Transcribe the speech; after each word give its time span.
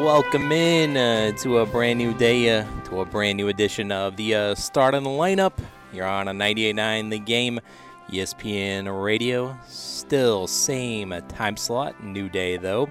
Welcome 0.00 0.50
in 0.50 0.96
uh, 0.96 1.32
to 1.42 1.58
a 1.58 1.66
brand 1.66 1.98
new 1.98 2.14
day, 2.14 2.58
uh, 2.58 2.64
to 2.84 3.02
a 3.02 3.04
brand 3.04 3.36
new 3.36 3.48
edition 3.48 3.92
of 3.92 4.16
the 4.16 4.34
uh, 4.34 4.54
Start 4.54 4.94
on 4.94 5.04
the 5.04 5.10
Lineup. 5.10 5.52
You're 5.92 6.06
on 6.06 6.26
a 6.26 6.30
98.9 6.30 7.10
The 7.10 7.18
Game, 7.18 7.60
ESPN 8.08 9.04
Radio. 9.04 9.58
Still 9.68 10.46
same 10.46 11.12
uh, 11.12 11.20
time 11.28 11.58
slot, 11.58 12.02
new 12.02 12.30
day 12.30 12.56
though, 12.56 12.90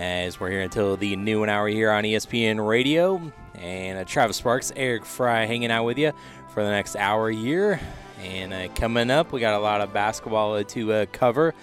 as 0.00 0.40
we're 0.40 0.50
here 0.50 0.62
until 0.62 0.96
the 0.96 1.14
noon 1.14 1.48
hour 1.48 1.68
here 1.68 1.92
on 1.92 2.02
ESPN 2.02 2.66
Radio. 2.66 3.22
And 3.54 4.00
uh, 4.00 4.04
Travis 4.04 4.38
Sparks, 4.38 4.72
Eric 4.74 5.04
Fry 5.04 5.44
hanging 5.44 5.70
out 5.70 5.84
with 5.84 5.96
you 5.96 6.10
for 6.52 6.64
the 6.64 6.70
next 6.70 6.96
hour 6.96 7.30
here. 7.30 7.78
And 8.20 8.52
uh, 8.52 8.66
coming 8.74 9.12
up, 9.12 9.30
we 9.30 9.38
got 9.38 9.54
a 9.54 9.62
lot 9.62 9.80
of 9.80 9.92
basketball 9.92 10.64
to 10.64 11.06
cover. 11.12 11.54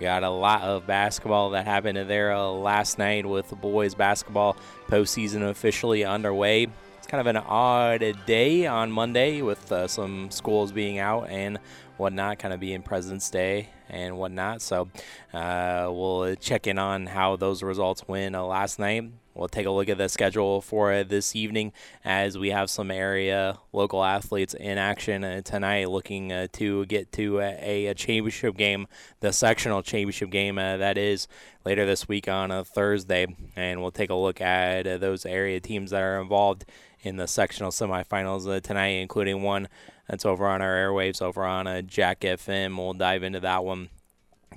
Got 0.00 0.24
a 0.24 0.30
lot 0.30 0.62
of 0.62 0.86
basketball 0.86 1.50
that 1.50 1.66
happened 1.66 1.96
there 2.10 2.32
uh, 2.32 2.48
last 2.48 2.98
night 2.98 3.24
with 3.24 3.48
the 3.48 3.56
boys 3.56 3.94
basketball 3.94 4.56
postseason 4.88 5.48
officially 5.48 6.04
underway. 6.04 6.66
It's 6.98 7.06
kind 7.06 7.20
of 7.20 7.28
an 7.28 7.36
odd 7.36 8.02
day 8.26 8.66
on 8.66 8.90
Monday 8.90 9.40
with 9.40 9.70
uh, 9.70 9.86
some 9.86 10.30
schools 10.30 10.72
being 10.72 10.98
out 10.98 11.28
and 11.28 11.58
whatnot, 11.96 12.40
kind 12.40 12.52
of 12.52 12.58
being 12.58 12.82
President's 12.82 13.30
Day 13.30 13.68
and 13.88 14.18
whatnot. 14.18 14.62
So 14.62 14.88
uh, 15.32 15.88
we'll 15.92 16.34
check 16.36 16.66
in 16.66 16.78
on 16.78 17.06
how 17.06 17.36
those 17.36 17.62
results 17.62 18.08
went 18.08 18.34
uh, 18.34 18.44
last 18.44 18.80
night. 18.80 19.10
We'll 19.34 19.48
take 19.48 19.66
a 19.66 19.70
look 19.70 19.88
at 19.88 19.98
the 19.98 20.08
schedule 20.08 20.60
for 20.60 21.02
this 21.02 21.34
evening 21.34 21.72
as 22.04 22.38
we 22.38 22.50
have 22.50 22.70
some 22.70 22.88
area 22.88 23.58
local 23.72 24.04
athletes 24.04 24.54
in 24.54 24.78
action 24.78 25.24
uh, 25.24 25.40
tonight 25.42 25.90
looking 25.90 26.30
uh, 26.30 26.46
to 26.52 26.86
get 26.86 27.10
to 27.12 27.40
a, 27.40 27.86
a, 27.86 27.94
championship 27.94 28.56
game, 28.56 28.86
the 29.18 29.32
sectional 29.32 29.82
championship 29.82 30.30
game 30.30 30.56
uh, 30.56 30.76
that 30.76 30.96
is 30.96 31.26
later 31.64 31.84
this 31.84 32.06
week 32.06 32.28
on 32.28 32.52
a 32.52 32.64
Thursday. 32.64 33.26
And 33.56 33.82
we'll 33.82 33.90
take 33.90 34.10
a 34.10 34.14
look 34.14 34.40
at 34.40 35.00
those 35.00 35.26
area 35.26 35.58
teams 35.58 35.90
that 35.90 36.02
are 36.02 36.20
involved 36.20 36.64
in 37.02 37.16
the 37.16 37.26
sectional 37.26 37.72
semifinals 37.72 38.62
tonight, 38.62 39.00
including 39.00 39.42
one 39.42 39.66
that's 40.08 40.24
over 40.24 40.46
on 40.46 40.62
our 40.62 40.74
airwaves 40.74 41.20
over 41.20 41.44
on 41.44 41.86
Jack 41.88 42.20
FM. 42.20 42.76
We'll 42.76 42.92
dive 42.92 43.24
into 43.24 43.40
that 43.40 43.64
one 43.64 43.88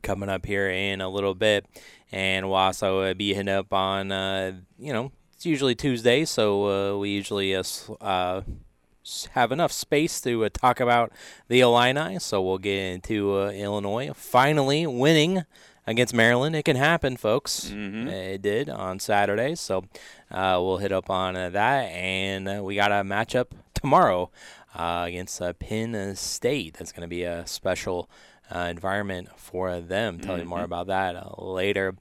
coming 0.04 0.30
up 0.30 0.46
here 0.46 0.70
in 0.70 1.02
a 1.02 1.10
little 1.10 1.34
bit 1.34 1.66
and 2.12 2.48
we'll 2.48 2.56
also 2.56 3.02
uh, 3.02 3.14
be 3.14 3.34
hitting 3.34 3.50
up 3.54 3.74
on 3.74 4.12
uh, 4.12 4.54
you 4.80 4.94
know 4.94 5.12
it's 5.38 5.46
usually 5.46 5.76
Tuesday, 5.76 6.26
so 6.26 6.96
uh, 6.96 6.98
we 6.98 7.10
usually 7.12 7.56
uh, 7.56 7.62
uh, 8.02 8.42
have 9.34 9.52
enough 9.52 9.72
space 9.72 10.20
to 10.22 10.46
uh, 10.46 10.50
talk 10.52 10.80
about 10.80 11.12
the 11.48 11.60
Illini. 11.60 12.18
So 12.18 12.42
we'll 12.42 12.58
get 12.58 12.94
into 12.94 13.38
Illinois 13.50 14.14
finally 14.16 14.88
winning 14.88 15.46
against 15.86 16.12
Maryland. 16.12 16.56
It 16.56 16.64
can 16.64 16.76
happen, 16.76 17.18
folks. 17.18 17.66
Mm-hmm. 17.66 18.08
It 18.08 18.42
did 18.42 18.68
on 18.68 19.00
Saturday, 19.00 19.54
so 19.54 19.86
we'll 20.32 20.78
hit 20.78 20.92
up 20.92 21.08
on 21.12 21.36
that, 21.36 21.84
and 21.92 22.64
we 22.64 22.74
got 22.74 22.92
a 22.92 23.04
matchup 23.04 23.50
tomorrow 23.76 24.32
against 24.74 25.40
Penn 25.60 26.16
State. 26.16 26.78
That's 26.80 26.92
going 26.92 27.04
to 27.04 27.08
be 27.08 27.22
a 27.22 27.46
special 27.46 28.10
uh, 28.54 28.68
environment 28.70 29.30
for 29.36 29.80
them. 29.80 30.20
Tell 30.20 30.34
mm-hmm. 30.34 30.44
you 30.44 30.50
more 30.50 30.60
mm-hmm. 30.60 30.66
about 30.66 30.88
that 30.88 31.16
uh, 31.16 31.42
later. 31.42 31.96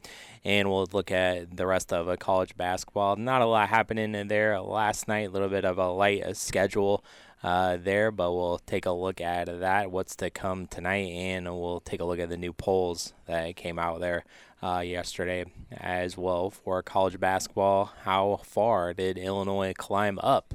And 0.45 0.71
we'll 0.71 0.89
look 0.93 1.11
at 1.11 1.57
the 1.57 1.67
rest 1.67 1.93
of 1.93 2.09
uh, 2.09 2.17
college 2.17 2.57
basketball. 2.57 3.17
Not 3.17 3.43
a 3.43 3.47
lot 3.47 3.69
happening 3.69 4.15
in 4.15 4.29
there 4.29 4.61
last 4.61 5.09
night, 5.09 5.29
a 5.29 5.31
little 5.31 5.49
bit 5.49 5.65
of 5.65 5.79
a 5.79 5.91
light 5.91 6.23
uh, 6.23 6.35
schedule. 6.35 7.05
Uh, 7.43 7.77
there, 7.77 8.11
but 8.11 8.33
we'll 8.33 8.59
take 8.59 8.87
a 8.87 8.91
look 8.91 9.21
at 9.21 9.61
that, 9.61 9.91
what's 9.91 10.17
to 10.17 10.31
come 10.31 10.67
tonight, 10.67 11.11
and 11.13 11.45
we'll 11.45 11.81
take 11.81 12.01
a 12.01 12.05
look 12.05 12.19
at 12.19 12.31
the 12.31 12.37
new 12.37 12.53
polls 12.53 13.13
that 13.27 13.55
came 13.55 13.79
out 13.79 14.01
there 14.01 14.25
uh, 14.63 14.81
yesterday 14.81 15.45
as 15.71 16.17
well 16.17 16.51
for 16.51 16.83
college 16.83 17.21
basketball. 17.21 17.93
How 18.03 18.41
far 18.43 18.95
did 18.95 19.19
Illinois 19.19 19.75
climb 19.77 20.19
up 20.21 20.55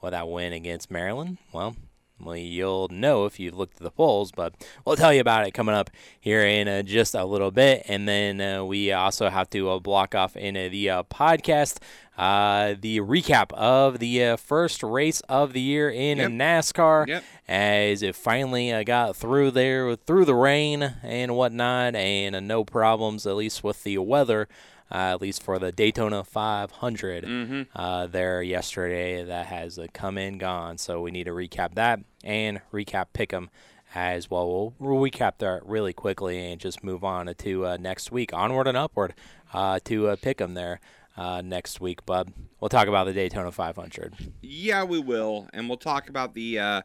with 0.00 0.12
that 0.12 0.28
win 0.28 0.52
against 0.52 0.90
Maryland? 0.90 1.38
Well, 1.52 1.76
well, 2.22 2.36
you'll 2.36 2.88
know 2.88 3.24
if 3.24 3.40
you've 3.40 3.56
looked 3.56 3.76
at 3.76 3.82
the 3.82 3.90
polls, 3.90 4.32
but 4.32 4.54
we'll 4.84 4.96
tell 4.96 5.12
you 5.12 5.20
about 5.20 5.46
it 5.46 5.52
coming 5.52 5.74
up 5.74 5.90
here 6.20 6.42
in 6.42 6.68
uh, 6.68 6.82
just 6.82 7.14
a 7.14 7.24
little 7.24 7.50
bit. 7.50 7.84
And 7.88 8.08
then 8.08 8.40
uh, 8.40 8.64
we 8.64 8.92
also 8.92 9.28
have 9.28 9.50
to 9.50 9.70
uh, 9.70 9.78
block 9.78 10.14
off 10.14 10.36
in 10.36 10.56
uh, 10.56 10.68
the 10.70 10.90
uh, 10.90 11.02
podcast 11.04 11.78
uh, 12.18 12.74
the 12.78 13.00
recap 13.00 13.52
of 13.54 13.98
the 13.98 14.36
first 14.36 14.82
race 14.82 15.22
of 15.30 15.54
the 15.54 15.60
year 15.60 15.88
in 15.88 16.18
yep. 16.18 16.30
NASCAR 16.30 17.06
yep. 17.06 17.24
as 17.48 18.02
it 18.02 18.14
finally 18.14 18.84
got 18.84 19.16
through 19.16 19.50
there, 19.50 19.96
through 19.96 20.26
the 20.26 20.34
rain 20.34 20.94
and 21.02 21.34
whatnot, 21.34 21.96
and 21.96 22.46
no 22.46 22.64
problems, 22.64 23.26
at 23.26 23.34
least 23.34 23.64
with 23.64 23.82
the 23.82 23.96
weather 23.96 24.46
at 24.92 25.20
least 25.20 25.42
for 25.42 25.58
the 25.58 25.72
Daytona 25.72 26.22
500 26.22 27.24
mm-hmm. 27.24 27.62
uh, 27.74 28.06
there 28.06 28.42
yesterday 28.42 29.24
that 29.24 29.46
has 29.46 29.78
uh, 29.78 29.86
come 29.92 30.18
and 30.18 30.38
gone. 30.38 30.78
So 30.78 31.00
we 31.00 31.10
need 31.10 31.24
to 31.24 31.32
recap 31.32 31.74
that 31.74 32.00
and 32.22 32.60
recap 32.72 33.06
Pick'em 33.14 33.48
as 33.94 34.30
well. 34.30 34.74
We'll 34.78 34.98
recap 34.98 35.38
that 35.38 35.66
really 35.66 35.92
quickly 35.92 36.52
and 36.52 36.60
just 36.60 36.84
move 36.84 37.04
on 37.04 37.32
to 37.34 37.66
uh, 37.66 37.76
next 37.78 38.12
week, 38.12 38.32
onward 38.32 38.66
and 38.66 38.76
upward 38.76 39.14
uh, 39.52 39.80
to 39.84 40.08
uh, 40.08 40.16
Pick'em 40.16 40.54
there. 40.54 40.80
Uh, 41.14 41.42
next 41.44 41.78
week, 41.78 42.06
bub. 42.06 42.32
We'll 42.58 42.70
talk 42.70 42.88
about 42.88 43.04
the 43.04 43.12
Daytona 43.12 43.52
500. 43.52 44.32
Yeah, 44.40 44.84
we 44.84 44.98
will, 44.98 45.46
and 45.52 45.68
we'll 45.68 45.76
talk 45.76 46.08
about 46.08 46.32
the 46.32 46.58
uh, 46.58 46.82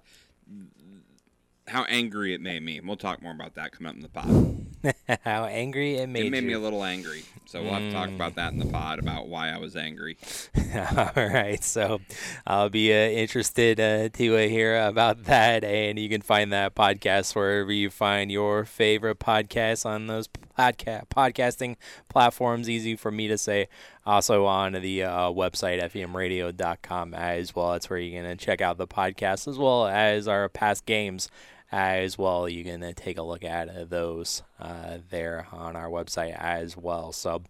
how 1.67 1.83
angry 1.83 2.33
it 2.33 2.41
made 2.41 2.63
me. 2.63 2.79
We'll 2.79 2.97
talk 2.97 3.21
more 3.21 3.33
about 3.33 3.55
that 3.55 3.71
coming 3.71 3.89
up 3.89 3.95
in 3.95 4.01
the 4.01 4.09
pod. 4.09 4.65
how 5.23 5.45
angry 5.45 5.97
it 5.97 6.07
made 6.07 6.21
me. 6.21 6.27
It 6.27 6.31
made 6.31 6.43
you. 6.43 6.47
me 6.47 6.53
a 6.53 6.59
little 6.59 6.83
angry. 6.83 7.23
So 7.45 7.61
we'll 7.61 7.73
have 7.73 7.83
to 7.83 7.91
talk 7.91 8.09
about 8.09 8.35
that 8.35 8.51
in 8.51 8.59
the 8.59 8.65
pod 8.65 8.99
about 8.99 9.27
why 9.27 9.51
I 9.51 9.57
was 9.57 9.75
angry. 9.75 10.17
All 10.75 11.11
right. 11.15 11.63
So 11.63 12.01
I'll 12.45 12.69
be 12.69 12.91
uh, 12.91 13.09
interested 13.09 13.79
uh, 13.79 14.09
to 14.09 14.35
uh, 14.35 14.47
hear 14.47 14.85
about 14.85 15.23
that. 15.25 15.63
And 15.63 15.97
you 15.97 16.09
can 16.09 16.21
find 16.21 16.51
that 16.51 16.75
podcast 16.75 17.35
wherever 17.35 17.71
you 17.71 17.89
find 17.89 18.31
your 18.31 18.65
favorite 18.65 19.19
podcasts 19.19 19.85
on 19.85 20.07
those 20.07 20.27
podca- 20.27 21.07
podcasting 21.07 21.77
platforms. 22.09 22.69
Easy 22.69 22.95
for 22.95 23.11
me 23.11 23.27
to 23.29 23.37
say. 23.37 23.69
Also 24.05 24.45
on 24.45 24.73
the 24.73 25.03
uh, 25.03 25.29
website, 25.29 25.81
femradio.com 25.91 27.13
as 27.13 27.55
well. 27.55 27.71
That's 27.71 27.89
where 27.89 27.99
you 27.99 28.11
can 28.11 28.37
check 28.37 28.61
out 28.61 28.77
the 28.77 28.87
podcast 28.87 29.47
as 29.47 29.57
well 29.57 29.87
as 29.87 30.27
our 30.27 30.49
past 30.49 30.85
games 30.85 31.29
as 31.71 32.17
well. 32.17 32.47
You 32.47 32.63
can 32.63 32.83
uh, 32.83 32.93
take 32.95 33.17
a 33.17 33.21
look 33.21 33.43
at 33.43 33.69
uh, 33.69 33.85
those 33.85 34.43
uh, 34.59 34.97
there 35.09 35.47
on 35.51 35.75
our 35.75 35.89
website 35.89 36.35
as 36.37 36.77
well. 36.77 37.11
So 37.11 37.43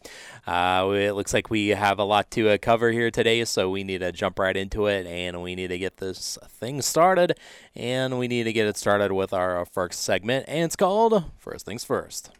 it 0.47 1.13
looks 1.13 1.33
like 1.33 1.49
we 1.49 1.69
have 1.69 1.99
a 1.99 2.03
lot 2.03 2.31
to 2.31 2.57
cover 2.57 2.91
here 2.91 3.11
today, 3.11 3.45
so 3.45 3.69
we 3.69 3.83
need 3.83 3.99
to 3.99 4.11
jump 4.11 4.39
right 4.39 4.57
into 4.57 4.87
it 4.87 5.05
and 5.05 5.41
we 5.41 5.55
need 5.55 5.67
to 5.67 5.77
get 5.77 5.97
this 5.97 6.37
thing 6.47 6.81
started. 6.81 7.37
And 7.75 8.17
we 8.17 8.27
need 8.27 8.43
to 8.43 8.53
get 8.53 8.67
it 8.67 8.77
started 8.77 9.11
with 9.11 9.33
our 9.33 9.65
first 9.65 10.01
segment, 10.01 10.45
and 10.47 10.65
it's 10.65 10.75
called 10.75 11.23
First 11.37 11.65
Things 11.65 11.83
First. 11.83 12.31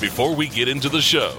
Before 0.00 0.34
we 0.34 0.48
get 0.48 0.66
into 0.66 0.88
the 0.88 1.00
show, 1.00 1.36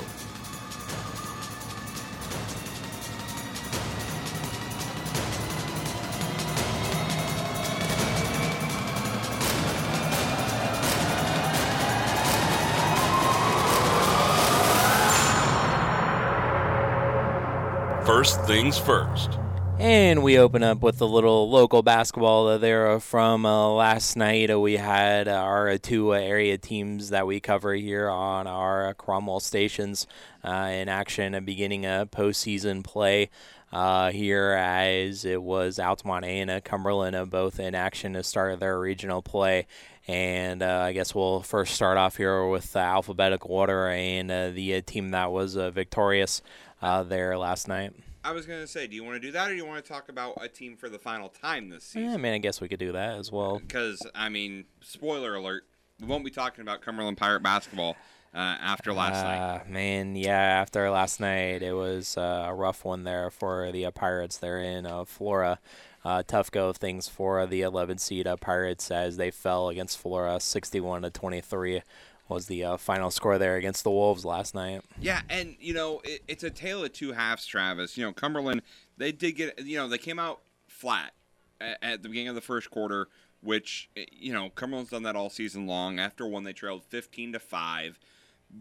First 18.24 18.46
things 18.46 18.78
first. 18.78 19.38
And 19.80 20.24
we 20.24 20.38
open 20.40 20.64
up 20.64 20.82
with 20.82 21.02
a 21.02 21.06
little 21.06 21.50
local 21.50 21.84
basketball 21.84 22.58
there 22.58 22.98
from 23.02 23.46
uh, 23.46 23.68
last 23.68 24.16
night. 24.16 24.50
Uh, 24.50 24.62
we 24.62 24.78
had 24.78 25.28
our 25.28 25.78
two 25.78 26.16
area 26.16 26.58
teams 26.58 27.10
that 27.10 27.28
we 27.28 27.42
cover 27.42 27.74
here 27.74 28.10
on 28.10 28.48
our 28.48 28.94
Cromwell 28.94 29.42
stations 29.42 30.08
uh, 30.42 30.70
in 30.72 30.88
action, 30.88 31.44
beginning 31.44 31.86
a 31.86 32.08
postseason 32.10 32.82
play. 32.82 33.30
Uh, 33.74 34.10
here 34.10 34.52
as 34.52 35.26
it 35.26 35.44
was 35.44 35.78
Altamont 35.78 36.24
and 36.24 36.64
Cumberland 36.64 37.30
both 37.30 37.60
in 37.60 37.76
action 37.76 38.14
to 38.14 38.24
start 38.24 38.58
their 38.62 38.80
regional 38.80 39.22
play. 39.22 39.68
And 40.08 40.64
uh, 40.64 40.84
I 40.86 40.94
guess 40.94 41.14
we'll 41.14 41.42
first 41.42 41.74
start 41.74 41.98
off 41.98 42.16
here 42.16 42.48
with 42.48 42.74
alphabetical 42.74 43.52
order 43.52 43.90
and 43.90 44.32
uh, 44.32 44.52
the 44.52 44.82
team 44.82 45.10
that 45.10 45.30
was 45.34 45.56
victorious 45.56 46.42
there 46.82 47.38
last 47.38 47.68
night. 47.68 47.92
I 48.24 48.32
was 48.32 48.46
gonna 48.46 48.68
say, 48.68 48.88
do 48.88 48.96
you 48.96 49.04
want 49.04 49.22
to 49.22 49.28
do 49.28 49.32
that, 49.34 49.50
or 49.50 49.52
do 49.52 49.58
you 49.58 49.66
want 49.66 49.84
to 49.84 49.92
talk 49.92 50.10
about 50.10 50.38
a 50.42 50.48
team 50.48 50.78
for 50.78 50.90
the 50.90 51.00
final 51.00 51.30
time 51.30 51.70
this 51.70 51.84
season? 51.84 52.10
Yeah, 52.10 52.14
I 52.14 52.18
mean, 52.18 52.34
I 52.34 52.38
guess 52.38 52.62
we 52.62 52.68
could 52.68 52.80
do 52.80 52.94
that 52.94 53.18
as 53.18 53.32
well. 53.32 53.60
Because 53.60 54.06
I 54.16 54.30
mean, 54.30 54.66
spoiler 54.82 55.36
alert, 55.36 55.64
we 56.00 56.08
won't 56.08 56.24
be 56.24 56.32
talking 56.32 56.62
about 56.62 56.82
Cumberland 56.82 57.18
Pirate 57.18 57.44
basketball 57.44 57.98
uh, 58.34 58.38
after 58.38 58.94
last 58.94 59.24
uh, 59.24 59.24
night. 59.24 59.70
Man, 59.70 60.16
yeah, 60.16 60.40
after 60.40 60.90
last 60.90 61.20
night, 61.20 61.62
it 61.62 61.74
was 61.74 62.18
uh, 62.18 62.46
a 62.48 62.54
rough 62.54 62.86
one 62.86 63.04
there 63.04 63.30
for 63.30 63.72
the 63.72 63.86
uh, 63.86 63.92
Pirates. 63.92 64.38
They're 64.38 64.60
in 64.60 64.86
uh, 64.86 65.06
Flora. 65.06 65.60
Uh, 66.06 66.22
tough 66.26 66.52
go 66.52 66.68
of 66.68 66.76
things 66.76 67.08
for 67.08 67.46
the 67.46 67.62
11 67.62 67.98
seed 67.98 68.28
Pirates 68.42 68.92
as 68.92 69.16
they 69.16 69.32
fell 69.32 69.70
against 69.70 69.98
Flora 69.98 70.38
61 70.38 71.04
to 71.04 71.10
23 71.10 71.82
was 72.30 72.48
the 72.48 72.64
uh, 72.64 72.78
final 72.78 73.12
score 73.12 73.38
there 73.38 73.56
against 73.56 73.84
the 73.84 73.92
Wolves 73.92 74.26
last 74.26 74.56
night. 74.56 74.82
Yeah, 75.00 75.22
and 75.30 75.56
you 75.60 75.74
know 75.74 76.02
it, 76.04 76.24
it's 76.28 76.44
a 76.44 76.50
tale 76.50 76.84
of 76.84 76.94
two 76.94 77.12
halves, 77.12 77.46
Travis. 77.46 77.98
You 77.98 78.06
know 78.06 78.14
Cumberland, 78.14 78.62
they 78.98 79.12
did 79.12 79.34
get 79.34 79.60
you 79.66 79.78
know 79.78 79.88
they 79.88 79.98
came 79.98 80.20
out 80.20 80.42
flat 80.68 81.14
at, 81.60 81.78
at 81.82 82.04
the 82.04 82.10
beginning 82.10 82.30
of 82.30 82.36
the 82.36 82.42
first 82.42 82.72
quarter, 82.72 83.08
which 83.42 83.90
you 84.12 84.34
know 84.34 84.50
Cumberland's 84.50 84.92
done 84.92 85.04
that 85.04 85.16
all 85.16 85.30
season 85.30 85.68
long. 85.68 86.00
After 86.00 86.28
one, 86.28 86.44
they 86.44 86.54
trailed 86.54 86.84
fifteen 86.84 87.34
to 87.34 87.40
five, 87.40 88.00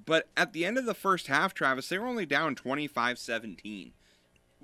but 0.07 0.29
at 0.37 0.53
the 0.53 0.65
end 0.65 0.79
of 0.79 0.87
the 0.87 0.95
first 0.95 1.27
half, 1.27 1.55
Travis, 1.55 1.89
they 1.89 1.99
were 1.99 2.07
only 2.07 2.27
down 2.27 2.55
25-17 2.55 3.93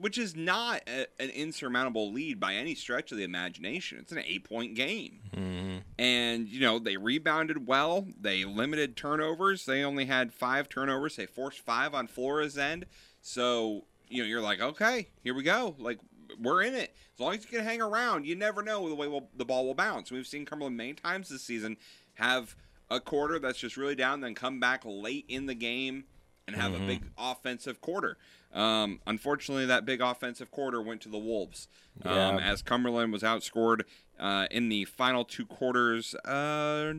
which 0.01 0.19
is 0.19 0.37
not 0.37 0.83
a, 0.89 1.07
an 1.21 1.31
insurmountable 1.31 2.13
lead 2.13 2.39
by 2.41 2.55
any 2.55 2.75
stretch 2.75 3.11
of 3.13 3.19
the 3.19 3.25
imagination. 3.25 3.99
It's 4.01 4.13
an 4.13 4.23
eight 4.27 4.45
point 4.45 4.75
game. 4.75 5.21
Mm-hmm. 5.35 5.77
And, 5.99 6.49
you 6.49 6.61
know, 6.61 6.79
they 6.79 6.97
rebounded 6.97 7.67
well. 7.67 8.07
They 8.21 8.45
limited 8.45 8.97
turnovers. 8.97 9.65
They 9.65 9.83
only 9.83 10.05
had 10.07 10.33
five 10.33 10.69
turnovers. 10.69 11.17
They 11.17 11.27
forced 11.27 11.61
five 11.61 11.95
on 11.95 12.07
Flora's 12.07 12.57
end. 12.57 12.87
So, 13.21 13.85
you 14.09 14.23
know, 14.23 14.29
you're 14.29 14.41
like, 14.41 14.61
okay, 14.61 15.09
here 15.23 15.35
we 15.35 15.43
go. 15.43 15.75
Like, 15.79 15.99
we're 16.41 16.63
in 16.63 16.75
it. 16.75 16.95
As 17.15 17.21
long 17.21 17.35
as 17.35 17.43
you 17.45 17.51
can 17.51 17.65
hang 17.65 17.81
around, 17.81 18.27
you 18.27 18.37
never 18.37 18.63
know 18.63 18.89
the 18.89 18.95
way 18.95 19.09
we'll, 19.09 19.29
the 19.37 19.45
ball 19.45 19.67
will 19.67 19.75
bounce. 19.75 20.11
We've 20.11 20.27
seen 20.27 20.45
Cumberland 20.45 20.77
many 20.77 20.95
times 20.95 21.29
this 21.29 21.43
season 21.43 21.77
have 22.15 22.55
a 22.91 23.01
quarter 23.01 23.39
that's 23.39 23.59
just 23.59 23.77
really 23.77 23.95
down, 23.95 24.21
then 24.21 24.35
come 24.35 24.61
back 24.61 24.83
late 24.85 25.25
in 25.29 25.47
the 25.47 25.55
game 25.55 26.05
and 26.47 26.57
have 26.57 26.73
Mhm. 26.73 26.85
a 26.85 26.87
big 26.87 27.03
offensive 27.19 27.81
quarter. 27.81 28.17
Um, 28.59 29.01
unfortunately, 29.07 29.67
that 29.67 29.85
big 29.85 30.01
offensive 30.01 30.51
quarter 30.51 30.83
went 30.83 31.01
to 31.03 31.09
the 31.09 31.19
Wolves 31.19 31.69
um, 32.05 32.39
Yeah. 32.39 32.39
as 32.39 32.61
Cumberland 32.63 33.13
was 33.13 33.23
outscored 33.23 33.83
uh, 34.19 34.47
in 34.51 34.69
the 34.69 34.85
final 34.85 35.25
two 35.25 35.47
quarters. 35.47 36.15
Uh, 36.17 36.93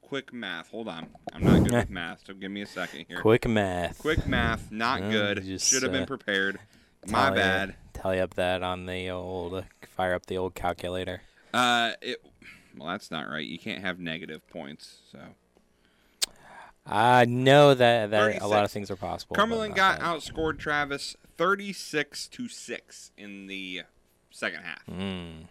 quick 0.00 0.32
math. 0.32 0.70
Hold 0.70 0.88
on. 0.88 1.08
I'm 1.32 1.44
not 1.44 1.62
good 1.62 1.72
with 1.72 1.90
math, 1.90 2.22
so 2.26 2.34
give 2.34 2.50
me 2.50 2.62
a 2.62 2.66
second 2.66 3.04
here. 3.06 3.20
Quick 3.20 3.46
math. 3.46 3.98
Quick 3.98 4.26
math. 4.26 4.72
Not 4.72 5.02
Uh, 5.02 5.10
good. 5.10 5.44
just, 5.44 5.68
Should 5.70 5.82
have 5.84 5.92
been 5.92 6.02
uh, 6.02 6.06
prepared. 6.06 6.58
My 7.06 7.26
Tally- 7.26 7.36
bad. 7.36 7.74
Tally 7.94 8.20
up 8.20 8.34
that 8.34 8.62
on 8.62 8.86
the 8.86 9.10
old 9.10 9.64
fire 9.88 10.14
up 10.14 10.26
the 10.26 10.36
old 10.38 10.54
calculator. 10.54 11.22
Uh, 11.54 11.92
it, 12.00 12.18
well, 12.76 12.88
that's 12.88 13.10
not 13.10 13.28
right. 13.28 13.46
You 13.46 13.58
can't 13.58 13.82
have 13.84 14.00
negative 14.00 14.48
points. 14.48 14.96
So 15.12 15.18
I 16.86 17.24
know 17.26 17.74
that 17.74 18.10
that 18.10 18.42
a 18.42 18.46
lot 18.46 18.64
of 18.64 18.70
things 18.72 18.90
are 18.90 18.96
possible. 18.96 19.36
Cumberland 19.36 19.74
got 19.74 20.00
that. 20.00 20.04
outscored 20.06 20.58
Travis 20.58 21.16
36 21.36 22.26
to 22.28 22.48
six 22.48 23.12
in 23.16 23.46
the 23.46 23.82
second 24.30 24.62
half, 24.64 24.84
Mm, 24.86 25.46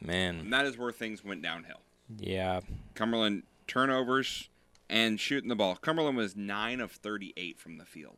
man, 0.00 0.38
and 0.40 0.52
that 0.52 0.66
is 0.66 0.76
where 0.78 0.92
things 0.92 1.24
went 1.24 1.42
downhill. 1.42 1.80
yeah, 2.18 2.60
Cumberland 2.94 3.42
turnovers 3.66 4.48
and 4.88 5.18
shooting 5.20 5.48
the 5.48 5.56
ball. 5.56 5.76
Cumberland 5.76 6.16
was 6.16 6.36
nine 6.36 6.80
of 6.80 6.92
38 6.92 7.58
from 7.58 7.78
the 7.78 7.84
field. 7.84 8.16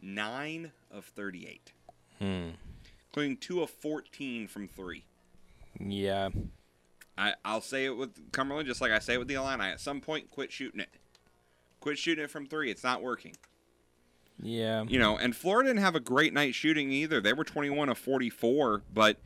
Nine 0.00 0.72
of 0.90 1.04
38, 1.04 1.72
hmm, 2.18 2.48
including 3.08 3.36
two 3.36 3.62
of 3.62 3.70
14 3.70 4.48
from 4.48 4.66
three. 4.68 5.04
yeah, 5.78 6.30
I, 7.16 7.34
I'll 7.44 7.60
say 7.60 7.84
it 7.84 7.96
with 7.96 8.32
Cumberland 8.32 8.66
just 8.66 8.80
like 8.80 8.90
I 8.90 8.98
say 8.98 9.14
it 9.14 9.18
with 9.18 9.28
the 9.28 9.34
Illini. 9.34 9.64
At 9.64 9.80
some 9.80 10.00
point, 10.00 10.30
quit 10.30 10.50
shooting 10.50 10.80
it. 10.80 10.88
Quit 11.82 11.98
shooting 11.98 12.24
it 12.24 12.30
from 12.30 12.46
three. 12.46 12.70
It's 12.70 12.84
not 12.84 13.02
working. 13.02 13.34
yeah, 14.40 14.84
You 14.88 14.98
know, 15.00 15.18
and 15.18 15.34
Flora 15.36 15.64
didn't 15.64 15.80
have 15.82 15.96
a 15.96 16.00
great 16.00 16.32
night 16.32 16.54
shooting 16.54 16.92
either. 16.92 17.20
They 17.20 17.32
were 17.32 17.42
21 17.44 17.88
of 17.88 17.98
44, 17.98 18.82
but 18.94 19.18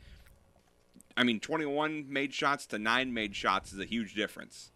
I 1.15 1.23
mean, 1.23 1.39
21 1.39 2.05
made 2.11 2.33
shots 2.33 2.65
to 2.67 2.79
nine 2.79 3.13
made 3.13 3.35
shots 3.35 3.71
is 3.73 3.79
a 3.79 3.85
huge 3.85 4.13
difference. 4.15 4.71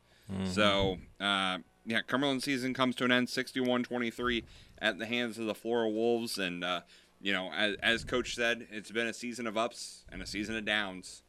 So, 0.45 1.00
uh, 1.19 1.57
yeah, 1.86 2.01
Cumberland 2.07 2.42
season 2.42 2.74
comes 2.74 2.95
to 2.98 3.04
an 3.04 3.12
end 3.12 3.28
61 3.30 3.83
23 3.83 4.45
at 4.80 4.98
the 4.98 5.06
hands 5.06 5.38
of 5.38 5.45
the 5.45 5.54
Flora 5.56 5.89
Wolves. 5.89 6.38
And, 6.38 6.63
uh, 6.63 6.81
you 7.19 7.33
know, 7.33 7.51
as, 7.51 7.75
as 7.83 8.04
Coach 8.06 8.33
said, 8.36 8.66
it's 8.72 8.92
been 8.92 9.07
a 9.07 9.13
season 9.13 9.45
of 9.45 9.57
ups 9.57 10.06
and 10.10 10.22
a 10.22 10.25
season 10.25 10.56
of 10.56 10.63
downs. 10.63 11.24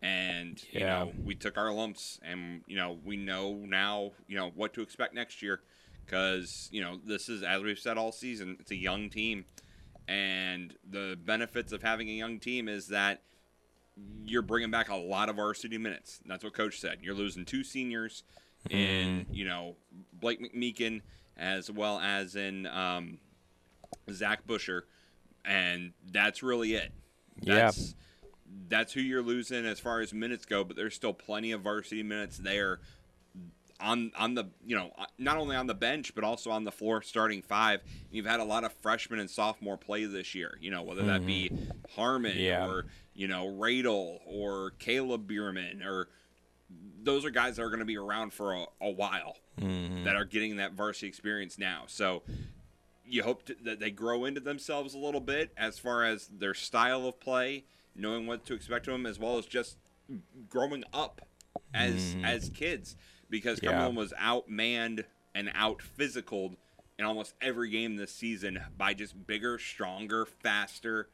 And, 0.00 0.62
you 0.72 0.80
Yeah. 0.80 1.00
know, 1.00 1.12
we 1.22 1.34
took 1.34 1.58
our 1.58 1.70
lumps 1.70 2.18
and, 2.22 2.62
you 2.66 2.76
know, 2.76 2.98
we 3.04 3.18
know 3.18 3.56
now, 3.56 4.12
you 4.26 4.36
know, 4.36 4.50
what 4.54 4.72
to 4.72 4.80
expect 4.80 5.12
next 5.12 5.42
year. 5.42 5.60
Because, 6.04 6.68
you 6.72 6.80
know, 6.82 6.98
this 7.04 7.28
is, 7.28 7.42
as 7.42 7.62
we've 7.62 7.78
said 7.78 7.96
all 7.96 8.12
season, 8.12 8.56
it's 8.60 8.70
a 8.70 8.76
young 8.76 9.10
team. 9.10 9.44
And 10.08 10.74
the 10.88 11.16
benefits 11.24 11.72
of 11.72 11.82
having 11.82 12.08
a 12.08 12.12
young 12.12 12.40
team 12.40 12.68
is 12.68 12.88
that 12.88 13.22
you're 14.24 14.42
bringing 14.42 14.70
back 14.70 14.88
a 14.88 14.96
lot 14.96 15.28
of 15.28 15.36
varsity 15.36 15.78
minutes. 15.78 16.20
That's 16.26 16.42
what 16.42 16.52
coach 16.54 16.80
said. 16.80 16.98
You're 17.02 17.14
losing 17.14 17.44
two 17.44 17.62
seniors 17.62 18.24
in, 18.68 19.26
you 19.30 19.44
know, 19.44 19.76
Blake 20.12 20.40
McMeekin 20.40 21.02
as 21.36 21.70
well 21.70 21.98
as 22.00 22.34
in 22.34 22.66
um, 22.66 23.18
Zach 24.10 24.46
Busher, 24.46 24.86
and 25.44 25.92
that's 26.10 26.42
really 26.42 26.74
it. 26.74 26.92
Yeah. 27.40 27.54
That's, 27.54 27.94
That's 28.68 28.92
who 28.92 29.00
you're 29.00 29.22
losing 29.22 29.64
as 29.64 29.78
far 29.78 30.00
as 30.00 30.12
minutes 30.12 30.44
go, 30.44 30.64
but 30.64 30.76
there's 30.76 30.94
still 30.94 31.14
plenty 31.14 31.52
of 31.52 31.60
varsity 31.60 32.02
minutes 32.02 32.36
there 32.36 32.80
on 33.80 34.12
on 34.18 34.34
the 34.34 34.48
you 34.64 34.76
know 34.76 34.90
uh, 34.98 35.06
not 35.18 35.36
only 35.36 35.56
on 35.56 35.66
the 35.66 35.74
bench 35.74 36.14
but 36.14 36.24
also 36.24 36.50
on 36.50 36.64
the 36.64 36.72
floor 36.72 37.02
starting 37.02 37.42
five. 37.42 37.80
You've 38.10 38.26
had 38.26 38.40
a 38.40 38.44
lot 38.44 38.64
of 38.64 38.72
freshman 38.74 39.20
and 39.20 39.30
sophomore 39.30 39.76
play 39.76 40.04
this 40.04 40.34
year. 40.34 40.58
You 40.60 40.70
know 40.70 40.82
whether 40.82 41.02
that 41.04 41.26
be 41.26 41.50
mm-hmm. 41.52 41.70
Harmon 41.94 42.36
Yeah. 42.36 42.66
or 42.66 42.86
you 43.14 43.28
know 43.28 43.46
Radel 43.46 44.18
or 44.26 44.72
Caleb 44.78 45.26
Bierman 45.26 45.82
or 45.82 46.08
those 47.02 47.24
are 47.24 47.30
guys 47.30 47.56
that 47.56 47.62
are 47.62 47.68
going 47.70 47.80
to 47.80 47.86
be 47.86 47.96
around 47.96 48.32
for 48.32 48.54
a, 48.54 48.66
a 48.80 48.90
while 48.90 49.36
Mhm. 49.58 50.04
that 50.04 50.16
are 50.16 50.24
getting 50.24 50.56
that 50.56 50.72
varsity 50.72 51.06
experience 51.08 51.58
now. 51.58 51.84
So 51.86 52.22
you 53.04 53.22
hope 53.22 53.44
to, 53.46 53.56
that 53.64 53.80
they 53.80 53.90
grow 53.90 54.24
into 54.24 54.40
themselves 54.40 54.94
a 54.94 54.98
little 54.98 55.20
bit 55.20 55.52
as 55.56 55.78
far 55.78 56.04
as 56.04 56.28
their 56.28 56.54
style 56.54 57.06
of 57.06 57.20
play, 57.20 57.64
knowing 57.94 58.26
what 58.26 58.46
to 58.46 58.54
expect 58.54 58.86
of 58.86 58.92
them, 58.92 59.04
as 59.06 59.18
well 59.18 59.36
as 59.36 59.46
just 59.46 59.76
growing 60.48 60.84
up 60.92 61.26
as 61.74 62.14
mm-hmm. 62.14 62.24
as 62.24 62.50
kids. 62.50 62.96
Because 63.30 63.60
Yeah. 63.62 63.70
Cumberland 63.70 63.96
was 63.96 64.12
outmanned 64.20 65.04
and 65.34 65.50
out 65.54 65.80
physicaled 65.98 66.56
in 66.98 67.04
almost 67.06 67.34
every 67.40 67.70
game 67.70 67.96
this 67.96 68.12
season 68.12 68.60
by 68.76 68.92
just 68.92 69.26
bigger, 69.26 69.58
stronger, 69.58 70.26
faster 70.26 71.08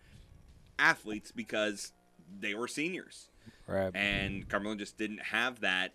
athletes 0.78 1.30
because 1.30 1.92
they 2.40 2.54
were 2.54 2.66
seniors 2.68 3.30
right. 3.68 3.94
and 3.94 4.48
Cumberland 4.48 4.80
just 4.80 4.98
didn't 4.98 5.20
have 5.22 5.60
that 5.60 5.94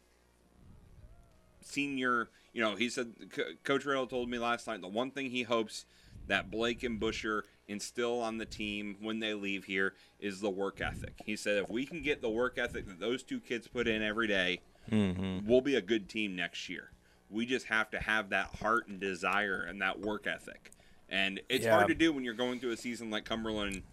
senior. 1.61 2.29
You 2.53 2.61
know, 2.61 2.75
he 2.75 2.89
said 2.89 3.13
Co- 3.31 3.43
Coach 3.63 3.85
Rail 3.85 4.07
told 4.07 4.29
me 4.29 4.37
last 4.39 4.67
night 4.67 4.81
the 4.81 4.87
one 4.87 5.11
thing 5.11 5.29
he 5.29 5.43
hopes 5.43 5.85
that 6.27 6.49
Blake 6.51 6.83
and 6.83 6.99
Busher 6.99 7.43
instill 7.67 8.19
on 8.21 8.37
the 8.37 8.45
team 8.45 8.97
when 9.01 9.19
they 9.19 9.33
leave 9.33 9.65
here 9.65 9.93
is 10.19 10.39
the 10.39 10.49
work 10.49 10.81
ethic. 10.81 11.13
He 11.25 11.35
said 11.35 11.57
if 11.63 11.69
we 11.69 11.85
can 11.85 12.01
get 12.01 12.21
the 12.21 12.29
work 12.29 12.57
ethic 12.57 12.87
that 12.87 12.99
those 12.99 13.23
two 13.23 13.39
kids 13.39 13.67
put 13.67 13.87
in 13.87 14.01
every 14.01 14.27
day, 14.27 14.61
Mhm. 14.89 15.45
we'll 15.45 15.61
be 15.61 15.75
a 15.75 15.81
good 15.81 16.09
team 16.09 16.35
next 16.35 16.69
year. 16.69 16.91
We 17.29 17.45
just 17.45 17.67
have 17.67 17.89
to 17.91 18.00
have 18.00 18.29
that 18.29 18.47
heart 18.57 18.88
and 18.88 19.00
desire 19.00 19.61
and 19.63 19.81
that 19.81 20.00
work 20.00 20.27
ethic. 20.27 20.71
And 21.09 21.41
it's 21.50 21.65
Yeah. 21.65 21.75
hard 21.75 21.88
to 21.89 21.95
do 21.95 22.11
when 22.13 22.23
you're 22.23 22.33
going 22.33 22.59
through 22.59 22.71
a 22.71 22.77
season 22.77 23.09
like 23.09 23.25
Cumberland 23.25 23.83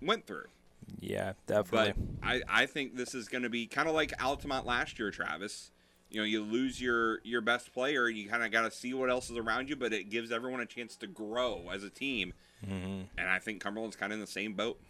went 0.00 0.26
through. 0.26 0.46
Yeah, 1.00 1.34
definitely. 1.46 1.92
But. 2.20 2.26
I, 2.26 2.42
I 2.48 2.66
think 2.66 2.96
this 2.96 3.14
is 3.14 3.28
going 3.28 3.42
to 3.42 3.50
be 3.50 3.66
kind 3.66 3.88
of 3.88 3.94
like 3.94 4.22
Altamont 4.22 4.66
last 4.66 4.98
year, 4.98 5.10
Travis. 5.10 5.70
You 6.10 6.20
know, 6.20 6.24
you 6.24 6.42
lose 6.42 6.80
your 6.80 7.20
your 7.22 7.42
best 7.42 7.74
player, 7.74 8.08
you 8.08 8.28
kind 8.28 8.42
of 8.42 8.50
got 8.50 8.62
to 8.62 8.70
see 8.70 8.94
what 8.94 9.10
else 9.10 9.28
is 9.28 9.36
around 9.36 9.68
you, 9.68 9.76
but 9.76 9.92
it 9.92 10.08
gives 10.08 10.32
everyone 10.32 10.60
a 10.60 10.66
chance 10.66 10.96
to 10.96 11.06
grow 11.06 11.68
as 11.70 11.84
a 11.84 11.90
team. 11.90 12.32
Hmm 12.64 13.02
And 13.16 13.28
I 13.28 13.38
think 13.38 13.62
Cumberland's 13.62 13.96
kind 13.96 14.12
of 14.12 14.16
in 14.16 14.20
the 14.20 14.26
same 14.26 14.54
boat. 14.54 14.80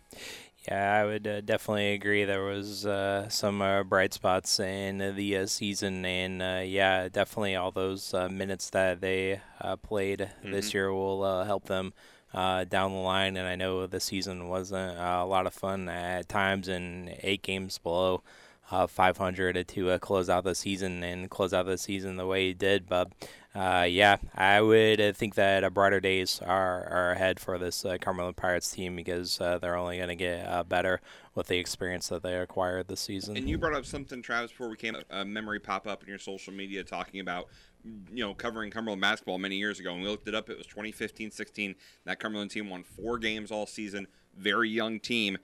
Yeah, 0.66 1.00
I 1.00 1.04
would 1.04 1.26
uh, 1.26 1.40
definitely 1.40 1.92
agree. 1.92 2.25
There 2.25 2.42
was 2.44 2.84
uh, 2.84 3.28
some 3.28 3.62
uh, 3.62 3.84
bright 3.84 4.12
spots 4.12 4.58
in 4.60 4.98
the 5.14 5.37
uh, 5.37 5.46
season, 5.46 6.04
and 6.04 6.42
uh, 6.42 6.62
yeah, 6.64 7.08
definitely 7.08 7.54
all 7.56 7.70
those 7.70 8.12
uh, 8.12 8.28
minutes 8.28 8.68
that 8.70 9.00
they 9.00 9.40
uh, 9.60 9.76
played 9.76 10.28
this 10.42 10.75
year 10.75 10.92
will 10.92 11.22
uh, 11.22 11.44
help 11.44 11.64
them 11.66 11.94
uh, 12.34 12.64
down 12.64 12.92
the 12.92 12.98
line. 12.98 13.37
And 13.37 13.48
I 13.48 13.54
know 13.54 13.87
the 13.87 14.00
season 14.00 14.48
wasn't 14.48 14.98
uh, 14.98 15.20
a 15.22 15.26
lot 15.26 15.46
of 15.46 15.54
fun 15.54 15.88
at 15.88 16.28
times, 16.28 16.68
and 16.68 17.14
eight 17.22 17.42
games 17.42 17.78
below 17.78 18.22
uh, 18.70 18.87
500 18.87 19.66
to 19.68 19.90
uh, 19.90 19.98
close 19.98 20.28
out 20.28 20.44
the 20.44 20.54
season 20.54 21.02
and 21.02 21.30
close 21.30 21.54
out 21.54 21.66
the 21.66 21.78
season 21.78 22.16
the 22.16 22.26
way 22.26 22.48
he 22.48 22.54
did. 22.54 22.88
But 22.88 23.12
uh, 23.58 23.82
yeah, 23.82 24.18
I 24.36 24.60
would 24.60 25.00
uh, 25.00 25.12
think 25.12 25.34
that 25.34 25.64
uh, 25.64 25.70
brighter 25.70 25.98
days 25.98 26.40
are, 26.44 26.86
are 26.88 27.10
ahead 27.10 27.40
for 27.40 27.58
this 27.58 27.84
uh, 27.84 27.96
Cumberland 28.00 28.36
Pirates 28.36 28.70
team 28.70 28.94
because 28.94 29.40
uh, 29.40 29.58
they're 29.58 29.74
only 29.74 29.96
going 29.96 30.10
to 30.10 30.14
get 30.14 30.46
uh, 30.46 30.62
better 30.62 31.00
with 31.34 31.48
the 31.48 31.58
experience 31.58 32.06
that 32.08 32.22
they 32.22 32.36
acquired 32.36 32.86
this 32.86 33.00
season. 33.00 33.36
And 33.36 33.48
you 33.48 33.58
brought 33.58 33.74
up 33.74 33.84
something, 33.84 34.22
Travis, 34.22 34.52
before 34.52 34.68
we 34.68 34.76
came. 34.76 34.96
A 35.10 35.24
memory 35.24 35.58
pop 35.58 35.88
up 35.88 36.04
in 36.04 36.08
your 36.08 36.20
social 36.20 36.52
media 36.52 36.84
talking 36.84 37.18
about, 37.18 37.48
you 37.84 38.24
know, 38.24 38.32
covering 38.32 38.70
Cumberland 38.70 39.00
basketball 39.00 39.38
many 39.38 39.56
years 39.56 39.80
ago. 39.80 39.92
And 39.92 40.02
we 40.02 40.08
looked 40.08 40.28
it 40.28 40.36
up. 40.36 40.48
It 40.48 40.56
was 40.56 40.68
2015-16. 40.68 41.74
That 42.04 42.20
Cumberland 42.20 42.52
team 42.52 42.70
won 42.70 42.84
four 42.84 43.18
games 43.18 43.50
all 43.50 43.66
season. 43.66 44.06
Very 44.36 44.70
young 44.70 45.00
team. 45.00 45.36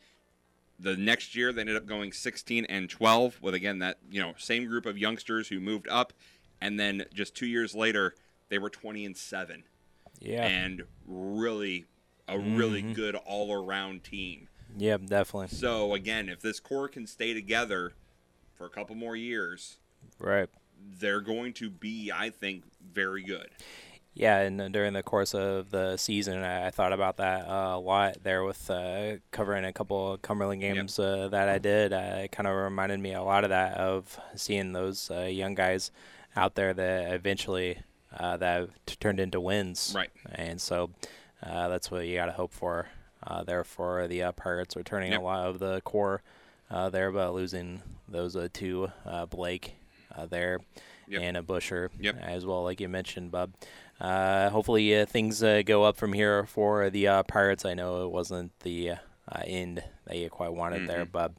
The 0.78 0.96
next 0.96 1.34
year, 1.34 1.52
they 1.52 1.62
ended 1.62 1.76
up 1.76 1.86
going 1.86 2.12
16 2.12 2.64
and 2.66 2.88
12 2.88 3.42
with 3.42 3.54
again 3.54 3.78
that 3.78 3.98
you 4.10 4.20
know 4.20 4.34
same 4.36 4.66
group 4.66 4.86
of 4.86 4.98
youngsters 4.98 5.46
who 5.46 5.60
moved 5.60 5.86
up, 5.88 6.12
and 6.64 6.80
then 6.80 7.04
just 7.12 7.34
two 7.34 7.46
years 7.46 7.74
later 7.74 8.14
they 8.48 8.58
were 8.58 8.70
20 8.70 9.04
and 9.06 9.16
seven, 9.16 9.64
Yeah. 10.20 10.44
and 10.46 10.84
really 11.06 11.84
a 12.26 12.38
really 12.38 12.80
good 12.82 13.14
all 13.16 13.52
around 13.52 14.02
team. 14.04 14.48
yeah, 14.76 14.96
definitely. 14.96 15.48
So 15.48 15.94
again, 15.94 16.28
if 16.28 16.40
this 16.40 16.58
core 16.60 16.88
can 16.88 17.06
stay 17.06 17.34
together 17.34 17.92
for 18.54 18.66
a 18.66 18.70
couple 18.70 18.96
more 18.96 19.14
years, 19.16 19.76
Right. 20.18 20.48
they're 21.00 21.20
going 21.20 21.52
to 21.54 21.68
be, 21.70 22.10
I 22.12 22.30
think, 22.30 22.64
very 22.82 23.22
good. 23.22 23.50
Yeah, 24.16 24.38
and 24.40 24.72
during 24.72 24.92
the 24.92 25.02
course 25.02 25.34
of 25.34 25.70
the 25.70 25.96
season, 25.96 26.38
I, 26.44 26.68
I 26.68 26.70
thought 26.70 26.92
about 26.92 27.16
that 27.16 27.48
uh, 27.48 27.76
a 27.76 27.78
lot 27.80 28.18
there 28.22 28.44
with 28.44 28.70
uh, 28.70 29.16
covering 29.32 29.64
a 29.64 29.72
couple 29.72 30.12
of 30.12 30.22
Cumberland 30.22 30.62
Yep. 30.62 30.74
games 30.74 30.98
uh, 31.00 31.28
that 31.32 31.48
I 31.48 31.58
did. 31.58 31.92
Uh, 31.92 32.20
it 32.22 32.30
kind 32.32 32.46
of 32.46 32.54
reminded 32.54 33.00
me 33.00 33.12
a 33.12 33.22
lot 33.22 33.42
of 33.44 33.50
that 33.50 33.76
of 33.76 34.16
seeing 34.36 34.72
those 34.72 35.10
uh, 35.10 35.22
young 35.24 35.54
guys 35.56 35.90
out 36.36 36.54
there 36.54 36.72
that 36.74 37.12
eventually 37.14 37.78
uh, 38.16 38.36
that 38.38 38.68
turned 39.00 39.20
into 39.20 39.40
wins. 39.40 39.92
Right. 39.94 40.10
And 40.32 40.60
so 40.60 40.90
uh, 41.42 41.68
that's 41.68 41.90
what 41.90 42.06
you 42.06 42.14
got 42.16 42.26
to 42.26 42.32
hope 42.32 42.52
for 42.52 42.88
uh, 43.26 43.42
there 43.44 43.64
for 43.64 44.06
the 44.08 44.22
uh, 44.22 44.32
Pirates, 44.32 44.76
returning 44.76 45.12
Yep. 45.12 45.20
a 45.20 45.24
lot 45.24 45.46
of 45.46 45.58
the 45.58 45.80
core 45.82 46.22
uh, 46.70 46.90
there, 46.90 47.10
but 47.10 47.32
losing 47.34 47.82
those 48.08 48.36
uh, 48.36 48.48
two, 48.52 48.90
uh, 49.06 49.26
Blake 49.26 49.74
uh, 50.16 50.26
there 50.26 50.60
Yep. 51.08 51.22
and 51.22 51.36
a 51.36 51.42
Busher 51.42 51.90
Yep. 52.00 52.16
as 52.22 52.46
well, 52.46 52.62
like 52.64 52.80
you 52.80 52.88
mentioned, 52.88 53.30
Bub. 53.30 53.52
Uh, 54.00 54.50
hopefully 54.50 54.98
uh, 54.98 55.06
things 55.06 55.42
uh, 55.42 55.62
go 55.64 55.84
up 55.84 55.96
from 55.96 56.12
here 56.12 56.44
for 56.46 56.90
the 56.90 57.06
uh, 57.06 57.22
Pirates. 57.24 57.64
I 57.64 57.74
know 57.74 58.04
it 58.04 58.10
wasn't 58.10 58.58
the 58.60 58.90
uh, 58.92 58.96
end 59.44 59.82
that 60.06 60.16
you 60.16 60.28
quite 60.30 60.52
wanted 60.52 60.88
there, 60.88 61.06
Mhm. 61.06 61.12
but 61.12 61.32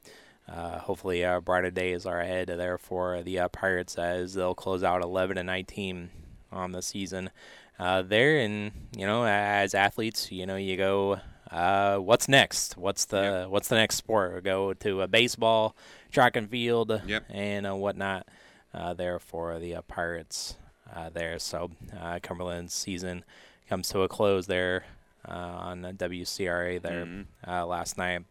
uh, 0.48 0.78
hopefully 0.78 1.24
uh, 1.24 1.40
brighter 1.40 1.70
days 1.70 2.06
are 2.06 2.20
ahead 2.20 2.48
there 2.48 2.78
for 2.78 3.22
the 3.22 3.38
uh, 3.40 3.48
Pirates 3.48 3.96
as 3.98 4.34
they'll 4.34 4.54
close 4.54 4.82
out 4.82 5.02
11 5.02 5.38
and 5.38 5.46
19 5.46 6.10
on 6.52 6.72
the 6.72 6.82
season. 6.82 7.30
Uh, 7.78 8.00
there 8.02 8.38
and 8.38 8.72
you 8.96 9.06
know 9.06 9.24
as 9.26 9.74
athletes, 9.74 10.30
you 10.32 10.46
know 10.46 10.56
you 10.56 10.76
go. 10.76 11.20
Uh, 11.50 11.96
what's 11.98 12.26
next? 12.28 12.76
What's 12.76 13.04
the 13.04 13.22
Yep. 13.22 13.48
what's 13.50 13.68
the 13.68 13.76
next 13.76 13.96
sport? 13.96 14.42
Go 14.42 14.72
to 14.74 15.02
a 15.02 15.06
baseball, 15.08 15.76
track 16.10 16.34
and 16.36 16.48
field, 16.50 17.00
Yep. 17.06 17.24
and 17.28 17.66
uh, 17.66 17.74
whatnot. 17.76 18.26
Uh, 18.74 18.92
there 18.94 19.18
for 19.18 19.58
the 19.58 19.74
uh, 19.76 19.82
Pirates 19.82 20.56
uh, 20.94 21.08
there. 21.10 21.38
So 21.38 21.70
uh, 21.98 22.18
Cumberland's 22.22 22.74
season 22.74 23.24
comes 23.68 23.88
to 23.90 24.00
a 24.02 24.08
close 24.08 24.46
there 24.46 24.84
uh, 25.26 25.32
on 25.32 25.82
the 25.82 25.92
WCRA 25.92 26.78
there 26.82 27.06
Mhm. 27.06 27.24
uh, 27.46 27.64
last 27.66 27.96
night. 27.96 28.22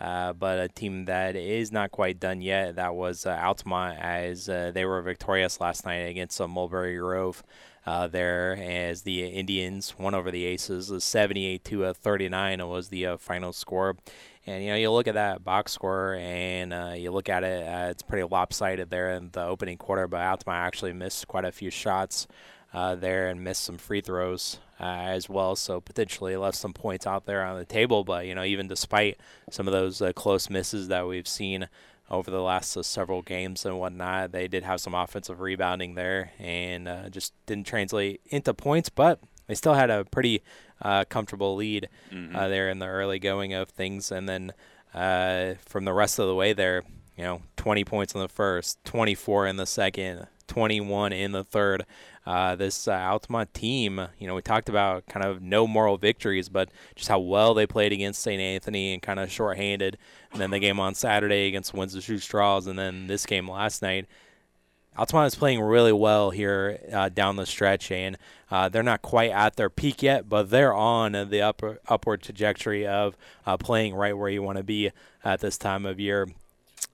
Uh, 0.00 0.32
but 0.32 0.58
a 0.60 0.68
team 0.68 1.06
that 1.06 1.34
is 1.34 1.72
not 1.72 1.90
quite 1.90 2.20
done 2.20 2.40
yet, 2.40 2.76
that 2.76 2.94
was 2.94 3.26
uh, 3.26 3.30
Altamont, 3.30 3.98
as 3.98 4.48
uh, 4.48 4.70
they 4.72 4.84
were 4.84 5.02
victorious 5.02 5.60
last 5.60 5.84
night 5.84 6.06
against 6.08 6.40
Mulberry 6.40 6.96
Grove. 6.96 7.42
Uh, 7.84 8.06
there, 8.06 8.54
as 8.60 9.02
the 9.02 9.24
Indians 9.24 9.94
won 9.98 10.14
over 10.14 10.30
the 10.30 10.44
Aces, 10.44 10.92
uh, 10.92 11.00
78 11.00 11.64
to 11.64 11.86
uh, 11.86 11.92
39 11.94 12.68
was 12.68 12.90
the 12.90 13.16
final 13.18 13.52
score. 13.52 13.96
And 14.46 14.62
you 14.62 14.70
know, 14.70 14.76
you 14.76 14.90
look 14.90 15.08
at 15.08 15.14
that 15.14 15.42
box 15.42 15.72
score, 15.72 16.14
and 16.14 16.72
uh, 16.72 16.92
you 16.96 17.10
look 17.10 17.28
at 17.28 17.44
it; 17.44 17.66
uh, 17.66 17.88
it's 17.90 18.02
pretty 18.02 18.26
lopsided 18.26 18.88
there 18.90 19.12
in 19.12 19.30
the 19.32 19.44
opening 19.44 19.76
quarter. 19.76 20.06
But 20.06 20.20
Altamont 20.20 20.66
actually 20.66 20.92
missed 20.92 21.28
quite 21.28 21.44
a 21.44 21.52
few 21.52 21.70
shots 21.70 22.26
uh, 22.72 22.94
there 22.94 23.28
and 23.28 23.42
missed 23.42 23.62
some 23.62 23.78
free 23.78 24.00
throws 24.00 24.58
uh, 24.80 24.84
as 24.84 25.28
well. 25.28 25.56
So 25.56 25.80
potentially 25.80 26.36
left 26.36 26.56
some 26.56 26.72
points 26.72 27.06
out 27.06 27.26
there 27.26 27.44
on 27.44 27.58
the 27.58 27.64
table. 27.64 28.04
But 28.04 28.26
you 28.26 28.34
know, 28.34 28.44
even 28.44 28.68
despite 28.68 29.18
some 29.50 29.66
of 29.66 29.72
those 29.72 30.00
uh, 30.02 30.12
close 30.12 30.48
misses 30.50 30.88
that 30.88 31.06
we've 31.06 31.28
seen 31.28 31.68
over 32.10 32.30
the 32.30 32.40
last 32.40 32.76
uh, 32.76 32.82
several 32.82 33.22
games 33.22 33.66
and 33.66 33.78
whatnot, 33.78 34.32
they 34.32 34.48
did 34.48 34.62
have 34.64 34.80
some 34.80 34.94
offensive 34.94 35.40
rebounding 35.40 35.94
there 35.94 36.30
and 36.38 36.88
uh, 36.88 37.08
just 37.10 37.32
didn't 37.46 37.66
translate 37.66 38.20
into 38.26 38.54
points. 38.54 38.88
But 38.88 39.20
they 39.46 39.54
still 39.54 39.74
had 39.74 39.90
a 39.90 40.04
pretty 40.04 40.42
uh, 40.80 41.04
comfortable 41.08 41.56
lead 41.56 41.88
Mhm. 42.12 42.34
uh, 42.36 42.48
there 42.48 42.70
in 42.70 42.78
the 42.78 42.86
early 42.86 43.18
going 43.18 43.52
of 43.52 43.68
things, 43.70 44.10
and 44.12 44.28
then 44.28 44.52
uh, 44.94 45.54
from 45.66 45.84
the 45.84 45.92
rest 45.92 46.18
of 46.18 46.26
the 46.28 46.34
way 46.34 46.52
there, 46.52 46.82
you 47.16 47.24
know, 47.24 47.42
20 47.56 47.84
points 47.84 48.14
in 48.14 48.20
the 48.20 48.28
first, 48.28 48.78
24 48.84 49.46
in 49.48 49.56
the 49.56 49.66
second, 49.66 50.28
21 50.46 51.12
in 51.12 51.32
the 51.32 51.44
third. 51.44 51.84
Uh, 52.28 52.54
this 52.54 52.86
uh, 52.86 52.92
Altamont 52.92 53.54
team, 53.54 54.06
you 54.18 54.26
know, 54.26 54.34
we 54.34 54.42
talked 54.42 54.68
about 54.68 55.06
kind 55.06 55.24
of 55.24 55.40
no 55.40 55.66
moral 55.66 55.96
victories, 55.96 56.50
but 56.50 56.68
just 56.94 57.08
how 57.08 57.18
well 57.18 57.54
they 57.54 57.66
played 57.66 57.90
against 57.90 58.20
St. 58.20 58.38
Anthony 58.38 58.92
and 58.92 59.00
kind 59.00 59.18
of 59.18 59.32
shorthanded. 59.32 59.96
And 60.32 60.38
then 60.38 60.50
the 60.50 60.58
game 60.58 60.78
on 60.78 60.94
Saturday 60.94 61.48
against 61.48 61.72
Windsor 61.72 62.02
Stew-Stras, 62.02 62.66
and 62.66 62.78
then 62.78 63.06
this 63.06 63.24
game 63.24 63.48
last 63.48 63.80
night. 63.80 64.04
Altamont 64.98 65.32
is 65.32 65.38
playing 65.38 65.62
really 65.62 65.92
well 65.92 66.28
here 66.28 66.78
uh, 66.92 67.08
down 67.08 67.36
the 67.36 67.46
stretch, 67.46 67.90
and 67.90 68.18
uh, 68.50 68.68
they're 68.68 68.82
not 68.82 69.00
quite 69.00 69.30
at 69.30 69.56
their 69.56 69.70
peak 69.70 70.02
yet, 70.02 70.28
but 70.28 70.50
they're 70.50 70.74
on 70.74 71.12
the 71.12 71.40
upper, 71.40 71.78
upward 71.88 72.20
trajectory 72.20 72.86
of 72.86 73.16
uh, 73.46 73.56
playing 73.56 73.94
right 73.94 74.14
where 74.14 74.28
you 74.28 74.42
want 74.42 74.58
to 74.58 74.64
be 74.64 74.90
at 75.24 75.40
this 75.40 75.56
time 75.56 75.86
of 75.86 75.98
year 75.98 76.28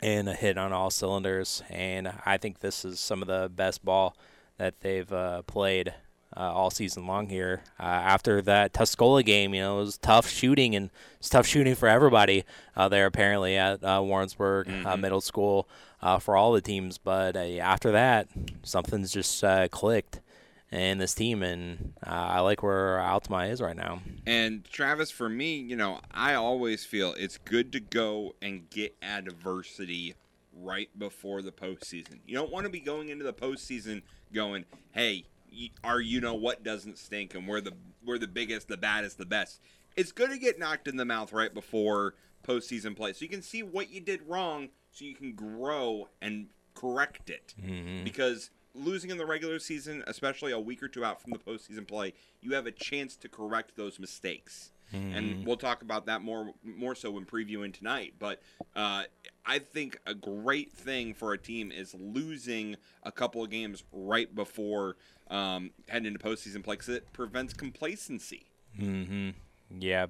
and 0.01 0.29
a 0.29 0.35
hit 0.35 0.57
on 0.57 0.73
all 0.73 0.91
cylinders. 0.91 1.65
And 1.71 2.13
I 2.25 2.37
think 2.37 2.61
this 2.61 2.85
is 2.85 3.01
some 3.01 3.21
of 3.21 3.27
the 3.27 3.51
best 3.53 3.85
ball 3.85 4.17
that 4.59 4.81
they've 4.81 5.13
uh, 5.13 5.43
played 5.43 5.95
uh, 6.37 6.41
all 6.53 6.71
season 6.71 7.07
long 7.07 7.29
here. 7.29 7.63
Uh, 7.79 7.85
after 7.85 8.43
that 8.43 8.73
Tuscola 8.73 9.25
game, 9.25 9.55
you 9.55 9.61
know, 9.61 9.79
it 9.79 9.85
was 9.85 9.99
tough 9.99 10.29
shooting 10.29 10.75
and 10.75 10.91
it's 11.19 11.29
tough 11.29 11.47
shooting 11.47 11.75
for 11.75 11.89
everybody 11.89 12.45
uh, 12.77 12.89
there 12.89 13.07
apparently 13.07 13.57
at 13.57 13.83
uh, 13.85 14.01
Warrensburg 14.03 14.67
uh, 14.69 14.71
Mhm. 14.97 15.01
Middle 15.01 15.21
School 15.21 15.69
uh, 16.03 16.19
for 16.19 16.37
all 16.37 16.53
the 16.53 16.61
teams. 16.61 16.99
But 16.99 17.37
uh, 17.37 17.41
after 17.41 17.93
that, 17.93 18.29
something's 18.65 19.13
just 19.13 19.43
uh, 19.45 19.69
clicked 19.69 20.21
in 20.73 20.99
this 20.99 21.15
team, 21.15 21.45
and 21.45 21.93
uh, 22.05 22.11
I 22.11 22.41
like 22.41 22.65
where 22.65 22.99
Altamont 22.99 23.53
is 23.53 23.61
right 23.61 23.77
now. 23.77 24.01
And 24.27 24.65
Travis, 24.65 25.09
for 25.09 25.29
me, 25.29 25.55
you 25.57 25.77
know, 25.77 26.01
I 26.11 26.35
always 26.35 26.85
feel 26.85 27.15
it's 27.17 27.39
good 27.39 27.71
to 27.75 27.81
go 27.81 28.35
and 28.43 28.69
get 28.71 28.97
adversity 29.01 30.15
right 30.57 30.89
before 30.99 31.43
the 31.43 31.53
postseason. 31.53 32.21
You 32.27 32.35
don't 32.35 32.51
want 32.53 32.65
to 32.65 32.71
be 32.71 32.81
going 32.81 33.09
into 33.09 33.25
the 33.25 33.33
postseason 33.33 34.03
going, 34.33 34.65
"Hey, 34.93 35.27
our 35.83 36.01
you 36.01 36.21
know 36.21 36.35
what 36.35 36.63
doesn't 36.63 36.99
stink, 36.99 37.35
and 37.35 37.47
we're 37.49 37.61
the 37.61 37.75
we're 38.05 38.19
the 38.19 38.29
biggest, 38.29 38.69
the 38.69 38.77
baddest, 38.77 39.19
the 39.19 39.27
best." 39.27 39.61
It's 39.97 40.13
good 40.13 40.31
to 40.31 40.39
get 40.39 40.59
knocked 40.59 40.89
in 40.89 40.97
the 40.97 41.05
mouth 41.05 41.33
right 41.33 41.53
before 41.53 42.15
postseason 42.47 42.97
play, 42.97 43.13
so 43.13 43.23
you 43.23 43.29
can 43.29 43.43
see 43.43 43.63
what 43.63 43.91
you 43.91 44.01
did 44.01 44.21
wrong, 44.27 44.69
so 44.91 45.05
you 45.05 45.15
can 45.15 45.33
grow 45.35 46.09
and 46.21 46.49
correct 46.75 47.31
it 47.31 47.55
Mm-hmm. 47.63 48.05
because 48.05 48.51
losing 48.75 49.11
in 49.11 49.19
the 49.19 49.25
regular 49.25 49.61
season, 49.61 50.03
especially 50.09 50.51
a 50.51 50.59
week 50.59 50.83
or 50.83 50.89
two 50.89 51.05
out 51.05 51.23
from 51.23 51.31
the 51.31 51.39
postseason 51.39 51.87
play, 51.87 52.13
you 52.41 52.55
have 52.55 52.67
a 52.67 52.73
chance 52.73 53.15
to 53.17 53.29
correct 53.29 53.77
those 53.77 54.01
mistakes. 54.01 54.73
And 54.95 55.47
we'll 55.47 55.57
talk 55.57 55.83
about 55.83 56.07
that 56.07 56.23
more 56.23 56.53
more 56.63 56.95
so 56.95 57.11
when 57.11 57.25
previewing 57.25 57.73
tonight. 57.73 58.15
But 58.19 58.41
uh, 58.75 59.05
I 59.47 59.59
think 59.59 59.99
a 60.07 60.15
great 60.15 60.73
thing 60.73 61.15
for 61.15 61.33
a 61.33 61.39
team 61.39 61.73
is 61.73 61.95
losing 61.95 62.77
a 63.03 63.13
couple 63.13 63.43
of 63.43 63.51
games 63.51 63.85
right 63.93 64.33
before 64.35 64.97
um, 65.29 65.71
heading 65.89 66.07
into 66.07 66.19
postseason 66.19 66.63
play 66.63 66.75
because 66.75 66.89
it 66.89 67.13
prevents 67.13 67.53
complacency. 67.53 68.47
Mm-hmm. 68.79 69.31
Yeah, 69.79 70.07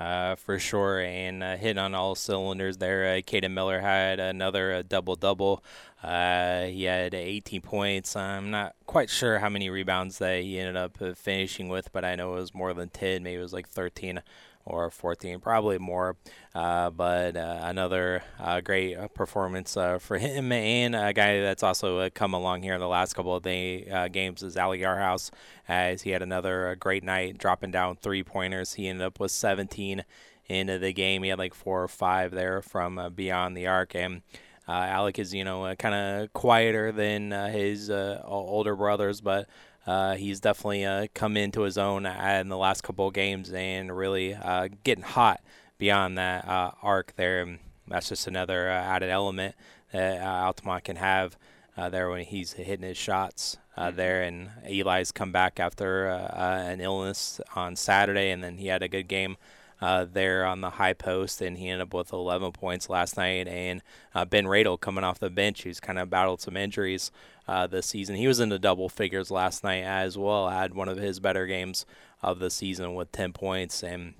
uh, 0.00 0.34
for 0.34 0.58
sure. 0.58 1.00
And 1.00 1.42
uh, 1.42 1.56
hitting 1.56 1.78
on 1.78 1.94
all 1.94 2.14
cylinders 2.14 2.78
there. 2.78 3.04
Uh, 3.04 3.20
Caden 3.20 3.52
Miller 3.52 3.80
had 3.80 4.18
another 4.18 4.72
uh, 4.72 4.82
double 4.88 5.14
double. 5.14 5.62
Uh, 6.02 6.64
he 6.64 6.84
had 6.84 7.14
18 7.14 7.60
points. 7.60 8.16
I'm 8.16 8.50
not 8.50 8.74
quite 8.86 9.10
sure 9.10 9.38
how 9.38 9.50
many 9.50 9.68
rebounds 9.68 10.18
that 10.18 10.42
he 10.42 10.58
ended 10.58 10.76
up 10.76 10.96
uh, 11.02 11.12
finishing 11.12 11.68
with, 11.68 11.92
but 11.92 12.04
I 12.04 12.16
know 12.16 12.32
it 12.32 12.40
was 12.40 12.54
more 12.54 12.72
than 12.72 12.88
10. 12.88 13.22
Maybe 13.22 13.38
it 13.38 13.42
was 13.42 13.52
like 13.52 13.68
13 13.68 14.22
or 14.64 14.90
14, 14.90 15.40
probably 15.40 15.78
more. 15.78 16.16
Uh, 16.54 16.90
but 16.90 17.36
uh, 17.36 17.60
another 17.62 18.22
uh, 18.38 18.60
great 18.60 18.96
uh, 18.96 19.08
performance 19.08 19.76
uh, 19.76 19.98
for 19.98 20.18
him 20.18 20.52
and 20.52 20.94
a 20.94 21.12
guy 21.12 21.40
that's 21.40 21.62
also 21.62 21.98
uh, 21.98 22.10
come 22.12 22.34
along 22.34 22.62
here 22.62 22.74
in 22.74 22.80
the 22.80 22.88
last 22.88 23.14
couple 23.14 23.34
of 23.34 23.42
day, 23.42 24.08
games 24.12 24.42
is 24.42 24.56
Ali 24.56 24.80
Yarhouse, 24.80 25.30
as 25.68 26.02
he 26.02 26.10
had 26.10 26.22
another 26.22 26.76
great 26.78 27.04
night, 27.04 27.38
dropping 27.38 27.70
down 27.70 27.96
three 27.96 28.22
pointers. 28.22 28.74
He 28.74 28.88
ended 28.88 29.06
up 29.06 29.20
with 29.20 29.30
17 29.30 30.04
into 30.48 30.78
the 30.78 30.92
game. 30.92 31.22
He 31.22 31.28
had 31.28 31.38
like 31.38 31.54
four 31.54 31.82
or 31.82 31.88
five 31.88 32.32
there 32.32 32.60
from 32.60 33.12
beyond 33.14 33.56
the 33.56 33.68
arc, 33.68 33.94
and 33.94 34.22
Alec 34.68 35.18
is 35.18 35.32
you 35.34 35.44
know 35.44 35.74
kind 35.76 35.94
of 35.94 36.32
quieter 36.32 36.92
than 36.92 37.30
his 37.30 37.90
older 37.90 38.74
brothers, 38.74 39.20
but 39.20 39.48
uh, 39.86 40.14
he's 40.14 40.40
definitely 40.40 40.84
uh, 40.84 41.06
come 41.14 41.36
into 41.36 41.62
his 41.62 41.78
own 41.78 42.06
uh, 42.06 42.38
in 42.40 42.48
the 42.48 42.56
last 42.56 42.82
couple 42.82 43.08
of 43.08 43.14
games 43.14 43.52
and 43.52 43.96
really 43.96 44.34
uh, 44.34 44.68
getting 44.84 45.04
hot 45.04 45.40
beyond 45.78 46.18
that 46.18 46.46
uh, 46.46 46.72
arc 46.82 47.14
there. 47.16 47.42
And 47.42 47.58
that's 47.88 48.08
just 48.08 48.26
another 48.26 48.70
uh, 48.70 48.74
added 48.74 49.10
element 49.10 49.54
that 49.92 50.20
uh, 50.20 50.44
Altamont 50.44 50.84
can 50.84 50.96
have 50.96 51.36
uh, 51.76 51.88
there 51.88 52.10
when 52.10 52.24
he's 52.24 52.52
hitting 52.52 52.86
his 52.86 52.98
shots 52.98 53.56
uh, 53.76 53.90
there. 53.90 54.22
And 54.22 54.50
Eli's 54.68 55.12
come 55.12 55.32
back 55.32 55.58
after 55.58 56.08
an 56.08 56.80
illness 56.80 57.40
on 57.56 57.74
Saturday, 57.74 58.30
and 58.30 58.44
then 58.44 58.58
he 58.58 58.66
had 58.66 58.82
a 58.82 58.88
good 58.88 59.08
game 59.08 59.36
uh, 59.80 60.06
there 60.10 60.44
on 60.44 60.60
the 60.60 60.70
high 60.70 60.92
post, 60.92 61.40
and 61.40 61.58
he 61.58 61.68
ended 61.68 61.88
up 61.88 61.94
with 61.94 62.12
11 62.12 62.52
points 62.52 62.88
last 62.88 63.16
night. 63.16 63.48
And 63.48 63.82
uh, 64.14 64.24
Ben 64.24 64.44
Radel 64.44 64.80
coming 64.80 65.04
off 65.04 65.18
the 65.18 65.30
bench, 65.30 65.62
who's 65.62 65.80
kind 65.80 65.98
of 65.98 66.10
battled 66.10 66.40
some 66.40 66.56
injuries 66.56 67.10
uh, 67.48 67.66
this 67.66 67.86
season. 67.86 68.16
He 68.16 68.28
was 68.28 68.40
in 68.40 68.48
the 68.48 68.58
double 68.58 68.88
figures 68.88 69.30
last 69.30 69.64
night 69.64 69.82
as 69.82 70.18
well. 70.18 70.48
Had 70.48 70.74
one 70.74 70.88
of 70.88 70.98
his 70.98 71.20
better 71.20 71.46
games 71.46 71.86
of 72.22 72.38
the 72.38 72.50
season 72.50 72.94
with 72.94 73.12
10 73.12 73.32
points, 73.32 73.82
and 73.82 74.14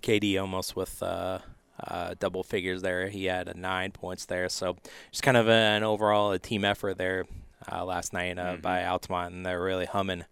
KD 0.00 0.40
almost 0.40 0.76
with. 0.76 1.02
Uh, 1.02 1.40
uh, 1.80 2.12
double 2.18 2.42
figures 2.42 2.82
there. 2.82 3.08
He 3.08 3.26
had 3.26 3.56
nine 3.56 3.92
points 3.92 4.24
there. 4.24 4.48
So 4.48 4.76
just 5.12 5.22
kind 5.22 5.36
of 5.36 5.46
a, 5.46 5.52
an 5.52 5.84
overall 5.84 6.32
a 6.32 6.38
team 6.40 6.64
effort 6.64 6.98
there 6.98 7.24
uh, 7.70 7.84
last 7.84 8.12
night 8.12 8.38
uh, 8.38 8.54
mm-hmm. 8.54 8.60
by 8.60 8.84
Altamont, 8.84 9.34
and 9.34 9.46
they're 9.46 9.62
really 9.62 9.86
humming 9.86 10.24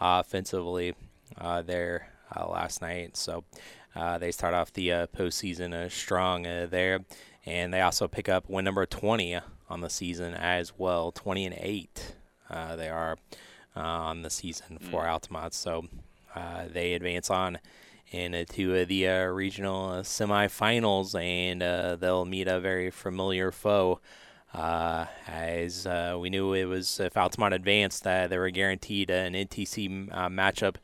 offensively 0.00 0.94
uh, 1.38 1.62
there 1.62 2.08
uh, 2.34 2.48
last 2.48 2.82
night. 2.82 3.16
So 3.16 3.44
they 3.94 4.30
start 4.30 4.54
off 4.54 4.72
the 4.72 4.92
uh, 4.92 5.06
postseason 5.08 5.72
uh, 5.72 5.88
strong 5.88 6.42
there, 6.42 7.00
and 7.46 7.72
they 7.72 7.80
also 7.80 8.08
pick 8.08 8.28
up 8.28 8.48
win 8.48 8.64
number 8.64 8.86
20 8.86 9.38
on 9.68 9.80
the 9.80 9.90
season 9.90 10.34
as 10.34 10.72
well, 10.78 11.12
20 11.12 11.46
and 11.46 11.56
eight. 11.58 12.14
they 12.50 12.88
are 12.88 13.16
on 13.76 14.22
the 14.22 14.30
season 14.30 14.78
for 14.78 15.04
mm. 15.04 15.08
Altamont, 15.08 15.54
so 15.54 15.86
they 16.72 16.94
advance 16.94 17.30
on 17.30 17.58
into 18.10 18.84
the 18.84 19.06
regional 19.32 20.00
semifinals, 20.02 21.20
and 21.20 22.00
they'll 22.00 22.24
meet 22.24 22.48
a 22.48 22.60
very 22.60 22.90
familiar 22.90 23.52
foe. 23.52 24.00
Uh, 24.52 25.06
as 25.28 25.86
uh, 25.86 26.16
we 26.18 26.28
knew 26.28 26.52
it 26.54 26.64
was 26.64 26.98
if 26.98 27.16
Altamont 27.16 27.54
advanced, 27.54 28.06
uh, 28.06 28.26
they 28.26 28.38
were 28.38 28.50
guaranteed 28.50 29.10
an 29.10 29.34
NTC 29.34 30.08
matchup 30.10 30.76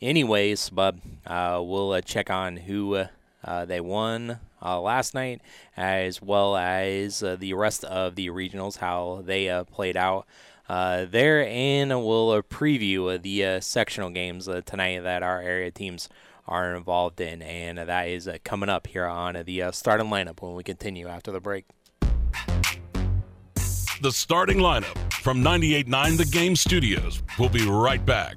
anyways, 0.00 0.70
but 0.70 0.96
uh, 1.26 1.60
we'll 1.62 1.92
uh, 1.92 2.00
check 2.00 2.30
on 2.30 2.56
who 2.56 2.94
uh, 2.94 3.06
uh 3.44 3.64
they 3.64 3.80
won 3.80 4.38
uh, 4.62 4.80
last 4.80 5.14
night, 5.14 5.40
as 5.76 6.20
well 6.20 6.56
as 6.56 7.22
uh, 7.22 7.36
the 7.36 7.54
rest 7.54 7.84
of 7.84 8.14
the 8.14 8.28
regionals, 8.28 8.78
how 8.78 9.22
they 9.24 9.64
played 9.70 9.96
out. 9.96 10.26
there 10.68 11.46
and 11.46 11.90
we'll 11.90 12.42
preview 12.42 13.20
the 13.20 13.60
sectional 13.60 14.10
games 14.10 14.48
tonight 14.66 15.00
that 15.00 15.22
our 15.22 15.40
area 15.40 15.70
teams 15.70 16.08
are 16.46 16.74
involved 16.74 17.20
in, 17.20 17.42
and 17.42 17.78
that 17.78 18.08
is 18.08 18.28
coming 18.44 18.68
up 18.68 18.86
here 18.88 19.06
on 19.06 19.42
the 19.46 19.64
starting 19.72 20.08
lineup 20.08 20.42
when 20.42 20.54
we 20.54 20.62
continue 20.62 21.06
after 21.08 21.32
the 21.32 21.40
break. 21.40 21.64
The 24.02 24.12
starting 24.12 24.58
lineup 24.58 24.96
from 25.12 25.42
98.9 25.42 26.16
The 26.16 26.24
Game 26.24 26.56
Studios. 26.56 27.22
We'll 27.38 27.50
be 27.50 27.66
right 27.66 28.04
back. 28.04 28.36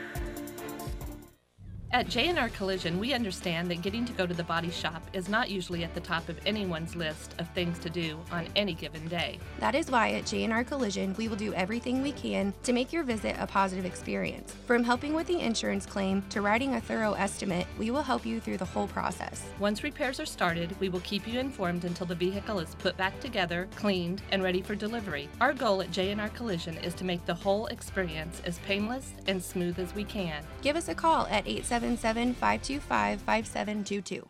At 1.93 2.07
J&R 2.07 2.47
Collision, 2.47 2.99
we 2.99 3.13
understand 3.13 3.69
that 3.69 3.81
getting 3.81 4.05
to 4.05 4.13
go 4.13 4.25
to 4.25 4.33
the 4.33 4.45
body 4.45 4.71
shop 4.71 5.03
is 5.11 5.27
not 5.27 5.49
usually 5.49 5.83
at 5.83 5.93
the 5.93 5.99
top 5.99 6.29
of 6.29 6.39
anyone's 6.45 6.95
list 6.95 7.35
of 7.37 7.49
things 7.49 7.77
to 7.79 7.89
do 7.89 8.17
on 8.31 8.47
any 8.55 8.73
given 8.73 9.05
day. 9.09 9.39
That 9.59 9.75
is 9.75 9.91
why 9.91 10.11
at 10.11 10.25
J&R 10.25 10.63
Collision, 10.63 11.13
we 11.17 11.27
will 11.27 11.35
do 11.35 11.53
everything 11.53 12.01
we 12.01 12.13
can 12.13 12.53
to 12.63 12.71
make 12.71 12.93
your 12.93 13.03
visit 13.03 13.35
a 13.37 13.45
positive 13.45 13.83
experience. 13.83 14.55
From 14.65 14.85
helping 14.85 15.13
with 15.13 15.27
the 15.27 15.41
insurance 15.41 15.85
claim 15.85 16.21
to 16.29 16.41
writing 16.41 16.75
a 16.75 16.81
thorough 16.81 17.11
estimate, 17.11 17.67
we 17.77 17.91
will 17.91 18.03
help 18.03 18.25
you 18.25 18.39
through 18.39 18.57
the 18.57 18.63
whole 18.63 18.87
process. 18.87 19.43
Once 19.59 19.83
repairs 19.83 20.17
are 20.21 20.25
started, 20.25 20.73
we 20.79 20.87
will 20.87 21.01
keep 21.01 21.27
you 21.27 21.41
informed 21.41 21.83
until 21.83 22.07
the 22.07 22.15
vehicle 22.15 22.59
is 22.59 22.73
put 22.75 22.95
back 22.95 23.19
together, 23.19 23.67
cleaned, 23.75 24.21
and 24.31 24.41
ready 24.41 24.61
for 24.61 24.75
delivery. 24.75 25.27
Our 25.41 25.53
goal 25.53 25.81
at 25.81 25.91
J&R 25.91 26.29
Collision 26.29 26.77
is 26.77 26.93
to 26.93 27.03
make 27.03 27.25
the 27.25 27.33
whole 27.33 27.67
experience 27.67 28.41
as 28.45 28.59
painless 28.59 29.11
and 29.27 29.43
smooth 29.43 29.77
as 29.77 29.93
we 29.93 30.05
can. 30.05 30.41
Give 30.61 30.77
us 30.77 30.87
a 30.87 30.95
call 30.95 31.25
at 31.27 31.45
877 31.45 31.80
877 31.81 32.33
525 32.35 33.21
5722. 33.21 34.27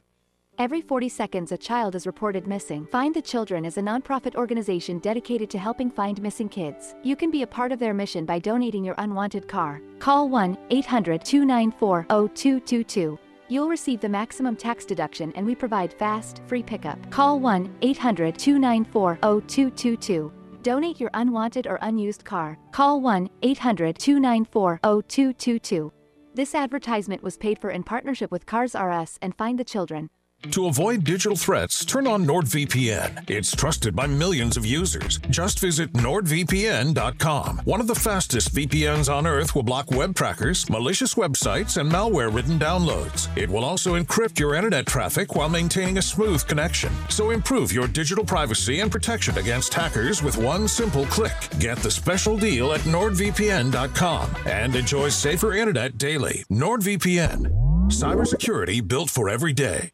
Every 0.57 0.81
40 0.81 1.09
seconds, 1.09 1.51
a 1.51 1.57
child 1.57 1.95
is 1.95 2.05
reported 2.05 2.45
missing. 2.45 2.85
Find 2.91 3.15
the 3.15 3.21
Children 3.21 3.65
is 3.65 3.77
a 3.77 3.81
nonprofit 3.81 4.35
organization 4.35 4.99
dedicated 4.99 5.49
to 5.49 5.57
helping 5.57 5.89
find 5.89 6.21
missing 6.21 6.47
kids. 6.47 6.93
You 7.03 7.15
can 7.15 7.31
be 7.31 7.41
a 7.41 7.47
part 7.47 7.71
of 7.71 7.79
their 7.79 7.93
mission 7.93 8.25
by 8.25 8.39
donating 8.39 8.83
your 8.83 8.95
unwanted 8.99 9.47
car. 9.47 9.81
Call 9.99 10.29
1 10.29 10.57
800 10.69 11.25
294 11.25 12.05
0222. 12.09 13.19
You'll 13.47 13.69
receive 13.69 13.99
the 13.99 14.07
maximum 14.07 14.55
tax 14.55 14.85
deduction 14.85 15.33
and 15.35 15.45
we 15.45 15.55
provide 15.55 15.93
fast, 15.93 16.41
free 16.47 16.63
pickup. 16.63 17.09
Call 17.09 17.39
1 17.39 17.77
800 17.81 18.37
294 18.37 19.15
0222. 19.21 20.31
Donate 20.63 20.99
your 20.99 21.09
unwanted 21.15 21.67
or 21.67 21.79
unused 21.81 22.23
car. 22.23 22.57
Call 22.71 23.01
1 23.01 23.29
800 23.41 23.97
294 23.97 24.79
0222. 24.83 25.91
This 26.33 26.55
advertisement 26.55 27.21
was 27.21 27.35
paid 27.35 27.59
for 27.59 27.71
in 27.71 27.83
partnership 27.83 28.31
with 28.31 28.45
Cars 28.45 28.73
R 28.73 28.89
Us 28.89 29.19
and 29.21 29.35
Find 29.35 29.59
the 29.59 29.65
Children. 29.65 30.09
To 30.49 30.65
avoid 30.65 31.03
digital 31.03 31.37
threats, 31.37 31.85
turn 31.85 32.07
on 32.07 32.25
NordVPN. 32.25 33.29
It's 33.29 33.55
trusted 33.55 33.95
by 33.95 34.07
millions 34.07 34.57
of 34.57 34.65
users. 34.65 35.19
Just 35.29 35.59
visit 35.59 35.93
nordvpn.com. 35.93 37.61
One 37.63 37.79
of 37.79 37.87
the 37.87 37.95
fastest 37.95 38.53
VPNs 38.53 39.13
on 39.13 39.27
earth 39.27 39.53
will 39.53 39.63
block 39.63 39.91
web 39.91 40.15
trackers, 40.15 40.67
malicious 40.69 41.13
websites, 41.13 41.77
and 41.79 41.89
malware 41.89 42.33
ridden 42.33 42.57
downloads. 42.57 43.29
It 43.37 43.49
will 43.49 43.63
also 43.63 44.01
encrypt 44.01 44.39
your 44.39 44.55
internet 44.55 44.87
traffic 44.87 45.35
while 45.35 45.47
maintaining 45.47 45.99
a 45.99 46.01
smooth 46.01 46.45
connection. 46.47 46.91
So 47.09 47.29
improve 47.29 47.71
your 47.71 47.87
digital 47.87 48.25
privacy 48.25 48.79
and 48.79 48.91
protection 48.91 49.37
against 49.37 49.73
hackers 49.73 50.23
with 50.23 50.37
one 50.37 50.67
simple 50.67 51.05
click. 51.05 51.37
Get 51.59 51.77
the 51.77 51.91
special 51.91 52.35
deal 52.35 52.73
at 52.73 52.81
nordvpn.com 52.81 54.29
and 54.47 54.75
enjoy 54.75 55.09
safer 55.09 55.53
internet 55.53 55.97
daily. 55.99 56.43
NordVPN. 56.51 57.45
Cybersecurity 57.87 58.85
built 58.85 59.09
for 59.09 59.29
every 59.29 59.53
day. 59.53 59.91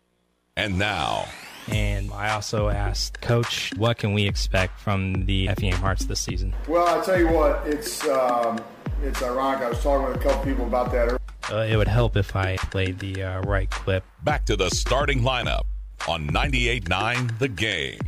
And 0.58 0.80
now. 0.80 1.28
And 1.68 2.12
I 2.12 2.32
also 2.32 2.70
asked 2.70 3.22
Coach, 3.22 3.72
what 3.78 4.00
can 4.00 4.14
we 4.14 4.28
expect 4.28 4.80
from 4.80 5.26
the 5.26 5.50
Effingham 5.50 5.80
Hearts 5.80 6.06
this 6.06 6.20
season? 6.20 6.56
Well, 6.68 6.88
I 6.88 7.06
tell 7.06 7.20
you 7.20 7.30
what, 7.30 7.66
it's 7.68 8.08
um, 8.08 8.60
it's 9.04 9.22
ironic. 9.22 9.62
I 9.62 9.70
was 9.70 9.84
talking 9.84 10.08
with 10.08 10.18
a 10.18 10.20
couple 10.20 10.44
people 10.44 10.66
about 10.66 10.92
that. 10.94 11.20
Uh, 11.52 11.58
it 11.70 11.78
would 11.78 11.88
help 11.88 12.18
if 12.18 12.36
I 12.36 12.58
played 12.58 12.98
the 13.00 13.22
uh, 13.22 13.42
right 13.42 13.70
clip. 13.70 14.04
Back 14.24 14.46
to 14.48 14.56
the 14.56 14.70
starting 14.70 15.22
lineup 15.22 15.66
on 16.08 16.28
98.9 16.28 17.38
The 17.38 17.48
Game. 17.50 18.00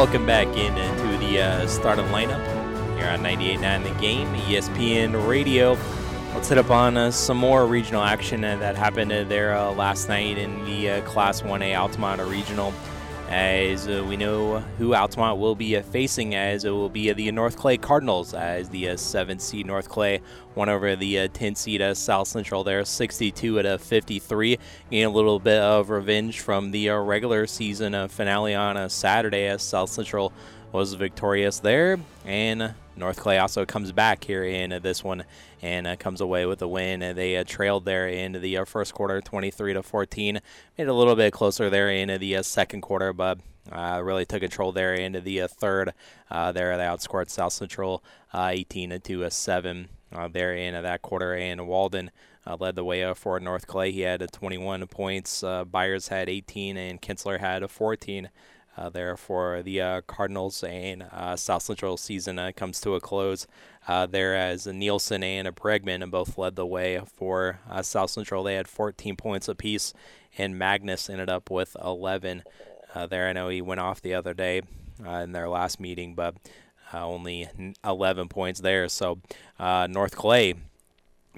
Welcome 0.00 0.24
back 0.24 0.46
in 0.56 0.78
into 0.78 1.18
the 1.18 1.42
uh, 1.42 1.66
starting 1.66 2.06
lineup 2.06 2.42
here 2.96 3.06
on 3.06 3.20
98.9 3.20 3.82
The 3.82 4.00
Game, 4.00 4.26
ESPN 4.34 5.28
Radio. 5.28 5.76
Let's 6.32 6.48
hit 6.48 6.56
up 6.56 6.70
on 6.70 6.96
uh, 6.96 7.10
some 7.10 7.36
more 7.36 7.66
regional 7.66 8.02
action 8.02 8.42
uh, 8.42 8.56
that 8.56 8.76
happened 8.76 9.12
uh, 9.12 9.24
there 9.24 9.54
uh, 9.54 9.70
last 9.72 10.08
night 10.08 10.38
in 10.38 10.64
the 10.64 10.88
uh, 10.88 11.00
Class 11.02 11.42
1A 11.42 11.76
Altamont 11.76 12.22
Regional 12.22 12.72
as 13.30 13.86
uh, 13.86 14.04
we 14.08 14.16
know 14.16 14.58
who 14.76 14.92
Altamont 14.92 15.38
will 15.38 15.54
be 15.54 15.76
uh, 15.76 15.82
facing, 15.82 16.34
as 16.34 16.64
it 16.64 16.70
will 16.70 16.88
be 16.88 17.10
uh, 17.10 17.14
the 17.14 17.30
North 17.30 17.56
Clay 17.56 17.78
Cardinals, 17.78 18.34
as 18.34 18.68
the 18.68 18.84
7th 18.84 19.40
seed 19.40 19.66
North 19.66 19.88
Clay 19.88 20.20
won 20.56 20.68
over 20.68 20.96
the 20.96 21.14
10th 21.28 21.56
seed 21.56 21.96
South 21.96 22.26
Central 22.26 22.64
there, 22.64 22.84
62 22.84 23.60
at 23.60 23.66
a 23.66 23.78
53. 23.78 24.58
Getting 24.90 25.04
a 25.04 25.10
little 25.10 25.38
bit 25.38 25.62
of 25.62 25.90
revenge 25.90 26.40
from 26.40 26.72
the 26.72 26.88
regular 26.88 27.46
season 27.46 28.08
finale 28.08 28.56
on 28.56 28.76
a 28.76 28.90
Saturday 28.90 29.46
as 29.46 29.62
South 29.62 29.90
Central 29.90 30.32
was 30.72 30.94
victorious 30.94 31.60
there. 31.60 31.98
And 32.24 32.74
North 32.96 33.18
Clay 33.18 33.38
also 33.38 33.64
comes 33.64 33.92
back 33.92 34.24
here 34.24 34.44
in 34.44 34.78
this 34.82 35.02
one 35.02 35.24
and 35.62 35.86
uh, 35.86 35.96
comes 35.96 36.20
away 36.20 36.46
with 36.46 36.62
a 36.62 36.68
win. 36.68 37.02
And 37.02 37.16
they 37.16 37.36
uh, 37.36 37.44
trailed 37.46 37.84
there 37.84 38.08
in 38.08 38.32
the 38.32 38.58
uh, 38.58 38.64
first 38.64 38.94
quarter, 38.94 39.20
23 39.20 39.74
to 39.74 39.82
14. 39.82 40.34
Made 40.34 40.42
it 40.78 40.88
a 40.88 40.92
little 40.92 41.16
bit 41.16 41.32
closer 41.32 41.70
there 41.70 41.90
in 41.90 42.20
the 42.20 42.36
uh, 42.36 42.42
second 42.42 42.82
quarter, 42.82 43.12
but 43.12 43.38
uh, 43.72 44.00
really 44.02 44.24
took 44.24 44.40
control 44.40 44.72
there 44.72 44.94
into 44.94 45.20
the 45.20 45.42
uh, 45.42 45.48
third. 45.48 45.92
Uh, 46.30 46.52
there 46.52 46.76
they 46.76 46.84
outscored 46.84 47.30
South 47.30 47.52
Central 47.52 48.02
18 48.34 49.00
to 49.00 49.30
7 49.30 49.88
there 50.30 50.54
in 50.54 50.82
that 50.82 51.02
quarter. 51.02 51.34
And 51.34 51.66
Walden 51.66 52.10
led 52.58 52.74
the 52.74 52.84
way 52.84 53.12
for 53.14 53.38
North 53.38 53.66
Clay. 53.66 53.92
He 53.92 54.00
had 54.00 54.26
21 54.32 54.86
points. 54.88 55.42
Byers 55.70 56.08
had 56.08 56.28
18, 56.28 56.76
and 56.76 57.00
Kinsler 57.00 57.38
had 57.38 57.68
14. 57.70 58.28
Uh, 58.76 58.88
there 58.88 59.16
for 59.16 59.62
the 59.62 59.80
uh, 59.80 60.00
Cardinals 60.06 60.62
and 60.62 61.02
uh, 61.12 61.34
South 61.36 61.62
Central 61.62 61.96
season 61.96 62.38
uh, 62.38 62.52
comes 62.54 62.80
to 62.80 62.94
a 62.94 63.00
close 63.00 63.46
uh, 63.88 64.06
there 64.06 64.36
as 64.36 64.66
Nielsen 64.66 65.24
and 65.24 65.48
Bregman 65.54 66.08
both 66.10 66.38
led 66.38 66.54
the 66.54 66.64
way 66.64 67.00
for 67.16 67.58
uh, 67.68 67.82
South 67.82 68.10
Central. 68.10 68.44
They 68.44 68.54
had 68.54 68.68
14 68.68 69.16
points 69.16 69.48
apiece, 69.48 69.92
and 70.38 70.56
Magnus 70.56 71.10
ended 71.10 71.28
up 71.28 71.50
with 71.50 71.76
11 71.84 72.44
there. 73.08 73.28
I 73.28 73.32
know 73.32 73.48
he 73.48 73.60
went 73.60 73.80
off 73.80 74.00
the 74.00 74.14
other 74.14 74.34
day 74.34 74.62
in 75.04 75.32
their 75.32 75.48
last 75.48 75.80
meeting, 75.80 76.14
but 76.14 76.36
only 76.94 77.48
11 77.84 78.28
points 78.28 78.60
there. 78.60 78.88
So 78.88 79.18
North 79.58 80.16
Clay 80.16 80.54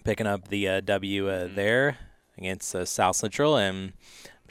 picking 0.04 0.26
up 0.26 0.48
the 0.48 0.82
W 0.82 1.26
mm-hmm. 1.26 1.54
there 1.54 1.98
against 2.36 2.76
South 2.86 3.16
Central 3.16 3.56
and 3.56 3.94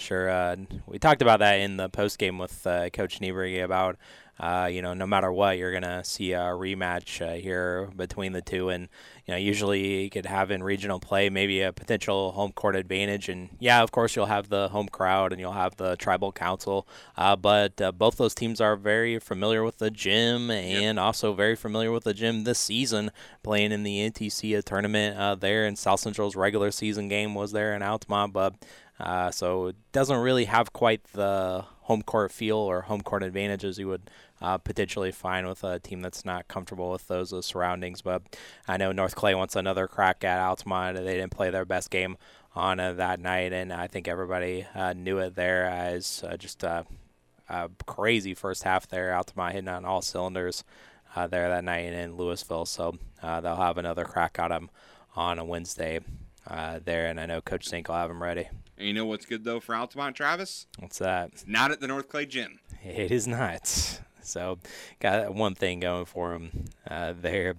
sure 0.02 0.30
uh, 0.30 0.56
we 0.88 1.00
talked 1.00 1.22
about 1.22 1.40
that 1.40 1.60
in 1.60 1.78
the 1.78 1.90
post 1.90 2.18
game 2.18 2.38
with 2.38 2.66
uh, 2.68 2.90
Coach 2.90 3.22
Niebury 3.22 3.60
about 3.60 3.98
uh, 4.42 4.68
you 4.72 4.82
know 4.82 4.96
no 4.96 5.06
matter 5.06 5.32
what 5.32 5.58
you're 5.58 5.72
gonna 5.72 6.04
see 6.04 6.34
a 6.34 6.40
rematch 6.40 7.22
uh, 7.22 7.36
here 7.36 7.90
between 7.96 8.32
the 8.32 8.42
two, 8.42 8.70
and 8.70 8.90
you 9.28 9.32
know 9.32 9.38
usually 9.38 10.04
you 10.04 10.10
could 10.10 10.26
have 10.26 10.50
in 10.50 10.64
regional 10.64 11.00
play 11.00 11.30
maybe 11.30 11.62
a 11.62 11.72
potential 11.72 12.32
home 12.32 12.52
court 12.52 12.76
advantage, 12.76 13.30
and 13.30 13.50
yeah, 13.60 13.84
of 13.84 13.92
course 13.92 14.16
you'll 14.16 14.26
have 14.26 14.50
the 14.50 14.68
home 14.70 14.88
crowd 14.88 15.32
and 15.32 15.40
you'll 15.40 15.52
have 15.52 15.76
the 15.78 15.96
tribal 15.98 16.32
council, 16.32 16.88
uh, 17.18 17.36
but 17.36 17.80
uh, 17.80 17.92
both 17.92 18.18
those 18.18 18.34
teams 18.34 18.60
are 18.60 18.76
very 18.76 19.20
familiar 19.20 19.64
with 19.64 19.78
the 19.78 19.92
gym 19.92 20.50
and 20.50 20.96
yep. 20.96 20.98
also 20.98 21.34
very 21.34 21.56
familiar 21.56 21.92
with 21.92 22.04
the 22.04 22.14
gym 22.14 22.44
this 22.44 22.58
season, 22.58 23.12
playing 23.44 23.72
in 23.72 23.84
the 23.84 24.10
NTC 24.10 24.64
tournament 24.64 25.40
there, 25.40 25.66
and 25.66 25.78
South 25.78 26.00
Central's 26.00 26.36
regular 26.36 26.72
season 26.72 27.08
game 27.08 27.36
was 27.36 27.52
there 27.52 27.76
in 27.76 27.84
Altamont, 27.84 28.34
but 28.34 28.56
uh, 29.02 29.32
so 29.32 29.68
it 29.68 29.76
doesn't 29.92 30.20
really 30.20 30.46
have 30.46 30.74
quite 30.74 31.04
the 31.14 31.66
home 31.82 32.04
court 32.04 32.32
feel 32.32 32.58
or 32.58 32.82
home 32.82 33.02
court 33.02 33.24
advantages 33.24 33.80
you 33.80 33.88
would 33.88 34.10
uh, 34.42 34.58
potentially 34.58 35.12
find 35.12 35.48
with 35.48 35.64
a 35.64 35.80
team 35.80 36.02
that's 36.02 36.24
not 36.24 36.48
comfortable 36.48 36.92
with 36.92 37.08
those 37.08 37.34
uh, 37.34 37.42
surroundings. 37.42 38.02
But 38.02 38.22
I 38.68 38.78
know 38.78 38.92
North 38.92 39.16
Clay 39.16 39.34
wants 39.34 39.56
another 39.56 39.88
crack 39.88 40.24
at 40.24 40.40
Altamont. 40.40 40.98
They 40.98 41.16
didn't 41.16 41.32
play 41.32 41.50
their 41.50 41.66
best 41.66 41.90
game 41.90 42.18
on 42.56 42.80
uh, 42.80 42.94
that 42.94 43.20
night, 43.20 43.54
and 43.54 43.74
I 43.74 43.88
think 43.88 44.08
everybody 44.08 44.68
uh, 44.76 44.94
knew 44.94 45.18
it 45.18 45.36
there 45.36 45.66
as 45.66 46.24
uh, 46.28 46.38
just 46.38 46.64
a, 46.64 46.86
a, 47.50 47.70
crazy 47.88 48.34
first 48.34 48.64
half 48.64 48.88
there. 48.88 49.16
Altamont 49.16 49.54
hitting 49.54 49.68
on 49.68 49.86
all 49.86 50.02
cylinders 50.02 50.64
there 51.16 51.50
that 51.50 51.64
night 51.64 51.92
in 51.92 52.16
Louisville. 52.16 52.66
So 52.66 52.98
they'll 53.22 53.56
have 53.56 53.78
another 53.78 54.06
crack 54.06 54.38
at 54.40 54.50
them 54.50 54.70
on 55.16 55.40
a 55.40 55.46
Wednesday 55.46 56.00
there, 56.48 57.08
and 57.08 57.20
I 57.20 57.26
know 57.26 57.42
Coach 57.42 57.68
Zink 57.68 57.88
will 57.88 57.96
have 57.96 58.10
them 58.10 58.24
ready. 58.24 58.48
And 58.82 58.88
you 58.88 58.96
know 58.96 59.06
what's 59.06 59.28
good 59.28 59.44
though 59.44 59.60
for 59.60 59.76
Altamont, 59.76 60.16
Travis? 60.16 60.66
What's 60.80 60.98
that? 60.98 61.30
It's 61.34 61.46
not 61.46 61.70
at 61.70 61.82
the 61.82 61.88
North 61.88 62.10
Clay 62.10 62.26
Gym. 62.26 62.60
It 62.84 63.12
is 63.12 63.28
not. 63.28 63.68
So, 64.24 64.58
got 65.00 65.36
one 65.36 65.54
thing 65.54 65.82
going 65.82 66.06
for 66.06 66.34
him 66.34 66.66
uh, 66.90 67.14
there. 67.20 67.58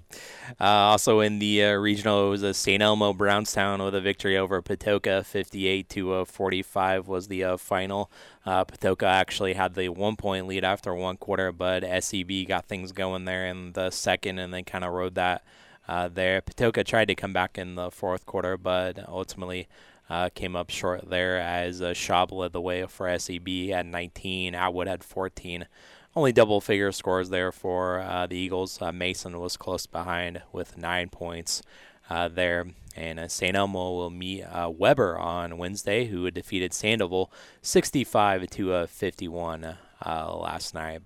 Uh, 0.61 0.65
also 0.65 1.21
in 1.21 1.39
the 1.39 1.63
uh, 1.65 1.73
regional, 1.75 2.27
it 2.27 2.31
was 2.31 2.43
a 2.43 2.53
St. 2.53 2.83
Elmo 2.83 3.13
Brownstown 3.13 3.81
with 3.85 3.95
a 3.95 4.01
victory 4.01 4.37
over 4.37 4.61
Patoka, 4.63 5.25
58 5.25 5.89
to 5.91 6.25
45 6.25 7.07
was 7.07 7.29
the 7.29 7.45
uh, 7.45 7.57
final. 7.57 8.11
Uh, 8.45 8.65
Patoka 8.65 9.05
actually 9.05 9.53
had 9.53 9.75
the 9.75 9.91
one 9.91 10.17
point 10.17 10.49
lead 10.49 10.65
after 10.65 10.93
one 10.93 11.17
quarter, 11.17 11.53
but 11.53 11.85
SEB 12.03 12.49
got 12.49 12.67
things 12.67 12.91
going 12.91 13.27
there 13.27 13.47
in 13.47 13.75
the 13.75 13.91
second 13.91 14.41
and 14.41 14.53
then 14.53 14.65
kind 14.65 14.85
of 14.85 14.93
rode 14.93 15.15
that 15.15 15.45
uh, 15.87 16.09
there. 16.09 16.41
Patoka 16.41 16.85
tried 16.85 17.07
to 17.07 17.15
come 17.15 17.33
back 17.33 17.59
in 17.59 17.77
the 17.77 17.93
fourth 17.93 18.27
quarter, 18.27 18.57
but 18.57 19.09
ultimately 19.09 19.69
uh, 20.13 20.29
came 20.29 20.55
up 20.55 20.69
short 20.69 21.09
there 21.09 21.39
as 21.39 21.81
uh, 21.81 21.95
Schaub 21.95 22.33
led 22.33 22.53
the 22.53 22.61
way 22.61 22.85
for 22.85 23.19
SEB 23.19 23.71
at 23.73 23.87
19. 23.87 24.55
Atwood 24.55 24.87
had 24.87 25.03
14. 25.03 25.67
Only 26.15 26.33
double 26.33 26.61
figure 26.61 26.93
scores 26.93 27.31
there 27.31 27.51
for 27.51 28.01
uh, 28.01 28.27
the 28.27 28.37
Eagles. 28.37 28.83
Uh, 28.83 28.93
Mason 28.93 29.41
was 29.41 29.57
close 29.57 29.87
behind 29.87 30.43
with 30.53 30.77
nine 30.77 31.09
points 31.09 31.63
uh, 32.11 32.29
there. 32.29 32.67
And 32.95 33.21
uh, 33.21 33.29
St. 33.29 33.57
Elmo 33.57 33.93
will 33.93 34.11
meet 34.11 34.45
Webber 34.69 35.19
on 35.19 35.57
Wednesday, 35.57 36.05
who 36.05 36.31
defeated 36.31 36.75
Sandoval 36.75 37.33
65 37.63 38.51
to 38.51 38.87
51 38.87 39.79
last 40.05 40.75
night. 40.75 41.01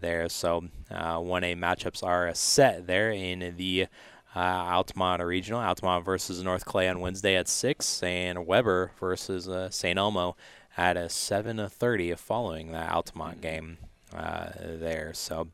there, 0.00 0.28
so 0.28 0.64
1A 0.90 1.56
matchups 1.56 2.06
are 2.06 2.34
set 2.34 2.86
there 2.86 3.10
in 3.10 3.54
the 3.56 3.86
uh, 4.34 4.38
Altamont 4.38 5.22
Regional. 5.22 5.60
Altamont 5.60 6.04
versus 6.04 6.42
North 6.42 6.64
Clay 6.64 6.88
on 6.88 7.00
Wednesday 7.00 7.36
at 7.36 7.48
6, 7.48 8.02
and 8.02 8.46
Webber 8.46 8.92
versus 8.98 9.48
uh, 9.48 9.70
St. 9.70 9.98
Elmo 9.98 10.36
at 10.76 10.96
a 10.96 11.06
7.30 11.06 12.16
following 12.18 12.72
the 12.72 12.90
Altamont 12.90 13.40
game 13.40 13.78
uh, 14.14 14.50
there. 14.56 15.12
So 15.14 15.48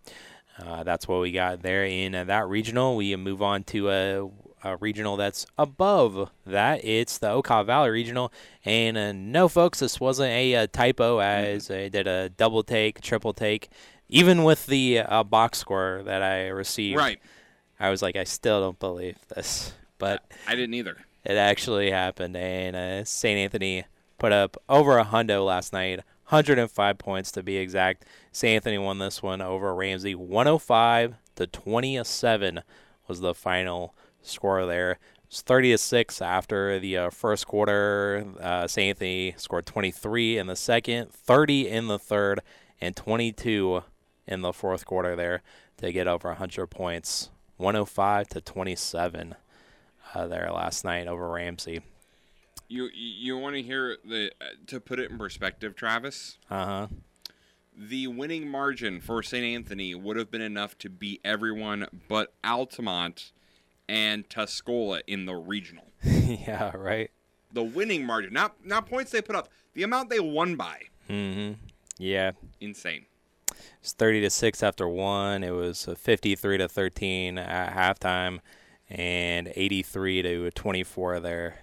uh, 0.64 0.85
that's 0.85 1.09
what 1.09 1.21
we 1.21 1.33
got 1.33 1.62
there 1.62 1.85
in 1.85 2.14
uh, 2.14 2.25
that 2.25 2.49
regional. 2.49 2.97
We 2.97 3.14
move 3.17 3.43
on 3.43 3.64
to 3.64 3.91
a, 3.91 4.31
a, 4.62 4.77
regional 4.77 5.17
that's 5.17 5.47
above 5.57 6.31
that. 6.47 6.85
It's 6.85 7.19
the 7.19 7.29
Okaw 7.29 7.67
Valley 7.67 7.91
Regional. 7.91 8.33
And 8.64 8.97
uh, 8.97 9.12
no, 9.12 9.49
folks, 9.49 9.81
this 9.81 9.99
wasn't 9.99 10.31
a, 10.31 10.55
a 10.55 10.67
typo 10.69 11.19
as 11.19 11.71
I 11.71 11.88
did 11.88 12.07
a 12.07 12.29
double 12.29 12.62
take, 12.62 13.01
triple 13.01 13.33
take, 13.33 13.71
even 14.09 14.45
with 14.45 14.67
the 14.67 15.03
box 15.29 15.59
score 15.59 16.03
that 16.05 16.23
I 16.23 16.49
received. 16.49 16.97
Right 16.97 17.21
I 17.81 17.91
was 17.91 18.03
like, 18.03 18.17
I 18.17 18.25
still 18.25 18.61
don't 18.61 18.79
believe 18.79 19.17
this, 19.29 19.73
but 19.99 20.25
I 20.47 20.55
didn't 20.55 20.75
either. 20.75 20.99
It 21.25 21.37
actually 21.37 21.91
happened, 21.91 22.37
and 22.37 22.75
uh, 22.77 23.05
St. 23.05 23.38
Anthony 23.38 23.85
put 24.19 24.33
up 24.33 24.57
over 24.69 24.99
a 24.99 25.05
hundo 25.05 25.45
last 25.45 25.73
night, 25.73 26.01
105 26.29 26.99
points 26.99 27.31
to 27.33 27.43
be 27.43 27.57
exact. 27.57 28.05
St. 28.33 28.57
Anthony 28.57 28.79
won 28.79 28.99
this 28.99 29.23
one 29.23 29.41
over 29.41 29.75
Ramsey, 29.75 30.14
105 30.14 31.14
to 31.37 31.47
27 31.47 32.62
was 33.07 33.21
the 33.21 33.35
final 33.35 33.95
score 34.23 34.67
there. 34.67 34.99
It's 35.27 35.43
30 35.43 35.73
to 35.73 35.79
six 35.79 36.23
after 36.23 36.79
the 36.79 36.97
uh, 36.97 37.11
first 37.11 37.47
quarter. 37.47 38.27
Uh, 38.41 38.67
St. 38.67 38.91
Anthony 38.91 39.35
scored 39.37 39.67
23 39.67 40.38
in 40.38 40.47
the 40.47 40.57
second, 40.57 41.12
30 41.12 41.69
in 41.69 41.87
the 41.87 41.99
third, 41.99 42.41
and 42.81 42.97
22 42.97 43.83
in 44.27 44.41
the 44.41 44.53
fourth 44.53 44.87
quarter 44.87 45.17
there 45.17 45.43
to 45.79 45.93
get 45.93 46.09
over 46.09 46.29
100 46.29 46.67
points 46.69 47.31
105 47.59 48.29
to 48.29 48.40
27 48.40 49.35
uh, 50.14 50.27
there 50.27 50.51
last 50.53 50.85
night 50.85 51.07
over 51.07 51.29
Ramsey. 51.29 51.83
You 52.68 52.88
you 52.94 53.37
want 53.38 53.57
to 53.57 53.62
hear 53.62 53.97
the 54.05 54.31
uh, 54.40 54.44
to 54.66 54.81
put 54.81 54.99
it 54.99 55.11
in 55.11 55.18
perspective, 55.18 55.75
Travis? 55.75 56.38
Uh 56.51 56.64
huh. 56.64 56.87
The 57.77 58.09
winning 58.09 58.49
margin 58.49 59.01
for 59.01 59.23
St. 59.23 59.44
Anthony 59.44 59.94
would 59.94 60.16
have 60.16 60.31
been 60.31 60.42
enough 60.42 60.77
to 60.79 60.90
beat 60.90 61.21
everyone 61.25 61.87
but 62.09 62.35
Altamont 62.44 63.33
and 63.88 64.29
Tuscola 64.29 65.01
in 65.07 65.27
the 65.27 65.35
regional. 65.35 65.87
yeah, 66.05 66.77
right. 66.77 67.11
The 67.53 67.62
winning 67.62 68.05
margin, 68.05 68.33
not 68.33 68.64
not 68.64 68.87
points 68.87 69.11
they 69.11 69.23
put 69.23 69.37
up, 69.37 69.49
the 69.75 69.83
amount 69.83 70.11
they 70.11 70.21
won 70.21 70.57
by. 70.57 70.83
Mm-hmm. 71.09 71.55
Yeah. 71.99 72.33
Insane. 72.61 73.07
It's 73.81 73.93
30 73.93 74.23
to 74.23 74.31
6 74.31 74.62
after 74.62 74.88
one. 74.88 75.43
It 75.45 75.51
was 75.51 75.88
53 75.97 76.59
to 76.59 76.69
13 76.69 77.38
at 77.38 77.75
halftime 77.75 78.41
and 78.91 79.53
83 79.55 80.23
to 80.23 80.51
24 80.51 81.21
there 81.21 81.59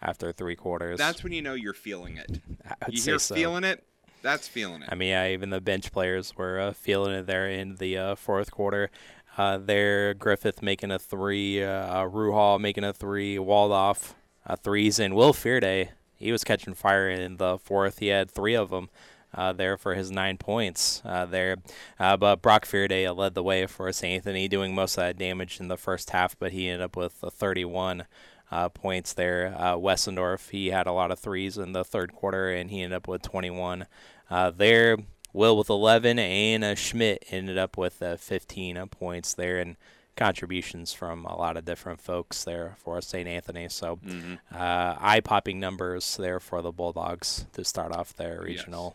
after 0.00 0.32
three 0.32 0.56
quarters. 0.56 0.98
That's 0.98 1.22
when 1.22 1.32
you 1.32 1.42
know 1.42 1.54
you're 1.54 1.74
feeling 1.74 2.16
it. 2.16 2.40
you 2.88 3.02
hear 3.02 3.18
so. 3.18 3.34
feeling 3.34 3.64
it? 3.64 3.84
That's 4.22 4.48
feeling 4.48 4.82
it. 4.82 4.88
I 4.90 4.94
mean, 4.94 5.10
yeah, 5.10 5.28
even 5.28 5.50
the 5.50 5.60
bench 5.60 5.92
players 5.92 6.36
were 6.36 6.58
uh, 6.58 6.72
feeling 6.72 7.14
it 7.14 7.26
there 7.26 7.48
in 7.48 7.76
the 7.76 7.98
uh, 7.98 8.14
fourth 8.14 8.50
quarter. 8.50 8.90
Uh, 9.36 9.58
there, 9.58 10.14
Griffith 10.14 10.62
making 10.62 10.90
a 10.90 10.98
three, 10.98 11.62
uh, 11.62 12.04
Ruhal 12.04 12.60
making 12.60 12.82
a 12.82 12.92
three, 12.92 13.36
Waldoff 13.36 14.14
uh, 14.44 14.56
threes, 14.56 14.98
and 14.98 15.14
Will 15.14 15.32
Fearday, 15.32 15.90
he 16.16 16.32
was 16.32 16.42
catching 16.42 16.74
fire 16.74 17.08
in 17.08 17.36
the 17.36 17.58
fourth. 17.58 18.00
He 18.00 18.08
had 18.08 18.28
three 18.28 18.54
of 18.54 18.70
them 18.70 18.90
uh, 19.34 19.52
there 19.52 19.76
for 19.76 19.94
his 19.94 20.10
nine 20.10 20.38
points 20.38 21.02
uh, 21.04 21.26
there. 21.26 21.56
Uh, 21.98 22.16
but 22.16 22.42
Brock 22.42 22.66
Fearday 22.66 23.14
led 23.14 23.34
the 23.34 23.42
way 23.42 23.66
for 23.66 23.92
St. 23.92 24.14
Anthony, 24.14 24.48
doing 24.48 24.74
most 24.74 24.96
of 24.96 25.02
that 25.02 25.18
damage 25.18 25.60
in 25.60 25.68
the 25.68 25.76
first 25.76 26.10
half, 26.10 26.38
but 26.38 26.52
he 26.52 26.68
ended 26.68 26.82
up 26.82 26.96
with 26.96 27.12
31 27.12 28.06
uh, 28.50 28.68
points 28.68 29.12
there. 29.12 29.54
Uh, 29.56 29.74
Wessendorf, 29.74 30.50
he 30.50 30.68
had 30.68 30.86
a 30.86 30.92
lot 30.92 31.10
of 31.10 31.18
threes 31.18 31.58
in 31.58 31.72
the 31.72 31.84
third 31.84 32.12
quarter, 32.12 32.50
and 32.50 32.70
he 32.70 32.82
ended 32.82 32.96
up 32.96 33.08
with 33.08 33.22
21 33.22 33.86
uh, 34.30 34.50
there. 34.50 34.96
Will 35.34 35.58
with 35.58 35.68
11, 35.68 36.18
and 36.18 36.78
Schmidt 36.78 37.22
ended 37.30 37.58
up 37.58 37.76
with 37.76 38.02
uh, 38.02 38.16
15 38.16 38.88
points 38.88 39.34
there, 39.34 39.58
and 39.58 39.76
contributions 40.18 40.92
from 40.92 41.24
a 41.24 41.36
lot 41.36 41.56
of 41.56 41.64
different 41.64 42.00
folks 42.00 42.44
there 42.44 42.74
for 42.76 43.00
St. 43.00 43.26
Anthony. 43.26 43.68
So, 43.70 43.96
mm-hmm. 43.96 44.34
uh, 44.52 44.96
eye-popping 45.00 45.58
numbers 45.58 46.16
there 46.16 46.40
for 46.40 46.60
the 46.60 46.72
Bulldogs 46.72 47.46
to 47.54 47.64
start 47.64 47.92
off 47.92 48.14
their 48.14 48.42
regional 48.42 48.94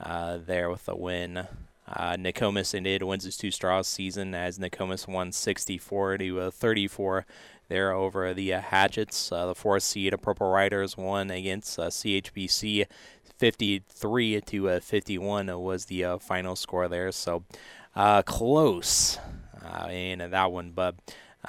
yes. 0.00 0.40
there 0.46 0.70
with 0.70 0.88
a 0.88 0.96
win. 0.96 1.46
Uh, 1.86 2.16
Nokomis 2.16 2.74
ended 2.74 3.02
Windsor 3.02 3.30
Stew-Stras 3.30 3.84
season 3.84 4.34
as 4.34 4.58
Nokomis 4.58 5.06
won 5.06 5.32
64 5.32 6.18
to 6.18 6.50
34 6.50 7.26
there 7.68 7.92
over 7.92 8.34
the 8.34 8.52
uh, 8.52 8.60
Hatchets. 8.60 9.32
Uh, 9.32 9.46
the 9.46 9.54
fourth 9.54 9.82
seed, 9.82 10.14
Purple 10.20 10.50
Riders, 10.50 10.96
won 10.96 11.30
against 11.30 11.78
uh, 11.78 11.88
CHBC 11.88 12.86
53 13.38 14.40
to 14.42 14.68
uh, 14.68 14.80
51 14.80 15.60
was 15.60 15.86
the 15.86 16.04
uh, 16.04 16.18
final 16.18 16.54
score 16.54 16.86
there. 16.88 17.10
So 17.10 17.44
close 18.26 19.18
in 19.90 20.18
that 20.18 20.52
one, 20.52 20.72
but. 20.72 20.96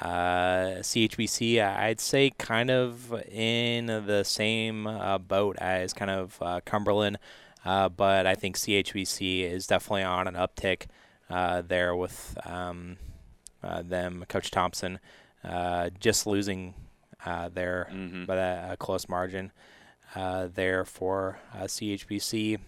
Uh, 0.00 0.80
CHBC, 0.80 1.64
I'd 1.64 2.00
say, 2.00 2.30
kind 2.36 2.68
of 2.68 3.14
in 3.30 3.86
the 3.86 4.24
same 4.24 4.88
uh, 4.88 5.18
boat 5.18 5.56
as 5.60 5.92
kind 5.92 6.10
of 6.10 6.36
uh, 6.42 6.60
Cumberland, 6.64 7.16
but 7.62 8.26
I 8.26 8.34
think 8.34 8.56
CHBC 8.56 9.48
is 9.48 9.68
definitely 9.68 10.02
on 10.02 10.26
an 10.26 10.34
uptick 10.34 10.86
there 11.28 11.94
with 11.94 12.36
um, 12.44 12.96
them. 13.62 14.24
Coach 14.28 14.50
Thompson 14.50 14.98
uh, 15.44 15.90
just 16.00 16.26
losing 16.26 16.74
uh, 17.24 17.48
there 17.52 17.88
mm-hmm. 17.92 18.24
by 18.24 18.36
a, 18.36 18.72
a, 18.72 18.76
close 18.76 19.08
margin 19.08 19.52
uh, 20.14 20.48
there 20.52 20.84
for 20.84 21.38
CHBC. 21.54 22.58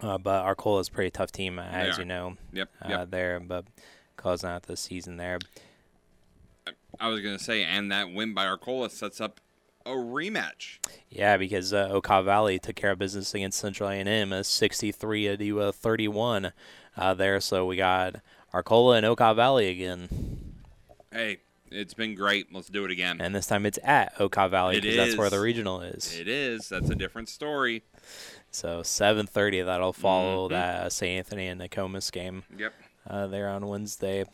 but 0.00 0.26
Arcola 0.26 0.80
is 0.80 0.88
a 0.88 0.90
pretty 0.90 1.10
tough 1.10 1.30
team, 1.30 1.58
as 1.58 1.98
you 1.98 2.04
know. 2.04 2.36
Yep. 2.52 2.68
yep. 2.88 3.10
There, 3.10 3.40
but 3.40 3.66
closing 4.20 4.50
out 4.50 4.64
the 4.64 4.76
season 4.76 5.16
there. 5.16 5.38
I 6.98 7.08
was 7.08 7.20
going 7.20 7.36
to 7.36 7.42
say, 7.42 7.64
and 7.64 7.90
that 7.90 8.12
win 8.12 8.34
by 8.34 8.46
Arcola 8.46 8.90
sets 8.90 9.20
up 9.20 9.40
a 9.86 9.90
rematch. 9.90 10.78
Yeah, 11.08 11.36
because 11.36 11.72
uh, 11.72 11.88
Okaw 11.88 12.24
Valley 12.24 12.58
took 12.58 12.76
care 12.76 12.90
of 12.90 12.98
business 12.98 13.34
against 13.34 13.58
Central 13.58 13.88
A&M, 13.88 14.32
a 14.32 14.44
63 14.44 15.36
to 15.36 15.60
uh, 15.60 15.72
31 15.72 16.52
uh, 16.96 17.14
there. 17.14 17.40
So 17.40 17.64
we 17.64 17.76
got 17.76 18.16
Arcola 18.52 18.96
and 18.96 19.06
Okaw 19.06 19.34
Valley 19.34 19.68
again. 19.68 20.54
Hey, 21.10 21.38
it's 21.70 21.94
been 21.94 22.14
great. 22.14 22.52
Let's 22.52 22.68
do 22.68 22.84
it 22.84 22.90
again. 22.90 23.20
And 23.20 23.34
this 23.34 23.46
time 23.46 23.64
it's 23.64 23.78
at 23.82 24.14
Okaw 24.16 24.50
Valley 24.50 24.80
because 24.80 24.96
that's 24.96 25.16
where 25.16 25.30
the 25.30 25.40
regional 25.40 25.80
is. 25.80 26.18
It 26.18 26.28
is. 26.28 26.68
That's 26.68 26.90
a 26.90 26.94
different 26.94 27.28
story. 27.28 27.82
So 28.50 28.80
7:30 28.80 29.64
that'll 29.64 29.92
follow 29.92 30.48
mm-hmm. 30.48 30.54
that 30.54 30.92
St. 30.92 31.18
Anthony 31.18 31.46
and 31.46 31.60
Nokomis 31.60 32.10
game. 32.10 32.42
Yep. 32.58 32.74
Uh, 33.10 33.26
there 33.26 33.48
on 33.48 33.66
Wednesday, 33.66 34.24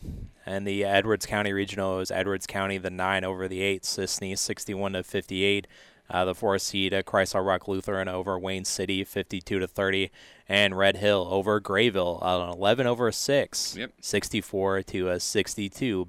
and 0.45 0.67
the 0.67 0.85
Edwards 0.85 1.25
County 1.25 1.51
regional 1.51 1.99
is 1.99 2.11
Edwards 2.11 2.45
County 2.45 2.77
the 2.77 2.91
nine 2.91 3.23
over 3.23 3.47
the 3.47 3.59
eight. 3.59 3.81
Cisne 3.81 4.37
61 4.37 4.93
to 4.93 5.01
58. 5.01 5.65
Uh, 6.11 6.25
the 6.25 6.35
four 6.35 6.59
seed 6.59 6.93
uh, 6.93 7.01
Christ 7.01 7.35
Our 7.35 7.43
Rock 7.43 7.67
Lutheran 7.67 8.07
over 8.07 8.37
Wayne 8.37 8.65
City 8.65 9.03
52 9.03 9.57
to 9.57 9.67
30, 9.67 10.11
and 10.47 10.77
Red 10.77 10.97
Hill 10.97 11.27
over 11.31 11.59
Grayville 11.59 12.19
uh, 12.21 12.53
11 12.53 12.85
over 12.85 13.11
six. 13.11 13.75
Yep. 13.75 13.93
64 13.99 14.83
to 14.83 15.09
uh, 15.09 15.17
62 15.17 16.05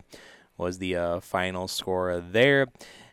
was 0.59 0.77
the 0.77 0.95
uh, 0.95 1.21
final 1.21 1.69
score 1.69 2.21
there. 2.21 2.67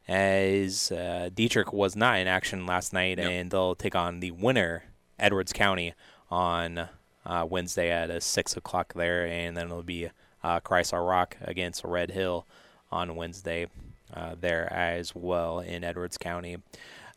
As 0.05 0.91
uh, 0.91 1.29
Dieterich 1.33 1.73
was 1.73 1.95
not 1.95 2.19
in 2.19 2.27
action 2.27 2.65
last 2.65 2.91
night, 2.91 3.19
yep. 3.19 3.29
and 3.29 3.51
they'll 3.51 3.73
take 3.73 3.95
on 3.95 4.19
the 4.19 4.31
winner, 4.31 4.83
Edwards 5.17 5.53
County, 5.53 5.93
on 6.29 6.89
uh, 7.25 7.45
Wednesday 7.49 7.89
at 7.91 8.09
uh, 8.09 8.19
six 8.19 8.55
o'clock 8.55 8.93
there, 8.93 9.25
and 9.25 9.55
then 9.55 9.67
it'll 9.67 9.83
be 9.83 10.09
uh, 10.43 10.59
Christ 10.59 10.93
Our 10.93 11.03
Rock 11.03 11.37
against 11.41 11.83
Red 11.83 12.11
Hill 12.11 12.45
on 12.91 13.15
Wednesday 13.15 13.67
uh, 14.13 14.35
there 14.39 14.71
as 14.71 15.13
well 15.15 15.59
in 15.59 15.83
Edwards 15.83 16.17
County. 16.17 16.57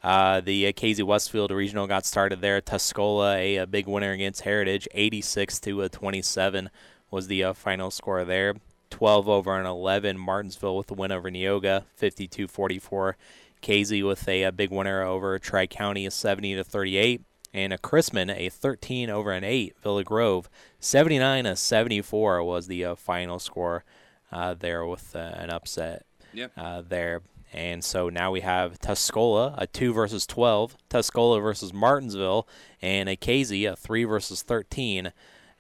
Uh, 0.03 0.40
the 0.40 0.73
Casey 0.75 1.03
Westfield 1.03 1.51
Regional 1.51 1.87
got 1.87 2.07
started 2.07 2.40
there. 2.40 2.61
Tuscola, 2.61 3.37
a, 3.37 3.57
a 3.57 3.66
big 3.66 3.87
winner 3.87 4.12
against 4.12 4.42
Heritage, 4.42 4.87
86 4.92 5.59
to 5.61 5.88
27 5.88 6.71
was 7.11 7.27
the 7.27 7.53
final 7.55 7.90
score 7.90 8.25
there. 8.25 8.55
12 8.90 9.29
over 9.29 9.59
an 9.59 9.66
11. 9.66 10.18
Martinsville 10.18 10.77
with 10.77 10.87
the 10.87 10.94
win 10.94 11.12
over 11.12 11.31
Neoga, 11.31 11.85
52-44. 12.01 13.14
Casey 13.61 14.03
with 14.03 14.27
a, 14.29 14.44
a, 14.44 14.53
big 14.53 14.71
winner 14.71 15.03
over 15.03 15.38
Tri 15.38 15.66
County, 15.66 16.09
70 16.09 16.55
to 16.57 16.64
38, 16.64 17.23
and 17.64 17.73
a 17.73 17.79
Chrisman 17.79 18.35
a 18.37 18.49
13 18.49 19.11
over 19.11 19.33
an 19.33 19.44
8. 19.44 19.77
Villa 19.83 20.05
Grove, 20.05 20.49
79 20.81 21.47
a 21.47 21.57
74 21.57 22.42
was 22.42 22.66
the 22.66 22.85
uh, 22.85 22.94
final 22.94 23.38
score 23.38 23.85
uh, 24.31 24.55
there 24.55 24.87
with 24.87 25.14
uh, 25.14 25.18
an 25.18 25.51
upset 25.51 26.05
yep. 26.33 26.53
Uh, 26.57 26.83
there. 26.87 27.23
And 27.53 27.83
so 27.83 28.11
now 28.11 28.31
we 28.31 28.42
have 28.42 28.79
Tuscola, 28.79 29.55
a 29.57 29.66
2 29.66 29.92
versus 29.92 30.27
12, 30.27 30.77
Tuscola 30.90 31.40
versus 31.40 31.73
Martinsville, 31.73 32.47
and 32.83 33.09
a 33.09 33.16
Casey, 33.16 33.64
a 33.64 33.75
3 33.75 34.05
versus 34.05 34.42
13 34.42 35.12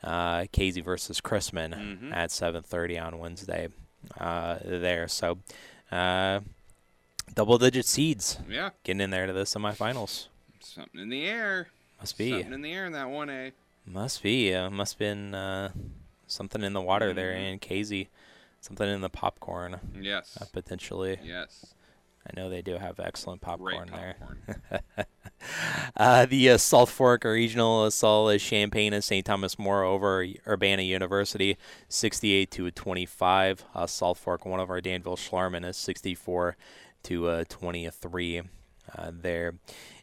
uh, 0.02 0.44
Casey 0.52 0.80
versus 0.80 1.20
Chrisman 1.20 1.74
mm-hmm. 1.74 2.12
at 2.12 2.30
7:30 2.30 3.04
on 3.04 3.18
Wednesday. 3.18 3.68
Uh, 4.18 4.58
there, 4.64 5.08
so 5.08 5.38
uh, 5.90 6.40
double-digit 7.34 7.84
seeds. 7.84 8.38
Yeah, 8.48 8.70
getting 8.84 9.00
in 9.00 9.10
there 9.10 9.26
to 9.26 9.32
the 9.32 9.42
semifinals. 9.42 10.28
Something 10.60 11.00
in 11.00 11.08
the 11.08 11.26
air. 11.26 11.68
Must 12.00 12.16
be 12.16 12.30
something 12.30 12.52
in 12.52 12.62
the 12.62 12.72
air 12.72 12.86
in 12.86 12.92
that 12.92 13.10
one 13.10 13.30
A. 13.30 13.52
Must 13.86 14.22
be. 14.22 14.54
Uh, 14.54 14.70
must 14.70 14.94
have 14.94 14.98
been 14.98 15.34
uh, 15.34 15.70
something 16.26 16.62
in 16.62 16.72
the 16.72 16.80
water 16.80 17.08
mm-hmm. 17.08 17.16
there, 17.16 17.32
and 17.32 17.60
Casey, 17.60 18.08
something 18.60 18.88
in 18.88 19.00
the 19.00 19.08
popcorn. 19.08 19.80
Yes. 20.00 20.36
Uh, 20.40 20.44
potentially. 20.52 21.18
Yes. 21.22 21.74
I 22.26 22.38
know 22.38 22.50
they 22.50 22.62
do 22.62 22.76
have 22.76 23.00
excellent 23.00 23.40
popcorn, 23.40 23.88
popcorn. 23.88 24.38
there. 24.70 25.06
uh, 25.96 26.26
the 26.26 26.50
uh, 26.50 26.58
South 26.58 26.90
Fork 26.90 27.24
Regional 27.24 27.90
saw 27.90 28.36
Champaign 28.36 28.92
and 28.92 29.02
St. 29.02 29.24
Thomas 29.24 29.58
More 29.58 29.82
over 29.82 30.26
Urbana 30.46 30.82
University, 30.82 31.56
68 31.88 32.50
to 32.50 32.70
25. 32.70 33.64
Uh, 33.74 33.86
South 33.86 34.18
Fork, 34.18 34.44
one 34.44 34.60
of 34.60 34.68
our 34.68 34.82
Danville 34.82 35.16
Schlarman, 35.16 35.66
is 35.66 35.78
64 35.78 36.56
to 37.04 37.28
uh, 37.28 37.44
23 37.48 38.42
uh, 38.96 39.10
there 39.12 39.54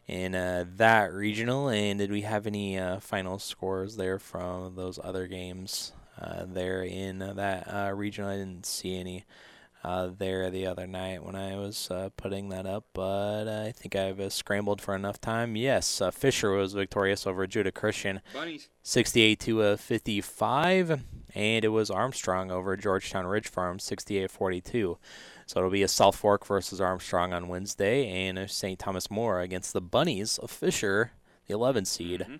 in 0.06 0.34
uh, 0.34 0.64
that 0.76 1.12
regional. 1.12 1.68
And 1.68 1.98
did 1.98 2.10
we 2.10 2.22
have 2.22 2.46
any 2.46 2.80
final 3.00 3.38
scores 3.38 3.96
there 3.96 4.18
from 4.18 4.74
those 4.76 4.98
other 5.02 5.26
games 5.26 5.92
there 6.46 6.82
in 6.82 7.18
that 7.18 7.96
regional? 7.96 8.30
I 8.30 8.36
didn't 8.36 8.66
see 8.66 8.98
any 8.98 9.24
uh, 9.86 10.10
there 10.18 10.50
the 10.50 10.66
other 10.66 10.86
night 10.86 11.22
when 11.22 11.36
I 11.36 11.54
was 11.56 11.88
uh, 11.92 12.08
putting 12.16 12.48
that 12.48 12.66
up, 12.66 12.86
but 12.92 13.46
I 13.46 13.70
think 13.70 13.94
I've 13.94 14.18
uh, 14.18 14.30
scrambled 14.30 14.80
for 14.80 14.96
enough 14.96 15.20
time. 15.20 15.54
Yes, 15.54 16.00
uh, 16.00 16.10
Fisher 16.10 16.50
was 16.50 16.72
victorious 16.72 17.24
over 17.24 17.46
Judah 17.46 17.70
Christian, 17.70 18.20
Bunnies. 18.34 18.68
68 18.82 19.38
to 19.40 19.62
uh, 19.62 19.76
55, 19.76 21.04
and 21.36 21.64
it 21.64 21.68
was 21.68 21.88
Armstrong 21.88 22.50
over 22.50 22.76
Georgetown 22.76 23.26
Ridge 23.26 23.46
Farm, 23.46 23.78
68-42. 23.78 24.96
So 25.46 25.60
it'll 25.60 25.70
be 25.70 25.82
a 25.82 25.88
South 25.88 26.16
Fork 26.16 26.44
versus 26.44 26.80
Armstrong 26.80 27.32
on 27.32 27.48
Wednesday, 27.48 28.26
and 28.26 28.50
St. 28.50 28.78
Thomas 28.78 29.10
More 29.10 29.40
against 29.40 29.72
the 29.72 29.80
Bunnies 29.80 30.38
of 30.38 30.50
Fisher, 30.50 31.12
the 31.46 31.54
11 31.54 31.84
seed. 31.84 32.20
Mm-hmm. 32.20 32.36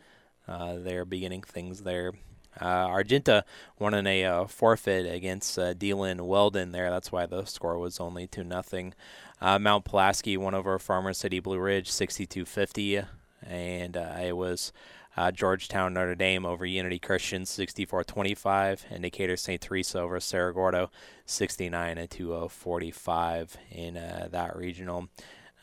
Uh, 0.48 0.76
they're 0.78 1.04
beginning 1.04 1.42
things 1.42 1.82
there 1.82 2.12
uh, 2.60 2.86
Argenta 2.88 3.44
won 3.78 3.94
in 3.94 4.06
a 4.06 4.24
uh, 4.24 4.46
forfeit 4.46 5.12
against 5.12 5.58
uh, 5.58 5.74
DeLand-Weldon 5.74 6.72
there. 6.72 6.90
That's 6.90 7.12
why 7.12 7.26
the 7.26 7.44
score 7.44 7.78
was 7.78 8.00
only 8.00 8.26
2 8.26 8.44
nothing. 8.44 8.94
Uh, 9.40 9.58
Mount 9.58 9.84
Pulaski 9.84 10.36
won 10.36 10.54
over 10.54 10.78
Farmer 10.78 11.12
City 11.12 11.40
Blue 11.40 11.58
Ridge 11.58 11.90
62-50, 11.90 13.06
and 13.46 13.96
uh, 13.96 14.16
it 14.22 14.36
was 14.36 14.72
uh, 15.16 15.30
Georgetown 15.30 15.94
Notre 15.94 16.14
Dame 16.14 16.44
over 16.44 16.66
Unity 16.66 16.98
Christian 16.98 17.42
64-25, 17.42 18.80
and 18.90 19.02
Decatur 19.02 19.36
St. 19.36 19.60
Teresa 19.60 20.00
over 20.00 20.20
Cerro 20.20 20.52
Gordo 20.52 20.90
69 21.24 22.06
to 22.08 22.48
45 22.48 23.56
in 23.70 23.96
uh, 23.96 24.28
that 24.30 24.56
regional. 24.56 25.08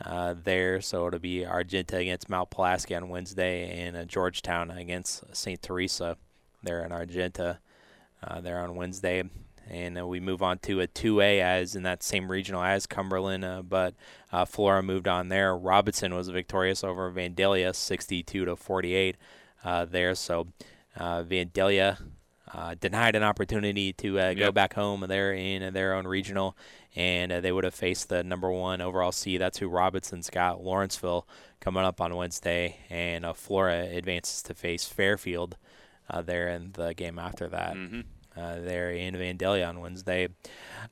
Uh, 0.04 0.34
there. 0.44 0.82
So 0.82 1.08
it'll 1.08 1.20
be 1.20 1.46
Argenta 1.46 1.96
against 1.96 2.28
Mount 2.28 2.50
Pulaski 2.50 2.94
on 2.96 3.08
Wednesday 3.08 3.86
and 3.86 3.96
uh, 3.96 4.04
Georgetown 4.04 4.70
against 4.72 5.24
St. 5.34 5.62
Teresa 5.62 6.18
there 6.62 6.84
in 6.84 6.92
Argenta 6.92 7.60
uh, 8.22 8.42
there 8.42 8.60
on 8.60 8.76
Wednesday. 8.76 9.24
And 9.70 9.98
uh, 9.98 10.06
we 10.06 10.20
move 10.20 10.42
on 10.42 10.58
to 10.60 10.82
a 10.82 10.88
2A 10.88 11.40
as 11.40 11.76
in 11.76 11.84
that 11.84 12.04
same 12.04 12.30
regional 12.30 12.64
as 12.64 12.86
Cumberland, 12.86 13.70
but 13.70 13.94
Flora 14.48 14.84
moved 14.84 15.08
on 15.08 15.30
there. 15.30 15.56
Robinson 15.56 16.14
was 16.16 16.28
victorious 16.28 16.84
over 16.84 17.10
Vandalia, 17.10 17.74
62 17.74 18.44
to 18.44 18.56
48 18.58 19.16
uh, 19.64 19.86
there. 19.86 20.16
So 20.16 20.48
uh, 20.98 21.24
Vandalia 21.24 21.98
denied 22.80 23.16
an 23.16 23.24
opportunity 23.24 23.94
to 23.94 24.16
yep. 24.16 24.38
go 24.38 24.52
back 24.52 24.74
home 24.74 25.06
there 25.08 25.34
in 25.34 25.74
their 25.74 25.96
own 25.96 26.06
regional, 26.06 26.56
and 26.96 27.32
they 27.32 27.52
would 27.52 27.64
have 27.64 27.74
faced 27.74 28.10
the 28.10 28.24
number 28.24 28.52
one 28.52 28.82
overall 28.82 29.12
seed. 29.12 29.42
That's 29.42 29.58
who 29.58 29.68
Robinson's 29.68 30.30
got. 30.30 30.64
Lawrenceville 30.64 31.28
coming 31.60 31.84
up 31.84 32.00
on 32.00 32.16
Wednesday, 32.16 32.78
and 32.90 33.26
Flora 33.36 33.88
advances 33.88 34.42
to 34.44 34.54
face 34.54 34.86
Fairfield 34.86 35.58
uh, 36.10 36.22
there 36.22 36.50
in 36.50 36.72
the 36.74 36.94
game 36.94 37.18
after 37.20 37.48
that. 37.50 37.76
Mm-hmm. 37.76 38.02
Uh, 38.36 38.56
there 38.62 38.90
in 38.90 39.14
Vandalia 39.14 39.70
on 39.70 39.80
Wednesday. 39.80 40.28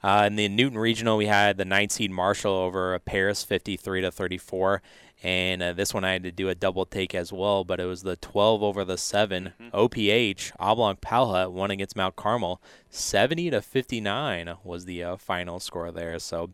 Uh, 0.03 0.25
in 0.27 0.35
the 0.35 0.47
Newton 0.47 0.77
Regional, 0.77 1.17
we 1.17 1.25
had 1.25 1.57
the 1.57 1.65
ninth 1.65 1.91
seed 1.91 2.11
Marshall 2.11 2.53
over 2.53 2.97
Paris, 2.99 3.43
53 3.43 4.01
to 4.01 4.11
34, 4.11 4.83
and 5.23 5.61
uh, 5.61 5.73
this 5.73 5.93
one 5.93 6.03
I 6.03 6.13
had 6.13 6.23
to 6.23 6.31
do 6.31 6.49
a 6.49 6.55
double 6.55 6.85
take 6.85 7.13
as 7.13 7.31
well, 7.31 7.63
but 7.63 7.79
it 7.79 7.85
was 7.85 8.01
the 8.03 8.15
12 8.15 8.63
over 8.63 8.83
the 8.83 8.97
7 8.97 9.53
Mm-hmm. 9.61 9.75
OPH 9.75 10.51
Oblong 10.59 10.95
Palha 10.97 11.49
won 11.51 11.71
against 11.71 11.95
Mount 11.95 12.15
Carmel, 12.15 12.61
70 12.89 13.51
to 13.51 13.61
59 13.61 14.55
was 14.63 14.85
the 14.85 15.03
uh, 15.03 15.15
final 15.17 15.59
score 15.59 15.91
there. 15.91 16.17
So 16.19 16.51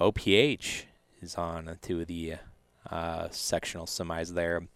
OPH 0.00 0.84
is 1.20 1.34
on 1.36 1.78
to 1.82 2.04
the 2.04 2.34
uh, 2.90 3.28
sectional 3.30 3.86
semis 3.86 4.34
there. 4.34 4.66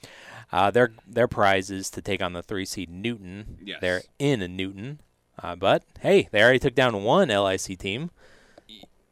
Uh, 0.50 0.70
their 0.70 0.92
their 1.06 1.28
prize 1.28 1.70
is 1.70 1.88
to 1.90 2.02
take 2.02 2.22
on 2.22 2.34
the 2.34 2.42
three 2.42 2.64
seed 2.66 2.90
Newton. 2.90 3.58
Yes. 3.64 3.78
They're 3.80 4.02
in 4.18 4.40
Newton, 4.56 5.00
uh, 5.42 5.56
but 5.56 5.82
hey, 6.00 6.28
they 6.30 6.42
already 6.42 6.58
took 6.58 6.74
down 6.74 7.02
one 7.04 7.28
LIC 7.28 7.78
team. 7.78 8.10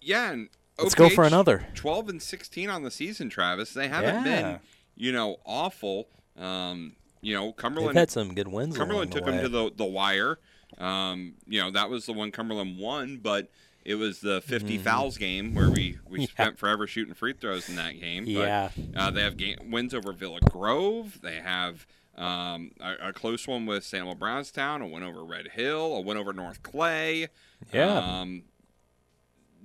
Yeah, 0.03 0.33
and 0.33 0.49
Let's 0.83 0.95
go 0.95 1.09
for 1.09 1.25
another. 1.25 1.67
12 1.75 2.09
and 2.09 2.23
16 2.23 2.69
on 2.71 2.83
the 2.83 2.91
season, 2.91 3.29
Travis. 3.31 3.73
They 3.75 3.89
haven't 3.89 4.25
Yeah. 4.27 4.43
been, 4.43 4.61
you 4.97 5.13
know, 5.13 5.37
awful. 5.45 6.09
Um, 6.39 6.97
you 7.21 7.35
know, 7.35 7.47
They've 7.47 7.57
Cumberland 7.57 7.99
had 7.99 8.11
some 8.11 8.35
good 8.35 8.49
wins. 8.49 8.77
Cumberland 8.77 9.13
took 9.13 9.25
them 9.27 9.41
to 9.43 9.49
the 9.49 9.71
the 9.77 9.85
wire. 9.85 10.39
Um, 10.79 11.35
you 11.47 11.61
know, 11.61 11.71
that 11.73 11.91
was 11.91 12.07
the 12.07 12.13
one 12.13 12.31
Cumberland 12.31 12.79
won, 12.79 13.19
but 13.23 13.51
it 13.85 13.97
was 13.97 14.21
the 14.21 14.41
50 14.43 14.79
Mhm. 14.79 14.83
fouls 14.83 15.19
game 15.19 15.55
where 15.55 15.71
we, 15.71 15.99
we 16.09 16.21
Yeah. 16.21 16.27
spent 16.27 16.59
forever 16.59 16.87
shooting 16.87 17.15
free 17.15 17.33
throws 17.33 17.69
in 17.69 17.77
that 17.77 17.99
game. 18.01 18.25
But, 18.25 18.31
Yeah. 18.31 18.71
Uh, 18.97 19.11
they 19.11 19.23
have 19.23 19.37
game, 19.37 19.71
wins 19.71 19.93
over 19.95 20.13
Villa 20.13 20.41
Grove. 20.41 21.19
They 21.23 21.37
have 21.37 21.87
um, 22.17 22.73
a, 22.81 23.09
a 23.09 23.13
close 23.15 23.47
one 23.49 23.65
with 23.65 23.83
Samuel 23.85 24.15
Brownstown, 24.15 24.83
a 24.83 24.87
win 24.87 25.03
over 25.03 25.25
Red 25.25 25.49
Hill, 25.49 25.95
a 25.97 26.01
win 26.01 26.19
over 26.19 26.33
North 26.35 26.63
Clay. 26.63 27.29
Yeah. 27.73 27.97
Um, 28.21 28.43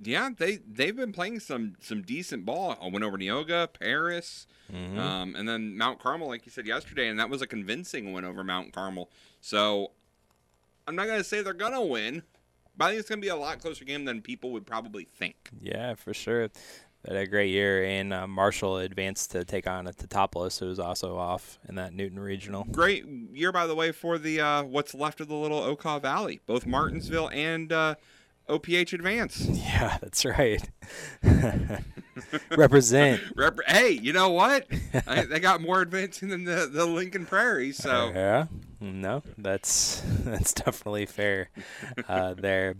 yeah, 0.02 0.30
they 0.36 0.56
they've 0.56 0.96
been 0.96 1.12
playing 1.12 1.40
some 1.40 1.76
some 1.80 2.02
decent 2.02 2.44
ball. 2.44 2.76
A 2.80 2.88
win 2.88 3.02
over 3.02 3.16
Neoga, 3.18 3.68
Paris, 3.72 4.46
Mhm. 4.72 4.98
um, 4.98 5.34
and 5.36 5.48
then 5.48 5.76
Mount 5.76 5.98
Carmel, 6.00 6.28
like 6.28 6.44
you 6.46 6.52
said 6.52 6.66
yesterday, 6.66 7.08
and 7.08 7.18
that 7.18 7.30
was 7.30 7.42
a 7.42 7.46
convincing 7.46 8.12
win 8.12 8.24
over 8.24 8.42
Mount 8.44 8.72
Carmel. 8.72 9.10
So 9.40 9.92
I'm 10.86 10.96
not 10.96 11.06
gonna 11.06 11.24
say 11.24 11.42
they're 11.42 11.52
gonna 11.52 11.82
win, 11.84 12.22
but 12.76 12.86
I 12.86 12.88
think 12.90 13.00
it's 13.00 13.08
gonna 13.08 13.20
be 13.20 13.28
a 13.28 13.36
lot 13.36 13.60
closer 13.60 13.84
game 13.84 14.04
than 14.04 14.22
people 14.22 14.50
would 14.52 14.66
probably 14.66 15.04
think. 15.04 15.50
Yeah, 15.60 15.94
for 15.94 16.12
sure. 16.14 16.48
They 17.02 17.14
had 17.14 17.22
a 17.22 17.26
great 17.30 17.50
year, 17.50 17.84
and 17.84 18.12
uh, 18.12 18.26
Marshall 18.26 18.78
advanced 18.78 19.30
to 19.30 19.44
take 19.44 19.68
on 19.68 19.86
a 19.86 19.92
Teutopolis, 19.92 20.58
who 20.58 20.66
was 20.66 20.80
also 20.80 21.16
off 21.16 21.58
in 21.68 21.76
that 21.76 21.92
Newton 21.92 22.18
Regional. 22.18 22.64
Great 22.64 23.04
year, 23.32 23.52
by 23.52 23.68
the 23.68 23.76
way, 23.76 23.92
for 23.92 24.18
the 24.18 24.40
uh, 24.40 24.62
what's 24.64 24.92
left 24.92 25.20
of 25.20 25.28
the 25.28 25.34
little 25.36 25.60
Okaw 25.60 26.02
Valley. 26.02 26.40
Both 26.46 26.66
Martinsville 26.66 27.28
and 27.30 27.72
uh, 27.72 27.94
OPH 28.48 28.92
advance. 28.92 29.46
Yeah, 29.76 29.98
that's 30.00 30.24
right. 30.24 30.66
Represent. 32.56 33.20
Rep- 33.36 33.58
hey, 33.66 33.90
you 33.90 34.12
know 34.12 34.30
what? 34.30 34.66
I, 35.06 35.22
they 35.22 35.38
got 35.38 35.60
more 35.60 35.82
advancing 35.82 36.28
than 36.30 36.44
the, 36.44 36.68
the 36.72 36.86
Lincoln 36.86 37.26
Prairie, 37.26 37.72
so 37.72 38.10
yeah, 38.14 38.46
no, 38.80 39.22
that's 39.36 40.02
that's 40.24 40.54
definitely 40.54 41.04
fair. 41.04 41.50
Uh, 42.08 42.34
there, 42.34 42.76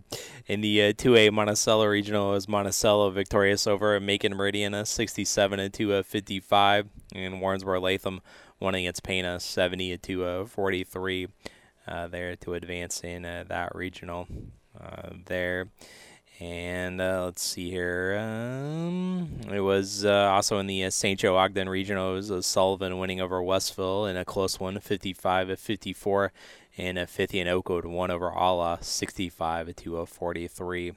in 0.47 0.61
the 0.61 0.81
uh, 0.85 0.93
2A 0.93 1.31
Monticello 1.31 1.85
Regional, 1.85 2.31
was 2.31 2.47
Monticello 2.47 3.09
victorious 3.11 3.67
over 3.67 3.99
Macon 3.99 4.33
Meridian, 4.35 4.73
uh, 4.73 4.85
67 4.85 5.59
and 5.59 5.73
2 5.73 5.93
uh, 5.93 6.03
55, 6.03 6.87
and 7.13 7.39
Warrensburg 7.41 7.83
Latham 7.83 8.21
won 8.59 8.73
against 8.73 9.03
Pana, 9.03 9.39
70 9.39 9.97
to 9.99 10.25
uh, 10.25 10.45
43. 10.45 11.27
Uh, 11.87 12.07
there 12.07 12.35
to 12.35 12.53
advance 12.53 13.01
in 13.01 13.23
uh, 13.23 13.45
that 13.47 13.73
regional. 13.75 14.27
Uh, 14.79 15.09
there. 15.25 15.67
And 16.39 17.01
uh, 17.01 17.25
let's 17.25 17.41
see 17.41 17.71
here. 17.71 18.17
Um, 18.19 19.39
it 19.51 19.61
was 19.61 20.05
uh, 20.05 20.29
also 20.31 20.59
in 20.59 20.67
the 20.67 20.85
uh, 20.85 20.89
St. 20.91 21.19
Joe 21.19 21.35
Ogden 21.35 21.67
regional. 21.67 22.11
It 22.11 22.15
was 22.15 22.31
uh, 22.31 22.41
Sullivan 22.43 22.99
winning 22.99 23.19
over 23.19 23.41
Westville 23.41 24.05
in 24.05 24.17
a 24.17 24.25
close 24.25 24.59
one, 24.59 24.79
55 24.79 25.47
to 25.47 25.55
54, 25.55 26.31
and 26.77 26.99
a 26.99 27.07
50 27.07 27.39
and 27.39 27.49
Oakwood 27.49 27.85
won 27.85 28.11
over 28.11 28.31
Alla, 28.31 28.77
65 28.81 29.75
to 29.77 29.97
uh, 29.97 30.05
43 30.05 30.93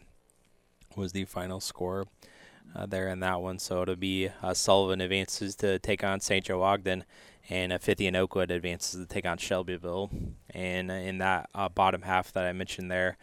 was 0.97 1.13
the 1.13 1.25
final 1.25 1.61
score 1.61 2.07
uh, 2.77 2.85
there 2.85 3.09
in 3.09 3.21
that 3.21 3.41
one. 3.41 3.59
So 3.59 3.81
it'll 3.81 3.97
be 3.97 4.29
Sullivan 4.53 5.01
advances 5.01 5.55
to 5.57 5.79
take 5.79 6.05
on 6.05 6.21
St. 6.21 6.45
Joe 6.45 6.63
Ogden, 6.63 7.05
and 7.49 7.73
uh, 7.73 7.79
50 7.79 8.09
and 8.09 8.17
Oakwood 8.17 8.51
advances 8.51 9.01
to 9.01 9.07
take 9.07 9.25
on 9.25 9.39
Shelbyville. 9.39 10.11
And 10.51 10.91
in 10.91 11.17
that 11.19 11.49
bottom 11.75 12.03
half 12.03 12.31
that 12.35 12.45
I 12.45 12.53
mentioned 12.53 12.91
there, 12.91 13.17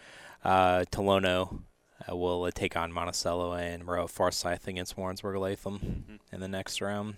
uh, 0.43 0.85
Tolono 0.91 1.61
uh, 2.09 2.15
will 2.15 2.43
uh, 2.43 2.51
take 2.51 2.75
on 2.75 2.91
Monticello 2.91 3.53
and 3.53 3.85
Maroa 3.85 4.09
Forsyth 4.09 4.67
against 4.67 4.97
Warrensburg 4.97 5.37
Latham 5.37 6.19
in 6.31 6.39
the 6.39 6.47
next 6.47 6.81
round. 6.81 7.15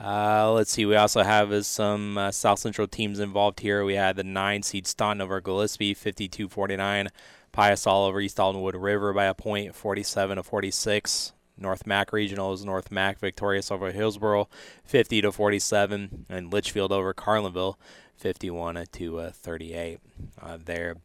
Uh, 0.00 0.52
let's 0.52 0.70
see. 0.70 0.86
We 0.86 0.94
also 0.94 1.22
have 1.22 1.50
uh, 1.50 1.62
some 1.62 2.16
uh, 2.16 2.30
South 2.30 2.60
Central 2.60 2.86
teams 2.86 3.18
involved 3.18 3.60
here. 3.60 3.84
We 3.84 3.94
had 3.94 4.16
the 4.16 4.24
nine 4.24 4.62
seed 4.62 4.86
Staunton 4.86 5.20
over 5.20 5.40
Gillespie, 5.40 5.94
52-49. 5.94 7.08
Pius 7.50 7.86
all 7.86 8.06
over 8.06 8.20
East 8.20 8.38
Alton-Wood 8.38 8.76
River 8.76 9.12
by 9.12 9.24
a 9.24 9.34
point, 9.34 9.74
47 9.74 10.36
to 10.36 10.42
46. 10.42 11.32
North 11.60 11.86
Mac 11.86 12.12
Regionals, 12.12 12.64
North 12.64 12.92
Mac 12.92 13.18
victorious 13.18 13.72
over 13.72 13.90
Hillsboro, 13.90 14.48
50 14.84 15.22
to 15.22 15.32
47, 15.32 16.26
and 16.28 16.52
Litchfield 16.52 16.92
over 16.92 17.12
Carlinville, 17.12 17.74
51 18.16 18.84
to 18.92 19.18
uh, 19.18 19.30
38. 19.32 19.98
Uh, 20.40 20.58
there. 20.64 20.96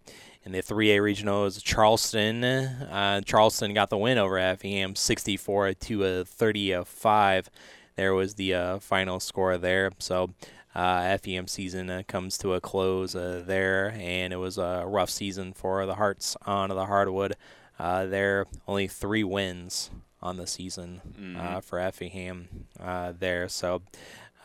In 0.45 0.51
the 0.51 0.61
3A 0.61 1.01
regional 1.01 1.45
is 1.45 1.61
Charleston. 1.61 2.43
Uh, 2.43 3.21
Charleston 3.21 3.73
got 3.73 3.89
the 3.89 3.97
win 3.97 4.17
over 4.17 4.37
Effingham, 4.37 4.95
64 4.95 5.73
to 5.75 6.03
uh, 6.03 6.23
35. 6.25 7.49
There 7.95 8.13
was 8.13 8.33
the 8.35 8.53
uh, 8.53 8.79
final 8.79 9.21
score 9.21 9.57
there. 9.57 9.91
So 9.99 10.31
uh, 10.75 11.17
FEM 11.17 11.47
season 11.47 11.89
uh, 11.89 12.01
comes 12.07 12.37
to 12.39 12.53
a 12.55 12.61
close 12.61 13.15
uh, 13.15 13.43
there, 13.45 13.91
and 13.97 14.33
it 14.33 14.37
was 14.37 14.57
a 14.57 14.83
rough 14.85 15.09
season 15.09 15.53
for 15.53 15.85
the 15.85 15.95
Hearts 15.95 16.35
on 16.45 16.69
the 16.69 16.85
hardwood. 16.87 17.35
Uh, 17.79 18.05
there 18.05 18.45
only 18.67 18.87
three 18.87 19.23
wins 19.23 19.91
on 20.21 20.35
the 20.37 20.47
season 20.47 21.01
uh, 21.37 21.57
Mhm. 21.59 21.63
for 21.63 21.79
Effingham 21.79 22.65
uh, 22.79 23.13
there, 23.17 23.47
so 23.47 23.81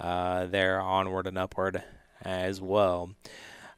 uh, 0.00 0.46
they're 0.46 0.80
onward 0.80 1.26
and 1.26 1.38
upward 1.38 1.82
as 2.22 2.60
well. 2.60 3.10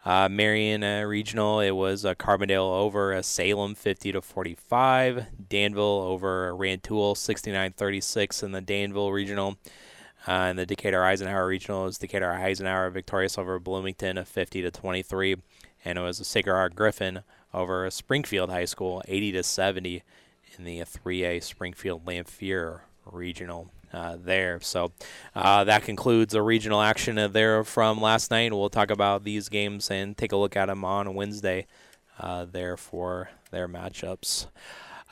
Uh, 0.03 0.31
Marion 0.31 0.83
uh, 0.83 1.03
Regional, 1.03 1.61
it 1.61 1.73
was 1.73 2.07
uh, 2.07 2.15
Carbondale 2.15 2.81
over 2.81 3.13
uh, 3.13 3.21
Salem 3.21 3.75
50 3.75 4.13
to 4.13 4.23
45. 4.23 5.27
Danville 5.49 5.83
over 5.83 6.57
Rantoul 6.57 7.15
69-36 7.15 8.43
in 8.43 8.53
the 8.53 8.63
Danville 8.63 9.13
Regional. 9.13 9.59
Uh, 10.27 10.33
and 10.33 10.59
the 10.59 10.65
Decatur 10.65 11.05
Eisenhower 11.05 11.47
Regional 11.47 11.87
is 11.87 11.99
Decatur 11.99 12.33
Eisenhower 12.33 12.89
victorious 12.89 13.37
over 13.37 13.59
Bloomington 13.59 14.17
of 14.17 14.29
50 14.29 14.63
to 14.63 14.71
23, 14.71 15.37
and 15.85 15.99
it 15.99 16.03
was 16.03 16.21
a 16.21 16.25
Sacred 16.25 16.55
Heart 16.55 16.75
Griffin 16.75 17.21
over 17.53 17.91
Springfield 17.91 18.51
High 18.51 18.67
School 18.67 19.03
80 19.07 19.33
to 19.33 19.43
70 19.43 20.03
in 20.57 20.65
the 20.65 20.81
3A 20.81 21.43
Springfield 21.43 22.07
Lanphier 22.07 22.83
Regional. 23.05 23.71
Uh, 23.93 24.17
there. 24.23 24.61
So 24.63 24.93
uh, 25.35 25.65
that 25.65 25.83
concludes 25.83 26.33
the 26.33 26.43
regional 26.43 26.81
action 26.81 27.17
there 27.33 27.65
from 27.65 28.01
last 28.01 28.31
night. 28.31 28.53
We'll 28.53 28.71
talk 28.71 28.89
about 28.89 29.25
these 29.25 29.49
games 29.49 29.91
and 29.91 30.17
take 30.17 30.31
a 30.31 30.37
look 30.37 30.57
at 30.57 30.67
them 30.67 30.85
on 30.85 31.13
Wednesday 31.15 31.67
uh, 32.21 32.45
there 32.45 32.77
for 32.77 33.31
their 33.51 33.67
matchups. 33.67 34.47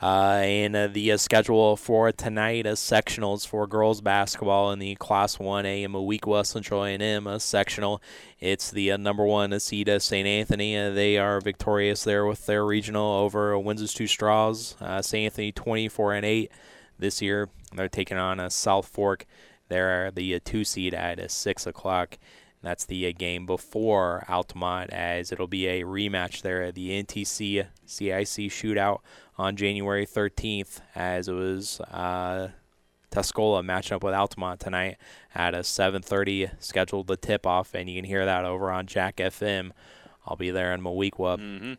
Uh, 0.01 0.39
and 0.41 0.77
uh, 0.77 0.87
the 0.87 1.17
schedule 1.17 1.75
for 1.75 2.09
tonight 2.13 2.65
is 2.65 2.79
sectionals 2.79 3.45
for 3.45 3.67
girls 3.67 3.99
basketball 3.99 4.71
in 4.71 4.79
the 4.79 4.95
Class 4.95 5.35
1A 5.35 5.83
in 5.83 5.91
Moweaqua 5.91 6.45
Central 6.45 6.85
A&M 6.85 7.37
sectional. 7.39 8.01
It's 8.39 8.71
the 8.71 8.95
number 8.97 9.25
one 9.25 9.51
uh, 9.51 9.59
St. 9.59 9.89
Anthony. 9.89 10.89
They 10.91 11.17
are 11.17 11.41
victorious 11.41 12.05
there 12.05 12.25
with 12.25 12.45
their 12.45 12.65
regional 12.65 13.17
over 13.17 13.59
Windsor 13.59 13.87
Stew-Stras. 13.87 15.03
St. 15.03 15.25
Anthony 15.25 15.51
24 15.51 16.13
and 16.13 16.25
8 16.25 16.51
this 16.99 17.21
year. 17.21 17.49
They're 17.73 17.87
taking 17.89 18.17
on 18.17 18.39
a 18.39 18.49
South 18.49 18.87
Fork. 18.87 19.25
They're 19.69 20.11
the 20.11 20.35
uh, 20.35 20.39
two 20.43 20.63
seed 20.63 20.93
at 20.93 21.19
uh, 21.19 21.27
six 21.27 21.65
o'clock. 21.67 22.17
That's 22.61 22.85
the 22.85 23.07
uh, 23.07 23.13
game 23.17 23.45
before 23.45 24.25
Altamont, 24.27 24.89
as 24.91 25.31
it'll 25.31 25.47
be 25.47 25.67
a 25.67 25.83
rematch 25.83 26.41
there 26.41 26.63
at 26.63 26.75
the 26.75 27.01
NTC 27.03 27.65
CIC 27.85 28.49
shootout 28.51 28.99
on 29.37 29.55
January 29.55 30.05
13th, 30.05 30.81
as 30.93 31.29
it 31.29 31.33
was 31.33 31.79
uh, 31.81 32.49
Tuscola 33.11 33.63
matching 33.63 33.95
up 33.95 34.03
with 34.03 34.13
Altamont 34.13 34.59
tonight 34.59 34.97
at 35.33 35.53
a 35.55 35.59
7:30 35.59 36.51
scheduled 36.59 37.07
the 37.07 37.15
tip 37.17 37.45
off, 37.45 37.73
and 37.73 37.89
you 37.89 37.95
can 37.95 38.05
hear 38.05 38.25
that 38.25 38.43
over 38.45 38.69
on 38.71 38.85
Jack 38.87 39.17
FM. 39.17 39.71
I'll 40.25 40.35
be 40.35 40.51
there 40.51 40.73
in 40.73 40.81
Moweaqua 40.81 41.37
Mhm. 41.39 41.77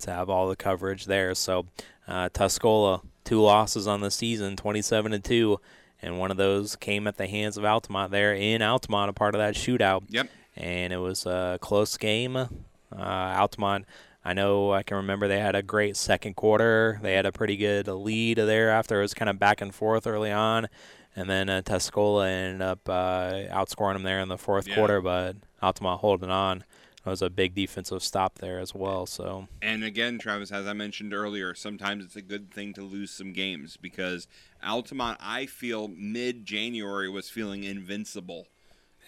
to 0.00 0.10
have 0.12 0.28
all 0.28 0.48
the 0.48 0.54
coverage 0.56 1.06
there. 1.06 1.34
So 1.34 1.66
uh, 2.08 2.28
Tuscola, 2.30 3.02
two 3.24 3.40
losses 3.40 3.86
on 3.86 4.00
the 4.00 4.10
season, 4.10 4.56
27 4.56 5.12
and 5.12 5.22
two, 5.22 5.60
and 6.02 6.18
one 6.18 6.30
of 6.30 6.36
those 6.36 6.74
came 6.76 7.06
at 7.06 7.16
the 7.16 7.26
hands 7.26 7.56
of 7.56 7.64
Altamont 7.64 8.10
there 8.10 8.34
in 8.34 8.62
Altamont, 8.62 9.10
a 9.10 9.12
part 9.12 9.34
of 9.34 9.38
that 9.40 9.54
shootout. 9.54 10.04
Yep. 10.08 10.28
And 10.56 10.92
it 10.92 10.96
was 10.98 11.26
a 11.26 11.58
close 11.60 11.96
game 11.96 12.36
Uh, 12.36 12.48
Altamont, 12.96 13.84
I 14.24 14.32
know 14.32 14.72
I 14.72 14.82
can 14.82 14.96
remember 14.96 15.28
they 15.28 15.38
had 15.40 15.54
a 15.54 15.62
great 15.62 15.96
second 15.96 16.34
quarter. 16.36 16.98
They 17.02 17.14
had 17.14 17.26
a 17.26 17.32
pretty 17.32 17.56
good 17.56 17.86
lead 17.86 18.38
there 18.38 18.70
after 18.70 18.98
it 18.98 19.02
was 19.02 19.14
kind 19.14 19.28
of 19.28 19.38
back 19.38 19.60
and 19.60 19.74
forth 19.74 20.06
early 20.06 20.32
on. 20.32 20.68
And 21.14 21.28
then 21.28 21.48
uh, 21.50 21.62
Tuscola 21.64 22.26
ended 22.28 22.62
up 22.62 22.88
uh, 22.88 23.32
outscoring 23.50 23.94
them 23.94 24.02
there 24.04 24.20
in 24.20 24.28
the 24.28 24.38
fourth 24.38 24.66
Yeah. 24.68 24.74
quarter, 24.76 25.00
but 25.00 25.36
Altamont 25.62 26.00
holding 26.00 26.30
on. 26.30 26.64
It 27.08 27.12
was 27.12 27.22
a 27.22 27.30
big 27.30 27.54
defensive 27.54 28.02
stop 28.02 28.38
there 28.38 28.58
as 28.58 28.74
well. 28.74 29.06
So 29.06 29.48
And 29.62 29.82
again, 29.82 30.18
Travis, 30.18 30.52
as 30.52 30.66
I 30.66 30.74
mentioned 30.74 31.14
earlier, 31.14 31.54
sometimes 31.54 32.04
it's 32.04 32.16
a 32.16 32.22
good 32.22 32.52
thing 32.52 32.74
to 32.74 32.82
lose 32.82 33.10
some 33.10 33.32
games 33.32 33.78
because 33.78 34.26
Altamont, 34.62 35.18
I 35.20 35.46
feel 35.46 35.88
mid 35.88 36.44
January 36.44 37.08
was 37.08 37.30
feeling 37.30 37.64
invincible. 37.64 38.46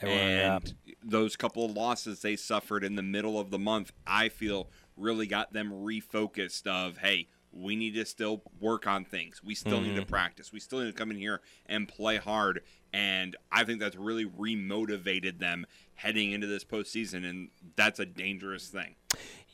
Were, 0.02 0.08
yeah. 0.08 0.56
and 0.56 0.74
those 1.04 1.36
couple 1.36 1.66
of 1.66 1.72
losses 1.72 2.22
they 2.22 2.36
suffered 2.36 2.84
in 2.84 2.96
the 2.96 3.02
middle 3.02 3.38
of 3.38 3.50
the 3.50 3.58
month, 3.58 3.92
I 4.06 4.30
feel 4.30 4.70
really 4.96 5.26
got 5.26 5.52
them 5.52 5.70
refocused 5.70 6.66
of, 6.66 6.98
hey, 6.98 7.28
we 7.52 7.76
need 7.76 7.94
to 7.96 8.06
still 8.06 8.42
work 8.60 8.86
on 8.86 9.04
things. 9.04 9.42
We 9.44 9.54
still 9.54 9.80
need 9.80 9.96
to 9.96 10.02
Mhm. 10.02 10.08
practice. 10.08 10.52
We 10.52 10.60
still 10.60 10.80
need 10.80 10.86
to 10.86 10.92
come 10.92 11.10
in 11.10 11.18
here 11.18 11.42
and 11.66 11.86
play 11.86 12.16
hard. 12.16 12.62
And 12.92 13.36
I 13.52 13.64
think 13.64 13.80
that's 13.80 13.96
really 13.96 14.24
remotivated 14.24 15.38
them 15.38 15.66
heading 16.02 16.32
into 16.32 16.46
this 16.46 16.64
postseason, 16.64 17.28
and 17.28 17.48
that's 17.76 18.00
a 18.00 18.06
dangerous 18.06 18.68
thing. 18.68 18.94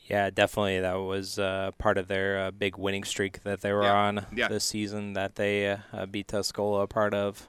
Yeah, 0.05 0.29
definitely. 0.29 0.79
That 0.79 0.93
was 0.95 1.37
uh, 1.37 1.71
part 1.77 1.97
of 1.97 2.07
their 2.07 2.39
uh, 2.39 2.51
big 2.51 2.77
winning 2.77 3.03
streak 3.03 3.43
that 3.43 3.59
they 3.61 3.73
were 3.73 3.83
Yeah. 3.83 3.93
on 3.93 4.25
Yeah. 4.33 4.47
this 4.47 4.63
season 4.63 5.13
that 5.13 5.35
they 5.35 5.67
uh, 5.91 6.05
beat 6.05 6.27
Tuscola 6.27 6.83
a 6.83 6.87
part 6.87 7.13
of 7.13 7.47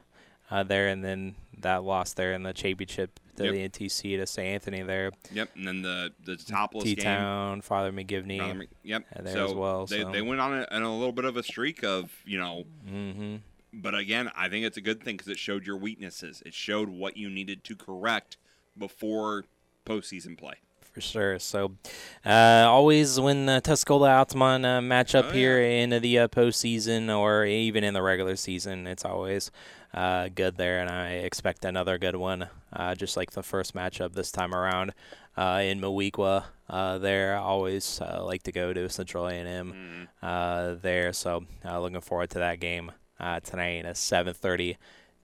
uh, 0.50 0.64
there, 0.64 0.88
and 0.88 1.04
then 1.04 1.36
that 1.58 1.84
loss 1.84 2.14
there 2.14 2.32
in 2.32 2.42
the 2.42 2.52
championship 2.52 3.20
to 3.36 3.44
Yep. 3.44 3.52
the 3.52 3.86
NTC 3.86 4.16
to 4.16 4.26
St. 4.26 4.46
Anthony 4.48 4.82
there. 4.82 5.12
Yep, 5.30 5.50
and 5.54 5.68
then 5.68 5.82
the 5.82 6.12
the 6.24 6.36
topless 6.36 6.82
T 6.84 6.94
game. 6.96 7.04
Town, 7.04 7.60
Father 7.60 7.92
McGivney. 7.92 8.38
Father 8.38 8.54
Mc- 8.54 8.68
Yep. 8.82 9.04
uh, 9.14 9.22
there 9.22 9.32
so 9.34 9.44
as 9.44 9.54
well. 9.54 9.86
They, 9.86 10.00
so. 10.02 10.10
they 10.10 10.22
went 10.22 10.40
on 10.40 10.54
a, 10.58 10.66
on 10.72 10.82
a 10.82 10.96
little 10.96 11.12
bit 11.12 11.24
of 11.26 11.36
a 11.36 11.42
streak 11.44 11.84
of 11.84 12.10
you 12.24 12.38
know. 12.38 12.64
hmm 12.88 13.36
But 13.72 13.94
again, 13.94 14.32
I 14.34 14.48
think 14.48 14.64
it's 14.66 14.76
a 14.78 14.80
good 14.80 15.00
thing 15.04 15.16
because 15.18 15.28
it 15.30 15.38
showed 15.38 15.64
your 15.66 15.76
weaknesses. 15.76 16.42
It 16.44 16.54
showed 16.54 16.88
what 16.88 17.16
you 17.16 17.30
needed 17.30 17.62
to 17.64 17.76
correct 17.76 18.36
before 18.78 19.44
postseason 19.84 20.36
play. 20.38 20.54
For 20.80 21.00
sure. 21.00 21.38
So, 21.38 21.72
uh, 22.26 22.64
always 22.66 23.20
when 23.20 23.48
uh, 23.48 23.60
Tuscola 23.60 24.10
Altamont 24.10 24.64
uh, 24.66 24.80
match 24.80 25.14
up 25.14 25.26
Oh, 25.26 25.30
here 25.30 25.60
in 25.60 25.90
the 25.90 26.18
uh, 26.18 26.28
postseason 26.28 27.16
or 27.16 27.44
even 27.44 27.84
in 27.84 27.94
the 27.94 28.02
regular 28.02 28.34
season, 28.36 28.86
it's 28.86 29.04
always 29.04 29.50
uh, 29.94 30.28
good 30.34 30.56
there, 30.56 30.80
and 30.80 30.90
I 30.90 31.10
expect 31.12 31.64
another 31.64 31.98
good 31.98 32.16
one, 32.16 32.48
uh, 32.72 32.94
just 32.94 33.16
like 33.16 33.30
the 33.32 33.42
first 33.44 33.74
matchup 33.74 34.14
this 34.14 34.32
time 34.32 34.52
around 34.54 34.92
uh, 35.36 35.60
in 35.62 35.80
Moweaqua. 35.80 36.44
Uh, 36.68 36.98
there, 36.98 37.36
I 37.36 37.40
always 37.40 38.00
uh, 38.00 38.22
like 38.24 38.42
to 38.44 38.52
go 38.52 38.72
to 38.72 38.88
Central 38.88 39.28
A&M 39.28 40.08
uh, 40.22 40.74
there, 40.82 41.12
so 41.12 41.44
uh, 41.64 41.80
looking 41.80 42.00
forward 42.00 42.30
to 42.30 42.38
that 42.40 42.60
game 42.60 42.90
uh, 43.20 43.40
tonight 43.40 43.84
at 43.84 43.96
7:30 43.96 44.76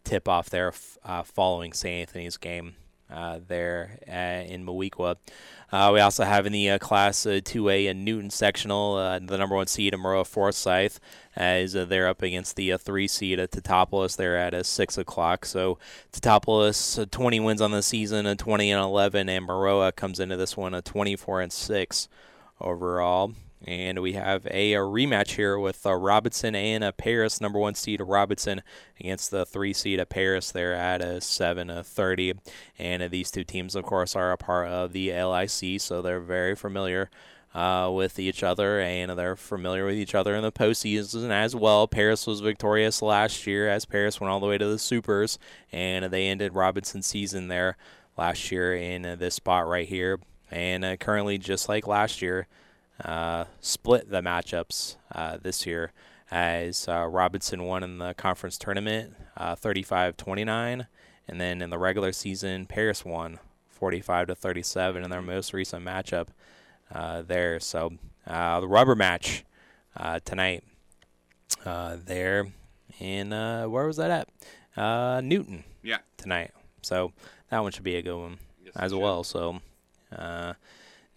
tip 0.05 0.29
off 0.29 0.51
there 0.51 0.69
f- 0.69 0.99
uh, 1.05 1.23
following 1.23 1.73
St. 1.73 2.03
Anthony's 2.09 2.37
game 2.37 2.77
uh, 3.11 3.41
there 3.47 3.99
uh, 4.09 4.51
in 4.51 4.65
Moweaqua. 4.65 5.17
Uh, 5.73 5.91
we 5.93 5.99
also 5.99 6.25
have 6.25 6.47
in 6.47 6.53
the 6.53 6.71
uh, 6.71 6.79
Class 6.79 7.27
uh, 7.27 7.41
2A 7.43 7.91
and 7.91 8.05
Newton 8.05 8.31
sectional 8.31 8.95
uh, 8.95 9.19
the 9.19 9.37
number 9.37 9.57
one 9.57 9.67
seed, 9.67 9.93
a 9.93 9.97
Maroa 9.97 10.25
Forsyth, 10.25 11.01
as 11.35 11.75
uh, 11.75 11.85
they're 11.85 12.07
up 12.07 12.23
against 12.23 12.55
the 12.55 12.73
uh, 12.73 12.79
three 12.79 13.09
seed 13.09 13.41
at 13.41 13.51
Teutopolis. 13.51 14.17
They're 14.17 14.37
at 14.37 14.55
uh, 14.55 14.63
6 14.63 14.99
o'clock. 14.99 15.45
So 15.45 15.79
Teutopolis, 16.13 17.03
uh, 17.03 17.07
20 17.11 17.41
wins 17.41 17.61
on 17.61 17.73
the 17.73 17.83
season, 17.83 18.25
uh, 18.27 18.37
20 18.37 18.71
and 18.71 18.83
11, 18.83 19.29
and 19.29 19.49
Maroa 19.49 19.95
comes 19.95 20.21
into 20.21 20.37
this 20.37 20.57
one 20.57 20.75
a 20.75 20.83
24 20.83 21.41
and 21.41 21.53
6 21.53 22.09
overall. 22.61 23.33
And 23.67 24.01
we 24.01 24.13
have 24.13 24.47
a, 24.47 24.75
a 24.75 24.81
rematch 24.81 25.37
here 25.37 25.59
with 25.59 25.87
uh, 25.87 25.95
Robinson 25.95 26.55
and 26.55 26.97
Paris, 26.97 27.41
number 27.41 27.59
one 27.59 27.75
seed 27.75 28.01
Robinson 28.01 28.63
against 29.01 29.31
the 29.31 29.47
three 29.47 29.73
seed 29.73 30.01
of 30.01 30.11
Paris. 30.11 30.53
They're 30.53 30.75
at 30.75 31.01
a 31.01 31.21
seven 31.21 31.71
uh, 31.71 31.83
thirty, 31.83 32.35
and 32.79 33.11
these 33.11 33.31
two 33.31 33.45
teams, 33.45 33.75
of 33.75 33.85
course, 33.85 34.15
are 34.15 34.33
a 34.33 34.37
part 34.37 34.69
of 34.69 34.93
the 34.93 35.11
LIC, 35.13 35.81
so 35.81 36.03
they're 36.03 36.21
very 36.21 36.55
familiar 36.55 37.11
uh, 37.55 37.91
with 37.95 38.19
each 38.19 38.43
other, 38.43 38.81
and 38.81 39.13
they're 39.13 39.37
familiar 39.37 39.87
with 39.87 39.95
each 39.95 40.15
other 40.15 40.35
in 40.35 40.43
the 40.43 40.53
postseason 40.53 41.31
as 41.31 41.55
well. 41.55 41.87
Paris 41.87 42.27
was 42.27 42.41
victorious 42.41 43.01
last 43.01 43.47
year 43.47 43.69
as 43.69 43.85
Paris 43.85 44.21
went 44.21 44.31
all 44.31 44.41
the 44.41 44.47
way 44.47 44.59
to 44.59 44.67
the 44.67 44.79
Supers, 44.79 45.39
and 45.73 46.07
they 46.07 46.27
ended 46.27 46.55
Robinson's 46.55 47.07
season 47.07 47.49
there 47.49 47.77
last 48.19 48.51
year 48.51 48.75
in 48.75 49.03
this 49.19 49.37
spot 49.37 49.67
right 49.67 49.89
here. 49.89 50.19
And 50.51 50.85
uh, 50.85 50.97
currently, 50.97 51.39
just 51.39 51.69
like 51.69 51.87
last 51.87 52.21
year, 52.21 52.47
uh, 53.03 53.45
split 53.61 54.11
the 54.11 54.21
matchups 54.21 54.97
uh, 55.15 55.39
this 55.43 55.67
year 55.67 55.93
as 56.31 56.87
uh, 56.89 57.07
Robinson 57.07 57.65
won 57.65 57.83
in 57.83 57.99
the 57.99 58.15
conference 58.15 58.57
tournament 58.59 59.15
uh, 59.37 59.55
35-29 59.57 60.87
and 61.29 61.41
then 61.41 61.61
in 61.63 61.71
the 61.71 61.79
regular 61.79 62.13
season 62.13 62.67
Paris 62.67 63.05
won 63.05 63.39
45 63.69 64.29
to 64.29 64.35
37 64.35 65.03
in 65.05 65.11
their 65.11 65.23
most 65.23 65.53
recent 65.53 65.85
matchup 65.85 66.29
uh, 66.95 67.23
there. 67.23 67.59
So 67.61 67.93
uh, 68.27 68.61
the 68.61 68.69
rubber 68.69 68.95
match 68.95 69.45
uh, 69.97 70.21
tonight 70.25 70.63
uh, 71.67 71.97
there. 72.05 72.47
And 73.01 73.35
uh, 73.35 73.67
where 73.67 73.87
was 73.87 73.97
that 73.97 74.11
at? 74.11 74.81
Uh, 74.81 75.21
Newton 75.21 75.65
Yeah. 75.83 75.99
tonight. 76.17 76.53
So 76.83 77.13
that 77.51 77.59
one 77.61 77.73
should 77.73 77.83
be 77.85 77.97
a 77.97 78.03
good 78.03 78.17
one 78.17 78.39
Yes, 78.65 78.73
as 78.77 78.93
should. 78.93 79.01
well. 79.01 79.25
So 79.25 79.61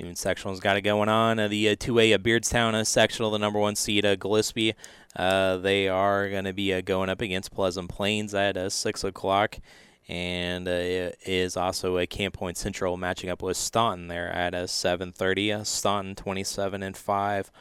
uh, 0.01 0.13
sectional's 0.13 0.59
got 0.59 0.77
it 0.77 0.81
going 0.81 1.09
on. 1.09 1.39
Uh, 1.39 1.47
the 1.47 1.69
uh, 1.69 1.75
2A 1.75 2.15
uh, 2.15 2.17
Beardstown 2.17 2.85
sectional, 2.85 3.31
the 3.31 3.39
number 3.39 3.59
one 3.59 3.75
seed, 3.75 4.03
Gillespie. 4.19 4.73
Uh, 5.15 5.57
they 5.57 5.87
are 5.87 6.29
going 6.29 6.45
to 6.45 6.53
be 6.53 6.73
uh, 6.73 6.81
going 6.81 7.09
up 7.09 7.21
against 7.21 7.51
Pleasant 7.51 7.89
Plains 7.89 8.33
at 8.35 8.55
uh, 8.55 8.69
6 8.69 9.03
o'clock. 9.03 9.59
And 10.07 10.67
it 10.67 11.17
is 11.25 11.57
also 11.57 11.97
a 11.97 12.07
Camp 12.07 12.33
Point 12.33 12.55
Central 12.55 12.95
matching 12.95 13.29
up 13.29 13.41
with 13.41 13.57
Staunton 13.57 14.07
there 14.07 14.29
at 14.29 14.53
uh, 14.53 14.63
7.30. 14.63 15.59
Uh, 15.59 15.63
Staunton 15.63 16.15
27 16.15 16.81
and 16.81 16.95
5 16.95 17.51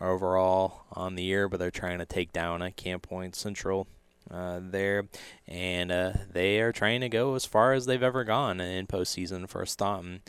overall 0.00 0.84
on 0.92 1.16
the 1.16 1.24
year, 1.24 1.48
but 1.48 1.58
they're 1.58 1.70
trying 1.72 1.98
to 1.98 2.06
take 2.06 2.32
down 2.32 2.62
a 2.62 2.70
Camp 2.70 3.02
Point 3.02 3.34
Central 3.34 3.88
uh, 4.30 4.60
there, 4.62 5.08
and 5.46 5.90
uh, 5.90 6.12
they 6.30 6.60
are 6.60 6.72
trying 6.72 7.00
to 7.00 7.08
go 7.08 7.34
as 7.34 7.44
far 7.44 7.72
as 7.72 7.86
they've 7.86 8.02
ever 8.02 8.24
gone 8.24 8.60
in 8.60 8.86
postseason 8.86 9.48
for 9.48 9.64
Staunton. 9.66 10.20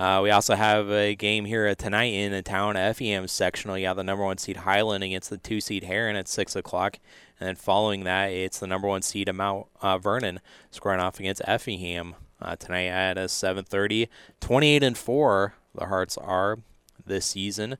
Uh, 0.00 0.22
we 0.22 0.30
also 0.30 0.54
have 0.54 0.90
a 0.90 1.14
game 1.14 1.44
here 1.44 1.68
uh, 1.68 1.74
tonight 1.74 2.14
in 2.14 2.32
the 2.32 2.40
town 2.40 2.74
FEM 2.74 3.28
sectional. 3.28 3.76
You 3.76 3.86
have 3.86 3.98
the 3.98 4.02
number 4.02 4.24
one 4.24 4.38
seed 4.38 4.56
Highland 4.56 5.04
against 5.04 5.28
the 5.28 5.36
two 5.36 5.60
seed 5.60 5.84
Herrin 5.84 6.16
at 6.16 6.26
six 6.26 6.56
o'clock, 6.56 6.98
and 7.38 7.46
then 7.46 7.54
following 7.54 8.04
that, 8.04 8.28
it's 8.28 8.60
the 8.60 8.66
number 8.66 8.88
one 8.88 9.02
seed 9.02 9.28
of 9.28 9.36
Mount 9.36 9.66
uh, 9.82 9.98
Vernon 9.98 10.40
squaring 10.70 11.02
off 11.02 11.20
against 11.20 11.42
Effingham 11.44 12.14
uh, 12.40 12.56
tonight 12.56 12.86
at 12.86 13.18
uh, 13.18 13.26
7:30. 13.26 14.08
28 14.40 14.82
and 14.82 14.96
four, 14.96 15.52
the 15.74 15.84
Hearts 15.84 16.16
are 16.16 16.60
this 17.04 17.26
season, 17.26 17.76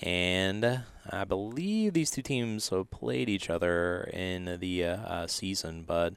and 0.00 0.82
I 1.08 1.22
believe 1.22 1.92
these 1.92 2.10
two 2.10 2.22
teams 2.22 2.70
have 2.70 2.90
played 2.90 3.28
each 3.28 3.48
other 3.48 4.10
in 4.12 4.58
the 4.58 4.86
uh, 4.86 4.96
uh, 4.96 5.26
season, 5.28 5.84
but 5.86 6.14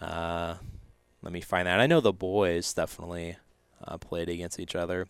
uh, 0.00 0.58
let 1.22 1.32
me 1.32 1.40
find 1.40 1.66
that. 1.66 1.80
I 1.80 1.88
know 1.88 2.00
the 2.00 2.12
boys 2.12 2.72
definitely 2.72 3.34
uh, 3.86 3.98
played 3.98 4.28
against 4.28 4.58
each 4.60 4.74
other 4.76 5.06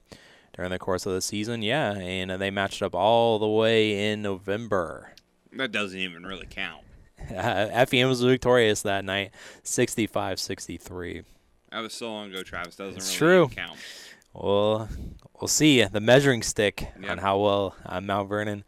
during 0.55 0.71
the 0.71 0.79
course 0.79 1.07
of 1.07 1.13
the 1.13 1.21
season. 1.23 1.63
Yeah, 1.63 1.93
and 1.95 2.31
uh, 2.31 2.37
they 2.37 2.51
matched 2.51 2.83
up 2.83 2.95
all 2.95 3.39
the 3.39 3.49
way 3.49 4.11
in 4.13 4.23
November. 4.23 5.13
That 5.53 5.73
doesn't 5.73 5.99
even 5.99 6.25
really 6.25 6.47
count. 6.49 6.83
Uh, 7.33 7.87
FEM 7.87 8.09
was 8.09 8.21
victorious 8.21 8.83
that 8.83 9.05
night, 9.05 9.31
65-63. 9.65 11.25
That 11.71 11.81
was 11.81 11.95
so 11.95 12.11
long 12.13 12.31
ago, 12.31 12.43
Travis. 12.43 12.77
Doesn't 12.77 12.97
It's 12.97 13.21
really 13.21 13.47
true. 13.47 13.55
count. 13.55 13.79
Well, 14.35 14.89
we'll 15.41 15.49
see 15.49 15.85
the 15.85 16.01
measuring 16.01 16.43
stick 16.43 16.89
Yeah. 17.01 17.13
on 17.13 17.19
how 17.19 17.39
well 17.39 17.77
uh, 17.87 18.01
Mount 18.01 18.29
Vernon 18.29 18.65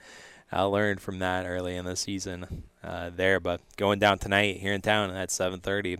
uh, 0.52 0.68
learned 0.68 1.00
from 1.00 1.18
that 1.18 1.46
early 1.46 1.76
in 1.76 1.84
the 1.84 1.96
season 1.96 2.64
uh, 2.84 3.10
there. 3.14 3.40
But 3.40 3.60
going 3.76 3.98
down 3.98 4.18
tonight 4.18 4.58
here 4.58 4.72
in 4.72 4.80
town 4.80 5.10
at 5.10 5.30
7:30, 5.30 5.98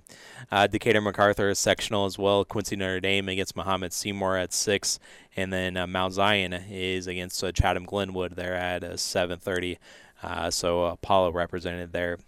uh, 0.51 0.67
Decatur 0.67 1.01
MacArthur 1.01 1.49
is 1.49 1.59
sectional 1.59 2.05
as 2.05 2.19
well. 2.19 2.45
Quincy 2.45 2.77
Notre 2.77 3.01
Dame 3.01 3.29
against 3.29 3.57
Mahomet-Seymour 3.57 4.37
at 4.37 4.53
six, 4.53 4.99
and 5.37 5.53
then 5.53 5.77
uh, 5.77 5.87
Mount 5.87 6.15
Zion 6.15 6.53
is 6.53 7.07
against 7.07 7.43
uh, 7.43 7.53
Chatham 7.53 7.85
Glenwood 7.85 8.37
there 8.37 8.55
at 8.55 8.85
uh, 8.85 8.93
7:30. 8.93 9.79
Uh, 10.23 10.51
so 10.51 10.85
Apollo 10.85 11.33
represented 11.33 11.93
there 11.93 12.19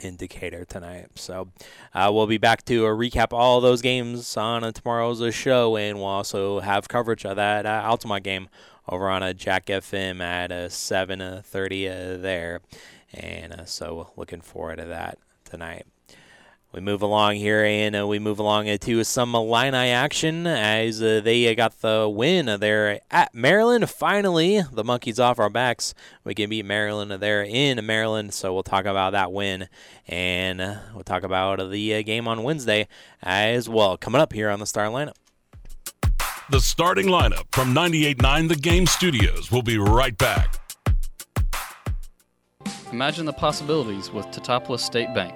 in 0.00 0.16
Decatur 0.16 0.64
tonight. 0.64 1.06
So 1.14 1.48
uh, 1.94 2.10
we'll 2.12 2.26
be 2.26 2.38
back 2.38 2.64
to 2.66 2.86
uh, 2.86 2.90
recap 2.90 3.32
all 3.32 3.60
those 3.60 3.82
games 3.82 4.36
on 4.36 4.64
uh, 4.64 4.72
tomorrow's 4.72 5.20
uh, 5.20 5.30
show, 5.30 5.76
and 5.76 5.98
we'll 5.98 6.06
also 6.06 6.60
have 6.60 6.88
coverage 6.88 7.24
of 7.24 7.36
that 7.36 7.66
uh, 7.66 7.82
Altamont 7.84 8.24
game 8.24 8.48
over 8.88 9.08
on 9.08 9.22
uh, 9.22 9.32
Jack 9.32 9.66
FM 9.66 10.20
at 10.20 10.50
uh, 10.50 10.68
7:30 10.68 12.16
uh, 12.16 12.20
there, 12.20 12.60
and 13.14 13.52
uh, 13.52 13.64
so 13.64 14.10
looking 14.16 14.40
forward 14.40 14.76
to 14.76 14.86
that 14.86 15.18
tonight. 15.44 15.86
We 16.72 16.80
move 16.80 17.02
along 17.02 17.34
here, 17.34 17.64
and 17.64 17.96
uh, 17.96 18.06
we 18.06 18.20
move 18.20 18.38
along 18.38 18.66
to 18.78 19.02
some 19.02 19.34
Illini 19.34 19.90
action 19.90 20.46
as 20.46 21.02
uh, 21.02 21.20
they 21.20 21.52
got 21.56 21.80
the 21.80 22.08
win 22.08 22.46
there 22.60 23.00
at 23.10 23.34
Maryland. 23.34 23.90
Finally, 23.90 24.62
the 24.70 24.84
monkeys 24.84 25.18
off 25.18 25.40
our 25.40 25.50
backs. 25.50 25.94
We 26.22 26.32
can 26.32 26.48
beat 26.48 26.64
Maryland 26.64 27.10
there 27.10 27.42
in 27.42 27.84
Maryland, 27.84 28.32
so 28.34 28.54
we'll 28.54 28.62
talk 28.62 28.84
about 28.84 29.10
that 29.14 29.32
win, 29.32 29.68
and 30.06 30.60
uh, 30.60 30.76
we'll 30.94 31.02
talk 31.02 31.24
about 31.24 31.70
the 31.70 31.94
uh, 31.96 32.02
game 32.02 32.28
on 32.28 32.44
Wednesday 32.44 32.86
as 33.20 33.68
well. 33.68 33.96
Coming 33.96 34.20
up 34.20 34.32
here 34.32 34.48
on 34.48 34.60
the 34.60 34.66
Star 34.66 34.86
Lineup. 34.86 35.14
The 36.50 36.60
starting 36.60 37.06
lineup 37.06 37.44
from 37.50 37.74
98.9 37.74 38.48
The 38.48 38.56
Game 38.56 38.86
Studios 38.86 39.50
will 39.50 39.62
be 39.62 39.78
right 39.78 40.16
back. 40.16 40.69
Imagine 42.92 43.24
the 43.24 43.32
possibilities 43.32 44.10
with 44.10 44.26
Teutopolis 44.32 44.80
State 44.80 45.14
Bank. 45.14 45.32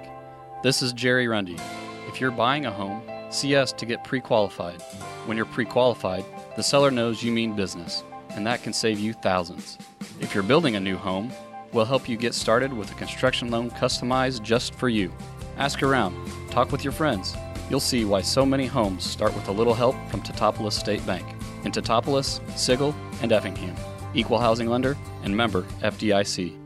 This 0.61 0.81
is 0.81 0.91
Jerry 0.91 1.29
Rundy. 1.29 1.57
If 2.05 2.19
you're 2.19 2.29
buying 2.29 2.65
a 2.65 2.71
home, 2.71 3.01
see 3.29 3.55
us 3.55 3.71
to 3.71 3.85
get 3.85 4.03
pre 4.03 4.19
qualified. 4.19 4.81
When 5.25 5.37
you're 5.37 5.45
pre 5.45 5.63
qualified, 5.63 6.25
the 6.57 6.63
seller 6.63 6.91
knows 6.91 7.23
you 7.23 7.31
mean 7.31 7.55
business, 7.55 8.03
and 8.31 8.45
that 8.45 8.61
can 8.61 8.73
save 8.73 8.99
you 8.99 9.13
thousands. 9.13 9.77
If 10.19 10.33
you're 10.33 10.43
building 10.43 10.75
a 10.75 10.81
new 10.81 10.97
home, 10.97 11.31
we'll 11.71 11.85
help 11.85 12.09
you 12.09 12.17
get 12.17 12.33
started 12.33 12.73
with 12.73 12.91
a 12.91 12.95
construction 12.95 13.49
loan 13.49 13.71
customized 13.71 14.41
just 14.41 14.75
for 14.75 14.89
you. 14.89 15.13
Ask 15.55 15.81
around, 15.81 16.13
talk 16.49 16.73
with 16.73 16.83
your 16.83 16.91
friends. 16.91 17.37
You'll 17.69 17.79
see 17.79 18.03
why 18.03 18.19
so 18.19 18.45
many 18.45 18.65
homes 18.65 19.05
start 19.05 19.33
with 19.33 19.47
a 19.47 19.53
little 19.53 19.73
help 19.73 19.95
from 20.09 20.21
Teutopolis 20.21 20.73
State 20.73 21.05
Bank 21.05 21.25
in 21.63 21.71
Teutopolis, 21.71 22.41
Sigel, 22.57 22.93
and 23.21 23.31
Effingham. 23.31 23.77
Equal 24.13 24.39
housing 24.39 24.67
lender 24.67 24.97
and 25.23 25.35
member 25.35 25.61
FDIC. 25.81 26.64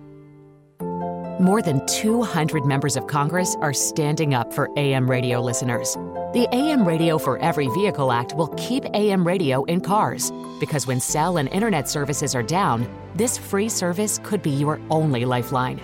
More 0.82 1.62
than 1.62 1.86
200 1.88 2.66
members 2.66 2.98
of 2.98 3.08
Congress 3.08 3.56
are 3.62 3.74
standing 3.74 4.34
up 4.34 4.54
for 4.54 4.70
AM 4.76 5.10
radio 5.10 5.40
listeners. 5.40 5.94
The 6.34 6.48
AM 6.52 6.86
Radio 6.86 7.18
for 7.18 7.40
Every 7.40 7.68
Vehicle 7.70 8.12
Act 8.12 8.36
will 8.36 8.50
keep 8.58 8.84
AM 8.94 9.26
radio 9.26 9.64
in 9.64 9.80
cars 9.80 10.32
because 10.60 10.86
when 10.86 11.00
cell 11.00 11.38
and 11.38 11.48
internet 11.50 11.88
services 11.88 12.36
are 12.36 12.44
down, 12.44 12.88
this 13.16 13.38
free 13.38 13.70
service 13.70 14.20
could 14.22 14.42
be 14.42 14.52
your 14.52 14.82
only 14.90 15.24
lifeline. 15.24 15.80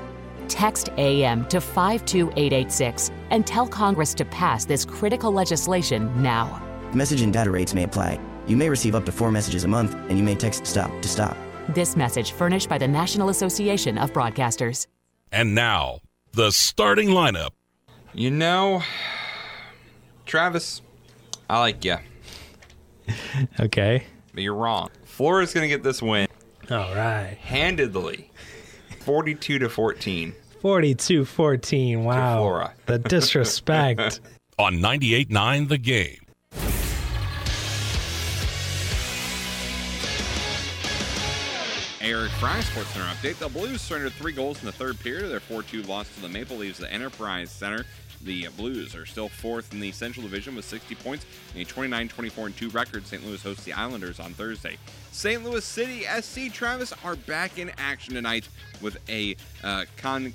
Text 0.50 0.90
AM 0.98 1.48
to 1.48 1.62
52886 1.62 3.12
and 3.30 3.48
tell 3.48 3.66
Congress 3.66 4.14
to 4.14 4.26
pass 4.26 4.66
this 4.66 4.84
critical 4.84 5.32
legislation 5.32 6.12
now. 6.22 6.62
Message 6.94 7.22
and 7.22 7.32
data 7.32 7.50
rates 7.50 7.74
may 7.74 7.84
apply. 7.84 8.20
You 8.46 8.58
may 8.58 8.70
receive 8.70 8.94
up 8.94 9.06
to 9.06 9.12
four 9.12 9.32
messages 9.32 9.64
a 9.64 9.68
month, 9.68 9.96
and 9.96 10.18
you 10.18 10.24
may 10.24 10.36
text 10.36 10.68
STOP 10.68 11.02
to 11.02 11.08
stop. 11.08 11.38
This 11.70 11.96
message 11.96 12.32
furnished 12.34 12.70
by 12.70 12.78
the 12.78 12.88
National 12.88 13.30
Association 13.30 13.98
of 13.98 14.14
Broadcasters. 14.14 14.88
And 15.32 15.56
now, 15.56 16.00
the 16.34 16.52
starting 16.52 17.10
lineup. 17.10 17.50
You 18.14 18.32
know, 18.32 18.82
Travis, 20.26 20.82
I 21.50 21.60
like 21.60 21.84
you. 21.84 21.98
Okay. 23.60 24.04
But 24.34 24.44
you're 24.44 24.56
wrong. 24.56 24.90
Florida's 25.04 25.54
going 25.54 25.64
to 25.64 25.68
get 25.68 25.84
this 25.84 26.02
win. 26.02 26.28
All 26.72 26.96
right. 26.96 27.38
Handedly. 27.42 28.32
42 29.02 29.60
to 29.60 29.70
14. 29.70 30.34
42 30.62 31.26
14. 31.26 32.04
Wow. 32.04 32.38
Flora. 32.38 32.74
The 32.86 33.00
disrespect. 33.00 34.22
On 34.60 34.80
98 34.80 35.30
9, 35.30 35.68
The 35.68 35.78
Game. 35.78 36.25
Eric 42.06 42.30
Fry, 42.34 42.60
Sports 42.60 42.90
Center 42.90 43.06
update. 43.06 43.40
The 43.40 43.50
Blues 43.50 43.82
surrendered 43.82 44.14
three 44.14 44.32
goals 44.32 44.60
in 44.60 44.68
the 44.68 44.72
third 44.72 45.00
period 45.00 45.24
of 45.24 45.32
their 45.32 45.40
4 45.40 45.64
2 45.64 45.82
loss 45.84 46.08
to 46.14 46.22
the 46.22 46.30
Maple 46.30 46.56
Leafs 46.56 46.80
at 46.80 46.94
Enterprise 46.94 47.50
Center. 47.50 47.84
The 48.22 48.48
Blues 48.56 48.94
are 48.94 49.08
still 49.08 49.28
fourth 49.28 49.74
in 49.74 49.80
the 49.80 49.92
Central 49.92 50.22
Division 50.22 50.56
with 50.56 50.66
60 50.66 50.94
points 50.94 51.26
and 51.56 51.64
a 51.64 51.66
29 51.66 52.08
24 52.08 52.50
2 52.52 52.70
record. 52.70 53.08
St. 53.08 53.26
Louis 53.26 53.42
hosts 53.42 53.64
the 53.64 53.74
Islanders 53.74 54.20
on 54.20 54.34
Thursday. 54.34 54.78
St. 55.12 55.44
Louis 55.44 55.66
City 55.66 56.06
SC 56.22 56.54
Travis 56.54 56.94
are 57.04 57.16
back 57.16 57.58
in 57.58 57.72
action 57.80 58.14
tonight 58.14 58.50
with 58.84 59.00
a 59.10 59.36
uh, 59.64 59.86
you 60.04 60.30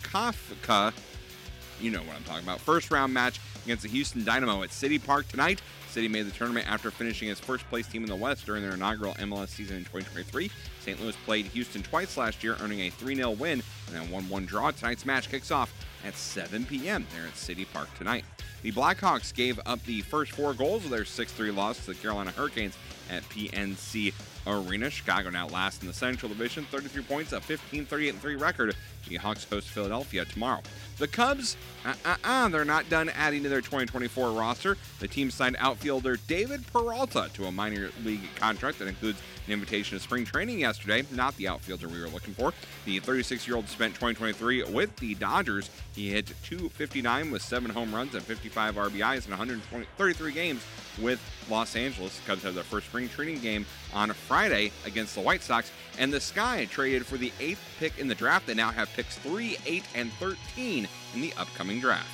know 1.92 2.00
what 2.00 2.16
I'm 2.16 2.24
talking 2.24 2.42
about, 2.42 2.58
first 2.58 2.90
round 2.90 3.14
match 3.14 3.38
against 3.64 3.84
the 3.84 3.88
Houston 3.90 4.24
Dynamo 4.24 4.64
at 4.64 4.72
City 4.72 4.98
Park 4.98 5.28
tonight. 5.28 5.62
City 5.88 6.08
made 6.08 6.26
the 6.26 6.32
tournament 6.32 6.68
after 6.68 6.90
finishing 6.90 7.30
as 7.30 7.38
first 7.38 7.64
place 7.68 7.86
team 7.86 8.02
in 8.02 8.08
the 8.08 8.16
West 8.16 8.44
during 8.44 8.62
their 8.62 8.74
inaugural 8.74 9.14
MLS 9.14 9.50
season 9.50 9.76
in 9.76 9.84
2023. 9.84 10.50
St. 10.80 11.00
Louis 11.00 11.16
played 11.24 11.46
Houston 11.46 11.82
twice 11.82 12.16
last 12.16 12.42
year, 12.42 12.56
earning 12.60 12.80
a 12.80 12.90
3 12.90 13.14
0 13.14 13.30
win 13.32 13.62
and 13.86 13.96
then 13.96 14.10
1 14.10 14.28
1 14.28 14.46
draw. 14.46 14.70
Tonight's 14.70 15.06
match 15.06 15.30
kicks 15.30 15.50
off 15.50 15.72
at 16.04 16.14
7 16.14 16.64
p.m. 16.64 17.06
there 17.14 17.26
at 17.26 17.36
City 17.36 17.64
Park 17.64 17.88
tonight. 17.96 18.24
The 18.62 18.72
Blackhawks 18.72 19.34
gave 19.34 19.58
up 19.64 19.82
the 19.84 20.02
first 20.02 20.32
four 20.32 20.52
goals 20.52 20.84
of 20.84 20.90
their 20.90 21.04
6 21.04 21.32
3 21.32 21.50
loss 21.50 21.78
to 21.80 21.86
the 21.88 21.94
Carolina 21.94 22.30
Hurricanes 22.30 22.76
at 23.10 23.22
PNC 23.24 24.12
Arena. 24.46 24.90
Chicago 24.90 25.30
now 25.30 25.48
last 25.48 25.82
in 25.82 25.88
the 25.88 25.94
Central 25.94 26.28
Division, 26.28 26.64
33 26.70 27.02
points, 27.02 27.32
a 27.32 27.40
15 27.40 27.86
38 27.86 28.14
3 28.16 28.36
record. 28.36 28.76
The 29.08 29.16
Hawks 29.16 29.44
host 29.44 29.68
Philadelphia 29.68 30.24
tomorrow. 30.24 30.60
The 30.98 31.08
Cubs, 31.08 31.56
uh 31.84 31.94
uh 32.04 32.16
uh, 32.22 32.48
they're 32.48 32.64
not 32.64 32.88
done 32.90 33.08
adding 33.10 33.42
to 33.42 33.48
their 33.48 33.62
2024 33.62 34.30
roster. 34.32 34.76
The 34.98 35.08
team 35.08 35.30
signed 35.30 35.56
outfielder 35.58 36.16
David 36.28 36.66
Peralta 36.72 37.30
to 37.34 37.46
a 37.46 37.52
minor 37.52 37.90
league 38.04 38.20
contract 38.36 38.78
that 38.78 38.88
includes 38.88 39.20
an 39.47 39.53
invitation 39.53 39.97
to 39.99 40.03
spring 40.03 40.24
training 40.24 40.61
yesterday. 40.61 41.05
Not 41.11 41.36
the 41.36 41.49
outfielder 41.49 41.88
we 41.88 42.01
were 42.01 42.09
looking 42.09 42.34
for. 42.34 42.53
The 42.84 43.01
36 43.01 43.47
year 43.47 43.57
old 43.57 43.68
spent 43.68 43.95
2023 43.95 44.64
with 44.64 44.95
the 44.97 45.14
Dodgers. 45.14 45.70
He 45.95 46.11
hit 46.11 46.26
259 46.45 47.30
with 47.30 47.43
seven 47.43 47.70
home 47.70 47.95
runs 47.95 48.14
and 48.14 48.22
55 48.22 48.76
RBIs 48.76 49.24
in 49.26 49.30
133 49.30 50.32
games 50.32 50.62
with 51.01 51.20
Los 51.49 51.76
Angeles. 51.76 52.20
Cubs 52.26 52.43
have 52.43 52.55
their 52.55 52.64
first 52.64 52.86
spring 52.86 53.09
training 53.09 53.41
game 53.41 53.66
on 53.95 54.11
Friday 54.12 54.72
against 54.84 55.14
the 55.14 55.20
White 55.20 55.43
Sox. 55.43 55.70
And 55.99 56.12
the 56.12 56.20
Sky 56.20 56.66
traded 56.70 57.07
for 57.07 57.16
the 57.16 57.32
eighth 57.41 57.62
pick 57.78 57.99
in 57.99 58.09
the 58.09 58.14
draft. 58.14 58.47
They 58.47 58.55
now 58.55 58.70
have 58.70 58.88
picks 58.95 59.16
3, 59.18 59.57
8, 59.66 59.84
and 59.95 60.12
13 60.14 60.88
in 61.14 61.20
the 61.20 61.32
upcoming 61.36 61.80
draft. 61.80 62.09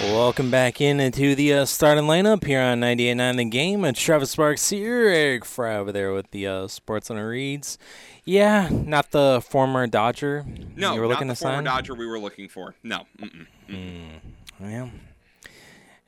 Welcome 0.00 0.50
back 0.50 0.80
in 0.80 1.00
into 1.00 1.34
the 1.34 1.54
uh, 1.54 1.64
starting 1.64 2.04
lineup 2.04 2.44
here 2.44 2.60
on 2.60 2.80
98.9 2.80 3.36
The 3.38 3.44
Game. 3.46 3.84
It's 3.86 4.00
Travis 4.00 4.30
Sparks 4.30 4.68
here, 4.68 5.08
Eric 5.08 5.44
Fry 5.46 5.76
over 5.76 5.90
there 5.90 6.12
with 6.12 6.30
the 6.32 6.46
uh, 6.46 6.68
Sports 6.68 7.08
Center 7.08 7.26
Reads. 7.28 7.78
Yeah, 8.24 8.68
not 8.70 9.10
the 9.10 9.42
former 9.48 9.86
Dodger 9.86 10.44
No, 10.76 10.92
you 10.94 11.00
were 11.00 11.06
not 11.06 11.12
looking 11.14 11.28
the 11.28 11.34
to 11.34 11.40
former 11.40 11.56
sign. 11.56 11.64
Dodger 11.64 11.94
we 11.94 12.06
were 12.06 12.18
looking 12.18 12.48
for. 12.48 12.74
No. 12.82 13.06
Mm-mm. 13.18 13.46
Mm, 13.70 14.20
well, 14.60 14.90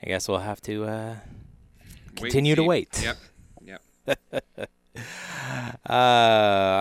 I 0.03 0.07
guess 0.07 0.29
we'll 0.29 0.39
have 0.39 0.61
to 0.63 0.85
uh, 0.85 1.17
Wait 1.17 2.17
continue 2.17 2.55
to 2.57 2.65
wait. 2.65 3.03
Yep. 3.03 3.17
Yep. 4.07 4.69
Uh, 5.89 5.93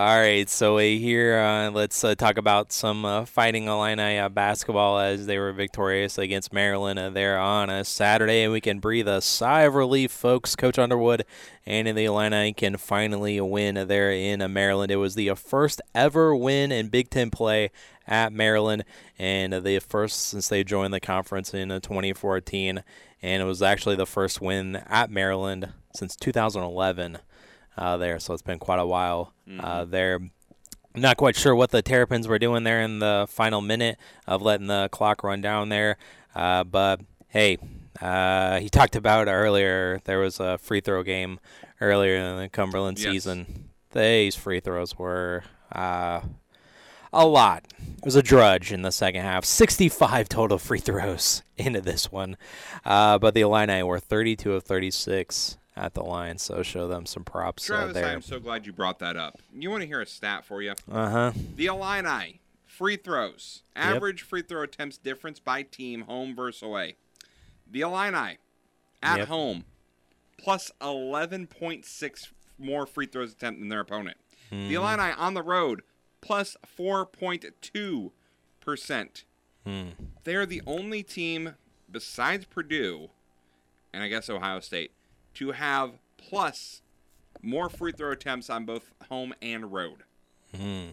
all 0.06 0.20
right, 0.20 0.48
so 0.50 0.76
here 0.76 1.38
uh, 1.38 1.70
let's 1.70 2.04
uh, 2.04 2.14
talk 2.14 2.36
about 2.36 2.72
some 2.72 3.04
uh, 3.04 3.24
Fighting 3.24 3.66
Illini 3.66 4.18
uh, 4.18 4.28
basketball 4.28 4.98
as 4.98 5.24
they 5.24 5.38
were 5.38 5.52
victorious 5.52 6.18
against 6.18 6.52
Maryland 6.52 7.16
there 7.16 7.38
on 7.38 7.70
a 7.70 7.84
Saturday, 7.84 8.42
and 8.42 8.52
we 8.52 8.60
can 8.60 8.80
breathe 8.80 9.08
a 9.08 9.22
sigh 9.22 9.62
of 9.62 9.74
relief, 9.74 10.10
folks. 10.10 10.54
Coach 10.54 10.78
Underwood 10.78 11.24
and 11.64 11.88
the 11.96 12.04
Illini 12.04 12.52
can 12.52 12.76
finally 12.76 13.40
win 13.40 13.88
there 13.88 14.12
in 14.12 14.52
Maryland. 14.52 14.92
It 14.92 14.96
was 14.96 15.14
the 15.14 15.34
first 15.34 15.80
ever 15.94 16.36
win 16.36 16.70
in 16.70 16.88
Big 16.88 17.08
Ten 17.08 17.30
play 17.30 17.70
at 18.06 18.32
Maryland, 18.32 18.84
and 19.18 19.52
the 19.52 19.78
first 19.78 20.26
since 20.26 20.48
they 20.48 20.64
joined 20.64 20.92
the 20.92 21.00
conference 21.00 21.54
in 21.54 21.70
uh, 21.70 21.80
2014, 21.80 22.82
and 23.22 23.42
it 23.42 23.46
was 23.46 23.62
actually 23.62 23.96
the 23.96 24.06
first 24.06 24.42
win 24.42 24.76
at 24.76 25.10
Maryland 25.10 25.72
since 25.94 26.14
2011 26.16 27.18
uh, 27.78 27.96
there. 27.96 28.18
So 28.18 28.34
it's 28.34 28.42
been 28.42 28.58
quite 28.58 28.78
a 28.80 28.86
while 28.86 29.32
uh, 29.58 29.84
there. 29.86 30.18
Not 30.94 31.16
quite 31.16 31.36
sure 31.36 31.54
what 31.54 31.70
the 31.70 31.80
Terrapins 31.80 32.26
were 32.28 32.38
doing 32.38 32.64
there 32.64 32.82
in 32.82 32.98
the 32.98 33.26
final 33.28 33.60
minute 33.60 33.98
of 34.26 34.42
letting 34.42 34.66
the 34.66 34.88
clock 34.90 35.22
run 35.22 35.40
down 35.40 35.68
there. 35.68 35.96
Uh, 36.34 36.64
but 36.64 37.00
hey, 37.28 37.56
uh, 38.00 38.58
he 38.58 38.68
talked 38.68 38.96
about 38.96 39.28
earlier 39.28 40.00
there 40.04 40.18
was 40.18 40.40
a 40.40 40.58
free 40.58 40.80
throw 40.80 41.02
game 41.02 41.38
earlier 41.80 42.16
in 42.16 42.36
the 42.38 42.48
Cumberland 42.48 42.98
Yes. 42.98 43.12
season. 43.12 43.68
These 43.92 44.34
free 44.34 44.60
throws 44.60 44.98
were 44.98 45.44
uh, 45.72 46.20
a 47.12 47.26
lot. 47.26 47.64
It 47.98 48.04
was 48.04 48.16
a 48.16 48.22
drudge 48.22 48.72
in 48.72 48.82
the 48.82 48.92
second 48.92 49.22
half. 49.22 49.44
65 49.44 50.28
total 50.28 50.58
free 50.58 50.78
throws 50.80 51.42
into 51.56 51.80
this 51.80 52.10
one. 52.12 52.36
Uh, 52.84 53.18
but 53.18 53.34
the 53.34 53.40
Illini 53.42 53.82
were 53.82 53.98
32 54.00 54.52
of 54.54 54.64
36 54.64 55.58
at 55.78 55.94
the 55.94 56.02
line, 56.02 56.38
so 56.38 56.62
show 56.62 56.88
them 56.88 57.06
some 57.06 57.24
props 57.24 57.64
Travis, 57.64 57.96
I'm 57.96 58.22
so 58.22 58.38
glad 58.40 58.66
you 58.66 58.72
brought 58.72 58.98
that 58.98 59.16
up. 59.16 59.38
You 59.54 59.70
want 59.70 59.82
to 59.82 59.86
hear 59.86 60.00
a 60.00 60.06
stat 60.06 60.44
for 60.44 60.60
you? 60.62 60.72
Uh 60.90 61.10
huh. 61.10 61.32
The 61.56 61.66
Illini 61.66 62.40
free 62.66 62.96
throws, 62.96 63.62
average 63.76 64.22
free 64.22 64.42
throw 64.42 64.62
attempts 64.62 64.98
difference 64.98 65.40
by 65.40 65.62
team, 65.62 66.02
home 66.02 66.34
versus 66.36 66.62
away. 66.62 66.96
The 67.70 67.80
Illini 67.82 68.38
at 69.02 69.18
Yep. 69.18 69.28
home 69.28 69.64
plus 70.36 70.70
11.6 70.80 72.28
more 72.58 72.86
free 72.86 73.06
throws 73.06 73.32
attempt 73.32 73.60
than 73.60 73.68
their 73.68 73.80
opponent. 73.80 74.16
The 74.50 74.56
Mhm. 74.56 74.72
Illini 74.72 75.12
on 75.16 75.34
the 75.34 75.42
road 75.42 75.82
plus 76.20 76.56
4.2 76.66 78.12
percent. 78.60 79.24
Hmm. 79.64 79.88
they're 80.24 80.46
the 80.46 80.62
only 80.66 81.02
team 81.02 81.54
besides 81.90 82.44
Purdue 82.46 83.10
and 83.92 84.02
I 84.02 84.08
guess 84.08 84.30
Ohio 84.30 84.60
State 84.60 84.92
to 85.38 85.52
have 85.52 85.92
plus 86.16 86.82
more 87.42 87.68
free 87.68 87.92
throw 87.92 88.10
attempts 88.10 88.50
on 88.50 88.64
both 88.64 88.90
home 89.08 89.32
and 89.40 89.72
road. 89.72 90.02
Hmm. 90.56 90.88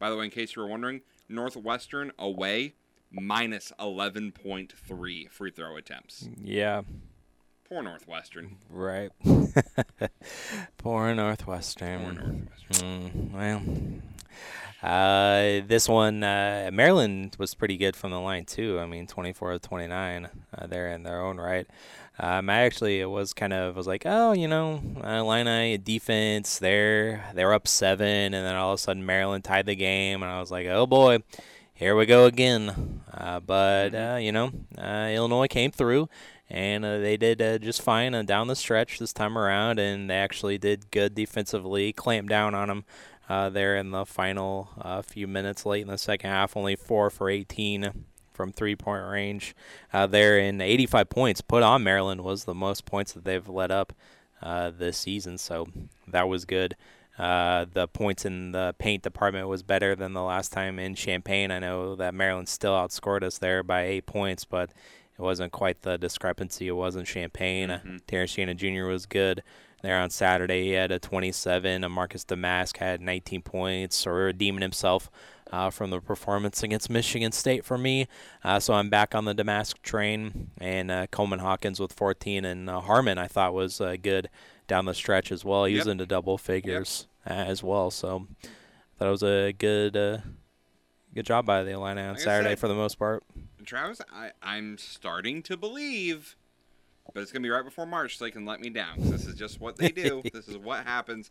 By 0.00 0.10
the 0.10 0.16
way, 0.16 0.24
in 0.24 0.30
case 0.32 0.56
you 0.56 0.62
were 0.62 0.68
wondering, 0.68 1.02
Northwestern 1.28 2.10
away 2.18 2.74
minus 3.12 3.72
11.3 3.78 5.30
free 5.30 5.50
throw 5.52 5.76
attempts. 5.76 6.28
Yeah. 6.42 6.82
Poor 7.68 7.82
Northwestern. 7.84 8.56
Right. 8.68 9.12
Poor 10.78 11.14
Northwestern. 11.14 12.02
Poor 12.02 12.12
Northwestern. 12.12 13.10
Mm, 13.10 13.32
well, 13.32 13.62
uh, 14.82 15.64
this 15.66 15.88
one, 15.88 16.22
uh, 16.22 16.70
Maryland 16.72 17.36
was 17.38 17.54
pretty 17.54 17.76
good 17.76 17.96
from 17.96 18.10
the 18.10 18.20
line 18.20 18.44
too. 18.44 18.78
I 18.78 18.86
mean, 18.86 19.06
24 19.06 19.52
to 19.52 19.58
29, 19.58 20.28
uh, 20.56 20.66
they're 20.66 20.92
in 20.92 21.02
their 21.02 21.20
own 21.20 21.38
right. 21.38 21.66
Um, 22.18 22.48
I 22.48 22.60
actually 22.62 23.00
it 23.00 23.10
was 23.10 23.34
kind 23.34 23.52
of 23.52 23.76
was 23.76 23.86
like, 23.86 24.04
oh, 24.06 24.32
you 24.32 24.48
know, 24.48 24.80
uh, 25.04 25.18
Illini 25.18 25.76
defense, 25.76 26.58
they're 26.58 27.24
they're 27.34 27.52
up 27.52 27.68
seven, 27.68 28.32
and 28.32 28.34
then 28.34 28.54
all 28.54 28.72
of 28.72 28.78
a 28.78 28.78
sudden 28.78 29.04
Maryland 29.04 29.44
tied 29.44 29.66
the 29.66 29.76
game, 29.76 30.22
and 30.22 30.32
I 30.32 30.40
was 30.40 30.50
like, 30.50 30.66
oh 30.66 30.86
boy, 30.86 31.18
here 31.74 31.94
we 31.94 32.06
go 32.06 32.24
again. 32.24 33.02
Uh, 33.12 33.40
but 33.40 33.94
uh, 33.94 34.18
you 34.20 34.32
know, 34.32 34.50
uh, 34.78 35.10
Illinois 35.12 35.46
came 35.46 35.70
through, 35.70 36.08
and 36.48 36.84
uh, 36.86 36.98
they 36.98 37.18
did 37.18 37.42
uh, 37.42 37.58
just 37.58 37.82
fine 37.82 38.14
uh, 38.14 38.22
down 38.22 38.46
the 38.46 38.56
stretch 38.56 38.98
this 38.98 39.12
time 39.12 39.36
around, 39.36 39.78
and 39.78 40.08
they 40.08 40.16
actually 40.16 40.56
did 40.56 40.90
good 40.90 41.14
defensively, 41.14 41.92
clamped 41.92 42.30
down 42.30 42.54
on 42.54 42.68
them 42.68 42.84
uh, 43.28 43.50
there 43.50 43.76
in 43.76 43.90
the 43.90 44.06
final 44.06 44.70
uh, 44.80 45.02
few 45.02 45.26
minutes 45.26 45.66
late 45.66 45.82
in 45.82 45.88
the 45.88 45.98
second 45.98 46.30
half, 46.30 46.56
only 46.56 46.76
four 46.76 47.10
for 47.10 47.28
18 47.28 48.06
from 48.36 48.52
three 48.52 48.76
point 48.76 49.04
range 49.04 49.56
uh, 49.92 50.06
there 50.06 50.38
in 50.38 50.60
85 50.60 51.08
points. 51.08 51.40
Put 51.40 51.62
on 51.62 51.82
Maryland 51.82 52.20
was 52.22 52.44
the 52.44 52.54
most 52.54 52.84
points 52.84 53.12
that 53.14 53.24
they've 53.24 53.48
let 53.48 53.70
up 53.70 53.92
uh, 54.42 54.70
this 54.70 54.98
season 54.98 55.38
so 55.38 55.66
that 56.06 56.28
was 56.28 56.44
good. 56.44 56.76
Uh, 57.18 57.64
the 57.72 57.88
points 57.88 58.26
in 58.26 58.52
the 58.52 58.74
paint 58.78 59.02
department 59.02 59.48
was 59.48 59.62
better 59.62 59.96
than 59.96 60.12
the 60.12 60.22
last 60.22 60.52
time 60.52 60.78
in 60.78 60.94
Champaign. 60.94 61.50
I 61.50 61.58
know 61.58 61.96
that 61.96 62.12
Maryland 62.12 62.48
still 62.48 62.74
outscored 62.74 63.22
us 63.22 63.38
there 63.38 63.62
by 63.62 63.84
eight 63.84 64.04
points 64.06 64.44
but 64.44 64.70
it 65.18 65.22
wasn't 65.22 65.50
quite 65.50 65.80
the 65.80 65.96
discrepancy. 65.96 66.68
It 66.68 66.72
was 66.72 66.94
in 66.94 67.06
Champaign. 67.06 67.70
Mhm. 67.70 68.00
Terrence 68.06 68.32
Shannon 68.32 68.58
Jr. 68.58 68.84
was 68.84 69.06
good 69.06 69.42
there 69.86 70.00
on 70.00 70.10
Saturday. 70.10 70.64
He 70.64 70.70
had 70.72 70.90
a 70.90 70.98
27. 70.98 71.84
A 71.84 71.88
Marcus 71.88 72.24
Domask 72.24 72.76
had 72.78 73.00
19 73.00 73.42
points, 73.42 74.06
or 74.06 74.14
redeeming 74.14 74.62
himself 74.62 75.10
uh, 75.52 75.70
from 75.70 75.90
the 75.90 76.00
performance 76.00 76.62
against 76.62 76.90
Michigan 76.90 77.30
State 77.32 77.64
for 77.64 77.78
me. 77.78 78.08
Uh, 78.42 78.58
so 78.58 78.74
I'm 78.74 78.90
back 78.90 79.14
on 79.14 79.24
the 79.24 79.34
Domask 79.34 79.80
train, 79.82 80.50
and 80.58 80.90
uh, 80.90 81.06
Coleman 81.08 81.38
Hawkins 81.38 81.78
with 81.78 81.92
14, 81.92 82.44
and 82.44 82.68
uh, 82.68 82.80
Harmon 82.80 83.16
I 83.16 83.28
thought 83.28 83.54
was 83.54 83.80
uh, 83.80 83.96
good 84.00 84.28
down 84.66 84.86
the 84.86 84.94
stretch 84.94 85.30
as 85.30 85.44
well. 85.44 85.64
He 85.64 85.76
was 85.76 85.86
into 85.86 86.04
double 86.04 86.36
figures 86.36 87.06
uh, 87.24 87.32
as 87.32 87.62
well. 87.62 87.92
So 87.92 88.26
I 88.42 88.48
thought 88.98 89.08
it 89.08 89.10
was 89.10 89.22
a 89.22 89.52
good. 89.52 89.96
Uh, 89.96 90.18
Good 91.14 91.24
job 91.24 91.46
by 91.46 91.62
the 91.62 91.70
Illini 91.70 92.02
on 92.02 92.08
Like 92.10 92.20
Saturday 92.20 92.50
said, 92.50 92.58
for 92.58 92.68
the 92.68 92.74
most 92.74 92.98
part. 92.98 93.24
Travis, 93.64 94.02
I, 94.12 94.32
I'm 94.42 94.76
starting 94.76 95.42
to 95.44 95.56
believe, 95.56 96.36
but 97.14 97.22
it's 97.22 97.32
going 97.32 97.42
to 97.42 97.46
be 97.46 97.50
right 97.50 97.64
before 97.64 97.86
March 97.86 98.18
so 98.18 98.24
they 98.24 98.30
can 98.30 98.44
let 98.44 98.60
me 98.60 98.70
down. 98.70 98.94
this 98.98 99.26
is 99.26 99.34
just 99.34 99.60
what 99.60 99.76
they 99.76 99.88
do. 99.90 100.22
this 100.32 100.48
is 100.48 100.56
what 100.58 100.84
happens. 100.84 101.30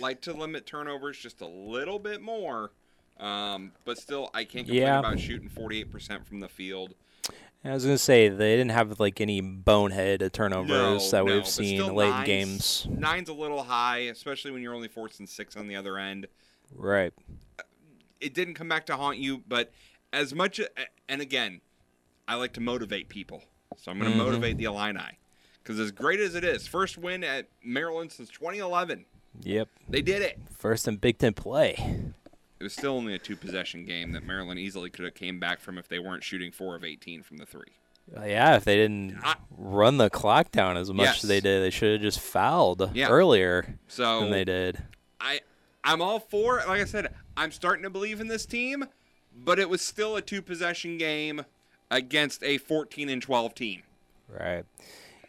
Like 0.00 0.20
to 0.22 0.32
limit 0.32 0.66
turnovers 0.66 1.18
just 1.18 1.40
a 1.40 1.46
little 1.46 1.98
bit 1.98 2.20
more, 2.22 2.72
um, 3.18 3.72
but 3.84 3.98
still, 3.98 4.30
I 4.34 4.44
can't 4.44 4.66
complain 4.66 4.82
Yeah. 4.82 4.98
about 4.98 5.18
shooting 5.20 5.48
48% 5.48 6.24
from 6.26 6.40
the 6.40 6.48
field. 6.48 6.94
I 7.62 7.72
was 7.74 7.84
gonna 7.84 7.98
say 7.98 8.30
they 8.30 8.56
didn't 8.56 8.70
have 8.70 8.98
like 8.98 9.20
any 9.20 9.42
bonehead 9.42 10.32
turnovers 10.32 10.68
No, 10.70 10.98
that 10.98 11.24
no, 11.26 11.34
we've 11.34 11.46
seen 11.46 11.94
late 11.94 12.20
in 12.20 12.24
games. 12.24 12.86
Nine's 12.88 13.28
a 13.28 13.34
little 13.34 13.62
high, 13.62 13.98
especially 13.98 14.50
when 14.50 14.62
you're 14.62 14.72
only 14.74 14.88
forcing 14.88 15.26
six 15.26 15.56
on 15.56 15.68
the 15.68 15.76
other 15.76 15.98
end. 15.98 16.26
Right. 16.74 17.12
It 18.18 18.32
didn't 18.32 18.54
come 18.54 18.68
back 18.68 18.86
to 18.86 18.96
haunt 18.96 19.18
you, 19.18 19.42
but 19.46 19.72
as 20.12 20.34
much, 20.34 20.58
and 21.08 21.20
again, 21.20 21.60
I 22.26 22.36
like 22.36 22.54
to 22.54 22.60
motivate 22.60 23.10
people, 23.10 23.42
so 23.76 23.90
I'm 23.90 23.98
going 23.98 24.10
to 24.12 24.16
Mhm. 24.18 24.24
motivate 24.24 24.56
the 24.56 24.64
Illini 24.64 25.18
because 25.62 25.78
as 25.78 25.90
great 25.90 26.20
as 26.20 26.34
it 26.34 26.44
is, 26.44 26.66
first 26.66 26.98
win 26.98 27.22
at 27.24 27.46
Maryland 27.62 28.12
since 28.12 28.30
2011, 28.30 29.04
Yep. 29.42 29.68
they 29.88 30.02
did 30.02 30.22
it. 30.22 30.38
First 30.58 30.88
in 30.88 30.96
Big 30.96 31.18
Ten 31.18 31.32
play. 31.34 31.74
It 32.58 32.64
was 32.64 32.72
still 32.74 32.92
only 32.92 33.14
a 33.14 33.18
two 33.18 33.36
possession 33.36 33.84
game 33.86 34.12
that 34.12 34.22
Maryland 34.24 34.60
easily 34.60 34.90
could 34.90 35.04
have 35.04 35.14
came 35.14 35.38
back 35.40 35.60
from 35.60 35.78
if 35.78 35.88
they 35.88 35.98
weren't 35.98 36.22
shooting 36.24 36.52
four 36.52 36.74
of 36.76 36.84
18 36.84 37.22
from 37.22 37.38
the 37.38 37.46
three. 37.46 37.72
Uh, 38.14 38.24
yeah, 38.24 38.56
if 38.56 38.64
they 38.64 38.74
didn't 38.76 39.16
run 39.56 39.96
the 39.96 40.10
clock 40.10 40.50
down 40.50 40.76
as 40.76 40.92
much 40.92 41.04
Yes. 41.06 41.24
as 41.24 41.28
they 41.28 41.40
did, 41.40 41.62
they 41.62 41.70
should 41.70 41.92
have 41.92 42.02
just 42.02 42.18
fouled 42.20 42.90
Yeah. 42.94 43.08
earlier 43.08 43.78
So 43.88 44.20
than 44.20 44.30
they 44.32 44.44
did. 44.44 44.82
I 45.20 45.40
I'm 45.84 46.02
all 46.02 46.20
for 46.20 46.58
it. 46.58 46.68
Like 46.68 46.80
I 46.82 46.84
said, 46.84 47.14
I'm 47.38 47.50
starting 47.52 47.84
to 47.84 47.90
believe 47.90 48.20
in 48.20 48.26
this 48.28 48.44
team, 48.44 48.84
but 49.34 49.58
it 49.58 49.70
was 49.70 49.80
still 49.80 50.14
a 50.16 50.20
two 50.20 50.42
possession 50.42 50.98
game 50.98 51.46
against 51.90 52.42
a 52.42 52.58
14 52.58 53.08
and 53.08 53.20
12 53.22 53.54
team. 53.54 53.82
Right. 54.28 54.64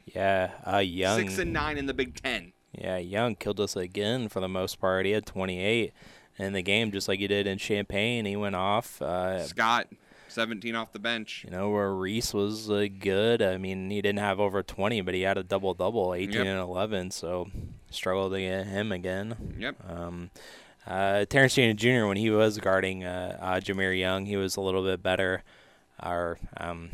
Yeah. 0.05 0.51
Uh, 0.65 0.77
Young. 0.77 1.19
Six 1.19 1.37
and 1.39 1.53
nine 1.53 1.77
in 1.77 1.85
the 1.85 1.93
Big 1.93 2.21
Ten. 2.21 2.53
Yeah, 2.73 2.97
Young 2.97 3.35
killed 3.35 3.59
us 3.59 3.75
again 3.75 4.29
for 4.29 4.39
the 4.39 4.47
most 4.47 4.79
part. 4.79 5.05
He 5.05 5.11
had 5.11 5.25
28 5.25 5.91
in 6.37 6.53
the 6.53 6.61
game, 6.61 6.91
just 6.91 7.07
like 7.07 7.19
he 7.19 7.27
did 7.27 7.45
in 7.47 7.57
Champaign. 7.57 8.25
He 8.25 8.35
went 8.35 8.55
off. 8.55 9.01
Uh, 9.01 9.43
Scott, 9.43 9.87
17 10.29 10.73
off 10.75 10.93
the 10.93 10.99
bench. 10.99 11.43
You 11.43 11.51
know 11.51 11.69
where 11.69 11.93
Reese 11.93 12.33
was 12.33 12.69
uh, 12.69 12.87
good. 12.99 13.41
I 13.41 13.57
mean, 13.57 13.89
he 13.89 14.01
didn't 14.01 14.19
have 14.19 14.39
over 14.39 14.63
20, 14.63 15.01
but 15.01 15.13
he 15.13 15.21
had 15.21 15.37
a 15.37 15.43
double 15.43 15.73
double, 15.73 16.13
18 16.13 16.33
Yep. 16.33 16.45
and 16.45 16.59
11. 16.59 17.11
So 17.11 17.49
struggled 17.89 18.31
to 18.33 18.39
get 18.39 18.67
him 18.67 18.91
again. 18.93 19.55
Yep. 19.59 19.75
Um, 19.89 20.29
uh, 20.87 21.25
Terrence 21.25 21.55
Jr. 21.55 22.05
when 22.05 22.17
he 22.17 22.29
was 22.29 22.57
guarding 22.57 23.03
uh, 23.03 23.37
uh, 23.39 23.59
Jahmir 23.59 23.97
Young, 23.97 24.25
he 24.25 24.37
was 24.37 24.55
a 24.55 24.61
little 24.61 24.83
bit 24.83 25.03
better. 25.03 25.43
Or 26.03 26.39
um, 26.57 26.89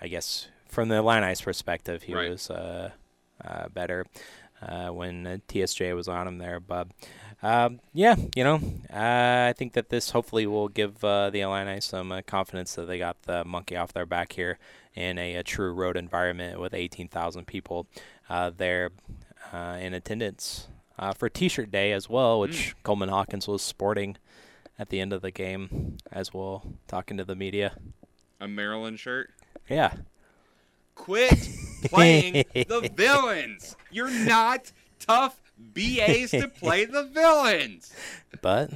I 0.00 0.08
guess 0.08 0.48
from 0.68 0.88
the 0.88 0.96
Illini's 0.96 1.40
perspective, 1.40 2.02
he 2.04 2.14
Right. 2.14 2.30
was 2.30 2.50
uh, 2.50 2.90
uh, 3.44 3.68
better 3.68 4.06
uh, 4.62 4.88
when 4.88 5.26
uh, 5.26 5.36
TSJ 5.48 5.94
was 5.94 6.08
on 6.08 6.26
him 6.28 6.38
there. 6.38 6.60
But 6.60 6.88
um, 7.42 7.80
yeah, 7.94 8.16
you 8.36 8.44
know, 8.44 8.56
uh, 8.92 9.48
I 9.48 9.54
think 9.56 9.72
that 9.72 9.88
this 9.88 10.10
hopefully 10.10 10.46
will 10.46 10.68
give 10.68 11.02
uh, 11.02 11.30
the 11.30 11.40
Illini 11.40 11.80
some 11.80 12.12
uh, 12.12 12.20
confidence 12.26 12.74
that 12.74 12.86
they 12.86 12.98
got 12.98 13.22
the 13.22 13.44
monkey 13.44 13.76
off 13.76 13.92
their 13.94 14.04
back 14.06 14.32
here 14.32 14.58
in 14.94 15.18
a, 15.18 15.36
a 15.36 15.42
true 15.42 15.72
road 15.72 15.96
environment 15.96 16.60
with 16.60 16.74
18,000 16.74 17.46
people 17.46 17.86
uh, 18.28 18.50
there 18.54 18.90
uh, 19.52 19.78
in 19.80 19.94
attendance 19.94 20.68
uh, 20.98 21.14
for 21.14 21.30
T-shirt 21.30 21.70
day 21.70 21.92
as 21.92 22.10
well, 22.10 22.38
which 22.40 22.74
Coleman 22.82 23.08
Hawkins 23.08 23.48
was 23.48 23.62
sporting 23.62 24.18
at 24.78 24.90
the 24.90 25.00
end 25.00 25.12
of 25.14 25.22
the 25.22 25.30
game 25.30 25.96
as 26.12 26.34
well, 26.34 26.62
talking 26.88 27.16
to 27.16 27.24
the 27.24 27.34
media. 27.36 27.72
A 28.40 28.48
Maryland 28.48 28.98
shirt. 28.98 29.30
Yeah. 29.68 29.92
Quit 30.94 31.48
playing 31.84 32.44
the 32.54 32.90
villains. 32.94 33.76
You're 33.90 34.10
not 34.10 34.72
tough 34.98 35.40
BAs 35.58 36.30
to 36.30 36.48
play 36.48 36.86
the 36.86 37.04
villains. 37.04 37.92
But 38.40 38.70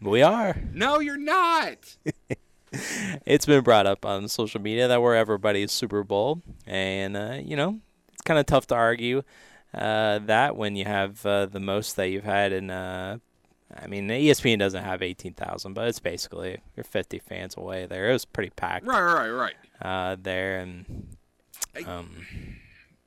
we 0.00 0.22
are. 0.22 0.56
No, 0.72 1.00
you're 1.00 1.16
not. 1.16 1.96
it's 3.26 3.46
been 3.46 3.62
brought 3.62 3.86
up 3.86 4.04
on 4.04 4.28
social 4.28 4.60
media 4.60 4.88
that 4.88 5.02
we're 5.02 5.14
everybody's 5.14 5.72
Super 5.72 6.04
Bowl, 6.04 6.42
and 6.66 7.16
uh, 7.16 7.38
you 7.42 7.56
know 7.56 7.80
it's 8.12 8.22
kind 8.22 8.38
of 8.38 8.46
tough 8.46 8.66
to 8.68 8.74
argue 8.74 9.22
uh, 9.72 10.20
that 10.20 10.56
when 10.56 10.76
you 10.76 10.84
have 10.84 11.24
uh, 11.26 11.46
the 11.46 11.60
most 11.60 11.96
that 11.96 12.08
you've 12.08 12.24
had 12.24 12.52
in. 12.52 12.70
I 13.82 13.86
mean, 13.86 14.08
ESPN 14.08 14.58
doesn't 14.58 14.84
have 14.84 15.02
eighteen 15.02 15.34
thousand, 15.34 15.74
but 15.74 15.88
it's 15.88 15.98
basically 16.00 16.58
you're 16.76 16.84
fifty 16.84 17.18
fans 17.18 17.56
away 17.56 17.86
there. 17.86 18.08
It 18.10 18.12
was 18.12 18.24
pretty 18.24 18.50
packed. 18.50 18.86
Right, 18.86 19.00
right, 19.02 19.28
right. 19.30 19.54
Uh, 19.82 20.16
there 20.20 20.58
and 20.60 21.16
um, 21.86 22.10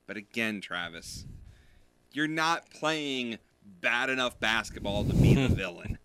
But 0.06 0.16
again, 0.16 0.60
Travis, 0.60 1.24
you're 2.12 2.28
not 2.28 2.70
playing 2.70 3.38
bad 3.80 4.10
enough 4.10 4.38
basketball 4.40 5.04
to 5.04 5.14
be 5.14 5.34
the 5.34 5.48
villain. 5.54 5.98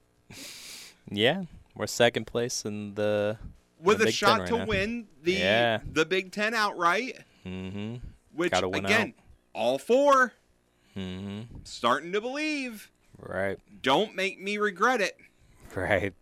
yeah, 1.10 1.44
we're 1.76 1.88
second 1.88 2.26
place 2.28 2.64
in 2.66 2.96
the 2.96 3.38
With 3.82 4.00
the 4.00 4.08
a 4.08 4.12
shot 4.12 4.40
right 4.42 4.48
to 4.50 4.58
now. 4.60 4.66
win 4.66 5.08
the 5.22 5.34
Yeah. 5.34 5.80
the 5.92 6.06
Big 6.06 6.32
Ten 6.32 6.54
outright, 6.54 7.20
Mm-hmm. 7.46 7.96
which 8.34 8.52
Gotta 8.52 8.70
win 8.70 8.86
again, 8.86 9.14
all 9.54 9.78
four. 9.78 10.34
Mm-hmm. 10.96 11.58
Starting 11.64 12.12
to 12.14 12.22
believe. 12.22 12.90
Right. 13.28 13.58
Don't 13.82 14.16
make 14.16 14.42
me 14.42 14.58
regret 14.58 15.02
it. 15.02 15.16
Right. 15.76 16.14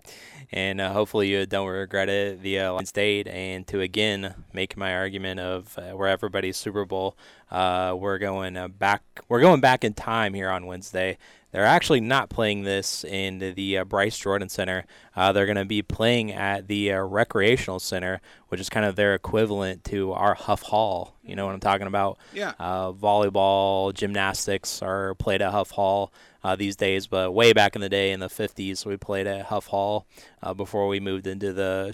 And 0.54 0.80
uh, 0.80 0.93
hopefully 0.93 1.28
you 1.28 1.45
don't 1.45 1.68
regret 1.68 2.08
it 2.08 2.41
the 2.41 2.60
uh, 2.60 2.72
Lions 2.72 2.88
State 2.88 3.28
and 3.28 3.68
to 3.68 3.82
again 3.82 4.45
make 4.54 4.78
my 4.78 4.95
argument 4.95 5.41
of 5.41 5.78
uh, 5.78 5.91
where 5.91 6.08
everybody's 6.08 6.56
Super 6.56 6.86
Bowl 6.86 7.18
Uh, 7.52 7.95
we're 7.99 8.18
going 8.18 8.56
uh, 8.56 8.68
back. 8.70 9.04
We're 9.28 9.41
going 9.41 9.62
back 9.62 9.84
in 9.84 9.93
time 9.93 10.34
here 10.34 10.49
on 10.49 10.66
Wednesday. 10.66 11.18
They're 11.52 11.66
actually 11.66 11.99
not 11.99 12.30
playing 12.30 12.64
this 12.64 13.04
in 13.04 13.39
the 13.39 13.80
uh, 13.80 13.84
Bryce 13.84 14.18
Jordan 14.18 14.47
Center. 14.47 14.86
Uh, 15.16 15.34
they're 15.34 15.45
going 15.45 15.58
to 15.58 15.66
be 15.66 15.82
playing 15.82 16.32
at 16.32 16.68
the 16.68 16.93
uh, 16.93 17.02
Recreational 17.02 17.80
Center, 17.80 18.22
which 18.47 18.62
is 18.62 18.70
kind 18.70 18.86
of 18.86 18.95
their 18.95 19.14
equivalent 19.14 19.84
to 19.86 20.14
our 20.14 20.34
Huff 20.34 20.62
Hall. 20.62 21.18
You 21.24 21.36
know 21.36 21.45
what 21.45 21.54
I'm 21.54 21.60
talking 21.60 21.88
about? 21.88 22.18
Yeah. 22.34 22.54
Uh, 22.58 22.93
volleyball, 22.93 23.93
gymnastics 23.93 24.82
are 24.82 25.14
played 25.16 25.41
at 25.41 25.52
Huff 25.52 25.72
Hall 25.72 26.14
uh, 26.41 26.56
these 26.56 26.78
days, 26.78 27.08
but 27.08 27.34
way 27.34 27.52
back 27.52 27.76
in 27.76 27.82
the 27.82 27.89
day 27.89 28.12
in 28.12 28.22
the 28.22 28.30
50s, 28.30 28.86
we 28.86 28.95
played 28.95 29.28
at 29.28 29.47
Huff 29.47 29.68
Hall 29.68 30.08
uh, 30.41 30.54
before 30.54 30.88
we 30.88 31.02
moved 31.02 31.28
into 31.28 31.52
the 31.52 31.91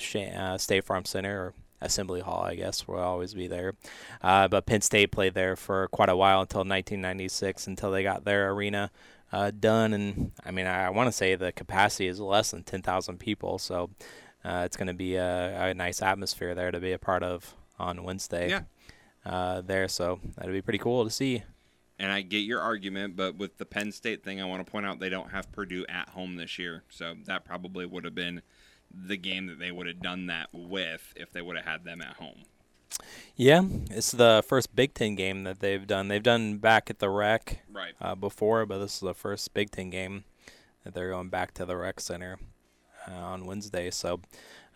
State 0.60 0.84
Farm 0.84 1.05
Center 1.05 1.47
or 1.47 1.53
Assembly 1.82 2.21
Hall, 2.21 2.43
I 2.43 2.55
guess. 2.55 2.88
We'll 2.88 2.99
always 2.99 3.34
be 3.34 3.47
there. 3.47 3.75
Uh, 4.21 4.47
but 4.47 4.65
Penn 4.65 4.82
State 4.82 5.11
played 5.11 5.34
there 5.34 5.55
for 5.55 5.88
quite 5.89 6.09
a 6.09 6.15
while 6.15 6.41
until 6.41 6.59
1996, 6.59 7.67
until 7.67 7.91
they 7.91 8.03
got 8.03 8.25
their 8.25 8.51
arena 8.51 8.91
uh, 9.32 9.51
done. 9.57 9.93
And 9.93 10.32
I 10.45 10.51
mean, 10.51 10.65
I, 10.65 10.86
I 10.86 10.89
want 10.89 11.07
to 11.07 11.11
say 11.11 11.36
the 11.36 11.51
capacity 11.51 12.07
is 12.07 12.19
less 12.19 12.51
than 12.51 12.63
10,000 12.63 13.19
people, 13.19 13.59
so 13.59 13.89
uh, 14.43 14.63
it's 14.65 14.78
going 14.78 14.88
to 14.88 14.93
be 14.93 15.15
a, 15.15 15.69
a, 15.69 15.73
nice 15.73 16.01
atmosphere 16.01 16.55
there 16.55 16.71
to 16.71 16.80
be 16.80 16.93
a 16.93 16.99
part 16.99 17.23
of 17.23 17.53
on 17.80 18.03
Wednesday. 18.03 18.49
Yeah. 18.49 18.61
Uh, 19.25 19.61
there, 19.61 19.88
so 19.88 20.19
that'd 20.36 20.53
be 20.53 20.61
pretty 20.61 20.80
cool 20.80 21.03
to 21.03 21.09
see. 21.09 21.43
And 21.99 22.11
I 22.11 22.21
get 22.21 22.39
your 22.39 22.61
argument, 22.61 23.15
but 23.15 23.36
with 23.36 23.57
the 23.57 23.65
Penn 23.65 23.91
State 23.91 24.23
thing, 24.23 24.39
I 24.39 24.45
want 24.45 24.65
to 24.65 24.71
point 24.71 24.86
out 24.86 24.99
they 24.99 25.09
don't 25.09 25.32
have 25.32 25.51
Purdue 25.51 25.86
at 25.89 26.09
home 26.09 26.36
this 26.36 26.59
year, 26.59 26.84
so 26.89 27.15
that 27.25 27.43
probably 27.43 27.86
would 27.86 28.05
have 28.05 28.15
been 28.15 28.41
the 28.92 29.18
game 29.18 29.48
that 29.48 29.60
they 29.60 29.72
would 29.72 29.88
have 29.88 30.02
done 30.02 30.28
that 30.28 30.50
with 30.54 31.14
if 31.16 31.32
they 31.32 31.42
would 31.42 31.56
have 31.56 31.66
had 31.66 31.84
them 31.84 32.02
at 32.02 32.16
home. 32.16 32.46
Yeah, 33.36 33.62
it's 33.92 34.12
the 34.12 34.44
first 34.48 34.76
Big 34.76 34.94
Ten 34.94 35.16
game 35.16 35.44
that 35.44 35.60
they've 35.60 35.86
done. 35.86 36.08
They've 36.08 36.24
done 36.24 36.58
back 36.58 36.90
at 36.90 37.00
the 37.00 37.10
rec 37.10 37.62
right. 37.72 37.94
uh, 38.02 38.16
before, 38.16 38.66
but 38.66 38.80
this 38.80 38.96
is 38.96 39.00
the 39.02 39.14
first 39.14 39.54
Big 39.54 39.72
Ten 39.72 39.90
game 39.90 40.24
that 40.84 40.94
they're 40.94 41.12
going 41.12 41.30
back 41.30 41.54
to 41.56 41.66
the 41.66 41.78
rec 41.78 42.00
center 42.00 42.40
uh, 43.08 43.14
on 43.14 43.46
Wednesday. 43.46 43.92
So 43.92 44.22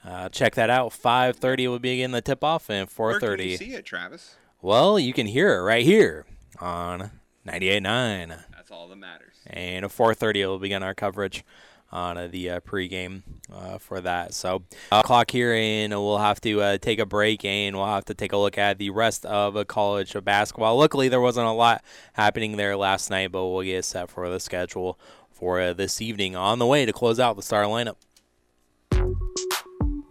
uh, 0.05 0.29
check 0.29 0.55
that 0.55 0.69
out. 0.69 0.91
5:30 0.91 1.67
will 1.67 1.79
begin 1.79 2.11
the 2.11 2.21
tip 2.21 2.43
off, 2.43 2.69
and 2.69 2.87
4:30. 2.87 3.21
Where 3.21 3.37
can 3.37 3.47
you 3.47 3.57
see 3.57 3.73
it, 3.73 3.85
Travis? 3.85 4.35
Well, 4.61 4.99
you 4.99 5.13
can 5.13 5.25
hear 5.25 5.57
it 5.57 5.61
right 5.61 5.83
here 5.83 6.25
on 6.59 7.11
98.9. 7.47 8.43
That's 8.51 8.69
all 8.69 8.87
that 8.89 8.95
matters. 8.95 9.33
And 9.47 9.85
at 9.85 9.91
4:30 9.91 10.45
will 10.45 10.59
begin 10.59 10.83
our 10.83 10.93
coverage 10.93 11.43
on 11.91 12.17
uh, 12.17 12.27
the 12.27 12.49
uh, 12.49 12.59
pregame 12.61 13.21
uh, 13.53 13.77
for 13.77 14.01
that. 14.01 14.33
So, 14.33 14.63
uh, 14.91 15.01
clock 15.03 15.31
here, 15.31 15.53
and 15.53 15.93
we'll 15.93 16.17
have 16.17 16.39
to 16.41 16.61
uh, 16.61 16.77
take 16.77 16.99
a 16.99 17.05
break, 17.05 17.43
and 17.43 17.75
we'll 17.75 17.85
have 17.85 18.05
to 18.05 18.13
take 18.13 18.31
a 18.31 18.37
look 18.37 18.57
at 18.57 18.77
the 18.77 18.89
rest 18.89 19.25
of 19.25 19.55
a 19.55 19.65
college 19.65 20.15
basketball. 20.23 20.77
Luckily, 20.77 21.09
there 21.09 21.21
wasn't 21.21 21.47
a 21.47 21.51
lot 21.51 21.83
happening 22.13 22.57
there 22.57 22.77
last 22.77 23.09
night, 23.09 23.31
but 23.31 23.47
we'll 23.47 23.63
get 23.63 23.85
set 23.85 24.09
for 24.09 24.29
the 24.29 24.39
schedule 24.39 24.99
for 25.31 25.59
uh, 25.59 25.73
this 25.73 26.01
evening 26.01 26.35
on 26.35 26.59
the 26.59 26.67
way 26.67 26.85
to 26.85 26.93
close 26.93 27.19
out 27.19 27.35
the 27.35 27.41
star 27.41 27.63
lineup. 27.63 27.95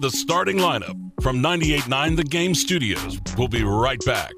The 0.00 0.10
starting 0.10 0.56
lineup 0.56 0.98
from 1.22 1.42
98.9 1.42 2.16
The 2.16 2.24
Game 2.24 2.54
Studios. 2.54 3.20
We'll 3.36 3.48
be 3.48 3.62
right 3.62 4.02
back. 4.04 4.32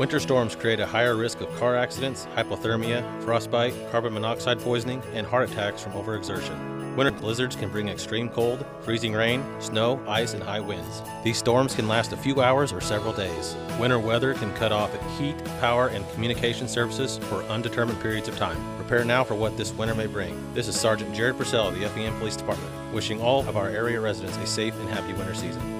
Winter 0.00 0.18
storms 0.18 0.56
create 0.56 0.80
a 0.80 0.86
higher 0.86 1.14
risk 1.14 1.42
of 1.42 1.56
car 1.58 1.76
accidents, 1.76 2.26
hypothermia, 2.34 3.04
frostbite, 3.22 3.74
carbon 3.90 4.14
monoxide 4.14 4.58
poisoning, 4.58 5.02
and 5.12 5.26
heart 5.26 5.50
attacks 5.50 5.82
from 5.82 5.92
overexertion. 5.92 6.96
Winter 6.96 7.12
blizzards 7.12 7.54
can 7.54 7.68
bring 7.68 7.90
extreme 7.90 8.30
cold, 8.30 8.64
freezing 8.80 9.12
rain, 9.12 9.44
snow, 9.60 10.02
ice, 10.08 10.32
and 10.32 10.42
high 10.42 10.58
winds. 10.58 11.02
These 11.22 11.36
storms 11.36 11.74
can 11.74 11.86
last 11.86 12.14
a 12.14 12.16
few 12.16 12.40
hours 12.40 12.72
or 12.72 12.80
several 12.80 13.12
days. 13.12 13.54
Winter 13.78 13.98
weather 13.98 14.32
can 14.32 14.54
cut 14.54 14.72
off 14.72 14.90
heat, 15.18 15.36
power, 15.60 15.88
and 15.88 16.10
communication 16.14 16.66
services 16.66 17.18
for 17.24 17.42
undetermined 17.42 18.00
periods 18.00 18.26
of 18.26 18.38
time. 18.38 18.56
Prepare 18.78 19.04
now 19.04 19.22
for 19.22 19.34
what 19.34 19.58
this 19.58 19.70
winter 19.74 19.94
may 19.94 20.06
bring. 20.06 20.34
This 20.54 20.66
is 20.66 20.80
Sergeant 20.80 21.14
Jared 21.14 21.36
Purcell 21.36 21.68
of 21.68 21.78
the 21.78 21.86
FEM 21.90 22.18
Police 22.18 22.36
Department, 22.36 22.72
wishing 22.94 23.20
all 23.20 23.46
of 23.46 23.58
our 23.58 23.68
area 23.68 24.00
residents 24.00 24.38
a 24.38 24.46
safe 24.46 24.74
and 24.80 24.88
happy 24.88 25.12
winter 25.12 25.34
season. 25.34 25.79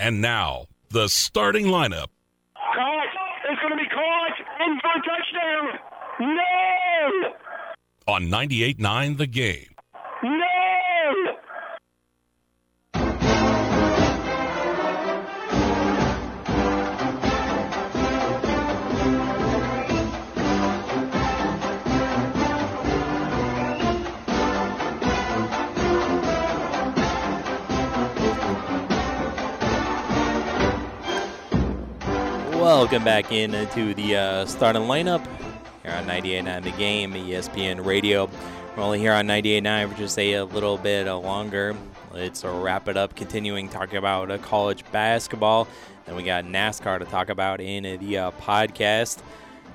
And 0.00 0.22
now, 0.22 0.64
the 0.88 1.08
starting 1.08 1.66
lineup. 1.66 2.06
Caught! 2.56 3.08
It's 3.50 3.60
going 3.60 3.72
to 3.72 3.76
be 3.76 3.86
caught! 3.90 4.32
In 4.66 4.80
for 4.80 4.92
a 4.96 5.02
touchdown! 5.04 5.78
No! 6.20 8.14
On 8.14 8.22
98.9 8.24 9.18
The 9.18 9.26
Game. 9.26 9.66
No! 10.22 10.49
Welcome 32.60 33.04
back 33.04 33.32
into 33.32 33.94
the 33.94 34.16
uh, 34.16 34.44
starting 34.44 34.82
lineup 34.82 35.26
here 35.82 35.92
on 35.92 36.04
98.9 36.04 36.62
The 36.62 36.70
Game, 36.72 37.14
ESPN 37.14 37.82
Radio. 37.82 38.28
We're 38.76 38.82
only 38.82 38.98
here 38.98 39.14
on 39.14 39.26
98.9 39.26 39.88
for 39.88 39.96
just 39.96 40.18
a, 40.18 40.34
a 40.34 40.44
little 40.44 40.76
bit 40.76 41.10
longer. 41.10 41.74
Let's 42.12 42.44
wrap 42.44 42.86
it 42.88 42.98
up, 42.98 43.16
continuing 43.16 43.70
talking 43.70 43.96
about 43.96 44.30
uh, 44.30 44.36
college 44.36 44.84
basketball. 44.92 45.68
Then 46.04 46.16
we 46.16 46.22
got 46.22 46.44
NASCAR 46.44 46.98
to 46.98 47.06
talk 47.06 47.30
about 47.30 47.62
in 47.62 47.98
the 47.98 48.18
uh, 48.18 48.30
podcast. 48.32 49.22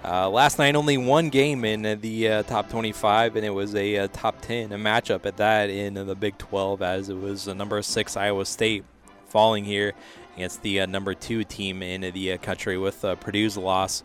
Uh, 0.04 0.30
last 0.30 0.60
night, 0.60 0.76
only 0.76 1.00
one 1.00 1.30
game 1.30 1.66
in 1.66 2.00
the 2.02 2.30
uh, 2.30 2.44
top 2.44 2.70
25, 2.70 3.36
and 3.36 3.44
it 3.44 3.50
was 3.50 3.74
a, 3.74 4.08
top 4.10 4.40
10, 4.42 4.72
a 4.72 4.78
matchup 4.78 5.26
at 5.26 5.38
that 5.38 5.72
in 5.72 5.96
the 5.96 6.16
Big 6.16 6.38
12, 6.38 6.84
as 6.84 7.10
it 7.10 7.20
was 7.20 7.48
number 7.48 7.82
six 7.82 8.16
Iowa 8.16 8.46
State 8.46 8.86
falling 9.28 9.66
here 9.66 9.94
against 10.36 10.62
the 10.62 10.82
uh, 10.82 10.86
number 10.86 11.14
two 11.14 11.44
team 11.44 11.82
in 11.82 12.02
the 12.14 12.34
uh, 12.34 12.38
country 12.38 12.78
with 12.78 13.04
uh, 13.06 13.16
Purdue's 13.16 13.58
loss. 13.58 14.04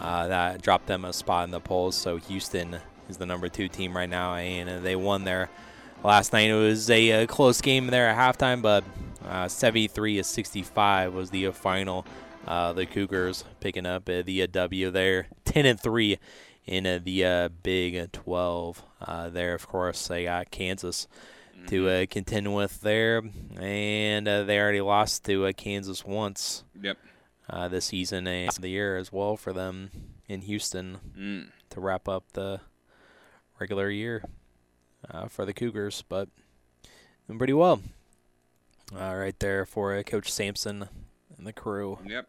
Uh, 0.00 0.28
that 0.28 0.62
dropped 0.62 0.86
them 0.86 1.04
a 1.04 1.12
spot 1.12 1.44
in 1.44 1.50
the 1.50 1.60
polls. 1.60 1.96
So 1.96 2.16
Houston 2.16 2.78
is 3.08 3.18
the 3.18 3.26
number 3.26 3.48
two 3.48 3.68
team 3.68 3.96
right 3.96 4.08
now, 4.08 4.34
and 4.34 4.84
they 4.84 4.96
won 4.96 5.24
there 5.24 5.48
last 6.02 6.32
night. 6.32 6.50
It 6.50 6.54
was 6.54 6.90
a, 6.90 7.22
uh, 7.22 7.26
close 7.26 7.60
game 7.60 7.86
there 7.88 8.08
at 8.08 8.16
halftime, 8.16 8.62
but 8.62 8.84
uh, 9.24 9.48
73 9.48 10.16
to 10.16 10.24
65 10.24 11.14
was 11.14 11.30
the 11.30 11.50
final. 11.52 12.04
the 12.46 12.86
Cougars 12.90 13.44
picking 13.60 13.86
up 13.86 14.06
the 14.06 14.46
W 14.46 14.90
there, 14.90 15.26
10 15.44 15.66
and 15.66 15.80
three 15.80 16.18
in 16.66 16.84
the 16.84 17.50
Big 17.62 18.10
12. 18.12 18.82
there, 19.30 19.54
of 19.54 19.68
course, 19.68 20.08
they 20.08 20.24
got 20.24 20.50
Kansas 20.50 21.06
to 21.68 21.88
uh, 21.88 22.06
contend 22.08 22.54
with 22.54 22.80
there, 22.80 23.22
and 23.58 24.26
uh, 24.28 24.44
they 24.44 24.58
already 24.58 24.80
lost 24.80 25.24
to 25.24 25.46
uh, 25.46 25.52
Kansas 25.52 26.04
once. 26.04 26.64
Yep. 26.80 26.98
Uh, 27.50 27.68
this 27.68 27.86
season 27.86 28.26
and 28.26 28.50
the 28.52 28.68
year 28.68 28.96
as 28.96 29.12
well 29.12 29.36
for 29.36 29.52
them 29.52 29.90
in 30.28 30.42
Houston 30.42 30.98
mm. 31.18 31.48
to 31.70 31.80
wrap 31.80 32.08
up 32.08 32.24
the 32.32 32.60
regular 33.58 33.90
year 33.90 34.24
uh, 35.10 35.26
for 35.26 35.44
the 35.44 35.52
Cougars, 35.52 36.02
but 36.08 36.28
doing 37.26 37.38
pretty 37.38 37.52
well. 37.52 37.82
Uh, 38.94 39.14
right 39.14 39.38
there 39.38 39.64
for 39.64 40.02
Coach 40.02 40.30
Sampson 40.30 40.88
and 41.36 41.46
the 41.46 41.52
crew. 41.52 41.98
Yep. 42.06 42.28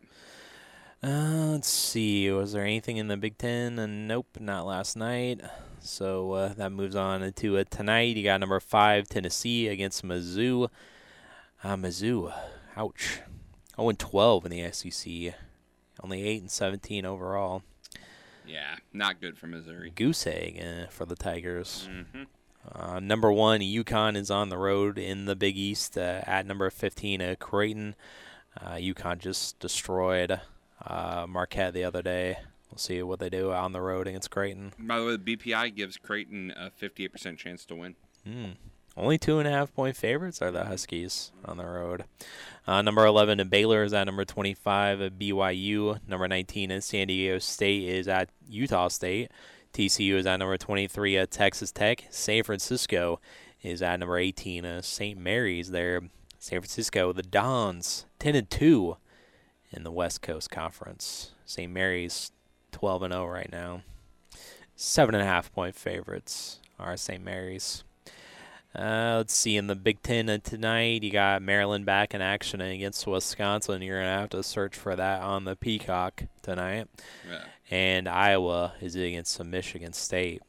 Uh, 1.03 1.49
let's 1.51 1.67
see. 1.67 2.31
Was 2.31 2.53
there 2.53 2.63
anything 2.63 2.95
in 2.95 3.09
the 3.09 3.17
Big 3.17 3.37
Ten? 3.37 3.77
Uh, 3.77 3.87
nope, 3.87 4.37
not 4.39 4.65
last 4.65 4.95
night. 4.95 5.41
So 5.81 6.31
uh, 6.31 6.53
that 6.53 6.71
moves 6.71 6.95
on 6.95 7.29
to 7.33 7.57
uh, 7.57 7.65
tonight. 7.69 8.15
You 8.15 8.23
got 8.23 8.39
number 8.39 8.61
five 8.61 9.09
Tennessee 9.09 9.67
against 9.67 10.05
Mizzou. 10.05 10.69
Uh, 11.61 11.75
Mizzou, 11.75 12.33
ouch. 12.77 13.19
0 13.75 13.89
and 13.89 13.99
12 13.99 14.45
in 14.45 14.51
the 14.51 14.71
SEC. 14.71 15.35
Only 16.01 16.23
8 16.23 16.41
and 16.41 16.51
17 16.51 17.05
overall. 17.05 17.63
Yeah, 18.45 18.75
not 18.93 19.19
good 19.19 19.37
for 19.37 19.47
Missouri. 19.47 19.91
Goose 19.93 20.25
egg 20.25 20.61
uh, 20.61 20.87
for 20.89 21.05
the 21.05 21.15
Tigers. 21.15 21.89
Mm-hmm. 21.91 22.23
Uh, 22.73 22.99
number 23.01 23.31
one, 23.31 23.59
UConn 23.59 24.15
is 24.15 24.31
on 24.31 24.47
the 24.47 24.57
road 24.57 24.97
in 24.97 25.25
the 25.25 25.35
Big 25.35 25.57
East 25.57 25.97
uh, 25.97 26.21
at 26.25 26.45
number 26.45 26.69
15, 26.69 27.21
uh, 27.21 27.35
Creighton. 27.39 27.95
Uh, 28.59 28.75
UConn 28.75 29.17
just 29.17 29.59
destroyed 29.59 30.39
uh, 30.85 31.25
Marquette 31.27 31.73
the 31.73 31.83
other 31.83 32.01
day. 32.01 32.37
We'll 32.69 32.77
see 32.79 33.03
what 33.03 33.19
they 33.19 33.29
do 33.29 33.51
on 33.51 33.71
the 33.71 33.81
road 33.81 34.07
against 34.07 34.31
Creighton. 34.31 34.73
By 34.79 34.99
the 34.99 35.05
way, 35.05 35.17
the 35.17 35.37
BPI 35.37 35.75
gives 35.75 35.97
Creighton 35.97 36.51
a 36.57 36.71
58% 36.71 37.37
chance 37.37 37.65
to 37.65 37.75
win. 37.75 37.95
Hmm. 38.25 38.51
Only 38.95 39.17
two 39.17 39.39
and 39.39 39.47
a 39.47 39.51
half 39.51 39.73
point 39.73 39.95
favorites 39.95 40.41
are 40.41 40.51
the 40.51 40.65
Huskies 40.65 41.31
on 41.45 41.57
the 41.57 41.65
road. 41.65 42.05
Uh, 42.67 42.81
number 42.81 43.05
11 43.05 43.39
in 43.39 43.49
Baylor 43.49 43.83
is 43.83 43.93
at 43.93 44.03
number 44.05 44.23
25 44.23 45.01
at 45.01 45.19
BYU. 45.19 45.99
Number 46.07 46.27
19 46.27 46.69
in 46.69 46.81
San 46.81 47.07
Diego 47.07 47.39
State 47.39 47.83
is 47.83 48.07
at 48.07 48.29
Utah 48.47 48.87
State. 48.89 49.31
TCU 49.73 50.15
is 50.15 50.27
at 50.27 50.37
number 50.37 50.57
23 50.57 51.17
at 51.17 51.31
Texas 51.31 51.71
Tech. 51.71 52.05
San 52.11 52.43
Francisco 52.43 53.19
is 53.63 53.81
at 53.81 53.99
number 53.99 54.17
18 54.17 54.63
at 54.63 54.85
St. 54.85 55.19
Mary's 55.19 55.71
there. 55.71 56.01
San 56.37 56.59
Francisco, 56.59 57.13
the 57.13 57.23
Dons, 57.23 58.05
10 58.19 58.35
and 58.35 58.49
2 58.49 58.97
in 59.73 59.83
the 59.83 59.91
West 59.91 60.21
Coast 60.21 60.49
Conference. 60.49 61.31
St. 61.45 61.71
Mary's 61.71 62.31
12 62.71 63.03
and 63.03 63.13
0 63.13 63.27
right 63.27 63.51
now. 63.51 63.81
Seven 64.75 65.15
and 65.15 65.23
a 65.23 65.27
half 65.27 65.53
point 65.53 65.75
favorites 65.75 66.59
are 66.79 66.97
St. 66.97 67.23
Mary's. 67.23 67.83
Uh, 68.75 69.15
let's 69.17 69.33
see. 69.33 69.55
In 69.55 69.67
the 69.67 69.75
Big 69.75 70.01
Ten 70.01 70.25
tonight, 70.41 71.03
you 71.03 71.11
got 71.11 71.43
Maryland 71.43 71.85
back 71.85 72.15
in 72.15 72.21
action 72.23 72.59
against 72.59 73.05
Wisconsin. 73.05 73.83
You're 73.83 73.99
gonna 73.99 74.19
have 74.19 74.29
to 74.31 74.41
search 74.41 74.75
for 74.75 74.95
that 74.95 75.21
on 75.21 75.45
the 75.45 75.55
Peacock 75.55 76.23
tonight. 76.41 76.87
Yeah. 77.29 77.43
And 77.69 78.09
Iowa 78.09 78.73
is 78.81 78.95
against 78.95 79.33
some 79.33 79.51
Michigan 79.51 79.93
State 79.93 80.41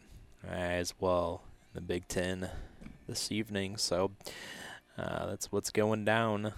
as 0.48 0.94
well 0.98 1.42
in 1.74 1.74
the 1.74 1.80
Big 1.82 2.08
Ten 2.08 2.48
this 3.06 3.30
evening. 3.30 3.76
So 3.76 4.12
uh, 4.96 5.26
that's 5.26 5.52
what's 5.52 5.70
going 5.70 6.06
down 6.06 6.54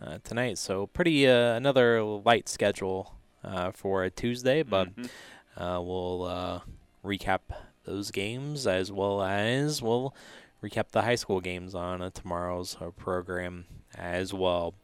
uh, 0.00 0.18
tonight. 0.24 0.58
So 0.58 0.86
pretty 0.86 1.28
uh, 1.28 1.54
another 1.54 2.02
light 2.02 2.48
schedule 2.48 3.14
uh, 3.44 3.72
for 3.72 4.04
a 4.04 4.10
Tuesday, 4.10 4.62
but 4.62 4.88
uh, 5.56 5.80
we'll 5.82 6.24
uh, 6.24 6.60
recap 7.04 7.40
those 7.84 8.10
games 8.10 8.66
as 8.66 8.92
well 8.92 9.22
as 9.22 9.82
we'll 9.82 10.14
recap 10.62 10.90
the 10.90 11.02
high 11.02 11.14
school 11.14 11.40
games 11.40 11.74
on 11.74 12.02
uh, 12.02 12.10
tomorrow's 12.10 12.76
uh, 12.80 12.90
program 12.90 13.64
as 13.94 14.32
well. 14.32 14.74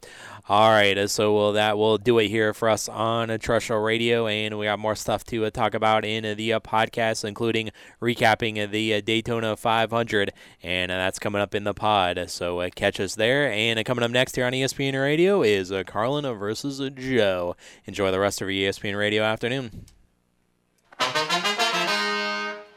All 0.49 0.71
right, 0.71 1.09
so 1.11 1.35
well, 1.35 1.53
that 1.53 1.77
will 1.77 1.99
do 1.99 2.19
it 2.19 2.29
here 2.29 2.55
for 2.55 2.69
us 2.69 2.89
on 2.89 3.29
Terrestrial 3.39 3.83
Radio, 3.83 4.27
and 4.29 4.59
we 4.59 4.67
got 4.67 4.79
more 4.79 4.95
stuff 4.95 5.25
to 5.25 5.45
uh, 5.45 5.51
talk 5.51 5.75
about 5.75 6.05
in 6.05 6.37
the 6.37 6.53
uh, 6.53 6.61
podcast, 6.61 7.25
including 7.25 7.71
recapping 8.01 8.71
the 8.71 8.95
uh, 8.95 9.01
Daytona 9.01 9.57
500, 9.57 10.33
and 10.63 10.91
that's 10.91 11.19
coming 11.19 11.43
up 11.43 11.55
in 11.55 11.65
the 11.65 11.75
pod. 11.75 12.27
So 12.29 12.69
catch 12.77 13.01
us 13.01 13.17
there. 13.17 13.51
And 13.51 13.85
coming 13.85 14.05
up 14.05 14.11
next 14.11 14.37
here 14.37 14.47
on 14.47 14.53
ESPN 14.53 15.01
Radio 15.01 15.43
is 15.43 15.73
Carlin 15.87 16.33
versus 16.39 16.81
Joe. 16.95 17.57
Enjoy 17.87 18.11
the 18.13 18.21
rest 18.21 18.41
of 18.41 18.51
your 18.51 18.71
ESPN 18.71 18.97
Radio 18.97 19.25
afternoon. 19.25 19.87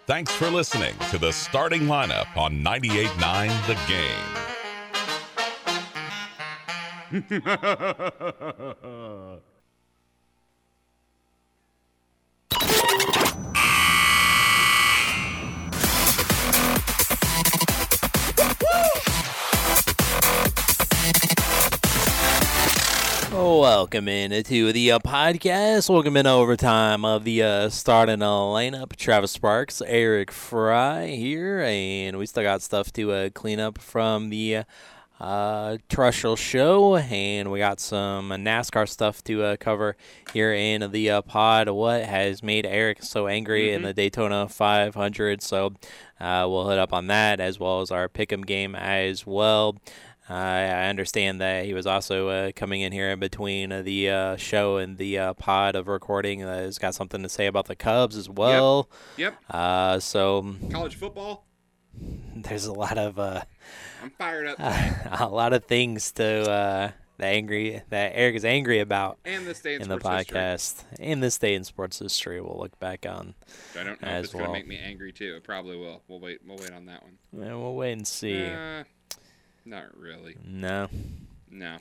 Thanks 0.08 0.34
for 0.34 0.50
listening 0.50 0.96
to 1.12 1.20
the 1.20 1.32
starting 1.32 1.84
lineup 1.84 2.36
on 2.36 2.64
98.9 2.64 3.68
The 3.68 3.78
Game. 3.88 4.49
Welcome 7.12 7.24
in 24.08 24.44
to 24.44 24.72
the 24.72 24.92
uh, 24.92 25.00
podcast. 25.00 25.90
Welcome 25.90 26.16
in 26.16 26.28
overtime 26.28 27.04
of 27.04 27.24
the 27.24 27.42
uh, 27.42 27.70
starting 27.70 28.22
uh, 28.22 28.28
lineup. 28.28 28.96
Travis 28.96 29.32
Sparks, 29.32 29.82
Eric 29.82 30.30
Fry 30.30 31.08
here, 31.08 31.62
and 31.62 32.20
we 32.20 32.28
still 32.28 32.44
got 32.44 32.62
stuff 32.62 32.94
to 32.94 33.12
uh, 33.12 33.30
clean 33.32 33.60
up 33.60 33.80
from 33.80 34.30
the 34.30 34.64
uh, 35.20 35.78
terrestrial 35.90 36.36
show, 36.36 36.98
and 36.98 37.52
we 37.52 37.60
got 37.60 37.80
some 37.80 38.30
NASCAR 38.30 38.88
stuff 38.88 39.24
to 39.26 39.44
uh, 39.44 39.58
cover 39.58 39.98
here 40.34 40.54
in 40.54 40.92
the 40.92 41.10
uh, 41.10 41.22
pod. 41.22 41.70
What 41.70 42.04
has 42.04 42.42
made 42.42 42.66
Eric 42.66 43.04
so 43.04 43.28
angry 43.28 43.74
in 43.74 43.82
the 43.82 43.94
Daytona 43.94 44.48
500? 44.48 45.42
So 45.42 45.74
uh, 46.20 46.46
we'll 46.50 46.70
hit 46.70 46.80
up 46.80 46.94
on 46.94 47.08
that 47.08 47.40
as 47.40 47.60
well 47.60 47.82
as 47.82 47.92
our 47.92 48.08
pick'em 48.08 48.46
game 48.46 48.76
as 48.76 49.26
well. 49.26 49.76
Uh, 50.30 50.34
I 50.34 50.90
understand 50.90 51.42
that 51.42 51.66
he 51.66 51.74
was 51.74 51.88
also 51.88 52.30
uh, 52.30 52.52
coming 52.56 52.82
in 52.82 52.92
here 52.92 53.10
in 53.10 53.20
between 53.20 53.72
uh, 53.72 53.82
the 53.82 54.12
uh, 54.12 54.36
show 54.38 54.78
and 54.78 54.96
the 54.98 55.18
uh, 55.18 55.34
pod 55.34 55.76
of 55.76 55.88
recording. 55.88 56.42
He's 56.42 56.78
got 56.78 56.94
something 56.94 57.24
to 57.24 57.30
say 57.30 57.48
about 57.48 57.66
the 57.66 57.76
Cubs 57.76 58.16
as 58.16 58.30
well. 58.30 58.92
Yep. 59.18 59.36
Uh, 59.50 60.00
so 60.00 60.56
College 60.70 60.96
football, 60.96 61.48
there's 62.36 62.66
a 62.66 62.74
lot 62.74 63.00
of 63.00 63.18
uh, 63.18 63.42
I'm 64.02 64.10
fired 64.12 64.48
up. 64.48 64.58
a 65.22 65.28
lot 65.28 65.54
of 65.54 65.66
things 65.66 66.12
to 66.14 66.26
uh, 66.50 66.92
that 67.18 67.26
angry 67.26 67.82
that 67.90 68.14
Eric 68.16 68.36
is 68.36 68.46
angry 68.46 68.80
about 68.80 69.18
And 69.26 69.46
this 69.46 69.60
day 69.62 69.76
in 69.76 69.88
the 69.88 70.00
sports 70.00 70.18
history. 70.18 70.38
podcast 70.40 70.84
and 71.00 71.22
this 71.24 71.38
day 71.38 71.54
in 71.56 71.64
sports 71.64 72.00
history. 72.00 72.40
We'll 72.42 72.58
look 72.60 72.78
back 72.80 73.06
on 73.06 73.36
I 73.80 73.84
don't 73.84 74.02
know 74.02 74.08
if 74.20 74.24
it's 74.26 74.34
well. 74.34 74.46
gonna 74.46 74.58
make 74.58 74.68
me 74.68 74.78
angry 74.78 75.12
too. 75.12 75.36
It 75.36 75.44
probably 75.44 75.78
will. 75.78 76.02
We'll 76.08 76.20
wait. 76.20 76.40
We'll 76.46 76.58
wait 76.58 76.72
on 76.72 76.86
that 76.86 77.04
one. 77.04 77.18
Yeah, 77.34 77.56
we'll 77.56 77.76
wait 77.76 77.94
and 77.94 78.08
see. 78.08 78.46
Uh, 78.46 78.84
not 79.66 79.98
really. 79.98 80.36
no. 80.46 80.88
No. 81.52 81.78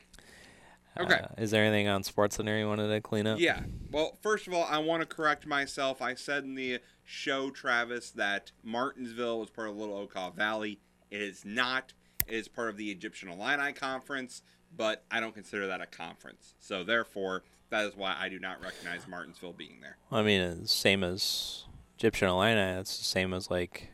Okay. 0.99 1.15
Uh, 1.15 1.29
is 1.41 1.53
there 1.53 1.63
anything 1.65 1.87
on 1.87 2.03
Sports 2.03 2.37
Center 2.37 2.59
you 2.59 2.67
wanted 2.67 2.89
to 2.89 3.01
clean 3.01 3.27
up? 3.29 3.39
Yeah. 3.39 3.61
Well, 3.93 4.19
first 4.21 4.49
of 4.49 4.55
all, 4.55 4.65
I 4.65 4.79
want 4.79 5.01
to 5.03 5.07
correct 5.07 5.47
myself. 5.47 6.03
I 6.03 6.15
said 6.15 6.43
in 6.43 6.57
the 6.57 6.81
show, 7.05 7.51
Travis, 7.51 8.11
that 8.13 8.51
Martinsville 8.65 9.39
was 9.39 9.51
part 9.51 9.69
of 9.69 9.77
Little 9.77 10.05
Okaw 10.09 10.35
Valley. 10.35 10.81
It 11.11 11.23
is 11.23 11.45
not. 11.45 11.93
Is 12.29 12.49
part 12.49 12.69
of 12.69 12.77
the 12.77 12.91
Egyptian 12.91 13.29
Illini 13.29 13.73
Conference, 13.73 14.43
but 14.77 15.05
I 15.11 15.21
don't 15.21 15.35
consider 15.35 15.67
that 15.69 15.81
a 15.81 15.87
conference. 15.87 16.55
So 16.59 16.85
therefore, 16.85 17.43
that 17.71 17.85
is 17.87 17.97
why 17.97 18.17
I 18.19 18.29
do 18.29 18.39
not 18.39 18.63
recognize 18.63 19.07
Martinsville 19.09 19.53
being 19.53 19.79
there. 19.81 19.97
I 20.11 20.23
mean, 20.23 20.41
it's 20.41 20.73
same 20.73 21.03
as 21.05 21.65
Egyptian 21.99 22.29
Illini. 22.29 22.81
It's 22.81 22.99
the 22.99 23.05
same 23.05 23.33
as 23.33 23.51
like 23.51 23.89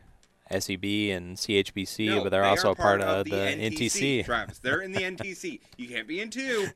SEB 0.51 0.83
and 0.83 1.37
CHBC, 1.37 2.07
No, 2.07 2.23
but 2.23 2.29
they're 2.29 2.41
they 2.41 2.47
also 2.47 2.71
a 2.71 2.75
part 2.75 3.01
of, 3.01 3.25
the, 3.25 3.31
NTC, 3.31 3.71
NTC. 3.71 4.25
Travis, 4.25 4.59
they're 4.59 4.81
in 4.81 4.91
the 4.91 5.01
NTC. 5.01 5.59
You 5.77 5.87
can't 5.87 6.07
be 6.07 6.21
in 6.21 6.29
two. 6.29 6.67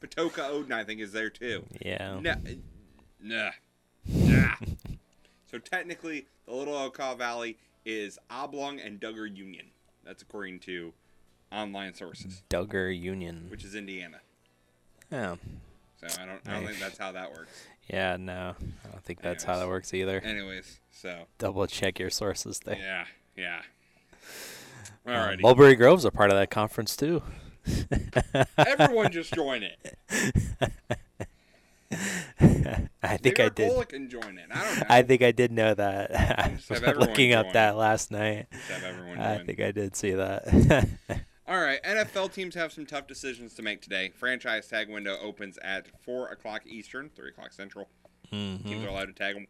Patoka 0.00 0.48
Odin, 0.48 0.72
I 0.72 0.84
think, 0.84 1.00
is 1.00 1.12
there 1.12 1.30
too. 1.30 1.64
Yeah. 1.80 2.18
Nah. 2.20 2.34
Nah. 3.20 3.50
Nah. 4.06 4.54
so 5.50 5.58
technically, 5.58 6.26
the 6.46 6.54
Little 6.54 6.74
Okaw 6.74 7.18
Valley 7.18 7.58
is 7.84 8.18
Oblong 8.30 8.78
and 8.78 9.00
Dugger 9.00 9.34
Union. 9.34 9.66
That's 10.06 10.22
according 10.22 10.60
to 10.60 10.92
online 11.52 11.94
sources, 11.94 12.42
Dugger 12.48 12.96
Union. 12.98 13.46
which 13.50 13.64
is 13.64 13.74
Indiana. 13.74 14.20
Yeah. 15.10 15.34
So 15.96 16.06
I 16.22 16.26
don't, 16.26 16.40
I 16.46 16.52
don't 16.54 16.66
think 16.66 16.78
that's 16.78 16.98
how 16.98 17.12
that 17.12 17.30
works. 17.32 17.66
Yeah, 17.88 18.16
no. 18.18 18.54
I 18.84 18.88
don't 18.90 19.02
think 19.04 19.20
that's 19.20 19.44
how 19.44 19.58
that 19.58 19.66
works 19.68 19.92
either. 19.94 20.20
Anyways, 20.20 20.80
so 20.90 21.22
Double 21.38 21.66
check 21.66 21.98
your 21.98 22.10
sources 22.10 22.60
there. 22.64 22.76
yeah, 22.76 23.04
yeah. 23.36 23.62
Uh, 25.06 25.10
Alrighty. 25.10 25.40
Mulberry 25.40 25.74
Grove's 25.76 26.04
a 26.04 26.10
part 26.10 26.30
of 26.30 26.36
that 26.36 26.50
conference 26.50 26.96
too. 26.96 27.22
Everyone 28.58 29.10
just 29.12 29.32
join 29.34 29.62
it. 29.62 29.96
I 33.02 33.16
think 33.16 33.38
Maybe 33.38 33.42
I 33.42 33.48
did. 33.50 33.68
Arcola 33.68 33.84
can 33.86 34.08
join 34.08 34.38
it. 34.38 34.46
I 34.50 34.64
don't 34.64 34.76
know. 34.78 34.86
I 34.88 35.02
think 35.02 35.22
I 35.22 35.32
did 35.32 35.52
know 35.52 35.74
that. 35.74 36.14
I 36.40 36.58
was 36.58 36.96
looking 36.96 37.32
up 37.32 37.52
that 37.52 37.76
last 37.76 38.10
night. 38.10 38.46
Just 38.52 38.64
have 38.70 38.82
everyone 38.84 39.18
I 39.18 39.38
think 39.44 39.60
I 39.60 39.70
did 39.70 39.94
see 39.96 40.12
that. 40.12 40.88
All 41.48 41.60
right, 41.60 41.80
NFL 41.84 42.32
teams 42.32 42.56
have 42.56 42.72
some 42.72 42.86
tough 42.86 43.06
decisions 43.06 43.54
to 43.54 43.62
make 43.62 43.80
today. 43.80 44.10
Franchise 44.16 44.66
tag 44.66 44.88
window 44.90 45.16
opens 45.22 45.58
at 45.62 45.86
4 46.02 46.28
o'clock 46.30 46.62
Eastern, 46.66 47.08
3 47.14 47.28
o'clock 47.28 47.52
Central. 47.52 47.88
Teams 48.30 48.62
Mhm. 48.64 48.84
are 48.84 48.88
allowed 48.88 49.06
to 49.06 49.12
tag 49.12 49.46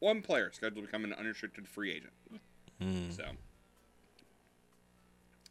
one 0.00 0.20
player 0.22 0.50
scheduled 0.52 0.76
to 0.76 0.82
become 0.82 1.04
an 1.04 1.12
unrestricted 1.12 1.68
free 1.68 1.92
agent. 1.92 2.12
Mm. 2.82 3.12
So 3.16 3.24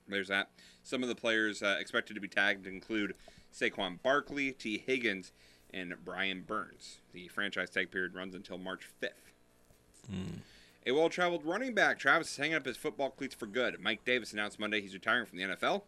there's 0.07 0.27
that. 0.27 0.49
Some 0.83 1.03
of 1.03 1.09
the 1.09 1.15
players 1.15 1.61
uh, 1.61 1.77
expected 1.79 2.13
to 2.15 2.19
be 2.21 2.27
tagged 2.27 2.65
include 2.67 3.13
Saquon 3.53 4.01
Barkley, 4.01 4.51
Tee 4.51 4.83
Higgins, 4.85 5.31
and 5.73 5.93
Brian 6.03 6.41
Burns. 6.41 6.99
The 7.13 7.27
franchise 7.27 7.69
tag 7.69 7.91
period 7.91 8.15
runs 8.15 8.35
until 8.35 8.57
March 8.57 8.87
5th. 9.01 9.09
Mm. 10.11 10.39
A 10.85 10.91
well 10.91 11.09
traveled 11.09 11.45
running 11.45 11.73
back, 11.73 11.99
Travis, 11.99 12.31
is 12.31 12.37
hanging 12.37 12.55
up 12.55 12.65
his 12.65 12.77
football 12.77 13.09
cleats 13.09 13.35
for 13.35 13.45
good. 13.45 13.79
Mike 13.79 14.05
Davis 14.05 14.33
announced 14.33 14.59
Monday 14.59 14.81
he's 14.81 14.93
retiring 14.93 15.25
from 15.25 15.37
the 15.37 15.43
NFL. 15.43 15.83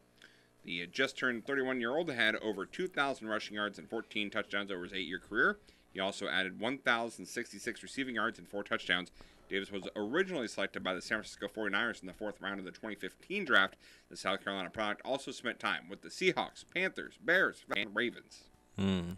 The 0.65 0.85
just 0.87 1.17
turned 1.17 1.45
31 1.45 1.79
year 1.79 1.95
old 1.95 2.11
had 2.11 2.35
over 2.37 2.65
2,000 2.65 3.27
rushing 3.27 3.55
yards 3.55 3.79
and 3.79 3.89
14 3.89 4.29
touchdowns 4.29 4.71
over 4.71 4.83
his 4.83 4.93
eight 4.93 5.07
year 5.07 5.19
career. 5.19 5.57
He 5.93 5.99
also 5.99 6.27
added 6.27 6.59
1,066 6.59 7.81
receiving 7.81 8.15
yards 8.15 8.37
and 8.37 8.47
four 8.47 8.63
touchdowns 8.63 9.11
Davis 9.49 9.71
was 9.71 9.87
originally 9.95 10.47
selected 10.47 10.83
by 10.83 10.93
the 10.93 11.01
San 11.01 11.17
Francisco 11.17 11.47
49ers 11.47 12.01
in 12.01 12.07
the 12.07 12.13
fourth 12.13 12.39
round 12.39 12.59
of 12.59 12.65
the 12.65 12.71
2015 12.71 13.45
draft. 13.45 13.75
The 14.09 14.15
South 14.15 14.43
Carolina 14.43 14.69
product 14.69 15.01
also 15.03 15.31
spent 15.31 15.59
time 15.59 15.89
with 15.89 16.01
the 16.01 16.09
Seahawks, 16.09 16.63
Panthers, 16.73 17.17
Bears, 17.21 17.65
and 17.75 17.95
Ravens. 17.95 18.43
Hmm. 18.77 19.11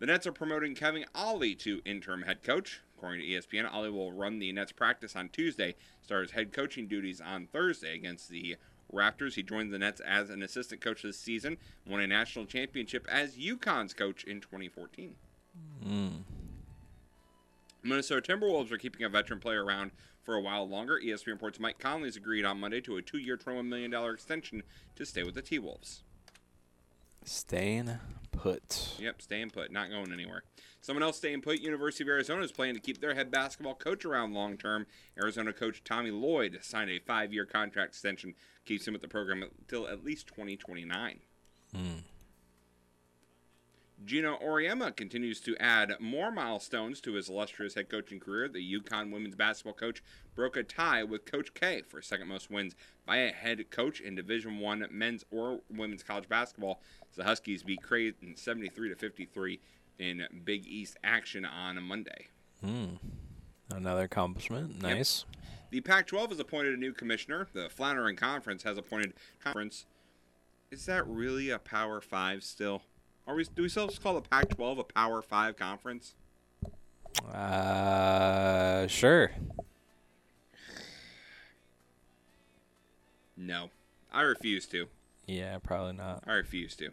The 0.00 0.06
Nets 0.06 0.26
are 0.26 0.32
promoting 0.32 0.74
Kevin 0.74 1.04
Ollie 1.14 1.54
to 1.56 1.80
interim 1.84 2.22
head 2.22 2.42
coach. 2.42 2.80
According 2.96 3.20
to 3.20 3.26
ESPN, 3.26 3.72
Ollie 3.72 3.90
will 3.90 4.12
run 4.12 4.38
the 4.38 4.52
Nets 4.52 4.72
practice 4.72 5.14
on 5.14 5.28
Tuesday, 5.28 5.74
start 6.02 6.22
his 6.22 6.30
head 6.32 6.52
coaching 6.52 6.88
duties 6.88 7.20
on 7.20 7.46
Thursday 7.46 7.94
against 7.94 8.28
the 8.28 8.56
Raptors. 8.92 9.34
He 9.34 9.42
joined 9.42 9.72
the 9.72 9.78
Nets 9.78 10.00
as 10.00 10.30
an 10.30 10.42
assistant 10.42 10.80
coach 10.80 11.02
this 11.02 11.18
season, 11.18 11.58
won 11.86 12.00
a 12.00 12.06
national 12.06 12.46
championship 12.46 13.06
as 13.08 13.36
UConn's 13.36 13.94
coach 13.94 14.24
in 14.24 14.40
2014. 14.40 15.14
Hmm. 15.82 16.08
Minnesota 17.82 18.32
Timberwolves 18.32 18.72
are 18.72 18.78
keeping 18.78 19.04
a 19.04 19.08
veteran 19.08 19.40
player 19.40 19.64
around 19.64 19.90
for 20.24 20.34
a 20.34 20.40
while 20.40 20.68
longer. 20.68 20.98
ESPN 21.04 21.26
reports 21.26 21.60
Mike 21.60 21.78
Conley's 21.78 22.16
agreed 22.16 22.44
on 22.44 22.58
Monday 22.58 22.80
to 22.80 22.96
a 22.96 23.02
two-year, 23.02 23.36
$21 23.36 23.66
million 23.66 23.92
extension 24.12 24.62
to 24.96 25.04
stay 25.04 25.22
with 25.22 25.34
the 25.34 25.42
T-Wolves. 25.42 26.02
Staying 27.24 27.98
put. 28.36 28.94
Yep, 28.98 29.22
staying 29.22 29.50
put, 29.50 29.72
not 29.72 29.90
going 29.90 30.12
anywhere. 30.12 30.44
Someone 30.80 31.02
else 31.02 31.16
staying 31.16 31.40
put, 31.40 31.60
University 31.60 32.04
of 32.04 32.08
Arizona 32.08 32.42
is 32.42 32.52
planning 32.52 32.74
to 32.74 32.80
keep 32.80 33.00
their 33.00 33.14
head 33.14 33.30
basketball 33.30 33.74
coach 33.74 34.04
around 34.04 34.34
long 34.34 34.58
term. 34.58 34.86
Arizona 35.18 35.52
coach 35.52 35.82
Tommy 35.82 36.10
Lloyd 36.10 36.58
signed 36.62 36.90
a 36.90 36.98
five 36.98 37.32
year 37.32 37.46
contract 37.46 37.90
extension, 37.90 38.34
keeps 38.66 38.86
him 38.86 38.92
with 38.92 39.02
the 39.02 39.08
program 39.08 39.42
until 39.42 39.88
at 39.88 40.04
least 40.04 40.26
2029. 40.26 41.20
Hmm. 41.74 41.80
Geno 44.04 44.36
Auriemma 44.38 44.94
continues 44.94 45.40
to 45.40 45.56
add 45.58 45.94
more 46.00 46.30
milestones 46.30 47.00
to 47.02 47.14
his 47.14 47.28
illustrious 47.28 47.74
head 47.74 47.88
coaching 47.88 48.20
career. 48.20 48.48
The 48.48 48.80
UConn 48.80 49.12
women's 49.12 49.34
basketball 49.34 49.74
coach 49.74 50.02
broke 50.34 50.56
a 50.56 50.62
tie 50.62 51.04
with 51.04 51.24
Coach 51.24 51.54
K 51.54 51.82
for 51.82 52.02
second 52.02 52.28
most 52.28 52.50
wins 52.50 52.74
by 53.06 53.18
a 53.18 53.32
head 53.32 53.70
coach 53.70 54.00
in 54.00 54.14
Division 54.14 54.58
One 54.58 54.86
men's 54.90 55.24
or 55.30 55.60
women's 55.70 56.02
college 56.02 56.28
basketball. 56.28 56.80
The 57.16 57.24
Huskies 57.24 57.62
beat 57.62 57.82
Creighton 57.82 58.36
73 58.36 58.90
to 58.90 58.96
53 58.96 59.60
in 59.98 60.26
Big 60.44 60.66
East 60.66 60.96
action 61.04 61.44
on 61.44 61.82
Monday. 61.82 62.28
Hmm. 62.60 62.96
Another 63.72 64.02
accomplishment. 64.02 64.82
Nice. 64.82 65.24
The 65.70 65.80
Pac-12 65.80 66.30
has 66.30 66.40
appointed 66.40 66.74
a 66.74 66.76
new 66.76 66.92
commissioner. 66.92 67.48
The 67.52 67.68
Flannery 67.68 68.14
Conference 68.14 68.64
has 68.64 68.76
appointed 68.76 69.14
conference. 69.42 69.86
Is 70.70 70.86
that 70.86 71.06
really 71.06 71.50
a 71.50 71.58
Power 71.58 72.00
Five 72.00 72.42
still? 72.42 72.82
Are 73.26 73.34
we? 73.34 73.44
Do 73.44 73.62
we 73.62 73.68
still 73.68 73.88
just 73.88 74.02
call 74.02 74.14
the 74.14 74.28
Pac-12 74.28 74.78
a 74.78 74.84
Power 74.84 75.22
Five 75.22 75.56
conference? 75.56 76.14
Uh, 77.32 78.86
sure. 78.86 79.32
No, 83.36 83.70
I 84.12 84.22
refuse 84.22 84.66
to. 84.66 84.88
Yeah, 85.26 85.58
probably 85.58 85.94
not. 85.94 86.22
I 86.26 86.34
refuse 86.34 86.76
to. 86.76 86.86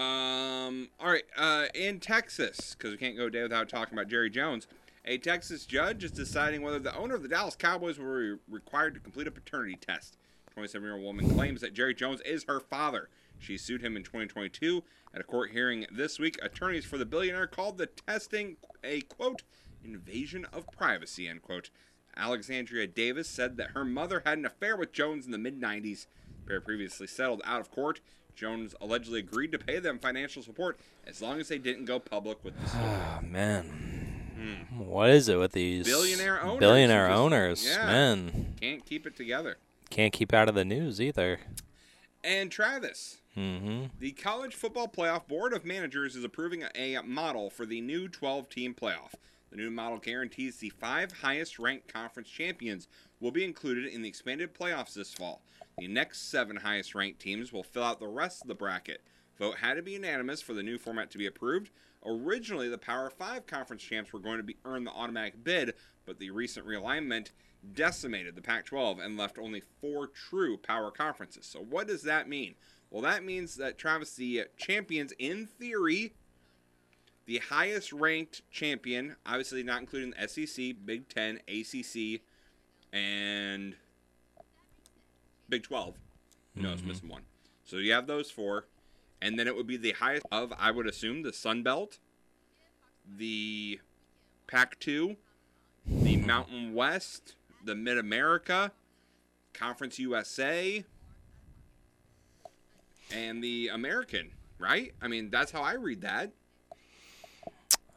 Um. 0.00 0.90
All 1.00 1.10
right. 1.10 1.24
Uh, 1.36 1.66
in 1.74 1.98
Texas, 1.98 2.76
because 2.76 2.92
we 2.92 2.98
can't 2.98 3.16
go 3.16 3.26
a 3.26 3.30
day 3.30 3.42
without 3.42 3.68
talking 3.68 3.98
about 3.98 4.08
Jerry 4.08 4.30
Jones. 4.30 4.68
A 5.04 5.16
Texas 5.16 5.64
judge 5.64 6.04
is 6.04 6.10
deciding 6.10 6.60
whether 6.62 6.78
the 6.78 6.94
owner 6.94 7.14
of 7.14 7.22
the 7.22 7.28
Dallas 7.28 7.56
Cowboys 7.56 7.98
will 7.98 8.18
be 8.18 8.34
required 8.48 8.94
to 8.94 9.00
complete 9.00 9.26
a 9.26 9.30
paternity 9.30 9.76
test. 9.80 10.18
27-year-old 10.56 11.02
woman 11.02 11.30
claims 11.34 11.62
that 11.62 11.72
Jerry 11.72 11.94
Jones 11.94 12.20
is 12.22 12.44
her 12.44 12.60
father. 12.60 13.08
She 13.38 13.56
sued 13.56 13.82
him 13.82 13.96
in 13.96 14.02
2022 14.02 14.82
at 15.14 15.20
a 15.20 15.24
court 15.24 15.50
hearing 15.50 15.86
this 15.90 16.18
week. 16.18 16.38
Attorneys 16.42 16.84
for 16.84 16.98
the 16.98 17.06
billionaire 17.06 17.46
called 17.46 17.78
the 17.78 17.86
testing 17.86 18.56
a 18.84 19.02
quote 19.02 19.42
invasion 19.84 20.46
of 20.52 20.70
privacy 20.70 21.28
end 21.28 21.42
quote. 21.42 21.70
Alexandria 22.16 22.86
Davis 22.86 23.28
said 23.28 23.56
that 23.56 23.70
her 23.70 23.84
mother 23.84 24.22
had 24.26 24.38
an 24.38 24.46
affair 24.46 24.76
with 24.76 24.92
Jones 24.92 25.24
in 25.24 25.32
the 25.32 25.38
mid 25.38 25.60
90s. 25.60 26.06
The 26.44 26.48
pair 26.48 26.60
previously 26.60 27.06
settled 27.06 27.42
out 27.44 27.60
of 27.60 27.70
court. 27.70 28.00
Jones 28.34 28.74
allegedly 28.80 29.20
agreed 29.20 29.52
to 29.52 29.58
pay 29.58 29.78
them 29.78 29.98
financial 29.98 30.42
support 30.42 30.78
as 31.06 31.20
long 31.20 31.40
as 31.40 31.48
they 31.48 31.58
didn't 31.58 31.86
go 31.86 31.98
public 31.98 32.42
with 32.44 32.58
the 32.60 32.68
story. 32.68 32.84
Oh 32.84 33.16
ah, 33.16 33.20
man. 33.22 33.64
Hmm. 34.36 34.78
What 34.78 35.10
is 35.10 35.28
it 35.28 35.36
with 35.36 35.52
these 35.52 35.84
Billionaire 35.84 36.40
owners. 36.42 36.60
Billionaire 36.60 37.08
Just- 37.08 37.18
owners, 37.18 37.66
yeah, 37.66 37.86
man. 37.86 38.54
Can't 38.60 38.86
keep 38.86 39.06
it 39.06 39.16
together. 39.16 39.58
Can't 39.90 40.12
keep 40.12 40.32
out 40.32 40.48
of 40.48 40.54
the 40.54 40.64
news 40.64 41.00
either. 41.00 41.40
And 42.22 42.50
Travis, 42.50 43.18
Mm-hmm. 43.38 43.84
The 44.00 44.10
College 44.12 44.56
Football 44.56 44.88
Playoff 44.88 45.28
Board 45.28 45.52
of 45.52 45.64
Managers 45.64 46.16
is 46.16 46.24
approving 46.24 46.64
a 46.74 46.98
model 47.04 47.50
for 47.50 47.66
the 47.66 47.80
new 47.80 48.08
12 48.08 48.48
team 48.48 48.74
playoff. 48.74 49.14
The 49.50 49.56
new 49.56 49.70
model 49.70 49.98
guarantees 49.98 50.56
the 50.56 50.70
five 50.70 51.12
highest 51.12 51.56
ranked 51.60 51.86
conference 51.86 52.28
champions 52.28 52.88
will 53.20 53.30
be 53.30 53.44
included 53.44 53.86
in 53.86 54.02
the 54.02 54.08
expanded 54.08 54.54
playoffs 54.54 54.94
this 54.94 55.14
fall. 55.14 55.42
The 55.78 55.86
next 55.86 56.32
seven 56.32 56.56
highest 56.56 56.96
ranked 56.96 57.20
teams 57.20 57.52
will 57.52 57.62
fill 57.62 57.84
out 57.84 58.00
the 58.00 58.08
rest 58.08 58.42
of 58.42 58.48
the 58.48 58.56
bracket. 58.56 59.02
Vote 59.38 59.58
had 59.58 59.74
to 59.74 59.82
be 59.82 59.92
unanimous 59.92 60.42
for 60.42 60.52
the 60.52 60.64
new 60.64 60.76
format 60.76 61.08
to 61.12 61.18
be 61.18 61.26
approved. 61.26 61.70
Originally, 62.04 62.68
the 62.68 62.76
Power 62.76 63.08
5 63.08 63.46
conference 63.46 63.82
champs 63.82 64.12
were 64.12 64.18
going 64.18 64.38
to 64.38 64.42
be 64.42 64.56
earn 64.64 64.82
the 64.82 64.90
automatic 64.90 65.44
bid, 65.44 65.74
but 66.06 66.18
the 66.18 66.30
recent 66.30 66.66
realignment 66.66 67.30
decimated 67.72 68.34
the 68.34 68.42
Pac 68.42 68.66
12 68.66 68.98
and 68.98 69.16
left 69.16 69.38
only 69.38 69.62
four 69.80 70.08
true 70.08 70.56
power 70.56 70.90
conferences. 70.90 71.46
So, 71.46 71.60
what 71.60 71.86
does 71.86 72.02
that 72.02 72.28
mean? 72.28 72.54
Well, 72.90 73.02
that 73.02 73.24
means 73.24 73.56
that 73.56 73.76
Travis, 73.76 74.14
the 74.14 74.44
champions, 74.56 75.12
in 75.18 75.46
theory, 75.46 76.14
the 77.26 77.38
highest 77.38 77.92
ranked 77.92 78.42
champion, 78.50 79.16
obviously 79.26 79.62
not 79.62 79.80
including 79.80 80.14
the 80.18 80.26
SEC, 80.26 80.74
Big 80.84 81.08
Ten, 81.08 81.40
ACC, 81.46 82.22
and 82.92 83.74
Big 85.48 85.62
12. 85.62 85.94
No, 86.54 86.72
it's 86.72 86.80
mm-hmm. 86.80 86.88
missing 86.88 87.08
one. 87.08 87.22
So 87.64 87.76
you 87.76 87.92
have 87.92 88.06
those 88.06 88.30
four. 88.30 88.64
And 89.20 89.38
then 89.38 89.46
it 89.46 89.56
would 89.56 89.66
be 89.66 89.76
the 89.76 89.92
highest 89.92 90.26
of, 90.30 90.52
I 90.58 90.70
would 90.70 90.86
assume, 90.86 91.22
the 91.22 91.32
Sun 91.32 91.64
Belt, 91.64 91.98
the 93.04 93.80
Pac 94.46 94.78
2, 94.78 95.16
the 95.86 96.16
Mountain 96.16 96.72
West, 96.72 97.34
the 97.64 97.74
Mid 97.74 97.98
America, 97.98 98.72
Conference 99.52 99.98
USA, 99.98 100.84
and 103.12 103.42
the 103.42 103.68
American, 103.68 104.30
right? 104.58 104.92
I 105.02 105.08
mean, 105.08 105.30
that's 105.30 105.50
how 105.50 105.62
I 105.62 105.72
read 105.74 106.02
that. 106.02 106.32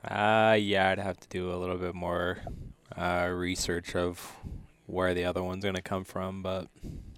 Uh, 0.04 0.58
yeah, 0.60 0.90
I'd 0.90 1.00
have 1.00 1.20
to 1.20 1.28
do 1.28 1.52
a 1.52 1.58
little 1.58 1.78
bit 1.78 1.94
more 1.94 2.40
uh, 2.98 3.30
research 3.32 3.96
of 3.96 4.36
where 4.88 5.14
the 5.14 5.26
other 5.26 5.44
one's 5.44 5.64
gonna 5.64 5.82
come 5.82 6.04
from, 6.04 6.42
but 6.42 6.68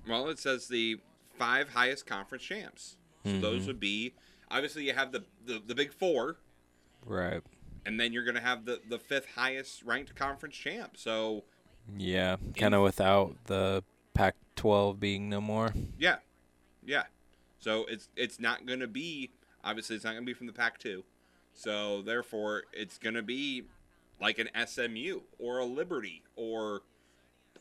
Well, 0.08 0.30
it 0.30 0.38
says 0.40 0.68
the 0.68 1.00
five 1.38 1.70
highest 1.70 2.06
conference 2.06 2.44
champs. 2.44 2.98
So 3.26 3.40
those 3.40 3.64
Mhm. 3.64 3.68
would 3.68 3.80
be 3.80 4.14
obviously 4.52 4.86
you 4.86 4.94
have 4.94 5.12
the, 5.14 5.24
the, 5.46 5.62
the 5.66 5.74
big 5.74 5.94
four, 5.94 6.36
right, 7.06 7.42
and 7.86 7.98
then 8.00 8.12
you're 8.12 8.26
going 8.26 8.36
to 8.36 8.42
have 8.42 8.66
the, 8.66 8.82
the 8.90 9.00
fifth 9.00 9.28
highest 9.34 9.82
ranked 9.84 10.14
conference 10.16 10.56
champ. 10.56 10.96
So, 10.98 11.44
yeah, 11.98 12.36
kind 12.58 12.76
of 12.76 12.82
without 12.84 13.36
the 13.46 13.84
Pac-12 14.14 15.00
being 15.00 15.30
no 15.30 15.40
more. 15.42 15.74
yeah. 15.98 16.18
Yeah. 16.86 17.04
So 17.64 17.86
it's 17.86 18.10
it's 18.18 18.42
not 18.42 18.66
going 18.66 18.82
to 18.82 18.88
be 18.88 19.32
obviously 19.64 19.96
it's 19.96 20.04
not 20.04 20.12
going 20.12 20.24
to 20.24 20.30
be 20.30 20.34
from 20.34 20.48
the 20.48 20.54
Pac-2. 20.54 21.02
So 21.54 22.02
therefore 22.02 22.64
it's 22.74 22.98
going 22.98 23.16
to 23.16 23.22
be 23.24 23.64
like 24.20 24.38
an 24.38 24.50
SMU 24.68 25.22
or 25.40 25.60
a 25.60 25.66
Liberty 25.66 26.24
or 26.36 26.82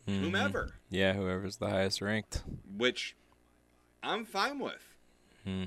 Mhm. 0.08 0.20
whomever, 0.20 0.74
Yeah, 0.90 1.12
whoever's 1.12 1.58
the 1.58 1.68
highest 1.70 2.00
ranked. 2.02 2.42
which 2.76 3.14
I'm 4.02 4.24
fine 4.24 4.58
with. 4.58 4.96
Hmm. 5.44 5.64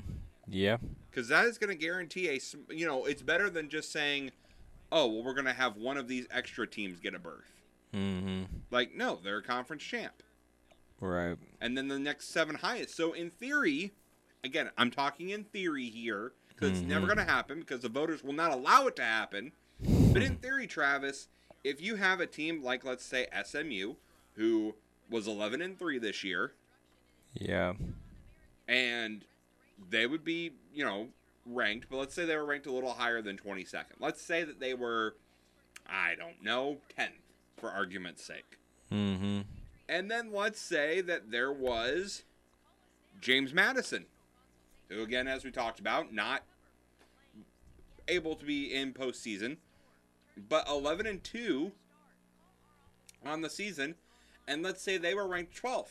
Yeah. 0.48 0.78
because 1.10 1.30
that 1.30 1.46
is 1.46 1.58
going 1.58 1.70
to 1.70 1.76
guarantee 1.82 2.28
a 2.28 2.40
you 2.74 2.86
know 2.86 3.06
it's 3.06 3.22
better 3.22 3.50
than 3.50 3.70
just 3.70 3.92
saying 3.94 4.32
oh 4.92 5.08
well 5.08 5.24
we're 5.24 5.34
going 5.34 5.46
to 5.46 5.54
have 5.54 5.76
one 5.78 5.96
of 5.98 6.08
these 6.10 6.28
extra 6.30 6.68
teams 6.68 7.00
get 7.00 7.16
a 7.16 7.20
berth 7.20 7.62
Mm-hmm. 7.94 8.44
like 8.72 8.94
no 8.94 9.20
they're 9.24 9.38
a 9.40 9.44
conference 9.44 9.82
champ 9.84 10.22
Right. 11.00 11.38
and 11.62 11.78
then 11.78 11.88
the 11.88 11.98
next 12.00 12.28
seven 12.30 12.56
highest 12.56 12.96
so 12.96 13.14
in 13.14 13.32
theory 13.32 13.94
again 14.46 14.70
i'm 14.78 14.92
talking 14.92 15.30
in 15.30 15.44
theory 15.46 15.90
here 15.90 16.32
because 16.50 16.72
it's 16.72 16.82
never 16.82 17.06
Mhm. 17.06 17.16
going 17.16 17.26
to 17.28 17.32
happen 17.34 17.60
because 17.60 17.82
the 17.82 17.90
voters 17.90 18.24
will 18.24 18.34
not 18.34 18.52
allow 18.52 18.88
it 18.88 18.96
to 18.98 19.04
happen 19.04 19.52
but 20.14 20.22
in 20.22 20.38
theory 20.38 20.68
travis 20.68 21.28
if 21.64 21.82
you 21.82 21.96
have 21.96 22.20
a 22.22 22.28
team 22.28 22.64
like 22.64 22.86
let's 22.86 23.04
say 23.04 23.28
smu 23.44 23.96
who 24.36 24.76
was 25.10 25.28
11 25.28 25.62
and 25.62 25.78
3 25.80 25.98
this 25.98 26.24
year 26.24 26.54
Yeah. 27.34 27.74
and 28.68 29.26
they 29.90 30.08
would 30.08 30.24
be, 30.24 30.54
you 30.74 30.86
know, 30.86 31.10
ranked, 31.46 31.88
but 31.90 31.98
let's 31.98 32.14
say 32.16 32.24
they 32.26 32.38
were 32.38 32.46
ranked 32.46 32.66
a 32.66 32.72
little 32.72 32.94
higher 32.94 33.22
than 33.22 33.36
22nd. 33.38 34.00
Let's 34.00 34.22
say 34.22 34.46
that 34.46 34.62
they 34.62 34.74
were, 34.74 35.16
I 35.86 36.16
don't 36.16 36.42
know, 36.42 36.78
10th 36.98 37.20
for 37.58 37.70
argument's 37.70 38.24
sake. 38.24 38.58
Mm-hmm. 38.90 39.42
And 39.90 40.10
then 40.10 40.32
let's 40.32 40.62
say 40.62 41.02
that 41.02 41.30
there 41.32 41.52
was 41.52 42.24
James 43.20 43.54
Madison, 43.54 44.06
who, 44.90 45.02
again, 45.02 45.28
as 45.28 45.44
we 45.44 45.52
talked 45.52 45.80
about, 45.80 46.14
not 46.14 46.44
able 48.08 48.36
to 48.36 48.46
be 48.46 48.74
in 48.74 48.94
postseason, 48.94 49.58
but 50.50 50.68
11 50.68 51.08
and 51.08 51.24
2 51.24 51.72
on 53.26 53.42
the 53.42 53.50
season, 53.50 53.96
and 54.48 54.62
let's 54.62 54.82
say 54.82 54.98
they 54.98 55.14
were 55.14 55.28
ranked 55.28 55.60
12th. 55.62 55.88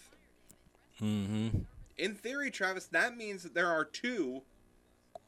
Mm-hmm. 1.00 1.58
In 1.98 2.14
theory, 2.14 2.50
Travis, 2.50 2.86
that 2.86 3.16
means 3.16 3.42
that 3.42 3.54
there 3.54 3.68
are 3.68 3.84
two 3.84 4.42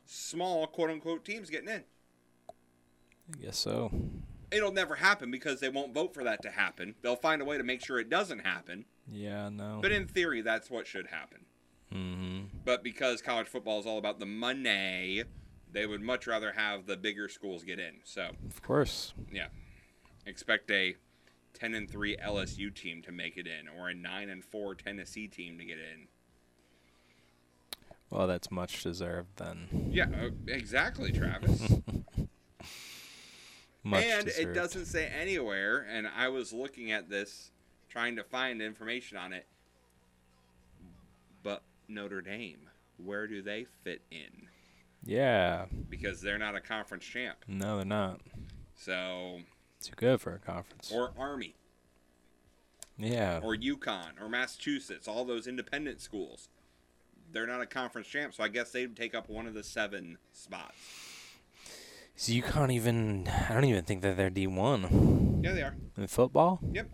small 0.04 0.66
quote 0.66 0.90
unquote 0.90 1.24
teams 1.24 1.50
getting 1.50 1.68
in. 1.68 1.84
I 2.48 3.42
guess 3.42 3.58
so. 3.58 3.90
It'll 4.50 4.72
never 4.72 4.94
happen 4.94 5.30
because 5.30 5.58
they 5.58 5.68
won't 5.68 5.92
vote 5.92 6.14
for 6.14 6.22
that 6.24 6.42
to 6.42 6.50
happen. 6.50 6.94
They'll 7.02 7.16
find 7.16 7.42
a 7.42 7.44
way 7.44 7.58
to 7.58 7.64
make 7.64 7.84
sure 7.84 7.98
it 7.98 8.08
doesn't 8.08 8.40
happen. 8.40 8.84
Yeah, 9.10 9.48
no. 9.48 9.80
But 9.82 9.90
in 9.90 10.06
theory, 10.06 10.40
that's 10.40 10.70
what 10.70 10.86
should 10.86 11.08
happen. 11.08 11.45
Mm-hmm. 11.96 12.58
But 12.64 12.82
because 12.82 13.22
college 13.22 13.46
football 13.48 13.78
is 13.80 13.86
all 13.86 13.98
about 13.98 14.18
the 14.18 14.26
money, 14.26 15.24
they 15.72 15.86
would 15.86 16.00
much 16.02 16.26
rather 16.26 16.52
have 16.52 16.86
the 16.86 16.96
bigger 16.96 17.28
schools 17.28 17.62
get 17.64 17.78
in. 17.78 17.94
So, 18.04 18.30
Of 18.48 18.62
course. 18.62 19.14
yeah, 19.32 19.46
expect 20.26 20.70
a 20.70 20.96
10 21.54 21.74
and 21.74 21.90
3 21.90 22.16
LSU 22.16 22.74
team 22.74 23.02
to 23.02 23.12
make 23.12 23.36
it 23.36 23.46
in, 23.46 23.68
or 23.68 23.88
a 23.88 23.94
9 23.94 24.28
and 24.28 24.44
4 24.44 24.74
Tennessee 24.74 25.26
team 25.28 25.58
to 25.58 25.64
get 25.64 25.78
in. 25.78 26.08
Well, 28.10 28.26
that's 28.26 28.50
much 28.50 28.82
deserved 28.82 29.30
then. 29.36 29.88
Yeah, 29.90 30.04
uh, 30.04 30.30
exactly, 30.46 31.10
Travis. 31.12 31.60
Much 33.82 34.04
and 34.04 34.26
deserved. 34.26 34.48
it 34.48 34.52
doesn't 34.52 34.84
say 34.86 35.06
anywhere, 35.06 35.86
and 35.88 36.06
I 36.08 36.28
was 36.28 36.52
looking 36.52 36.90
at 36.92 37.08
this, 37.08 37.50
trying 37.88 38.16
to 38.16 38.24
find 38.24 38.60
information 38.60 39.16
on 39.16 39.32
it. 39.32 39.46
But 41.42 41.62
Notre 41.88 42.20
Dame, 42.20 42.68
where 42.96 43.26
do 43.26 43.42
they 43.42 43.66
fit 43.84 44.02
in? 44.10 44.48
Yeah. 45.04 45.66
Because 45.88 46.20
they're 46.20 46.38
not 46.38 46.54
a 46.56 46.60
conference 46.60 47.04
champ. 47.04 47.38
No, 47.46 47.76
they're 47.76 47.84
not. 47.84 48.20
So, 48.74 49.40
Too 49.82 49.92
good 49.96 50.20
for 50.20 50.34
a 50.34 50.38
conference. 50.38 50.92
or 50.92 51.12
Army, 51.18 51.54
yeah. 52.98 53.40
or 53.42 53.56
UConn, 53.56 54.20
or 54.20 54.28
Massachusetts, 54.28 55.08
all 55.08 55.24
those 55.24 55.46
independent 55.46 56.00
schools. 56.00 56.48
They're 57.32 57.46
not 57.46 57.60
a 57.60 57.66
conference 57.66 58.06
champ, 58.06 58.34
so 58.34 58.44
I 58.44 58.48
guess 58.48 58.70
they'd 58.70 58.94
take 58.96 59.14
up 59.14 59.28
one 59.28 59.46
of 59.46 59.54
the 59.54 59.62
seven 59.64 60.18
spots. 60.32 60.76
So 62.14 62.32
you 62.32 62.42
can't 62.42 62.70
even. 62.70 63.28
I 63.28 63.52
don't 63.52 63.64
even 63.64 63.84
think 63.84 64.00
that 64.02 64.16
they're 64.16 64.30
D 64.30 64.46
one. 64.46 65.40
Yeah, 65.42 65.52
they 65.52 65.62
are. 65.62 65.74
In 65.98 66.06
football. 66.06 66.60
Yep. 66.72 66.88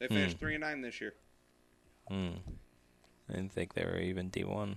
They 0.00 0.08
finished 0.08 0.38
three 0.38 0.54
and 0.54 0.62
nine 0.62 0.80
this 0.80 1.00
year. 1.00 1.14
Hmm. 2.08 2.30
I 3.28 3.34
didn't 3.34 3.52
think 3.52 3.74
they 3.74 3.84
were 3.84 3.98
even 3.98 4.28
D 4.28 4.44
one. 4.44 4.76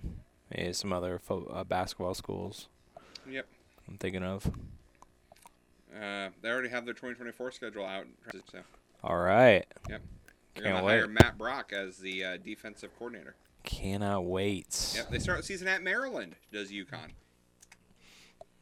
Maybe 0.55 0.73
some 0.73 0.93
other 0.93 1.19
fo- 1.19 1.45
uh, 1.45 1.63
basketball 1.63 2.13
schools. 2.13 2.67
Yep. 3.29 3.47
I'm 3.87 3.97
thinking 3.97 4.23
of. 4.23 4.45
Uh, 5.93 6.29
they 6.41 6.49
already 6.49 6.69
have 6.69 6.85
their 6.85 6.93
2024 6.93 7.51
schedule 7.51 7.85
out. 7.85 8.05
So, 8.51 8.59
All 9.03 9.17
right. 9.17 9.65
yep. 9.89 10.01
They're 10.53 10.63
Can't 10.63 10.75
gonna 10.75 10.85
wait. 10.85 10.93
hire 10.99 11.07
Matt 11.07 11.37
Brock 11.37 11.73
as 11.73 11.97
the 11.97 12.23
uh, 12.23 12.37
defensive 12.37 12.91
coordinator. 12.97 13.35
Cannot 13.63 14.25
wait. 14.25 14.93
Yep. 14.95 15.09
They 15.09 15.19
start 15.19 15.39
the 15.39 15.43
season 15.43 15.67
at 15.67 15.81
Maryland. 15.83 16.35
Does 16.51 16.71
UConn? 16.71 17.11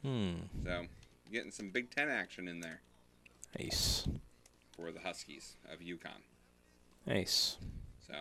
Hmm. 0.03 0.34
So, 0.63 0.86
getting 1.31 1.51
some 1.51 1.69
Big 1.69 1.89
Ten 1.91 2.09
action 2.09 2.47
in 2.47 2.59
there 2.61 2.81
Nice. 3.59 4.07
for 4.75 4.91
the 4.91 4.99
Huskies 4.99 5.55
of 5.71 5.79
UConn. 5.79 6.21
Nice. 7.05 7.57
So, 8.07 8.13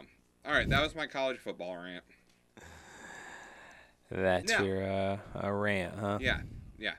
all 0.45 0.53
right, 0.53 0.69
that 0.69 0.83
was 0.83 0.95
my 0.95 1.07
college 1.07 1.39
football 1.39 1.77
rant. 1.77 2.05
That's 4.11 4.53
Now- 4.53 4.63
your 4.63 4.83
uh, 4.91 5.19
a 5.35 5.53
rant, 5.53 5.95
huh? 5.99 6.19
Yeah, 6.21 6.41
yeah. 6.79 6.95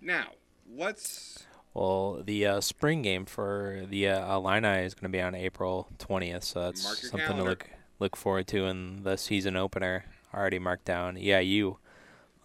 Now, 0.00 0.28
let's. 0.74 1.44
Well, 1.74 2.22
the 2.22 2.46
uh, 2.46 2.60
spring 2.60 3.02
game 3.02 3.24
for 3.24 3.82
the 3.88 4.08
uh, 4.08 4.36
Illini 4.36 4.84
is 4.84 4.94
going 4.94 5.10
to 5.10 5.16
be 5.16 5.22
on 5.22 5.34
April 5.34 5.88
20th, 5.98 6.42
so 6.44 6.62
that's 6.64 6.82
something 6.82 7.20
calendar. 7.20 7.42
to 7.42 7.48
look 7.48 7.70
look 7.98 8.16
forward 8.16 8.46
to 8.48 8.64
in 8.66 9.02
the 9.04 9.16
season 9.16 9.56
opener. 9.56 10.04
Already 10.34 10.58
marked 10.58 10.84
down. 10.86 11.16
Yeah, 11.18 11.38
you 11.40 11.78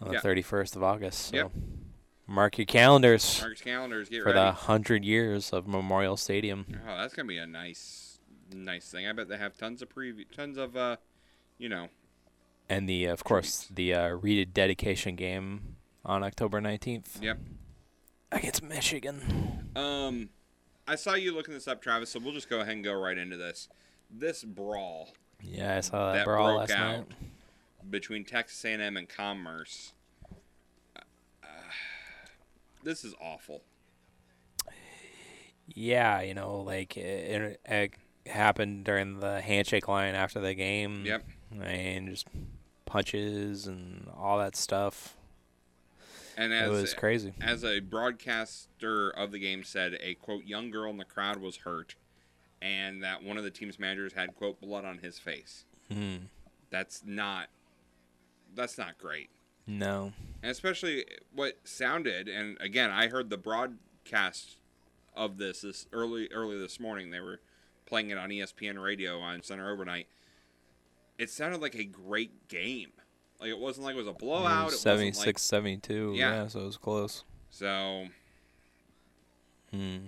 on 0.00 0.08
the 0.08 0.14
Yeah. 0.14 0.20
31st 0.20 0.76
of 0.76 0.82
August. 0.82 1.18
So 1.30 1.36
Yep. 1.36 1.50
mark 2.26 2.58
your 2.58 2.64
calendars 2.66 3.40
Mark 3.40 3.58
your 3.58 3.74
calendars. 3.74 4.08
Get 4.08 4.22
for 4.22 4.26
ready. 4.28 4.38
the 4.38 4.52
hundred 4.52 5.04
years 5.04 5.52
of 5.52 5.66
Memorial 5.66 6.16
Stadium. 6.16 6.66
Oh, 6.86 6.96
that's 6.98 7.12
gonna 7.14 7.28
be 7.28 7.38
a 7.38 7.46
nice, 7.46 8.07
nice 8.52 8.90
thing. 8.90 9.06
I 9.06 9.12
bet 9.12 9.28
they 9.28 9.38
have 9.38 9.56
tons 9.56 9.82
of 9.82 9.88
preview, 9.88 10.24
tons 10.34 10.56
of, 10.56 10.76
uh, 10.76 10.96
you 11.58 11.68
know, 11.68 11.88
And 12.68 12.88
the, 12.88 13.08
uh, 13.08 13.12
of 13.12 13.24
course, 13.24 13.68
the 13.72 13.94
uh, 13.94 14.08
Reed 14.08 14.52
dedication 14.54 15.16
game 15.16 15.76
on 16.04 16.22
October 16.22 16.60
19th 16.60 17.22
yep. 17.22 17.38
against 18.32 18.62
Michigan. 18.62 19.70
Um, 19.76 20.30
I 20.86 20.94
saw 20.96 21.14
you 21.14 21.34
looking 21.34 21.54
this 21.54 21.68
up, 21.68 21.82
Travis. 21.82 22.10
So 22.10 22.20
we'll 22.20 22.32
just 22.32 22.48
go 22.48 22.60
ahead 22.60 22.74
and 22.74 22.84
go 22.84 22.94
right 22.94 23.16
into 23.18 23.36
this. 23.36 23.68
This 24.10 24.42
brawl 24.42 25.10
Yeah, 25.42 25.76
I 25.76 25.80
saw 25.80 26.12
that, 26.12 26.18
that 26.18 26.24
brawl 26.24 26.56
broke 26.56 26.70
last 26.70 26.78
out 26.78 27.08
night. 27.10 27.90
between 27.90 28.24
Texas 28.24 28.64
A&M 28.64 28.96
and 28.96 29.08
Commerce. 29.08 29.92
Uh, 30.96 31.00
this 32.82 33.04
is 33.04 33.14
awful. 33.20 33.62
Yeah, 35.66 36.22
you 36.22 36.32
know, 36.32 36.60
like 36.60 36.96
it, 36.96 37.60
it 37.66 37.92
happened 38.28 38.84
during 38.84 39.20
the 39.20 39.40
handshake 39.40 39.88
line 39.88 40.14
after 40.14 40.40
the 40.40 40.54
game. 40.54 41.04
Yep. 41.04 41.24
And 41.62 42.08
just 42.08 42.26
punches 42.86 43.66
and 43.66 44.08
all 44.16 44.38
that 44.38 44.56
stuff. 44.56 45.16
And 46.36 46.52
It 46.52 46.56
as 46.56 46.70
was 46.70 46.94
crazy. 46.94 47.32
As 47.40 47.64
a 47.64 47.80
broadcaster 47.80 49.10
of 49.10 49.32
the 49.32 49.38
game 49.38 49.64
said, 49.64 49.98
a 50.00 50.14
quote 50.14 50.44
young 50.44 50.70
girl 50.70 50.90
in 50.90 50.96
the 50.96 51.04
crowd 51.04 51.38
was 51.38 51.56
hurt, 51.58 51.96
and 52.62 53.02
that 53.02 53.24
one 53.24 53.36
of 53.36 53.44
the 53.44 53.50
team's 53.50 53.78
managers 53.78 54.12
had 54.12 54.34
quote 54.36 54.60
blood 54.60 54.84
on 54.84 54.98
his 54.98 55.18
face. 55.18 55.64
Hmm. 55.90 56.16
That's 56.70 57.02
not. 57.04 57.48
That's 58.54 58.78
not 58.78 58.98
great. 58.98 59.30
No. 59.66 60.12
And 60.42 60.50
especially 60.50 61.04
what 61.34 61.58
sounded, 61.64 62.28
and 62.28 62.56
again, 62.60 62.90
I 62.90 63.08
heard 63.08 63.30
the 63.30 63.36
broadcast 63.36 64.56
of 65.16 65.38
this 65.38 65.62
this 65.62 65.86
early 65.92 66.28
early 66.32 66.58
this 66.58 66.78
morning. 66.78 67.10
They 67.10 67.20
were 67.20 67.40
playing 67.88 68.10
it 68.10 68.18
on 68.18 68.28
ESPN 68.28 68.80
radio 68.82 69.18
on 69.18 69.42
Center 69.42 69.70
overnight. 69.72 70.06
It 71.18 71.30
sounded 71.30 71.60
like 71.60 71.74
a 71.74 71.84
great 71.84 72.48
game. 72.48 72.92
Like 73.40 73.50
it 73.50 73.58
wasn't 73.58 73.86
like 73.86 73.94
it 73.94 73.98
was 73.98 74.06
a 74.06 74.12
blowout. 74.12 74.60
It 74.60 74.64
wasn't 74.64 74.82
76 74.82 75.26
like 75.26 75.38
72. 75.38 76.12
Yeah. 76.14 76.34
Yeah. 76.42 76.46
so 76.48 76.60
it 76.60 76.66
was 76.66 76.76
close. 76.76 77.24
so. 77.50 78.06
Hmm. 79.72 80.06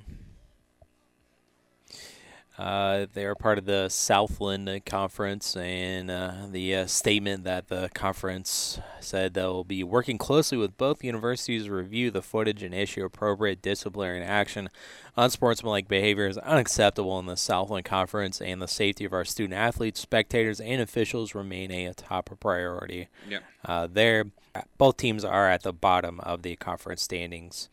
Uh, 2.60 3.06
they're 3.14 3.34
part 3.34 3.56
of 3.56 3.64
the 3.64 3.88
Southland 3.88 4.84
Conference, 4.84 5.56
and 5.56 6.10
uh, 6.10 6.34
the 6.50 6.76
uh, 6.76 6.86
statement 6.86 7.42
that 7.44 7.68
the 7.68 7.88
conference 7.94 8.78
said 9.00 9.32
they'll 9.32 9.64
be 9.64 9.82
working 9.82 10.18
closely 10.18 10.58
with 10.58 10.76
both 10.76 11.02
universities 11.02 11.64
to 11.64 11.72
review 11.72 12.10
the 12.10 12.20
footage 12.20 12.62
and 12.62 12.74
issue 12.74 13.02
appropriate 13.02 13.62
disciplinary 13.62 14.22
action. 14.22 14.68
Unsportsmanlike 15.16 15.88
behavior 15.88 16.26
is 16.26 16.36
unacceptable 16.36 17.18
in 17.18 17.24
the 17.24 17.36
Southland 17.36 17.86
Conference, 17.86 18.42
and 18.42 18.60
the 18.60 18.68
safety 18.68 19.06
of 19.06 19.14
our 19.14 19.24
student 19.24 19.54
athletes, 19.54 19.98
spectators, 19.98 20.60
and 20.60 20.82
officials 20.82 21.34
remain 21.34 21.70
a 21.70 21.94
top 21.94 22.28
priority. 22.40 23.08
Yep. 23.26 23.42
Uh, 23.64 23.88
there, 23.90 24.26
both 24.76 24.98
teams 24.98 25.24
are 25.24 25.48
at 25.48 25.62
the 25.62 25.72
bottom 25.72 26.20
of 26.20 26.42
the 26.42 26.56
conference 26.56 27.00
standings 27.00 27.70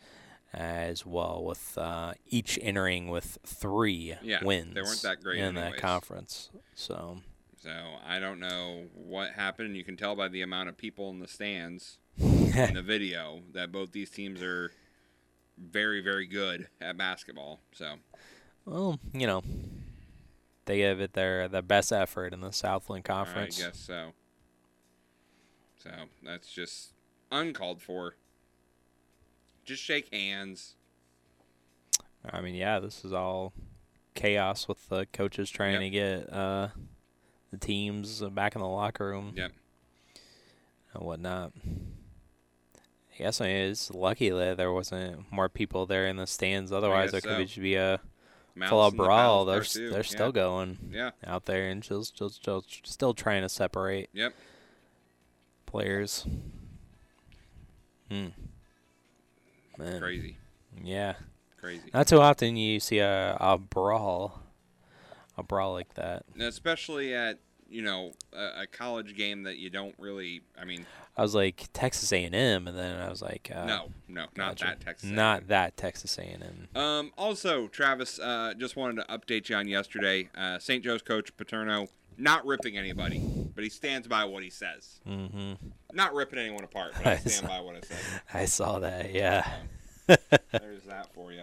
as 0.54 1.06
well, 1.06 1.44
with 1.44 1.78
uh, 1.78 2.14
each 2.28 2.58
entering 2.62 3.10
with 3.10 3.38
three 3.46 4.16
Yeah, 4.22 4.40
they 4.40 4.46
wins. 4.46 4.76
weren't 4.76 5.02
that 5.04 5.22
great 5.22 5.40
in 5.40 5.56
that 5.56 5.78
conference. 5.78 6.50
So 6.76 7.20
So 7.62 7.72
I 8.06 8.20
don't 8.20 8.40
know 8.40 8.86
what 8.94 9.32
happened. 9.32 9.76
You 9.76 9.84
can 9.84 9.98
tell 9.98 10.16
by 10.16 10.28
the 10.28 10.42
amount 10.42 10.70
of 10.70 10.78
people 10.78 11.10
in 11.10 11.20
the 11.20 11.28
stands 11.28 11.98
in 12.18 12.74
the 12.74 12.82
video 12.82 13.42
that 13.54 13.72
both 13.72 13.92
these 13.92 14.10
teams 14.10 14.42
are 14.42 14.72
very, 15.58 16.02
very 16.02 16.28
good 16.28 16.68
at 16.80 16.98
basketball. 16.98 17.60
So 17.74 17.96
well, 18.66 19.00
you 19.14 19.28
know, 19.28 19.44
they 20.66 20.78
give 20.78 21.00
it 21.02 21.14
their 21.14 21.48
their 21.48 21.62
best 21.62 21.92
effort 21.92 22.34
in 22.34 22.42
the 22.42 22.52
Southland 22.52 23.06
Conference. 23.06 23.60
I 23.60 23.66
guess 23.68 23.80
so. 23.80 24.14
So 25.84 25.92
that's 26.24 26.52
just 26.52 26.94
uncalled 27.32 27.82
for. 27.82 28.16
Just 29.68 29.84
shake 29.84 30.12
hands. 30.14 30.74
I 32.28 32.42
mean, 32.42 32.56
yeah, 32.56 32.80
this 32.80 33.06
is 33.06 33.14
all 33.14 33.54
chaos 34.16 34.68
with 34.68 34.90
the 34.90 35.06
coaches 35.14 35.50
trying 35.52 35.74
Yep. 35.74 35.82
to 35.82 35.90
get 35.90 36.34
uh, 36.34 36.70
the 37.52 37.58
teams 37.58 38.22
back 38.22 38.56
in 38.56 38.62
the 38.62 38.68
locker 38.68 39.08
room. 39.10 39.34
Yep. 39.36 39.52
And 40.94 41.04
whatnot. 41.06 41.52
I 43.14 43.18
guess 43.18 43.40
I 43.42 43.48
mean, 43.48 43.56
it's 43.72 43.92
lucky 43.92 44.30
that 44.30 44.58
there 44.58 44.72
wasn't 44.72 45.32
more 45.32 45.50
people 45.50 45.86
there 45.86 46.08
in 46.08 46.16
the 46.18 46.28
stands. 46.28 46.72
Otherwise, 46.72 47.12
there 47.12 47.22
could 47.22 47.30
so. 47.32 47.44
just 47.44 47.60
be 47.60 47.76
a 47.76 48.00
full 48.68 48.82
out 48.82 48.92
the 48.92 48.98
brawl. 48.98 49.46
palace 49.46 49.74
They're 49.74 49.90
they're 49.90 50.00
Yeah. 50.00 50.04
still 50.04 50.32
going. 50.32 50.78
Yeah. 50.92 51.12
Out 51.26 51.46
there 51.46 51.70
and 51.70 51.84
still 51.84 52.04
still 52.04 52.30
still 52.30 52.64
still 52.84 53.14
trying 53.14 53.42
to 53.44 53.50
separate. 53.50 54.10
Yep. 54.14 54.34
Players. 55.66 56.26
Hmm. 58.10 58.28
Man. 59.78 60.00
Crazy. 60.00 60.38
Yeah. 60.84 61.14
Crazy. 61.60 61.90
Not 61.94 62.08
too 62.08 62.20
often 62.20 62.56
you 62.56 62.80
see 62.80 63.00
a, 63.00 63.38
a 63.40 63.58
brawl, 63.58 64.42
a 65.38 65.44
brawl 65.44 65.74
like 65.74 65.94
that. 65.96 66.24
Especially 66.40 67.14
at 67.14 67.40
you 67.70 67.82
know 67.82 68.14
a, 68.34 68.62
a 68.62 68.68
college 68.68 69.16
game 69.16 69.44
that 69.44 69.58
you 69.58 69.70
don't 69.70 69.96
really. 69.98 70.42
I 70.60 70.66
mean, 70.66 70.86
I 71.16 71.22
was 71.22 71.36
like 71.36 71.68
Texas 71.74 72.12
A&M, 72.12 72.34
and 72.68 72.78
then 72.78 73.02
I 73.02 73.10
was 73.10 73.22
like, 73.22 73.52
uh, 73.54 73.66
no, 73.66 73.90
no, 74.08 74.22
not 74.22 74.36
gotcha. 74.36 74.66
that 74.66 74.82
Texas. 74.82 75.10
not 75.10 75.48
that 75.48 75.78
Texas 75.78 76.18
A&M. 76.18 76.68
Um, 76.80 77.12
also, 77.18 77.68
Travis, 77.68 78.20
uh, 78.20 78.54
just 78.58 78.76
wanted 78.76 79.02
to 79.02 79.18
update 79.18 79.50
you 79.50 79.56
on 79.56 79.68
yesterday. 79.68 80.30
Uh, 80.36 80.60
St. 80.60 80.84
Joe's 80.84 81.02
coach 81.02 81.36
Paterno 81.38 81.88
not 82.18 82.46
ripping 82.46 82.78
anybody, 82.78 83.22
but 83.56 83.64
he 83.64 83.70
stands 83.70 84.08
by 84.08 84.26
what 84.26 84.44
he 84.44 84.50
says. 84.50 85.00
Mm-hmm. 85.08 85.54
Not 85.98 86.14
ripping 86.14 86.38
anyone 86.38 86.64
apart, 86.64 86.94
but 86.96 87.08
I, 87.08 87.12
I 87.14 87.16
stand 87.18 87.34
saw- 87.34 87.48
by 87.48 87.60
what 87.60 87.76
I 87.76 87.80
said. 87.82 88.22
I 88.32 88.46
saw 88.46 88.80
that. 88.80 89.14
Yeah. 89.16 89.52
There's 90.08 90.84
that 90.88 91.12
for 91.16 91.32
you. 91.34 91.42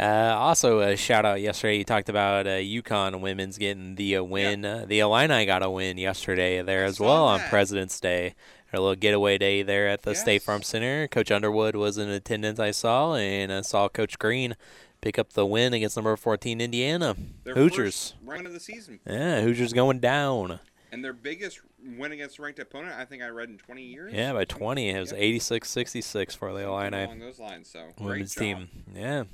Uh, 0.00 0.34
also, 0.36 0.80
a 0.80 0.96
shout 0.96 1.26
out 1.26 1.40
yesterday. 1.40 1.76
You 1.76 1.84
talked 1.84 2.08
about 2.08 2.46
uh, 2.46 2.52
UConn 2.52 3.20
women's 3.20 3.58
getting 3.58 3.94
the 3.96 4.16
uh, 4.16 4.22
win. 4.24 4.64
Uh, 4.64 4.86
the 4.88 5.00
Illini 5.00 5.44
got 5.44 5.62
a 5.62 5.68
win 5.70 5.98
yesterday 5.98 6.62
there 6.62 6.84
as 6.84 6.98
well 6.98 7.24
on. 7.26 7.40
President's 7.40 8.00
Day. 8.00 8.34
A 8.72 8.80
little 8.80 8.96
getaway 8.96 9.36
day 9.38 9.62
there 9.62 9.86
at 9.86 10.02
the 10.02 10.14
State 10.16 10.42
Farm 10.42 10.62
Center. 10.62 11.06
Coach 11.06 11.30
Underwood 11.30 11.76
was 11.76 11.96
in 11.98 12.08
attendance, 12.08 12.58
I 12.58 12.70
saw, 12.72 13.14
and 13.14 13.52
I 13.52 13.60
saw 13.60 13.88
Coach 13.88 14.18
Green 14.18 14.56
pick 15.02 15.16
up 15.18 15.34
the 15.34 15.46
win 15.46 15.72
against 15.74 15.94
number 15.96 16.16
14 16.16 16.60
Indiana 16.60 17.14
Their 17.44 17.54
Hoosiers. 17.54 18.12
first 18.12 18.14
round 18.24 18.46
of 18.48 18.52
the 18.54 18.58
season. 18.58 18.98
Yeah, 19.06 19.42
Hoosiers 19.42 19.72
going 19.74 20.00
down. 20.00 20.58
And 20.90 21.04
their 21.04 21.12
biggest 21.12 21.60
win 21.96 22.12
against 22.12 22.38
a 22.38 22.42
ranked 22.42 22.58
opponent, 22.58 22.94
I 22.96 23.04
think 23.04 23.22
I 23.22 23.28
read 23.28 23.48
in 23.48 23.58
20 23.58 23.82
years. 23.82 24.12
Yeah, 24.12 24.32
by 24.32 24.44
20. 24.44 24.90
It 24.90 25.00
was 25.00 25.12
86-66 25.12 26.36
for 26.36 26.52
the 26.52 26.60
Illini 26.60 27.04
along 27.04 27.18
those 27.18 27.38
lines. 27.38 27.68
So 27.68 27.86
great 27.96 28.06
women's 28.06 28.34
team. 28.34 28.68
Yeah, 28.94 29.24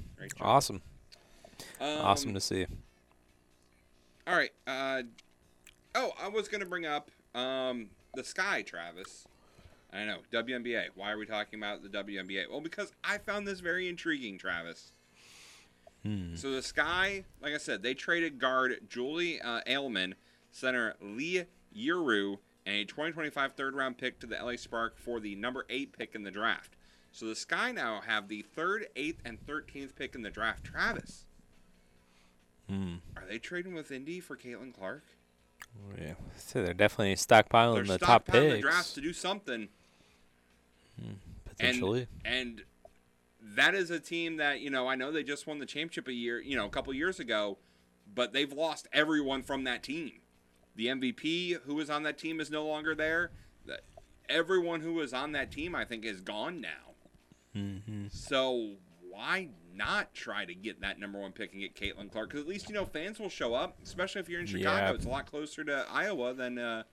awesome. 0.40 0.82
awesome 1.81 2.31
Um, 2.31 2.35
to 2.35 2.40
see. 2.40 2.66
All 4.27 4.36
right. 4.36 4.51
Uh, 4.66 5.02
oh, 5.94 6.12
I 6.20 6.28
was 6.28 6.48
going 6.48 6.60
to 6.60 6.68
bring 6.68 6.86
up 6.86 7.10
um, 7.35 7.90
the 8.14 8.24
Sky, 8.24 8.62
Travis. 8.62 9.27
I 9.93 10.05
know 10.05 10.18
WNBA. 10.32 10.86
Why 10.94 11.10
are 11.10 11.18
we 11.18 11.27
talking 11.27 11.59
about 11.59 11.82
the 11.82 11.89
WNBA? 11.89 12.48
Well, 12.48 12.60
because 12.60 12.93
I 13.02 13.18
found 13.18 13.47
this 13.47 13.60
very 13.60 13.89
intriguing, 13.89 14.39
Travis. 14.39 14.93
Hmm. 16.05 16.35
So 16.36 16.52
the 16.52 16.62
Sky, 16.62 17.24
like 17.43 17.55
I 17.55 17.59
said, 17.59 17.82
they 17.82 17.94
traded 17.94 18.39
guard 18.39 18.78
Julie 18.89 19.40
uh, 19.40 19.60
Allemand, 19.66 20.14
center 20.51 20.94
Li 21.01 21.44
Yueru, 21.77 22.39
and 22.67 22.77
a 22.77 22.85
2025 22.85 23.55
third 23.55 23.75
round 23.75 23.99
pick 23.99 24.19
to 24.21 24.27
the 24.27 24.37
LA 24.37 24.57
Spark 24.57 24.99
for 24.99 25.21
the 25.21 25.35
number 25.37 25.65
eight 25.71 25.97
pick 25.97 26.15
in 26.15 26.23
the 26.23 26.31
draft. 26.31 26.77
So 27.13 27.27
the 27.27 27.35
Sky 27.35 27.73
now 27.73 28.01
have 28.07 28.29
the 28.29 28.43
third, 28.43 28.87
eighth, 28.97 29.21
and 29.25 29.45
13th 29.45 29.97
pick 29.97 30.15
in 30.15 30.23
the 30.23 30.31
draft. 30.31 30.63
Travis, 30.65 31.27
Hmm. 32.69 32.97
are 33.17 33.25
they 33.27 33.39
trading 33.39 33.75
with 33.75 33.91
Indy 33.91 34.21
for 34.21 34.37
Caitlin 34.37 34.73
Clark? 34.73 35.05
Yeah, 36.01 36.15
so 36.39 36.63
they're 36.63 36.73
definitely 36.75 37.15
stockpiling 37.17 37.75
They're 37.87 37.99
the 37.99 37.99
top 37.99 38.27
stockpiling 38.27 38.33
picks. 38.51 38.55
the 38.57 38.61
drafts 38.61 38.93
to 38.95 39.01
do 39.01 39.13
something. 39.13 39.69
potentially. 41.45 42.07
And, 42.25 42.35
and 42.61 42.63
that 43.57 43.75
is 43.75 43.91
a 43.91 43.99
team 44.01 44.37
that, 44.37 44.61
you 44.61 44.71
know, 44.71 44.87
I 44.89 44.95
know 44.95 45.11
they 45.11 45.23
just 45.23 45.47
won 45.47 45.59
the 45.59 45.67
championship 45.67 46.09
a 46.09 46.13
year, 46.13 46.41
you 46.41 46.57
know, 46.57 46.67
a 46.67 46.71
couple 46.71 46.93
years 46.95 47.19
ago, 47.21 47.59
but 48.13 48.33
they've 48.33 48.53
lost 48.53 48.87
everyone 48.93 49.43
from 49.43 49.65
that 49.65 49.83
team. 49.83 50.20
The 50.81 50.86
MVP 50.86 51.59
who 51.66 51.74
was 51.74 51.90
on 51.90 52.05
that 52.05 52.16
team 52.16 52.40
is 52.40 52.51
no 52.51 52.65
longer 52.66 52.94
there. 52.94 53.31
The- 53.66 53.81
Everyone 54.31 54.81
who 54.81 54.94
was 54.94 55.12
on 55.12 55.32
that 55.32 55.51
team, 55.52 55.74
I 55.74 55.85
think, 55.85 56.07
is 56.07 56.20
gone 56.23 56.61
now. 56.62 56.94
Mm-hmm. 57.55 58.07
So 58.11 58.77
why 59.11 59.48
not 59.74 60.15
try 60.15 60.44
to 60.44 60.55
get 60.55 60.81
that 60.81 60.98
number 60.98 61.19
one 61.19 61.32
pick 61.32 61.52
and 61.52 61.61
get 61.61 61.74
Caitlin 61.74 62.11
Clark? 62.11 62.31
Because 62.31 62.43
at 62.43 62.48
least 62.48 62.69
you 62.69 62.74
know 62.74 62.86
fans 62.86 63.19
will 63.19 63.28
show 63.28 63.52
up, 63.55 63.77
especially 63.82 64.20
if 64.23 64.28
you're 64.28 64.40
in 64.40 64.47
Chicago. 64.47 64.86
Yeah. 64.86 64.93
It's 64.94 65.05
a 65.05 65.09
lot 65.09 65.27
closer 65.27 65.65
to 65.65 65.85
Iowa 65.93 66.32
than 66.32 66.59
uh, 66.59 66.85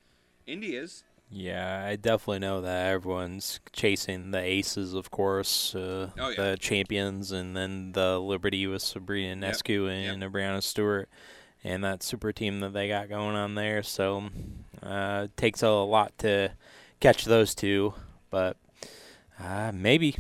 is. 0.48 1.04
Yeah, 1.30 1.86
I 1.86 1.96
definitely 1.96 2.40
know 2.40 2.62
that 2.62 2.88
everyone's 2.88 3.60
chasing 3.74 4.32
the 4.32 4.40
aces, 4.40 4.94
of 4.94 5.12
course, 5.12 5.76
uh, 5.76 6.10
Oh, 6.18 6.30
yeah. 6.30 6.36
the 6.52 6.58
champions, 6.58 7.32
and 7.32 7.56
then 7.56 7.92
the 7.92 8.18
Liberty 8.20 8.66
with 8.66 8.82
Sabrina 8.82 9.46
Yep, 9.46 9.56
Nescu 9.56 9.90
and 9.92 10.24
Breanna 10.24 10.64
Stewart, 10.64 11.10
and 11.64 11.84
that 11.84 12.04
super 12.04 12.32
team 12.32 12.60
that 12.62 12.74
they 12.74 12.88
got 12.88 13.10
going 13.10 13.36
on 13.36 13.56
there. 13.56 13.84
So 13.84 14.30
uh, 14.84 15.24
it 15.26 15.38
takes 15.38 15.62
a 15.64 15.70
lot 15.70 16.18
to 16.20 16.52
catch 17.00 17.26
those 17.26 17.54
two, 17.56 17.94
but 18.30 18.58
uh, 19.40 19.72
maybe 19.74 20.16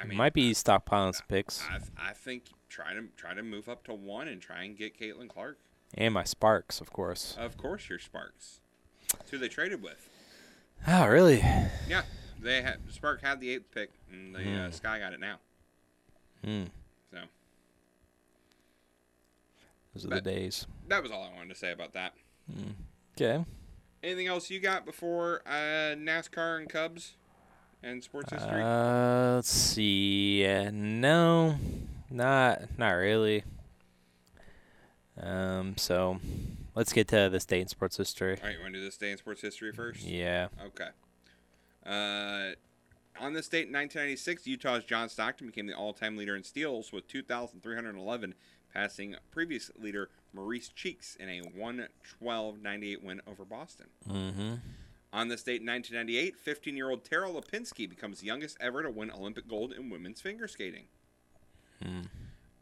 I 0.00 0.04
mean, 0.06 0.16
might 0.16 0.32
be 0.34 0.52
stockpiling 0.52 1.14
some 1.14 1.26
picks 1.28 1.62
I, 1.70 2.10
I 2.10 2.12
think 2.12 2.44
try 2.68 2.94
to 2.94 3.04
try 3.16 3.34
to 3.34 3.42
move 3.42 3.68
up 3.68 3.84
to 3.84 3.94
one 3.94 4.28
and 4.28 4.40
try 4.40 4.62
and 4.64 4.76
get 4.76 4.98
Caitlin 4.98 5.28
Clark. 5.28 5.58
and 5.94 6.14
my 6.14 6.24
Sparks, 6.24 6.80
of 6.80 6.92
course. 6.92 7.36
Of 7.38 7.56
course, 7.56 7.88
your 7.88 7.98
Sparks. 7.98 8.60
That's 9.12 9.30
who 9.30 9.38
they 9.38 9.48
traded 9.48 9.82
with. 9.82 10.08
Oh, 10.86 11.06
really? 11.06 11.38
Yeah, 11.88 12.02
they 12.40 12.62
had 12.62 12.78
Spark 12.90 13.22
had 13.22 13.40
the 13.40 13.50
eighth 13.50 13.70
pick, 13.72 13.90
and 14.10 14.34
the 14.34 14.38
uh, 14.40 14.64
Hmm. 14.66 14.70
Sky 14.72 14.98
got 15.00 15.12
it 15.12 15.20
now. 15.20 15.36
Hmm. 16.44 16.64
So 17.10 17.18
Those 19.94 20.06
are 20.06 20.08
the 20.08 20.20
days. 20.20 20.66
that 20.88 21.02
was 21.02 21.10
all 21.10 21.22
I 21.22 21.34
wanted 21.36 21.50
to 21.50 21.58
say 21.58 21.72
about 21.72 21.92
that. 21.94 22.14
Okay. 23.20 23.44
Anything 24.02 24.28
else 24.28 24.50
you 24.50 24.60
got 24.60 24.86
before 24.86 25.42
uh, 25.46 25.94
NASCAR 25.96 26.58
and 26.58 26.68
Cubs 26.68 27.14
and 27.82 28.02
sports 28.02 28.32
history? 28.32 28.62
Uh, 28.62 29.34
let's 29.36 29.50
see. 29.50 30.46
Uh, 30.46 30.70
no, 30.72 31.56
not 32.10 32.62
not 32.78 32.92
really. 32.92 33.44
Um, 35.20 35.76
so 35.76 36.18
let's 36.74 36.92
get 36.92 37.08
to 37.08 37.28
the 37.28 37.40
state 37.40 37.60
in 37.60 37.68
sports 37.68 37.96
history. 37.98 38.38
All 38.40 38.46
right, 38.46 38.56
you 38.56 38.62
want 38.62 38.72
to 38.72 38.78
do 38.80 38.84
this 38.84 38.96
day 38.96 39.10
in 39.10 39.18
sports 39.18 39.42
history 39.42 39.72
first? 39.72 40.02
Yeah. 40.02 40.48
Okay. 40.64 40.88
Uh, 41.84 42.54
on 43.22 43.34
this 43.34 43.48
date 43.48 43.66
in 43.66 43.74
1996, 43.74 44.46
Utah's 44.46 44.84
John 44.84 45.10
Stockton 45.10 45.48
became 45.48 45.66
the 45.66 45.74
all-time 45.74 46.16
leader 46.16 46.34
in 46.36 46.42
steals 46.42 46.90
with 46.90 47.06
2,311, 47.08 48.34
passing 48.72 49.16
previous 49.30 49.70
leader 49.78 50.10
Maurice 50.32 50.68
Cheeks 50.68 51.16
in 51.16 51.28
a 51.28 51.42
112-98 52.22 53.02
win 53.02 53.20
over 53.26 53.44
Boston. 53.44 53.86
Mm-hmm. 54.08 54.54
On 55.12 55.28
this 55.28 55.42
date 55.42 55.60
in 55.60 55.66
1998, 55.66 56.36
15-year-old 56.44 57.04
Tara 57.04 57.28
Lipinski 57.28 57.88
becomes 57.88 58.20
the 58.20 58.26
youngest 58.26 58.56
ever 58.60 58.82
to 58.82 58.90
win 58.90 59.10
Olympic 59.10 59.48
gold 59.48 59.72
in 59.72 59.90
women's 59.90 60.20
figure 60.20 60.46
skating. 60.46 60.84
Hmm. 61.82 62.02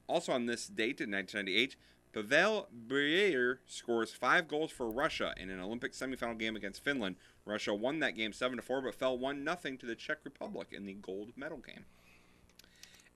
Also 0.06 0.32
on 0.32 0.46
this 0.46 0.66
date 0.66 1.00
in 1.00 1.10
1998, 1.10 1.76
Pavel 2.12 2.68
Bure 2.72 3.60
scores 3.66 4.12
five 4.12 4.48
goals 4.48 4.70
for 4.70 4.88
Russia 4.88 5.34
in 5.36 5.50
an 5.50 5.60
Olympic 5.60 5.92
semifinal 5.92 6.38
game 6.38 6.56
against 6.56 6.82
Finland. 6.82 7.16
Russia 7.44 7.74
won 7.74 7.98
that 7.98 8.16
game 8.16 8.32
7 8.32 8.58
4, 8.60 8.80
but 8.80 8.94
fell 8.94 9.18
1 9.18 9.44
0 9.44 9.76
to 9.76 9.86
the 9.86 9.94
Czech 9.94 10.18
Republic 10.24 10.68
in 10.72 10.86
the 10.86 10.94
gold 10.94 11.32
medal 11.36 11.58
game. 11.58 11.84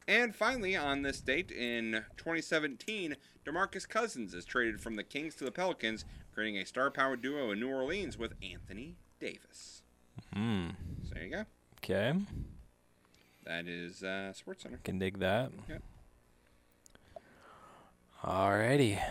And 0.09 0.35
finally, 0.35 0.77
on 0.77 1.03
this 1.03 1.21
date 1.21 1.51
in 1.51 2.05
2017, 2.17 3.17
DeMarcus 3.47 3.89
Cousins 3.89 4.35
is 4.35 4.45
traded 4.45 4.81
from 4.81 4.97
the 4.97 5.03
Kings 5.05 5.35
to 5.37 5.45
the 5.45 5.53
Pelicans, 5.53 6.05
creating 6.35 6.59
a 6.59 6.67
star 6.67 6.91
powered 6.91 7.23
duo 7.23 7.51
in 7.53 7.61
New 7.61 7.71
Orleans 7.71 8.19
with 8.19 8.33
Anthony 8.43 8.97
Davis. 9.21 9.83
Hmm. 10.35 10.69
So 11.05 11.15
there 11.15 11.25
you 11.25 11.31
go. 11.31 11.45
Okay. 11.79 12.15
That 13.45 13.67
is 13.67 14.03
uh, 14.03 14.33
Sports 14.33 14.63
Center. 14.63 14.79
Can 14.85 14.99
dig 14.99 15.19
that. 15.21 15.51
Yep. 15.69 15.83
Alrighty. 18.25 19.03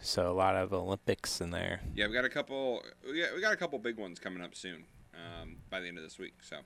So 0.00 0.30
a 0.30 0.32
lot 0.34 0.56
of 0.56 0.72
Olympics 0.72 1.40
in 1.40 1.50
there. 1.50 1.80
Yeah, 1.94 2.06
we 2.08 2.12
got 2.14 2.24
a 2.24 2.28
couple. 2.28 2.82
We 3.08 3.20
got, 3.20 3.34
we 3.34 3.40
got 3.40 3.52
a 3.52 3.56
couple 3.56 3.78
big 3.78 3.96
ones 3.98 4.18
coming 4.18 4.42
up 4.42 4.54
soon, 4.54 4.84
um, 5.14 5.56
by 5.70 5.80
the 5.80 5.86
end 5.88 5.96
of 5.96 6.02
this 6.04 6.18
week. 6.18 6.34
So 6.42 6.56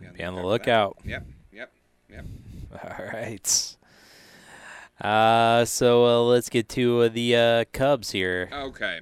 Be 0.00 0.06
on 0.06 0.34
the 0.34 0.40
for 0.40 0.42
that. 0.42 0.46
lookout. 0.46 0.98
Yep, 1.04 1.26
yep. 2.12 2.24
All 2.98 3.06
right. 3.06 3.76
Uh, 5.00 5.64
so 5.64 6.04
uh, 6.06 6.20
let's 6.22 6.48
get 6.48 6.68
to 6.70 7.02
uh, 7.02 7.08
the 7.08 7.36
uh, 7.36 7.64
Cubs 7.72 8.10
here. 8.12 8.48
Okay. 8.52 9.00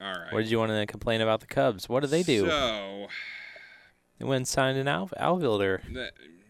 All 0.00 0.06
right. 0.12 0.32
What 0.32 0.42
did 0.42 0.50
you 0.50 0.58
want 0.58 0.70
to 0.72 0.86
complain 0.86 1.20
about 1.20 1.40
the 1.40 1.46
Cubs? 1.46 1.88
What 1.88 2.00
do 2.00 2.06
they 2.06 2.22
do? 2.22 2.46
So, 2.46 3.06
They 4.18 4.24
went 4.24 4.36
and 4.38 4.48
signed 4.48 4.78
an 4.78 4.88
out- 4.88 5.12
outfielder. 5.18 5.82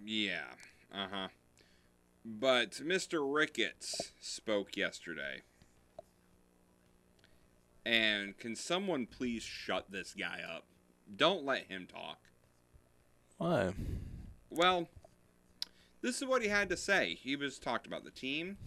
yeah, 0.04 0.40
uh 0.94 1.06
huh. 1.12 1.28
But 2.24 2.72
Mr. 2.84 3.20
Ricketts 3.22 4.12
spoke 4.20 4.76
yesterday. 4.76 5.42
And 7.84 8.36
can 8.36 8.56
someone 8.56 9.06
please 9.06 9.42
shut 9.44 9.90
this 9.90 10.14
guy 10.18 10.40
up? 10.48 10.64
Don't 11.14 11.44
let 11.44 11.66
him 11.66 11.86
talk. 11.86 12.18
What? 13.38 13.74
Well, 14.50 14.88
this 16.06 16.22
is 16.22 16.28
what 16.28 16.40
he 16.40 16.48
had 16.48 16.68
to 16.68 16.76
say. 16.76 17.18
He 17.20 17.34
was 17.34 17.58
talked 17.58 17.84
about 17.86 18.04
the 18.04 18.12
team, 18.12 18.58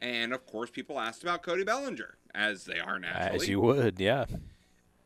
and 0.00 0.34
of 0.34 0.44
course, 0.44 0.68
people 0.68 1.00
asked 1.00 1.22
about 1.22 1.42
Cody 1.42 1.64
Bellinger, 1.64 2.18
as 2.34 2.64
they 2.64 2.78
are 2.78 2.98
naturally. 2.98 3.36
As 3.36 3.48
you 3.48 3.60
would, 3.60 3.98
yeah. 3.98 4.26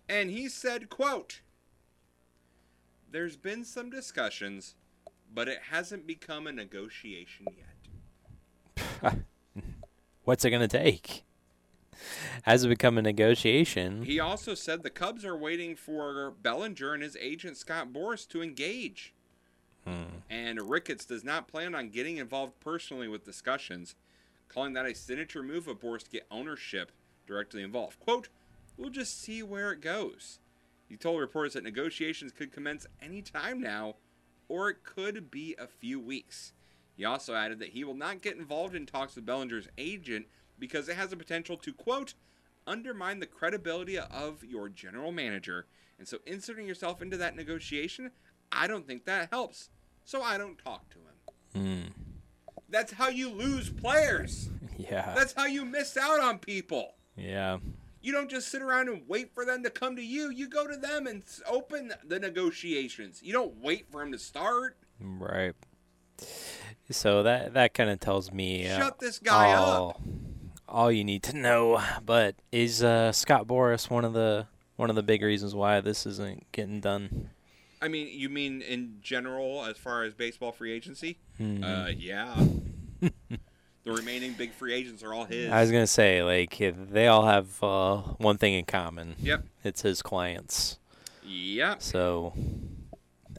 And 0.08 0.30
he 0.30 0.48
said, 0.48 0.90
"quote 0.90 1.42
There's 3.08 3.36
been 3.36 3.64
some 3.64 3.88
discussions, 3.88 4.74
but 5.32 5.46
it 5.46 5.60
hasn't 5.70 6.08
become 6.08 6.48
a 6.48 6.52
negotiation 6.52 7.46
yet. 7.56 9.18
What's 10.24 10.44
it 10.44 10.50
going 10.50 10.68
to 10.68 10.78
take? 10.78 11.22
Has 12.42 12.64
it 12.64 12.68
become 12.68 12.98
a 12.98 13.02
negotiation? 13.02 14.02
He 14.02 14.18
also 14.18 14.54
said 14.54 14.82
the 14.82 14.90
Cubs 14.90 15.24
are 15.24 15.36
waiting 15.36 15.76
for 15.76 16.32
Bellinger 16.42 16.94
and 16.94 17.02
his 17.02 17.16
agent 17.20 17.56
Scott 17.56 17.92
Boras 17.92 18.26
to 18.28 18.42
engage. 18.42 19.14
Hmm. 19.90 20.16
And 20.28 20.70
Ricketts 20.70 21.04
does 21.04 21.24
not 21.24 21.48
plan 21.48 21.74
on 21.74 21.90
getting 21.90 22.18
involved 22.18 22.60
personally 22.60 23.08
with 23.08 23.24
discussions, 23.24 23.94
calling 24.48 24.72
that 24.74 24.86
a 24.86 24.94
signature 24.94 25.42
move 25.42 25.68
of 25.68 25.80
Boras 25.80 26.04
to 26.04 26.10
get 26.10 26.26
ownership 26.30 26.92
directly 27.26 27.62
involved. 27.62 27.98
Quote, 28.00 28.28
We'll 28.76 28.90
just 28.90 29.20
see 29.20 29.42
where 29.42 29.72
it 29.72 29.80
goes. 29.82 30.38
He 30.88 30.96
told 30.96 31.20
reporters 31.20 31.52
that 31.52 31.64
negotiations 31.64 32.32
could 32.32 32.50
commence 32.50 32.86
any 33.00 33.20
time 33.20 33.60
now, 33.60 33.96
or 34.48 34.70
it 34.70 34.82
could 34.82 35.30
be 35.30 35.54
a 35.58 35.66
few 35.66 36.00
weeks. 36.00 36.52
He 36.96 37.04
also 37.04 37.34
added 37.34 37.58
that 37.58 37.70
he 37.70 37.84
will 37.84 37.94
not 37.94 38.22
get 38.22 38.36
involved 38.36 38.74
in 38.74 38.86
talks 38.86 39.14
with 39.14 39.26
Bellinger's 39.26 39.68
agent 39.78 40.26
because 40.58 40.88
it 40.88 40.96
has 40.96 41.10
the 41.10 41.16
potential 41.16 41.56
to, 41.58 41.72
quote, 41.72 42.14
undermine 42.66 43.20
the 43.20 43.26
credibility 43.26 43.98
of 43.98 44.44
your 44.44 44.68
general 44.68 45.12
manager. 45.12 45.66
And 45.98 46.08
so 46.08 46.18
inserting 46.26 46.66
yourself 46.66 47.02
into 47.02 47.16
that 47.18 47.36
negotiation, 47.36 48.10
I 48.50 48.66
don't 48.66 48.86
think 48.86 49.04
that 49.04 49.28
helps. 49.30 49.70
So 50.04 50.22
I 50.22 50.38
don't 50.38 50.58
talk 50.58 50.84
to 50.90 50.98
him. 51.58 51.64
Hmm. 51.84 51.88
That's 52.68 52.92
how 52.92 53.08
you 53.08 53.30
lose 53.30 53.70
players. 53.70 54.48
Yeah. 54.78 55.12
That's 55.14 55.34
how 55.34 55.44
you 55.44 55.66
miss 55.66 55.98
out 55.98 56.20
on 56.20 56.38
people. 56.38 56.94
Yeah. 57.14 57.58
You 58.00 58.12
don't 58.12 58.30
just 58.30 58.48
sit 58.48 58.62
around 58.62 58.88
and 58.88 59.02
wait 59.06 59.34
for 59.34 59.44
them 59.44 59.62
to 59.64 59.68
come 59.68 59.94
to 59.96 60.02
you. 60.02 60.30
You 60.30 60.48
go 60.48 60.66
to 60.66 60.74
them 60.74 61.06
and 61.06 61.22
open 61.46 61.92
the 62.02 62.18
negotiations. 62.18 63.20
You 63.22 63.34
don't 63.34 63.62
wait 63.62 63.90
for 63.92 64.00
them 64.00 64.10
to 64.12 64.18
start. 64.18 64.78
Right. 64.98 65.52
So 66.90 67.22
that 67.24 67.52
that 67.54 67.74
kind 67.74 67.90
of 67.90 68.00
tells 68.00 68.32
me 68.32 68.66
uh, 68.68 68.78
Shut 68.78 68.98
this 69.00 69.18
guy 69.18 69.52
up. 69.52 69.60
all, 69.68 70.00
All 70.66 70.90
you 70.90 71.04
need 71.04 71.22
to 71.24 71.36
know, 71.36 71.82
but 72.06 72.36
is 72.50 72.82
uh, 72.82 73.12
Scott 73.12 73.46
Boras 73.46 73.90
one 73.90 74.06
of 74.06 74.14
the 74.14 74.46
one 74.76 74.88
of 74.88 74.96
the 74.96 75.02
big 75.02 75.22
reasons 75.22 75.54
why 75.54 75.80
this 75.82 76.06
isn't 76.06 76.50
getting 76.52 76.80
done? 76.80 77.30
I 77.82 77.88
mean, 77.88 78.08
you 78.10 78.28
mean 78.28 78.62
in 78.62 78.98
general 79.00 79.64
as 79.64 79.76
far 79.76 80.02
as 80.04 80.14
baseball 80.14 80.52
free 80.52 80.72
agency? 80.72 81.18
Mhm. 81.40 81.64
Uh, 81.64 81.90
yeah. 81.96 82.34
the 83.00 83.92
remaining 83.92 84.34
big 84.34 84.52
free 84.52 84.74
agents 84.74 85.02
are 85.02 85.14
all 85.14 85.24
his. 85.24 85.50
I 85.50 85.60
was 85.60 85.70
gonna 85.70 85.86
say 85.86 86.22
like 86.22 86.58
they 86.58 87.06
all 87.06 87.26
have 87.26 87.62
uh, 87.62 87.96
one 88.18 88.36
thing 88.38 88.54
in 88.54 88.64
common. 88.64 89.16
Yep. 89.18 89.44
It's 89.64 89.82
his 89.82 90.02
clients. 90.02 90.78
Yep. 91.24 91.82
So 91.82 92.34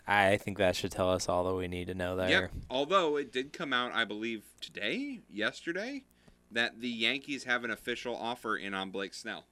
I 0.07 0.37
think 0.37 0.57
that 0.57 0.75
should 0.75 0.91
tell 0.91 1.11
us 1.11 1.29
all 1.29 1.43
that 1.45 1.55
we 1.55 1.67
need 1.67 1.87
to 1.87 1.93
know 1.93 2.15
there. 2.15 2.29
Yep. 2.29 2.51
Although 2.69 3.17
it 3.17 3.31
did 3.31 3.53
come 3.53 3.73
out, 3.73 3.93
I 3.93 4.05
believe 4.05 4.43
today, 4.59 5.19
yesterday, 5.31 6.03
that 6.51 6.81
the 6.81 6.89
Yankees 6.89 7.43
have 7.43 7.63
an 7.63 7.71
official 7.71 8.15
offer 8.15 8.57
in 8.57 8.73
on 8.73 8.89
Blake 8.89 9.13
Snell. 9.13 9.45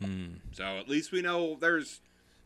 Hmm. 0.00 0.34
So 0.52 0.64
at 0.64 0.88
least 0.88 1.12
we 1.12 1.22
know 1.22 1.56
there's 1.60 2.00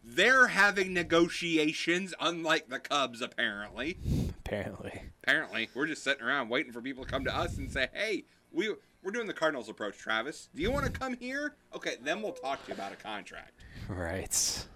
they're 0.07 0.47
having 0.47 0.95
negotiations, 0.95 2.15
unlike 2.21 2.69
the 2.69 2.79
Cubs 2.79 3.21
apparently. 3.21 3.99
Apparently. 4.39 5.03
Apparently, 5.25 5.69
we're 5.75 5.87
just 5.87 6.05
sitting 6.05 6.25
around 6.25 6.49
waiting 6.49 6.73
for 6.73 6.81
people 6.81 7.05
to 7.05 7.11
come 7.11 7.25
to 7.25 7.37
us 7.37 7.57
and 7.57 7.71
say, 7.71 7.89
"Hey, 7.93 8.25
we 8.53 8.73
we're 9.03 9.11
doing 9.11 9.27
the 9.27 9.35
Cardinals 9.35 9.69
approach, 9.69 9.99
Travis. 9.99 10.49
Do 10.55 10.63
you 10.63 10.71
want 10.71 10.87
to 10.87 10.93
come 10.93 11.15
here? 11.15 11.57
Okay, 11.75 11.97
then 12.01 12.23
we'll 12.23 12.33
talk 12.33 12.63
to 12.65 12.69
you 12.69 12.75
about 12.75 12.93
a 12.93 12.97
contract." 12.97 13.61
Right. 13.89 14.67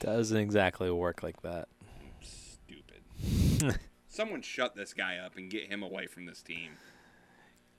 Doesn't 0.00 0.36
exactly 0.36 0.90
work 0.90 1.22
like 1.22 1.42
that. 1.42 1.68
Stupid. 2.20 3.78
Someone 4.08 4.42
shut 4.42 4.76
this 4.76 4.92
guy 4.92 5.16
up 5.16 5.36
and 5.36 5.50
get 5.50 5.66
him 5.66 5.82
away 5.82 6.06
from 6.06 6.26
this 6.26 6.42
team. 6.42 6.72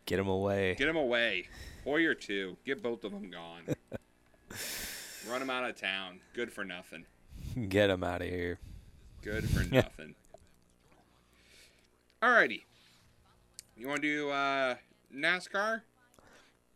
Get 0.06 0.20
him 0.20 0.28
away. 0.28 0.76
Get 0.76 0.88
him 0.88 0.98
away. 0.98 1.48
Hoyer 1.84 2.14
too. 2.14 2.58
Get 2.66 2.84
both 2.84 3.04
of 3.04 3.12
them 3.12 3.32
gone. 3.32 3.64
Run 5.30 5.42
him 5.42 5.50
out 5.50 5.70
of 5.70 5.80
town. 5.80 6.20
Good 6.34 6.52
for 6.52 6.64
nothing. 6.64 7.06
Get 7.70 7.90
him 7.90 8.04
out 8.04 8.22
of 8.22 8.28
here. 8.30 8.60
Good 9.22 9.50
for 9.50 9.64
nothing. 9.74 10.16
Alrighty. 12.22 12.64
You 13.76 13.88
want 13.88 14.02
to 14.02 14.08
do 14.08 14.30
uh, 14.30 14.76
NASCAR? 15.14 15.82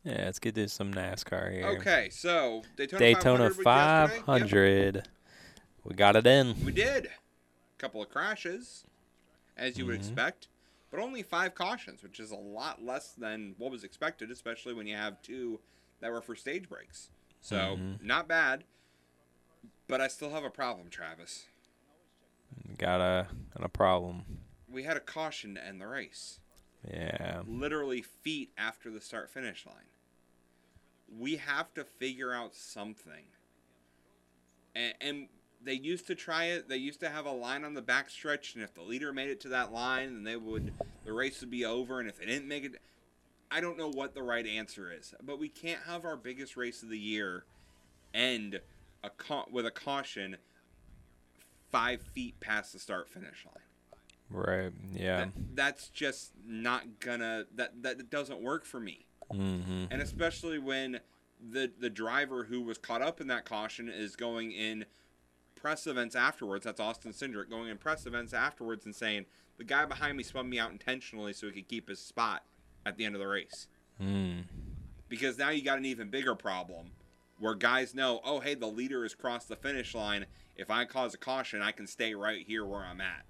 Yeah, 0.04 0.24
let's 0.26 0.40
get 0.40 0.56
to 0.56 0.68
some 0.68 0.94
NASCAR 0.94 1.52
here. 1.52 1.66
Okay, 1.78 2.10
so 2.12 2.64
Daytona, 2.76 3.00
Daytona 3.00 3.50
500 3.52 4.26
was 4.26 4.42
yesterday. 4.42 4.92
Yep. 4.98 5.08
We 5.84 5.96
got 5.96 6.16
it 6.16 6.28
in. 6.28 6.56
We 6.66 6.72
did. 6.72 7.06
A 7.08 7.10
couple 7.80 8.02
of 8.02 8.10
crashes, 8.10 8.84
as 9.58 9.78
you 9.78 9.86
would 9.86 9.96
Mhm. 9.96 10.00
expect, 10.00 10.48
but 10.92 11.00
only 11.00 11.24
five 11.24 11.56
cautions, 11.56 12.04
which 12.04 12.20
is 12.20 12.32
a 12.32 12.36
lot 12.36 12.84
less 12.84 13.14
than 13.14 13.56
what 13.58 13.72
was 13.72 13.84
expected, 13.84 14.30
especially 14.32 14.74
when 14.74 14.86
you 14.88 14.96
have 14.96 15.22
two 15.22 15.60
that 16.02 16.12
were 16.12 16.22
for 16.22 16.36
stage 16.36 16.68
breaks. 16.70 17.10
So, 17.42 17.76
Mhm. 17.78 18.02
not 18.02 18.28
bad. 18.28 18.64
But 19.88 20.00
I 20.00 20.08
still 20.08 20.30
have 20.30 20.46
a 20.46 20.50
problem, 20.50 20.90
Travis. 20.90 21.48
Got 22.78 23.02
a 23.02 23.28
got 23.54 23.66
a 23.66 23.70
problem. 23.70 24.46
We 24.68 24.84
had 24.84 24.96
a 24.96 25.02
caution 25.02 25.56
to 25.56 25.64
end 25.64 25.82
the 25.82 25.88
race. 25.88 26.40
Yeah. 26.88 27.44
Literally 27.46 28.02
feet 28.02 28.54
after 28.58 28.90
the 28.90 29.02
start 29.02 29.30
finish 29.30 29.66
line. 29.66 29.90
We 31.08 31.36
have 31.36 31.74
to 31.74 31.84
figure 31.84 32.34
out 32.34 32.56
something. 32.56 33.26
And, 34.74 34.96
and 35.02 35.30
they 35.62 35.74
used 35.74 36.08
to 36.08 36.16
try 36.16 36.46
it. 36.46 36.70
They 36.70 36.78
used 36.78 37.02
to 37.02 37.10
have 37.10 37.26
a 37.26 37.32
line 37.32 37.66
on 37.66 37.74
the 37.74 37.82
backstretch, 37.82 38.56
and 38.56 38.64
if 38.64 38.74
the 38.74 38.82
leader 38.82 39.12
made 39.12 39.30
it 39.30 39.42
to 39.42 39.50
that 39.50 39.74
line, 39.74 40.14
then 40.14 40.24
they 40.24 40.38
would 40.38 40.74
the 41.04 41.12
race 41.14 41.42
would 41.42 41.52
be 41.52 41.66
over. 41.66 42.00
And 42.00 42.08
if 42.08 42.18
they 42.18 42.26
didn't 42.26 42.48
make 42.48 42.64
it, 42.64 42.82
I 43.52 43.60
don't 43.62 43.78
know 43.78 43.90
what 43.90 44.16
the 44.16 44.24
right 44.24 44.48
answer 44.48 44.92
is. 44.92 45.14
But 45.22 45.40
we 45.40 45.50
can't 45.50 45.82
have 45.86 46.06
our 46.06 46.16
biggest 46.16 46.56
race 46.56 46.82
of 46.84 46.90
the 46.90 46.98
year 46.98 47.46
end 48.14 48.62
a 49.04 49.10
ca- 49.10 49.46
with 49.52 49.66
a 49.66 49.72
caution 49.72 50.38
five 51.72 52.02
feet 52.02 52.40
past 52.40 52.74
the 52.74 52.80
start 52.80 53.10
finish 53.10 53.46
line. 53.46 53.64
Right. 54.30 54.72
Yeah. 54.94 55.28
That's 55.54 55.90
just 55.90 56.32
not 56.46 57.00
gonna 57.00 57.46
that 57.56 57.84
that 57.84 58.10
doesn't 58.10 58.42
work 58.42 58.66
for 58.66 58.80
me. 58.80 59.06
Mm-hmm. 59.32 59.86
And 59.92 60.02
especially 60.02 60.60
when 60.60 61.00
the 61.52 61.72
the 61.78 61.90
driver 61.90 62.46
who 62.46 62.62
was 62.62 62.78
caught 62.78 63.02
up 63.02 63.20
in 63.20 63.28
that 63.28 63.46
caution 63.46 63.90
is 63.90 64.16
going 64.16 64.52
in 64.52 64.86
press 65.56 65.86
events 65.88 66.16
afterwards. 66.16 66.64
That's 66.64 66.80
Austin 66.80 67.12
Cindric 67.12 67.50
going 67.50 67.70
in 67.70 67.78
press 67.78 68.06
events 68.06 68.34
afterwards 68.34 68.86
and 68.86 68.96
saying 68.96 69.26
the 69.58 69.64
guy 69.64 69.86
behind 69.86 70.18
me 70.18 70.24
spun 70.24 70.50
me 70.50 70.60
out 70.60 70.72
intentionally 70.72 71.34
so 71.34 71.48
he 71.48 71.54
could 71.54 71.68
keep 71.68 71.90
his 71.90 72.00
spot 72.00 72.44
at 72.86 72.98
the 72.98 73.06
end 73.06 73.16
of 73.16 73.22
the 73.22 73.28
race. 73.28 73.68
Mm. 74.02 74.44
Because 75.10 75.38
now 75.38 75.50
you 75.50 75.62
got 75.64 75.78
an 75.78 75.86
even 75.86 76.10
bigger 76.10 76.36
problem 76.36 76.92
where 77.40 77.56
guys 77.56 77.94
know, 77.96 78.22
oh 78.24 78.40
hey, 78.40 78.54
the 78.56 78.68
leader 78.68 79.04
has 79.04 79.14
crossed 79.16 79.48
the 79.50 79.56
finish 79.56 79.94
line. 79.96 80.26
If 80.56 80.70
I 80.70 80.86
cause 80.86 81.14
a 81.14 81.18
caution, 81.18 81.62
I 81.62 81.72
can 81.72 81.88
stay 81.88 82.14
right 82.14 82.46
here 82.46 82.66
where 82.66 82.82
I'm 82.82 83.02
at 83.02 83.26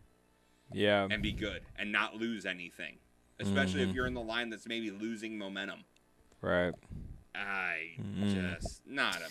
Yeah. 0.74 1.08
and 1.10 1.22
be 1.24 1.32
good 1.32 1.62
and 1.78 1.92
not 1.92 2.16
lose 2.16 2.46
anything. 2.46 2.98
Especially 3.40 3.82
if 3.82 3.90
Mhm. 3.90 3.96
you're 3.96 4.08
in 4.08 4.14
the 4.14 4.22
line 4.22 4.50
that's 4.50 4.68
maybe 4.68 4.92
losing 4.92 5.38
momentum. 5.38 5.84
Right. 6.42 6.74
I 7.34 7.96
Mm. 8.00 8.58
just 8.60 8.86
not 8.86 9.22
a 9.22 9.30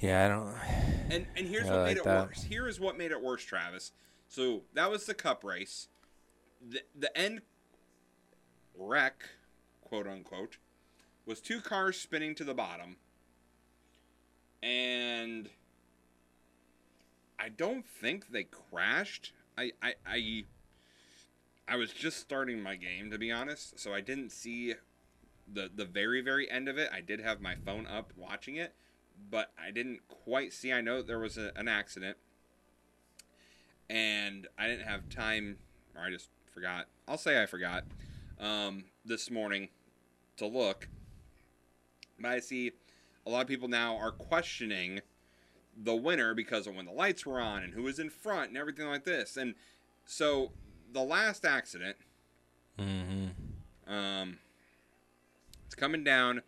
Yeah, 0.00 0.24
I 0.26 0.28
don't. 0.28 0.54
and 1.12 1.26
and 1.36 1.46
here's 1.46 1.66
what 1.66 1.76
like 1.76 1.86
made 1.86 1.96
it 1.98 2.04
that. 2.04 2.26
worse. 2.28 2.42
Here 2.42 2.66
is 2.68 2.80
what 2.80 2.98
made 2.98 3.12
it 3.12 3.20
worse, 3.22 3.44
Travis. 3.44 3.92
So 4.28 4.64
that 4.74 4.90
was 4.90 5.06
the 5.06 5.14
cup 5.14 5.44
race. 5.44 5.88
The 6.60 6.82
the 6.94 7.16
end 7.16 7.42
wreck, 8.76 9.24
quote 9.82 10.06
unquote, 10.06 10.58
was 11.26 11.40
two 11.40 11.60
cars 11.60 11.98
spinning 11.98 12.34
to 12.36 12.44
the 12.44 12.54
bottom. 12.54 12.96
And 14.62 15.48
I 17.38 17.48
don't 17.48 17.86
think 17.86 18.30
they 18.30 18.44
crashed. 18.44 19.32
I 19.58 19.72
I 19.82 19.94
I, 20.06 20.44
I 21.66 21.76
was 21.76 21.92
just 21.92 22.18
starting 22.18 22.62
my 22.62 22.76
game 22.76 23.10
to 23.10 23.18
be 23.18 23.32
honest, 23.32 23.78
so 23.78 23.92
I 23.92 24.00
didn't 24.00 24.30
see 24.30 24.74
the 25.52 25.70
the 25.74 25.84
very 25.84 26.20
very 26.20 26.50
end 26.50 26.68
of 26.68 26.78
it. 26.78 26.90
I 26.92 27.00
did 27.00 27.20
have 27.20 27.40
my 27.40 27.56
phone 27.56 27.86
up 27.86 28.12
watching 28.16 28.56
it, 28.56 28.74
but 29.30 29.52
I 29.60 29.72
didn't 29.72 30.06
quite 30.08 30.52
see. 30.52 30.72
I 30.72 30.80
know 30.80 31.02
there 31.02 31.18
was 31.18 31.36
a, 31.36 31.50
an 31.56 31.66
accident, 31.66 32.16
and 33.90 34.46
I 34.56 34.68
didn't 34.68 34.86
have 34.86 35.08
time, 35.08 35.58
or 35.96 36.02
I 36.02 36.10
just 36.10 36.28
forgot. 36.54 36.86
I'll 37.08 37.18
say 37.18 37.42
I 37.42 37.46
forgot 37.46 37.84
um, 38.40 38.84
this 39.04 39.30
morning 39.30 39.68
to 40.36 40.46
look. 40.46 40.88
But 42.20 42.30
I 42.32 42.40
see 42.40 42.72
a 43.26 43.30
lot 43.30 43.42
of 43.42 43.48
people 43.48 43.68
now 43.68 43.96
are 43.96 44.10
questioning 44.12 45.00
the 45.76 45.94
winner 45.94 46.34
because 46.34 46.66
of 46.66 46.74
when 46.76 46.86
the 46.86 46.92
lights 46.92 47.24
were 47.24 47.40
on 47.40 47.62
and 47.62 47.72
who 47.74 47.82
was 47.82 47.98
in 47.98 48.10
front 48.10 48.48
and 48.48 48.58
everything 48.58 48.86
like 48.86 49.04
this. 49.04 49.36
And 49.36 49.54
so 50.04 50.52
the 50.92 51.02
last 51.02 51.44
accident, 51.44 51.96
Mm-hmm. 52.78 53.92
um, 53.92 54.38
it's 55.66 55.74
coming 55.74 56.02
down. 56.02 56.42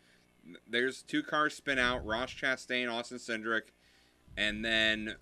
There's 0.69 1.02
two 1.02 1.23
cars 1.23 1.55
spin 1.55 1.78
out: 1.78 2.05
Ross 2.05 2.31
Chastain, 2.32 2.90
Austin 2.93 3.19
Cindric, 3.19 3.73
and 4.36 4.65
then 4.65 5.16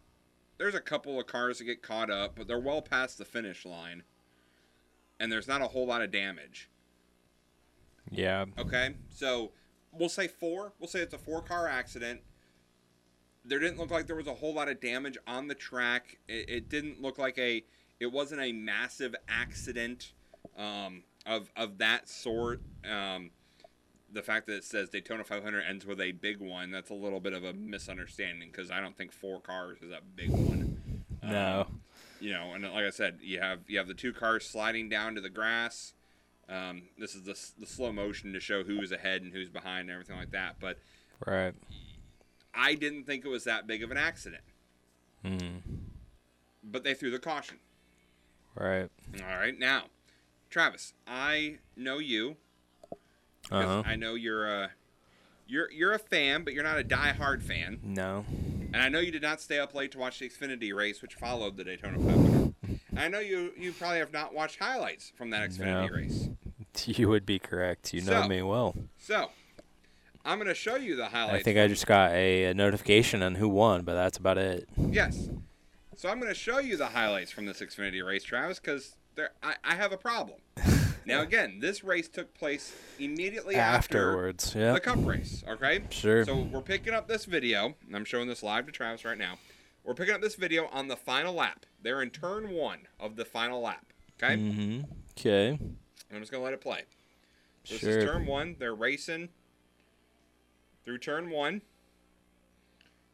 there's 0.58 0.74
a 0.76 0.80
couple 0.80 1.18
of 1.20 1.26
cars 1.26 1.58
that 1.58 1.64
get 1.64 1.82
caught 1.82 2.08
up, 2.10 2.34
but 2.36 2.46
they're 2.46 2.58
well 2.58 2.82
past 2.82 3.18
the 3.18 3.24
finish 3.24 3.64
line, 3.66 4.04
and 5.22 5.30
there's 5.30 5.46
not 5.46 5.62
a 5.62 5.68
whole 5.68 5.86
lot 5.86 6.02
of 6.02 6.10
damage. 6.10 6.68
Yeah. 8.10 8.46
Okay, 8.58 8.96
so 9.08 9.52
we'll 9.92 10.08
say 10.08 10.26
four. 10.26 10.72
We'll 10.80 10.88
say 10.88 10.98
it's 10.98 11.14
a 11.14 11.18
four-car 11.18 11.68
accident. 11.68 12.22
There 13.44 13.60
didn't 13.60 13.78
look 13.78 13.92
like 13.92 14.08
there 14.08 14.16
was 14.16 14.26
a 14.26 14.34
whole 14.34 14.52
lot 14.52 14.68
of 14.68 14.80
damage 14.80 15.16
on 15.28 15.46
the 15.46 15.54
track. 15.54 16.18
It, 16.28 16.50
it 16.50 16.68
didn't 16.68 17.00
look 17.00 17.18
like 17.18 17.38
a. 17.38 17.64
It 18.00 18.06
wasn't 18.10 18.40
a 18.40 18.50
massive 18.50 19.14
accident 19.28 20.12
um, 20.58 21.04
of 21.24 21.50
of 21.56 21.78
that 21.78 22.08
sort. 22.08 22.60
Um, 22.84 23.30
the 24.12 24.22
fact 24.22 24.48
that 24.48 24.56
it 24.56 24.64
says 24.64 24.88
Daytona 24.88 25.22
500 25.22 25.62
ends 25.62 25.86
with 25.86 26.00
a 26.00 26.10
big 26.12 26.40
one, 26.40 26.72
that's 26.72 26.90
a 26.90 26.94
little 26.94 27.20
bit 27.20 27.32
of 27.32 27.44
a 27.44 27.52
misunderstanding 27.52 28.50
because 28.50 28.72
I 28.72 28.80
don't 28.80 28.96
think 28.96 29.12
four 29.12 29.40
cars 29.40 29.78
is 29.82 29.92
a 29.92 30.00
big 30.16 30.30
one. 30.30 31.04
No. 31.22 31.66
Um, 31.68 31.81
you 32.22 32.32
know, 32.32 32.52
and 32.54 32.62
like 32.62 32.84
I 32.84 32.90
said, 32.90 33.18
you 33.20 33.40
have 33.40 33.60
you 33.66 33.78
have 33.78 33.88
the 33.88 33.94
two 33.94 34.12
cars 34.12 34.46
sliding 34.46 34.88
down 34.88 35.14
to 35.16 35.20
the 35.20 35.30
grass. 35.30 35.94
Um, 36.48 36.82
this 36.98 37.14
is 37.14 37.22
the, 37.22 37.38
the 37.58 37.66
slow 37.66 37.92
motion 37.92 38.32
to 38.32 38.40
show 38.40 38.62
who's 38.62 38.92
ahead 38.92 39.22
and 39.22 39.32
who's 39.32 39.48
behind 39.48 39.82
and 39.82 39.90
everything 39.90 40.16
like 40.16 40.32
that. 40.32 40.56
But 40.60 40.78
Right. 41.26 41.54
I 42.54 42.74
didn't 42.74 43.04
think 43.04 43.24
it 43.24 43.28
was 43.28 43.44
that 43.44 43.66
big 43.66 43.82
of 43.82 43.90
an 43.90 43.96
accident. 43.96 44.42
Hmm. 45.24 45.58
But 46.62 46.84
they 46.84 46.94
threw 46.94 47.10
the 47.10 47.18
caution. 47.18 47.58
Right. 48.54 48.90
All 49.20 49.36
right, 49.36 49.58
now, 49.58 49.84
Travis, 50.50 50.92
I 51.06 51.58
know 51.76 51.98
you. 51.98 52.36
Uh-huh. 53.50 53.82
I 53.86 53.96
know 53.96 54.14
you're 54.14 54.46
a 54.46 54.70
you're 55.46 55.70
you're 55.70 55.92
a 55.92 55.98
fan, 55.98 56.44
but 56.44 56.52
you're 56.52 56.62
not 56.62 56.78
a 56.78 56.84
die-hard 56.84 57.42
fan. 57.42 57.80
No. 57.82 58.24
And 58.72 58.82
I 58.82 58.88
know 58.88 59.00
you 59.00 59.12
did 59.12 59.22
not 59.22 59.40
stay 59.40 59.58
up 59.58 59.74
late 59.74 59.92
to 59.92 59.98
watch 59.98 60.18
the 60.18 60.28
Xfinity 60.28 60.74
race, 60.74 61.02
which 61.02 61.14
followed 61.14 61.56
the 61.56 61.64
Daytona 61.64 61.98
500. 61.98 62.54
and 62.90 62.98
I 62.98 63.08
know 63.08 63.20
you 63.20 63.52
you 63.56 63.72
probably 63.72 63.98
have 63.98 64.12
not 64.12 64.34
watched 64.34 64.58
highlights 64.58 65.12
from 65.16 65.30
that 65.30 65.50
Xfinity 65.50 65.88
No. 65.90 65.94
race. 65.96 66.28
You 66.86 67.08
would 67.10 67.26
be 67.26 67.38
correct. 67.38 67.92
You 67.92 68.00
know 68.00 68.22
So- 68.22 68.28
me 68.28 68.40
well. 68.42 68.74
So, 68.98 69.30
I'm 70.24 70.38
going 70.38 70.48
to 70.48 70.54
show 70.54 70.76
you 70.76 70.96
the 70.96 71.06
highlights. 71.08 71.40
I 71.40 71.42
think 71.42 71.58
I 71.58 71.68
just 71.68 71.86
got 71.86 72.12
a, 72.12 72.44
a 72.44 72.54
notification 72.54 73.22
on 73.22 73.34
who 73.34 73.46
won, 73.48 73.82
but 73.82 73.92
that's 73.94 74.16
about 74.16 74.38
it. 74.38 74.66
Yes. 74.78 75.28
So 75.96 76.08
I'm 76.08 76.18
going 76.18 76.32
to 76.32 76.38
show 76.38 76.60
you 76.60 76.78
the 76.78 76.86
highlights 76.86 77.30
from 77.30 77.44
this 77.44 77.60
Xfinity 77.60 78.02
race, 78.04 78.24
Travis, 78.24 78.58
because 78.58 78.96
I, 79.42 79.54
I 79.62 79.74
have 79.74 79.92
a 79.92 79.98
problem. 79.98 80.38
now, 81.04 81.20
again, 81.22 81.58
this 81.60 81.82
race 81.84 82.08
took 82.08 82.32
place 82.34 82.74
immediately 82.98 83.54
Afterwards, 83.56 84.46
after 84.48 84.58
yeah. 84.58 84.72
the 84.72 84.80
Cup 84.80 84.98
race. 85.04 85.42
Okay. 85.48 85.82
Sure. 85.90 86.24
So 86.24 86.36
we're 86.36 86.60
picking 86.60 86.94
up 86.94 87.08
this 87.08 87.24
video, 87.24 87.74
and 87.86 87.96
I'm 87.96 88.04
showing 88.04 88.28
this 88.28 88.42
live 88.42 88.66
to 88.66 88.72
Travis 88.72 89.04
right 89.04 89.18
now. 89.18 89.38
We're 89.84 89.94
picking 89.94 90.14
up 90.14 90.20
this 90.20 90.36
video 90.36 90.68
on 90.68 90.88
the 90.88 90.96
final 90.96 91.34
lap. 91.34 91.66
They're 91.82 92.02
in 92.02 92.10
turn 92.10 92.50
one 92.50 92.80
of 93.00 93.16
the 93.16 93.24
final 93.24 93.60
lap. 93.60 93.86
Okay. 94.22 94.36
Mm-hmm. 94.36 94.80
Okay. 95.18 95.58
I'm 96.12 96.20
just 96.20 96.30
gonna 96.30 96.44
let 96.44 96.52
it 96.52 96.60
play. 96.60 96.82
This 97.68 97.80
Sure. 97.80 97.98
is 97.98 98.04
turn 98.04 98.26
one. 98.26 98.56
They're 98.58 98.74
racing 98.74 99.30
through 100.84 100.98
turn 100.98 101.30
one, 101.30 101.62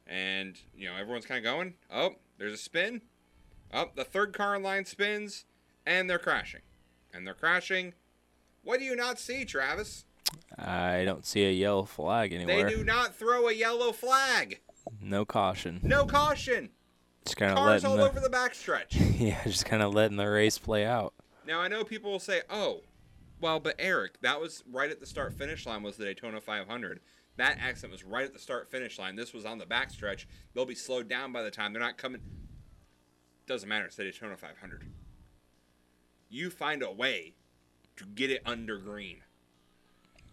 and 0.06 0.58
you 0.76 0.86
know 0.88 0.96
everyone's 0.96 1.26
kind 1.26 1.38
of 1.38 1.44
going. 1.44 1.74
Oh, 1.90 2.16
there's 2.38 2.52
a 2.52 2.58
spin. 2.58 3.02
Oh, 3.72 3.90
the 3.94 4.04
third 4.04 4.32
car 4.32 4.56
in 4.56 4.62
line 4.62 4.84
spins, 4.84 5.44
and 5.86 6.08
they're 6.08 6.18
crashing, 6.18 6.62
and 7.12 7.26
they're 7.26 7.34
crashing. 7.34 7.94
What 8.62 8.78
do 8.80 8.84
you 8.84 8.96
not 8.96 9.18
see, 9.18 9.44
Travis? 9.44 10.04
I 10.58 11.04
don't 11.04 11.24
see 11.24 11.44
a 11.44 11.50
yellow 11.50 11.84
flag 11.84 12.32
anywhere. 12.32 12.64
They 12.64 12.74
do 12.74 12.84
not 12.84 13.14
throw 13.14 13.48
a 13.48 13.52
yellow 13.52 13.92
flag. 13.92 14.60
No 15.00 15.24
caution. 15.24 15.80
No 15.82 16.04
caution. 16.04 16.70
Just 17.24 17.36
kind 17.36 17.52
of 17.52 17.58
Cars 17.58 17.84
all 17.84 17.96
the 17.96 18.08
over 18.08 18.20
the 18.20 18.28
backstretch. 18.28 19.18
yeah, 19.20 19.42
just 19.44 19.64
kind 19.64 19.82
of 19.82 19.94
letting 19.94 20.16
the 20.16 20.28
race 20.28 20.58
play 20.58 20.84
out. 20.84 21.14
Now 21.46 21.60
I 21.60 21.68
know 21.68 21.84
people 21.84 22.10
will 22.10 22.18
say, 22.18 22.42
"Oh, 22.48 22.82
well, 23.40 23.60
but 23.60 23.76
Eric, 23.78 24.20
that 24.22 24.40
was 24.40 24.64
right 24.70 24.90
at 24.90 25.00
the 25.00 25.06
start 25.06 25.34
finish 25.34 25.66
line 25.66 25.82
was 25.82 25.96
the 25.96 26.04
Daytona 26.04 26.40
500. 26.40 27.00
That 27.36 27.58
accident 27.60 27.92
was 27.92 28.04
right 28.04 28.24
at 28.24 28.32
the 28.32 28.38
start 28.38 28.70
finish 28.70 28.98
line. 28.98 29.14
This 29.14 29.32
was 29.32 29.44
on 29.44 29.58
the 29.58 29.64
backstretch. 29.64 30.26
They'll 30.54 30.66
be 30.66 30.74
slowed 30.74 31.08
down 31.08 31.32
by 31.32 31.42
the 31.42 31.50
time 31.50 31.72
they're 31.72 31.80
not 31.80 31.96
coming. 31.96 32.20
Doesn't 33.46 33.68
matter. 33.68 33.86
It's 33.86 33.96
the 33.96 34.04
Daytona 34.04 34.36
500. 34.36 34.84
You 36.28 36.50
find 36.50 36.82
a 36.82 36.90
way 36.90 37.34
to 37.96 38.04
get 38.04 38.30
it 38.30 38.42
under 38.44 38.78
green 38.78 39.22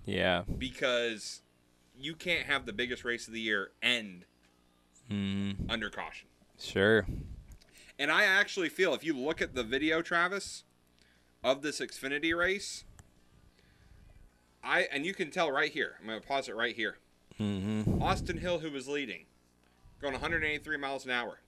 Yeah. 0.06 0.44
because 0.58 1.42
you 1.98 2.16
can't 2.16 2.46
have 2.46 2.66
the 2.66 2.74
biggest 2.74 3.04
race 3.06 3.28
of 3.28 3.34
the 3.34 3.40
year 3.42 3.72
end 3.82 4.26
Mm, 5.10 5.70
under 5.70 5.90
caution. 5.90 6.28
sure. 6.60 7.06
And 7.98 8.12
I 8.12 8.26
actually 8.26 8.70
feel 8.70 8.94
if 8.94 9.04
you 9.04 9.16
look 9.18 9.42
at 9.42 9.54
the 9.56 9.64
video, 9.64 10.02
Travis, 10.02 10.64
of 11.44 11.62
this 11.62 11.80
Xfinity 11.80 12.36
race, 12.38 12.84
I 14.64 14.82
and 14.92 15.06
you 15.06 15.14
can 15.14 15.30
tell 15.32 15.52
right 15.52 15.72
here. 15.72 15.96
I'm 16.02 16.08
gonna 16.08 16.22
pause 16.22 16.50
it 16.50 16.56
right 16.56 16.76
here. 16.76 16.98
Mm-hmm. 17.40 18.02
Austin 18.02 18.38
Hill, 18.38 18.60
who 18.60 18.72
was 18.72 18.88
leading, 18.88 19.26
going 20.02 20.14
183 20.14 20.78
miles 20.78 21.06
an 21.06 21.12
hour. 21.12 21.40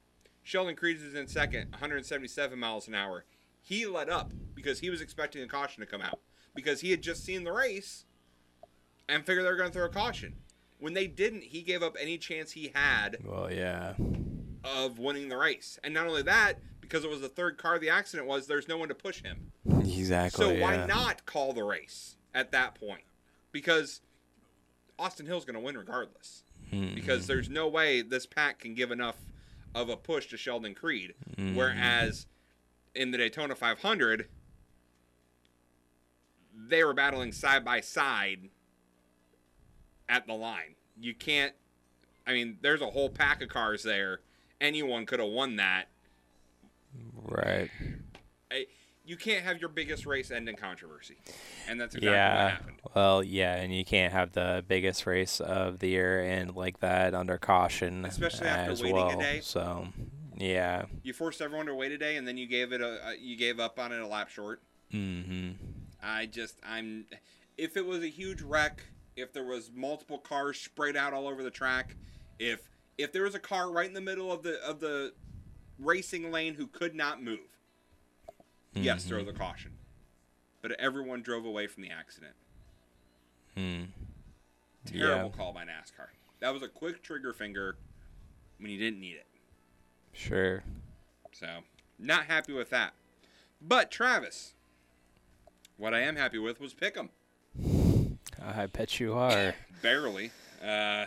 Sheldon 0.44 0.76
Creed 0.76 0.98
is 1.02 1.15
in 1.15 1.28
second, 1.28 1.72
177 1.72 2.57
miles 2.57 2.88
an 2.88 2.94
hour. 2.95 3.26
He 3.68 3.85
let 3.85 4.10
up 4.10 4.31
because 4.56 4.80
he 4.80 4.89
was 4.89 5.02
expecting 5.02 5.44
a 5.44 5.48
caution 5.48 5.81
to 5.81 5.85
come 5.85 6.02
out 6.02 6.19
because 6.56 6.80
he 6.80 6.91
had 6.91 7.02
just 7.02 7.26
seen 7.26 7.44
the 7.44 7.52
race 7.52 8.06
and 9.10 9.26
figured 9.26 9.44
they 9.45 9.49
were 9.49 9.57
going 9.57 9.69
to 9.69 9.73
throw 9.73 9.85
a 9.85 9.89
caution. 9.89 10.35
When 10.80 10.94
they 10.94 11.06
didn't, 11.07 11.44
he 11.44 11.61
gave 11.64 11.84
up 11.84 11.98
any 11.99 12.18
chance 12.18 12.53
he 12.53 12.72
had 12.73 13.18
Well, 13.26 13.52
yeah. 13.52 13.95
of 14.64 14.99
winning 14.99 15.27
the 15.27 15.35
race. 15.35 15.77
And 15.84 15.94
not 15.94 16.07
only 16.07 16.22
that, 16.22 16.60
because 16.80 17.03
it 17.03 17.10
was 17.10 17.19
the 17.19 17.27
third 17.27 17.57
car 17.57 17.77
the 17.77 17.89
accident 17.89 18.26
was, 18.26 18.48
there's 18.48 18.69
no 18.69 18.77
one 18.77 18.88
to 18.88 18.95
push 18.95 19.22
him. 19.22 19.52
Exactly. 19.81 20.45
so 20.45 20.61
why 20.61 20.76
yeah. 20.76 20.85
not 20.85 21.26
call 21.26 21.52
the 21.52 21.65
race 21.65 22.15
at 22.34 22.52
that 22.53 22.76
point? 22.76 23.03
Because 23.52 23.99
Austin 24.98 25.26
Hill's 25.26 25.44
going 25.44 25.56
to 25.56 25.60
win 25.60 25.77
regardless. 25.77 26.44
Mhm. 26.72 26.95
Because 26.95 27.27
there's 27.27 27.49
no 27.49 27.68
way 27.68 28.02
this 28.02 28.26
pack 28.26 28.60
can 28.60 28.76
give 28.76 28.91
enough 28.91 29.18
of 29.76 29.89
a 29.89 29.98
push 29.98 30.27
to 30.27 30.38
Sheldon 30.38 30.73
Creed. 30.73 31.15
Mhm. 31.35 31.56
Whereas 31.56 32.27
in 32.98 33.11
the 33.11 33.18
Daytona 33.18 33.56
500, 33.56 34.28
they 36.53 36.84
were 36.84 36.94
battling 36.94 37.32
side 37.32 37.64
by 37.64 37.80
side 37.80 38.49
at 40.10 40.26
the 40.28 40.34
line. 40.34 40.76
You 40.99 41.14
can't. 41.14 41.53
I 42.26 42.34
mean, 42.34 42.57
there's 42.61 42.82
a 42.82 42.88
whole 42.88 43.10
pack 43.10 43.41
of 43.41 43.49
cars 43.49 43.84
there. 43.84 44.19
Anyone 44.60 45.06
could 45.06 45.19
have 45.19 45.30
won 45.30 45.57
that. 45.57 45.86
Right. 47.24 47.69
I, 48.52 48.65
you 49.06 49.15
can't 49.15 49.45
have 49.45 49.61
your 49.61 49.69
biggest 49.69 50.06
race 50.06 50.32
end 50.32 50.49
in 50.49 50.56
controversy, 50.56 51.18
and 51.69 51.80
that's 51.80 51.95
exactly 51.95 52.10
what 52.10 52.15
yeah. 52.15 52.49
happened. 52.49 52.78
Well, 52.95 53.24
yeah, 53.24 53.56
and 53.56 53.74
you 53.74 53.86
can't 53.86 54.11
have 54.11 54.34
the 54.34 54.65
biggest 54.68 55.06
race 55.06 55.40
of 55.40 55.80
the 55.80 55.90
year 55.90 56.22
end 56.22 56.56
like 56.56 56.80
that 56.80 57.14
under 57.14 57.38
caution, 57.38 58.03
Especially 58.06 58.48
after 58.48 58.72
as 58.72 58.82
waiting 58.82 58.98
a 58.98 59.06
well. 59.06 59.19
day. 59.19 59.40
So, 59.41 59.88
yeah. 60.38 60.86
You 61.04 61.14
forced 61.14 61.42
everyone 61.42 61.66
to 61.68 61.76
wait 61.76 61.92
a 61.92 61.98
day, 61.98 62.16
and 62.18 62.28
then 62.28 62.38
you 62.38 62.48
gave 62.48 62.72
it 62.72 62.82
a, 62.82 63.10
a 63.10 63.16
you 63.20 63.36
gave 63.36 63.60
up 63.60 63.80
on 63.80 63.92
it 63.92 64.00
a 64.00 64.08
lap 64.08 64.30
short. 64.30 64.62
Mm-hmm. 64.94 65.52
I 66.02 66.26
just 66.28 66.60
I'm 66.68 67.06
if 67.58 67.76
it 67.76 67.86
was 67.86 68.04
a 68.04 68.08
huge 68.10 68.42
wreck, 68.42 68.82
if 69.16 69.34
there 69.34 69.44
was 69.44 69.72
multiple 69.74 70.18
cars 70.20 70.60
sprayed 70.60 70.96
out 70.96 71.14
all 71.14 71.28
over 71.28 71.44
the 71.44 71.52
track, 71.52 71.96
if 72.40 72.70
if 72.98 73.12
there 73.12 73.24
was 73.24 73.36
a 73.36 73.40
car 73.40 73.72
right 73.72 73.88
in 73.88 73.94
the 73.94 74.02
middle 74.02 74.32
of 74.32 74.44
the 74.44 74.64
of 74.64 74.80
the 74.80 75.14
racing 75.80 76.32
lane 76.32 76.54
who 76.56 76.68
could 76.68 76.96
not 76.96 77.22
move, 77.22 77.40
yes, 78.74 79.04
throw 79.06 79.24
the 79.24 79.34
caution. 79.34 79.72
But 80.62 80.72
everyone 80.80 81.22
drove 81.22 81.46
away 81.46 81.68
from 81.68 81.84
the 81.84 81.90
accident. 81.92 82.34
Hmm. 83.56 83.84
Terrible 84.86 85.30
Yeah. 85.30 85.38
call 85.38 85.54
by 85.54 85.64
NASCAR. 85.64 86.08
That 86.40 86.54
was 86.54 86.64
a 86.64 86.68
quick 86.68 87.04
trigger 87.04 87.34
finger 87.34 87.78
when 88.60 88.72
you 88.72 88.78
didn't 88.78 89.00
need 89.00 89.16
it. 89.16 89.26
Sure. 90.18 90.64
So, 91.31 91.48
not 91.99 92.26
happy 92.26 92.52
with 92.52 92.72
that. 92.72 92.94
But 93.61 93.91
Travis, 93.91 94.53
what 95.77 95.94
I 95.94 96.02
am 96.02 96.15
happy 96.15 96.39
with 96.39 96.60
was 96.60 96.73
Pick'em. 96.73 97.10
I 98.44 98.65
bet 98.65 98.99
you 98.99 99.14
are. 99.14 99.53
Barely. 99.81 100.31
Uh, 100.64 101.06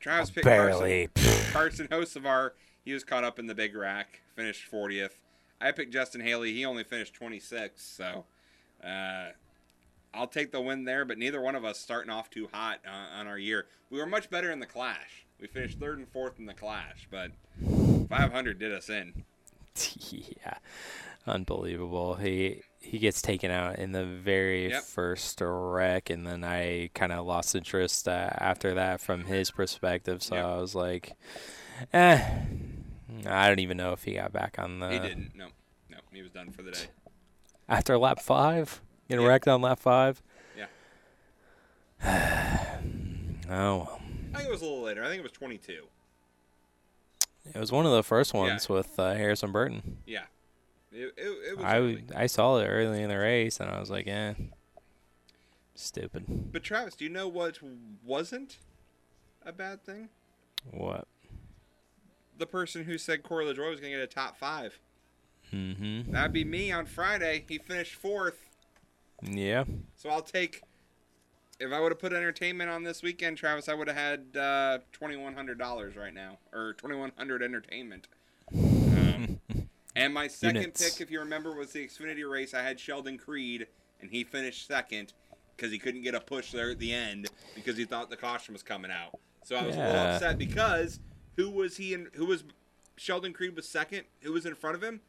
Travis 0.00 0.30
picked 0.30 0.46
Barely. 0.46 1.08
Carson, 1.52 1.86
Carson. 1.86 2.50
He 2.84 2.92
was 2.92 3.04
caught 3.04 3.24
up 3.24 3.38
in 3.38 3.46
the 3.46 3.54
big 3.54 3.76
rack, 3.76 4.20
finished 4.34 4.70
40th. 4.70 5.12
I 5.60 5.72
picked 5.72 5.92
Justin 5.92 6.22
Haley. 6.22 6.52
He 6.52 6.64
only 6.64 6.84
finished 6.84 7.14
26th. 7.18 7.70
So, 7.76 8.24
uh, 8.82 9.30
I'll 10.14 10.26
take 10.26 10.50
the 10.50 10.60
win 10.60 10.84
there. 10.84 11.04
But 11.04 11.18
neither 11.18 11.40
one 11.42 11.54
of 11.54 11.64
us 11.64 11.78
starting 11.78 12.10
off 12.10 12.30
too 12.30 12.48
hot 12.52 12.80
uh, 12.86 13.18
on 13.18 13.26
our 13.26 13.38
year. 13.38 13.66
We 13.90 13.98
were 13.98 14.06
much 14.06 14.30
better 14.30 14.50
in 14.50 14.60
the 14.60 14.66
Clash. 14.66 15.26
We 15.40 15.46
finished 15.46 15.78
third 15.78 15.98
and 15.98 16.08
fourth 16.08 16.38
in 16.38 16.46
the 16.46 16.54
Clash, 16.54 17.08
but 17.10 17.30
500 18.08 18.58
did 18.58 18.72
us 18.72 18.88
in. 18.88 19.24
yeah. 20.10 20.54
Unbelievable. 21.26 22.16
He 22.16 22.62
he 22.80 22.98
gets 22.98 23.22
taken 23.22 23.50
out 23.50 23.78
in 23.78 23.92
the 23.92 24.04
very 24.04 24.68
Yep. 24.68 24.82
first 24.82 25.38
wreck, 25.42 26.10
and 26.10 26.26
then 26.26 26.44
I 26.44 26.90
kind 26.94 27.12
of 27.12 27.24
lost 27.26 27.54
interest 27.54 28.06
uh, 28.06 28.28
after 28.36 28.74
that 28.74 29.00
from 29.00 29.24
his 29.24 29.50
perspective. 29.50 30.22
So 30.22 30.36
I 30.36 30.56
was 30.60 30.74
like, 30.74 31.14
eh, 31.94 32.22
I 33.26 33.48
don't 33.48 33.60
even 33.60 33.78
know 33.78 33.92
if 33.92 34.04
he 34.04 34.14
got 34.14 34.32
back 34.34 34.56
on 34.58 34.80
the. 34.80 34.90
he 34.90 34.98
didn't. 34.98 35.32
No, 35.34 35.46
no, 35.88 35.96
he 36.12 36.20
was 36.20 36.30
done 36.30 36.50
for 36.50 36.62
the 36.62 36.72
day. 36.72 36.86
After 37.70 37.96
lap 37.96 38.20
five, 38.20 38.82
getting 39.08 39.24
wrecked 39.24 39.48
on 39.48 39.62
lap 39.62 39.80
five. 39.80 40.22
Yeah. 40.58 40.66
Oh. 43.50 43.98
I 44.32 44.38
think 44.38 44.48
it 44.48 44.52
was 44.52 44.62
a 44.62 44.64
little 44.64 44.82
later. 44.82 45.04
I 45.04 45.08
think 45.08 45.20
it 45.20 45.22
was 45.22 45.32
22. 45.32 45.84
It 47.52 47.58
was 47.58 47.70
one 47.70 47.86
of 47.86 47.92
the 47.92 48.02
first 48.02 48.32
ones 48.32 48.68
with 48.68 48.98
uh, 48.98 49.14
Harrison 49.14 49.52
Burton. 49.52 49.98
Yeah. 50.06 50.24
It, 50.92 51.12
it, 51.16 51.28
it 51.50 51.56
was 51.56 51.64
I 51.64 51.78
early. 51.78 52.04
I 52.14 52.26
saw 52.26 52.58
it 52.58 52.66
early 52.66 53.02
in 53.02 53.08
the 53.08 53.18
race, 53.18 53.58
and 53.58 53.68
I 53.68 53.80
was 53.80 53.90
like, 53.90 54.06
eh, 54.06 54.34
stupid. 55.74 56.24
But 56.52 56.62
Travis, 56.62 56.94
do 56.94 57.04
you 57.04 57.10
know 57.10 57.26
what 57.26 57.58
wasn't 58.04 58.58
a 59.44 59.52
bad 59.52 59.84
thing? 59.84 60.08
What? 60.70 61.06
The 62.38 62.46
person 62.46 62.84
who 62.84 62.96
said 62.96 63.22
Corey 63.22 63.44
LaJoie 63.44 63.70
was 63.70 63.80
going 63.80 63.92
to 63.92 63.98
get 63.98 64.00
a 64.00 64.06
top 64.06 64.38
five. 64.38 64.78
Mm-hmm. 65.52 66.12
That'd 66.12 66.32
be 66.32 66.44
me 66.44 66.72
on 66.72 66.86
Friday. 66.86 67.44
He 67.48 67.58
finished 67.58 67.94
fourth. 67.94 68.46
Yeah. 69.22 69.64
So 69.96 70.10
I'll 70.10 70.22
take. 70.22 70.62
If 71.60 71.72
I 71.72 71.80
would 71.80 71.92
have 71.92 72.00
put 72.00 72.12
entertainment 72.12 72.68
on 72.68 72.82
this 72.82 73.02
weekend, 73.02 73.36
Travis, 73.36 73.68
I 73.68 73.74
would 73.74 73.88
have 73.88 73.96
had 73.96 74.36
uh, 74.36 74.78
twenty 74.92 75.16
one 75.16 75.34
hundred 75.34 75.58
dollars 75.58 75.96
right 75.96 76.12
now, 76.12 76.38
or 76.52 76.74
twenty 76.74 76.96
one 76.96 77.12
hundred 77.16 77.42
entertainment. 77.42 78.08
Um, 78.52 79.38
and 79.94 80.12
my 80.12 80.26
second 80.26 80.56
Units. 80.56 80.82
pick, 80.82 81.00
if 81.00 81.10
you 81.10 81.20
remember, 81.20 81.54
was 81.54 81.72
the 81.72 81.86
Xfinity 81.86 82.28
race. 82.28 82.54
I 82.54 82.62
had 82.62 82.80
Sheldon 82.80 83.18
Creed, 83.18 83.68
and 84.00 84.10
he 84.10 84.24
finished 84.24 84.66
second 84.66 85.12
because 85.56 85.70
he 85.70 85.78
couldn't 85.78 86.02
get 86.02 86.14
a 86.14 86.20
push 86.20 86.50
there 86.50 86.72
at 86.72 86.80
the 86.80 86.92
end 86.92 87.28
because 87.54 87.76
he 87.76 87.84
thought 87.84 88.10
the 88.10 88.16
caution 88.16 88.52
was 88.52 88.62
coming 88.62 88.90
out. 88.90 89.18
So 89.44 89.56
I 89.56 89.64
was 89.64 89.76
a 89.76 89.78
little 89.78 89.94
upset 89.94 90.38
because 90.38 90.98
who 91.36 91.50
was 91.50 91.76
he 91.76 91.94
in? 91.94 92.08
Who 92.14 92.26
was 92.26 92.42
Sheldon 92.96 93.32
Creed 93.32 93.54
was 93.54 93.68
second? 93.68 94.04
Who 94.22 94.32
was 94.32 94.44
in 94.44 94.56
front 94.56 94.74
of 94.74 94.82
him? 94.82 95.00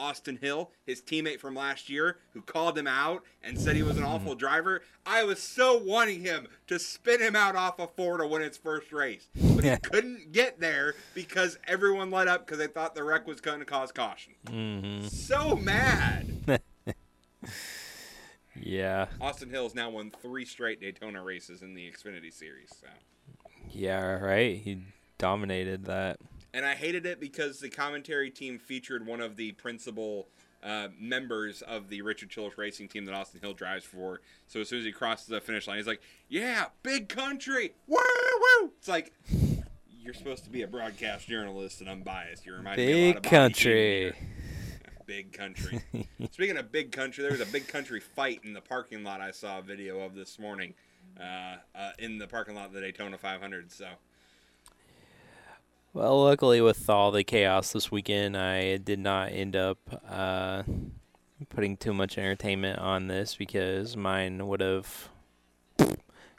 Austin 0.00 0.38
Hill, 0.40 0.70
his 0.86 1.02
teammate 1.02 1.38
from 1.38 1.54
last 1.54 1.90
year, 1.90 2.16
who 2.32 2.40
called 2.40 2.76
him 2.76 2.86
out 2.86 3.22
and 3.42 3.58
said 3.58 3.76
he 3.76 3.82
was 3.82 3.98
an 3.98 4.02
awful 4.04 4.34
driver. 4.34 4.82
I 5.04 5.24
was 5.24 5.40
so 5.42 5.76
wanting 5.76 6.22
him 6.22 6.48
to 6.68 6.78
spin 6.78 7.20
him 7.20 7.36
out 7.36 7.54
off 7.54 7.78
of 7.78 7.94
four 7.94 8.18
to 8.18 8.26
win 8.26 8.42
its 8.42 8.56
first 8.56 8.92
race, 8.92 9.28
but 9.54 9.64
he 9.64 9.76
couldn't 9.76 10.32
get 10.32 10.58
there 10.58 10.94
because 11.14 11.58
everyone 11.66 12.10
let 12.10 12.28
up 12.28 12.46
because 12.46 12.58
they 12.58 12.66
thought 12.66 12.94
the 12.94 13.04
wreck 13.04 13.26
was 13.26 13.40
going 13.40 13.60
to 13.60 13.66
cause 13.66 13.92
caution. 13.92 14.32
Mm-hmm. 14.46 15.06
So 15.08 15.54
mad. 15.56 16.32
Yeah. 18.62 19.06
Austin 19.20 19.48
Hill 19.48 19.62
Hill's 19.62 19.74
now 19.74 19.90
won 19.90 20.10
three 20.22 20.44
straight 20.44 20.80
Daytona 20.80 21.22
races 21.22 21.62
in 21.62 21.74
the 21.74 21.90
Xfinity 21.90 22.32
Series. 22.32 22.70
So. 22.80 22.86
Yeah. 23.70 24.18
Right. 24.18 24.56
He 24.58 24.82
dominated 25.18 25.84
that. 25.86 26.18
And 26.52 26.66
I 26.66 26.74
hated 26.74 27.06
it 27.06 27.20
because 27.20 27.60
the 27.60 27.70
commentary 27.70 28.30
team 28.30 28.58
featured 28.58 29.06
one 29.06 29.20
of 29.20 29.36
the 29.36 29.52
principal 29.52 30.28
uh, 30.62 30.88
members 30.98 31.62
of 31.62 31.88
the 31.88 32.02
Richard 32.02 32.30
Childress 32.30 32.58
racing 32.58 32.88
team 32.88 33.04
that 33.06 33.14
Austin 33.14 33.40
Hill 33.40 33.54
drives 33.54 33.84
for. 33.84 34.20
So 34.46 34.60
as 34.60 34.68
soon 34.68 34.80
as 34.80 34.84
he 34.84 34.92
crosses 34.92 35.26
the 35.26 35.40
finish 35.40 35.66
line, 35.66 35.78
he's 35.78 35.86
like, 35.86 36.02
"Yeah, 36.28 36.66
big 36.82 37.08
country, 37.08 37.74
woo 37.86 37.96
woo!" 37.96 38.72
It's 38.78 38.88
like 38.88 39.12
you're 40.02 40.14
supposed 40.14 40.44
to 40.44 40.50
be 40.50 40.62
a 40.62 40.66
broadcast 40.66 41.28
journalist 41.28 41.80
and 41.80 41.88
unbiased. 41.88 42.44
You 42.44 42.54
remind 42.54 42.78
me 42.78 42.84
a 42.84 43.06
lot 43.06 43.14
Big 43.14 43.16
of 43.16 43.22
country. 43.30 44.12
Big 45.06 45.32
country. 45.32 45.80
Speaking 46.30 46.56
of 46.56 46.70
big 46.70 46.92
country, 46.92 47.22
there 47.22 47.32
was 47.32 47.40
a 47.40 47.46
big 47.46 47.66
country 47.66 47.98
fight 47.98 48.42
in 48.44 48.52
the 48.52 48.60
parking 48.60 49.02
lot. 49.02 49.20
I 49.20 49.32
saw 49.32 49.58
a 49.58 49.62
video 49.62 49.98
of 50.02 50.14
this 50.14 50.38
morning 50.38 50.74
uh, 51.18 51.56
uh, 51.74 51.90
in 51.98 52.18
the 52.18 52.28
parking 52.28 52.54
lot 52.54 52.66
of 52.66 52.72
the 52.72 52.80
Daytona 52.80 53.18
500. 53.18 53.72
So. 53.72 53.88
Well, 55.92 56.22
luckily 56.24 56.60
with 56.60 56.88
all 56.88 57.10
the 57.10 57.24
chaos 57.24 57.72
this 57.72 57.90
weekend, 57.90 58.36
I 58.36 58.76
did 58.76 59.00
not 59.00 59.32
end 59.32 59.56
up 59.56 59.78
uh, 60.08 60.62
putting 61.48 61.76
too 61.76 61.92
much 61.92 62.16
entertainment 62.16 62.78
on 62.78 63.08
this 63.08 63.34
because 63.34 63.96
mine 63.96 64.46
would 64.46 64.60
have 64.60 65.08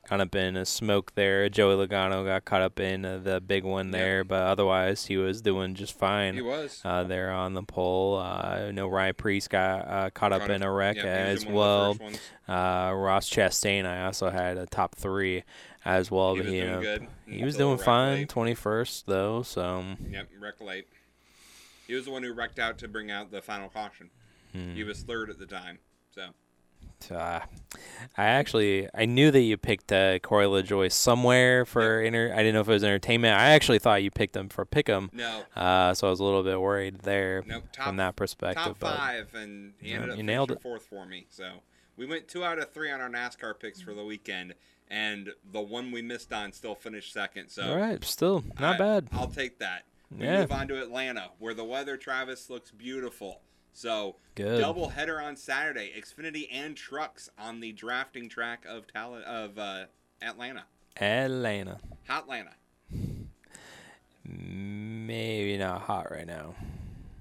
kind 0.06 0.22
of 0.22 0.32
been 0.32 0.56
a 0.56 0.66
smoke 0.66 1.14
there. 1.16 1.50
Joey 1.50 1.76
Logano 1.86 2.26
got 2.26 2.46
caught 2.46 2.62
up 2.62 2.80
in 2.80 3.04
uh, 3.04 3.18
the 3.18 3.42
big 3.42 3.66
one 3.66 3.92
there, 3.92 4.24
but 4.24 4.42
otherwise 4.44 5.06
he 5.08 5.18
was 5.18 5.42
doing 5.42 5.76
just 5.76 5.98
fine. 5.98 6.36
He 6.36 6.42
was. 6.42 6.82
uh, 6.86 7.04
there 7.04 7.32
on 7.32 7.54
the 7.54 7.64
pole. 7.64 8.18
Uh, 8.18 8.68
I 8.68 8.72
know 8.72 8.88
Ryan 8.88 9.16
Preece 9.16 9.50
got 9.50 9.88
uh, 9.88 10.10
caught 10.12 10.32
up 10.32 10.50
in 10.50 10.64
a 10.64 10.72
wreck 10.72 10.96
yeah, 10.96 11.04
as 11.04 11.44
in 11.44 11.52
one 11.52 11.92
of 11.92 11.98
the 11.98 12.04
well. 12.48 12.90
Uh, 12.90 12.94
Ross 12.94 13.30
Chastain, 13.30 13.86
I 13.86 14.06
also 14.06 14.30
had 14.30 14.58
a 14.58 14.66
top 14.66 14.96
three 14.96 15.44
as 15.86 16.12
well. 16.12 16.34
He 16.36 16.40
but 16.42 16.46
was 16.46 16.54
he, 16.54 16.62
doing 16.62 16.82
good 16.82 17.08
He 17.28 17.44
was 17.44 17.56
doing 17.58 17.78
fine, 17.78 18.28
twenty 18.28 18.54
first 18.56 19.06
though. 19.08 19.42
So 19.44 19.84
Yep, 20.10 20.30
wreck 20.40 20.62
late. 20.62 20.88
He 21.88 21.96
was 21.96 22.06
the 22.06 22.12
one 22.12 22.24
who 22.24 22.34
wrecked 22.34 22.60
out 22.60 22.78
to 22.80 22.88
bring 22.88 23.12
out 23.12 23.32
the 23.32 23.42
final 23.42 23.70
caution. 23.70 24.10
Hmm. 24.54 24.74
He 24.76 24.84
was 24.84 25.02
third 25.04 25.30
at 25.30 25.40
the 25.40 25.46
time. 25.46 25.80
So 26.14 26.30
Uh, 27.10 27.40
I 28.16 28.26
actually 28.26 28.88
I 28.94 29.06
knew 29.06 29.32
that 29.32 29.42
you 29.42 29.58
picked 29.58 29.92
uh, 29.92 30.20
Corey 30.20 30.46
LaJoie 30.46 30.92
somewhere 30.92 31.66
for 31.66 32.02
inter. 32.02 32.32
I 32.32 32.38
didn't 32.38 32.54
know 32.54 32.62
if 32.62 32.70
it 32.70 32.74
was 32.74 32.84
entertainment. 32.84 33.40
I 33.40 33.50
actually 33.52 33.80
thought 33.80 34.04
you 34.04 34.12
picked 34.12 34.36
him 34.36 34.50
for 34.50 34.66
pick'em. 34.66 35.12
No. 35.14 35.42
Uh, 35.56 35.94
so 35.96 36.08
I 36.08 36.10
was 36.12 36.20
a 36.20 36.24
little 36.24 36.44
bit 36.44 36.60
worried 36.62 37.00
there 37.00 37.44
nope, 37.48 37.64
top, 37.74 37.88
from 37.88 37.98
that 37.98 38.16
perspective. 38.16 38.64
top 38.64 38.80
but 38.80 38.98
five, 38.98 39.34
and 39.34 39.74
he 39.80 39.90
Yeah, 39.90 39.96
ended 39.96 40.10
up 40.12 40.18
you 40.18 40.24
nailed 40.24 40.52
it. 40.52 40.62
fourth 40.62 40.86
for 40.86 41.06
me. 41.08 41.26
So 41.30 41.62
we 41.98 42.06
went 42.06 42.28
two 42.28 42.44
out 42.44 42.60
of 42.60 42.72
three 42.72 42.92
on 42.92 43.02
our 43.02 43.10
NASCAR 43.10 43.60
picks 43.60 43.82
for 43.82 43.94
the 43.96 44.06
weekend, 44.06 44.54
and 44.92 45.30
the 45.54 45.62
one 45.62 45.90
we 45.90 46.02
missed 46.02 46.34
on 46.34 46.52
still 46.52 46.76
finished 46.76 47.14
second. 47.14 47.48
So 47.50 47.64
All 47.64 47.78
right, 47.78 48.04
still 48.04 48.44
not 48.60 48.76
I- 48.76 48.78
bad. 48.78 49.08
I'll 49.14 49.28
take 49.30 49.58
that. 49.60 49.86
We 50.12 50.26
Yeah. 50.26 50.42
move 50.42 50.52
on 50.52 50.68
to 50.68 50.82
Atlanta, 50.82 51.32
where 51.40 51.54
the 51.54 51.64
weather, 51.64 51.96
Travis, 51.96 52.50
looks 52.50 52.70
beautiful. 52.72 53.42
So 53.72 54.18
Good. 54.36 54.60
double 54.60 54.90
header 54.90 55.22
on 55.22 55.38
Saturday, 55.38 55.94
Xfinity 55.98 56.50
and 56.52 56.76
trucks 56.76 57.30
on 57.38 57.62
the 57.62 57.72
drafting 57.72 58.28
track 58.28 58.66
of 58.68 58.86
Tal- 58.92 59.16
of 59.24 59.58
uh, 59.58 59.86
Atlanta, 60.22 60.66
Hot 61.00 62.24
Atlanta, 62.24 62.52
maybe 64.26 65.58
not 65.58 65.82
hot 65.84 66.12
right 66.12 66.28
now. 66.28 66.54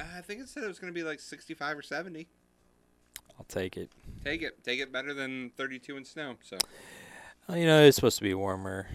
Uh, 0.01 0.05
I 0.17 0.21
think 0.23 0.41
it 0.41 0.49
said 0.49 0.65
it 0.65 0.69
was 0.69 0.81
going 0.81 0.93
to 0.93 0.99
be 0.99 1.05
like 1.05 1.21
65 1.21 1.79
or 1.79 1.83
70. 1.83 2.27
I'll 3.39 3.45
take 3.45 3.77
it. 3.77 3.91
Take 4.25 4.43
it, 4.43 4.63
take 4.65 4.81
it 4.81 4.91
better 4.93 5.15
than 5.15 5.51
32 5.57 5.97
in 5.97 6.05
snow. 6.05 6.35
So 6.43 6.59
you 7.55 7.67
know, 7.67 7.83
it's 7.83 7.97
supposed 7.97 8.19
to 8.19 8.25
be 8.25 8.35
warmer 8.35 8.87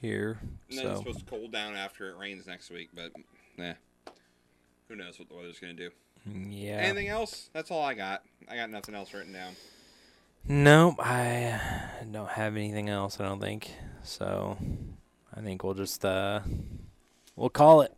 here, 0.00 0.38
and 0.70 0.78
then 0.78 0.86
it's 0.86 0.94
so 0.96 0.98
supposed 0.98 1.20
to 1.20 1.24
cool 1.26 1.48
down 1.48 1.74
after 1.74 2.10
it 2.10 2.16
rains 2.18 2.46
next 2.46 2.70
week, 2.70 2.90
but 2.94 3.12
nah, 3.56 3.72
who 4.88 4.96
knows 4.96 5.18
what 5.18 5.28
the 5.28 5.34
weather's 5.34 5.58
going 5.58 5.76
to 5.76 5.88
do. 5.88 5.90
yeah. 6.48 6.76
Anything 6.76 7.08
else? 7.08 7.50
That's 7.52 7.70
all 7.70 7.82
I 7.82 7.94
got. 7.94 8.22
I 8.48 8.56
got 8.56 8.70
nothing 8.70 8.94
else 8.94 9.12
written 9.14 9.32
down. 9.32 9.54
Nope, 10.48 10.96
I 11.00 11.60
don't 12.12 12.28
have 12.30 12.56
anything 12.56 12.88
else. 12.88 13.18
I 13.18 13.24
don't 13.24 13.40
think 13.40 13.70
so. 14.04 14.56
I 15.34 15.40
think 15.40 15.64
we'll 15.64 15.74
just 15.74 16.04
uh, 16.04 16.40
we'll 17.34 17.48
call 17.50 17.80
it. 17.80 17.92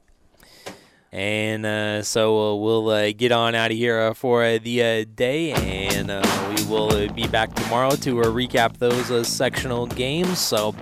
And 1.10 1.64
uh, 1.64 2.02
so 2.02 2.52
uh, 2.52 2.55
we'll 2.56 2.90
uh, 2.90 3.12
get 3.12 3.32
on 3.32 3.55
out 3.55 3.70
of 3.70 3.76
here 3.76 3.98
uh, 3.98 4.14
for 4.14 4.44
uh, 4.44 4.59
the 4.62 4.82
uh, 4.82 5.05
day, 5.14 5.52
and 5.52 6.09
we 6.55 6.64
will 6.66 7.09
be 7.14 7.26
back 7.26 7.55
tomorrow 7.55 7.93
to 7.93 8.16
recap 8.16 8.76
those 8.76 9.26
sectional 9.26 9.86
games. 9.86 10.39
So 10.39 10.74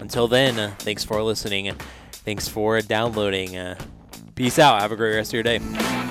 until 0.00 0.28
then, 0.28 0.72
thanks 0.78 1.04
for 1.04 1.22
listening. 1.22 1.74
Thanks 2.12 2.48
for 2.48 2.80
downloading. 2.80 3.76
Peace 4.34 4.58
out. 4.58 4.80
Have 4.80 4.92
a 4.92 4.96
great 4.96 5.14
rest 5.14 5.30
of 5.30 5.34
your 5.34 5.42
day. 5.42 6.03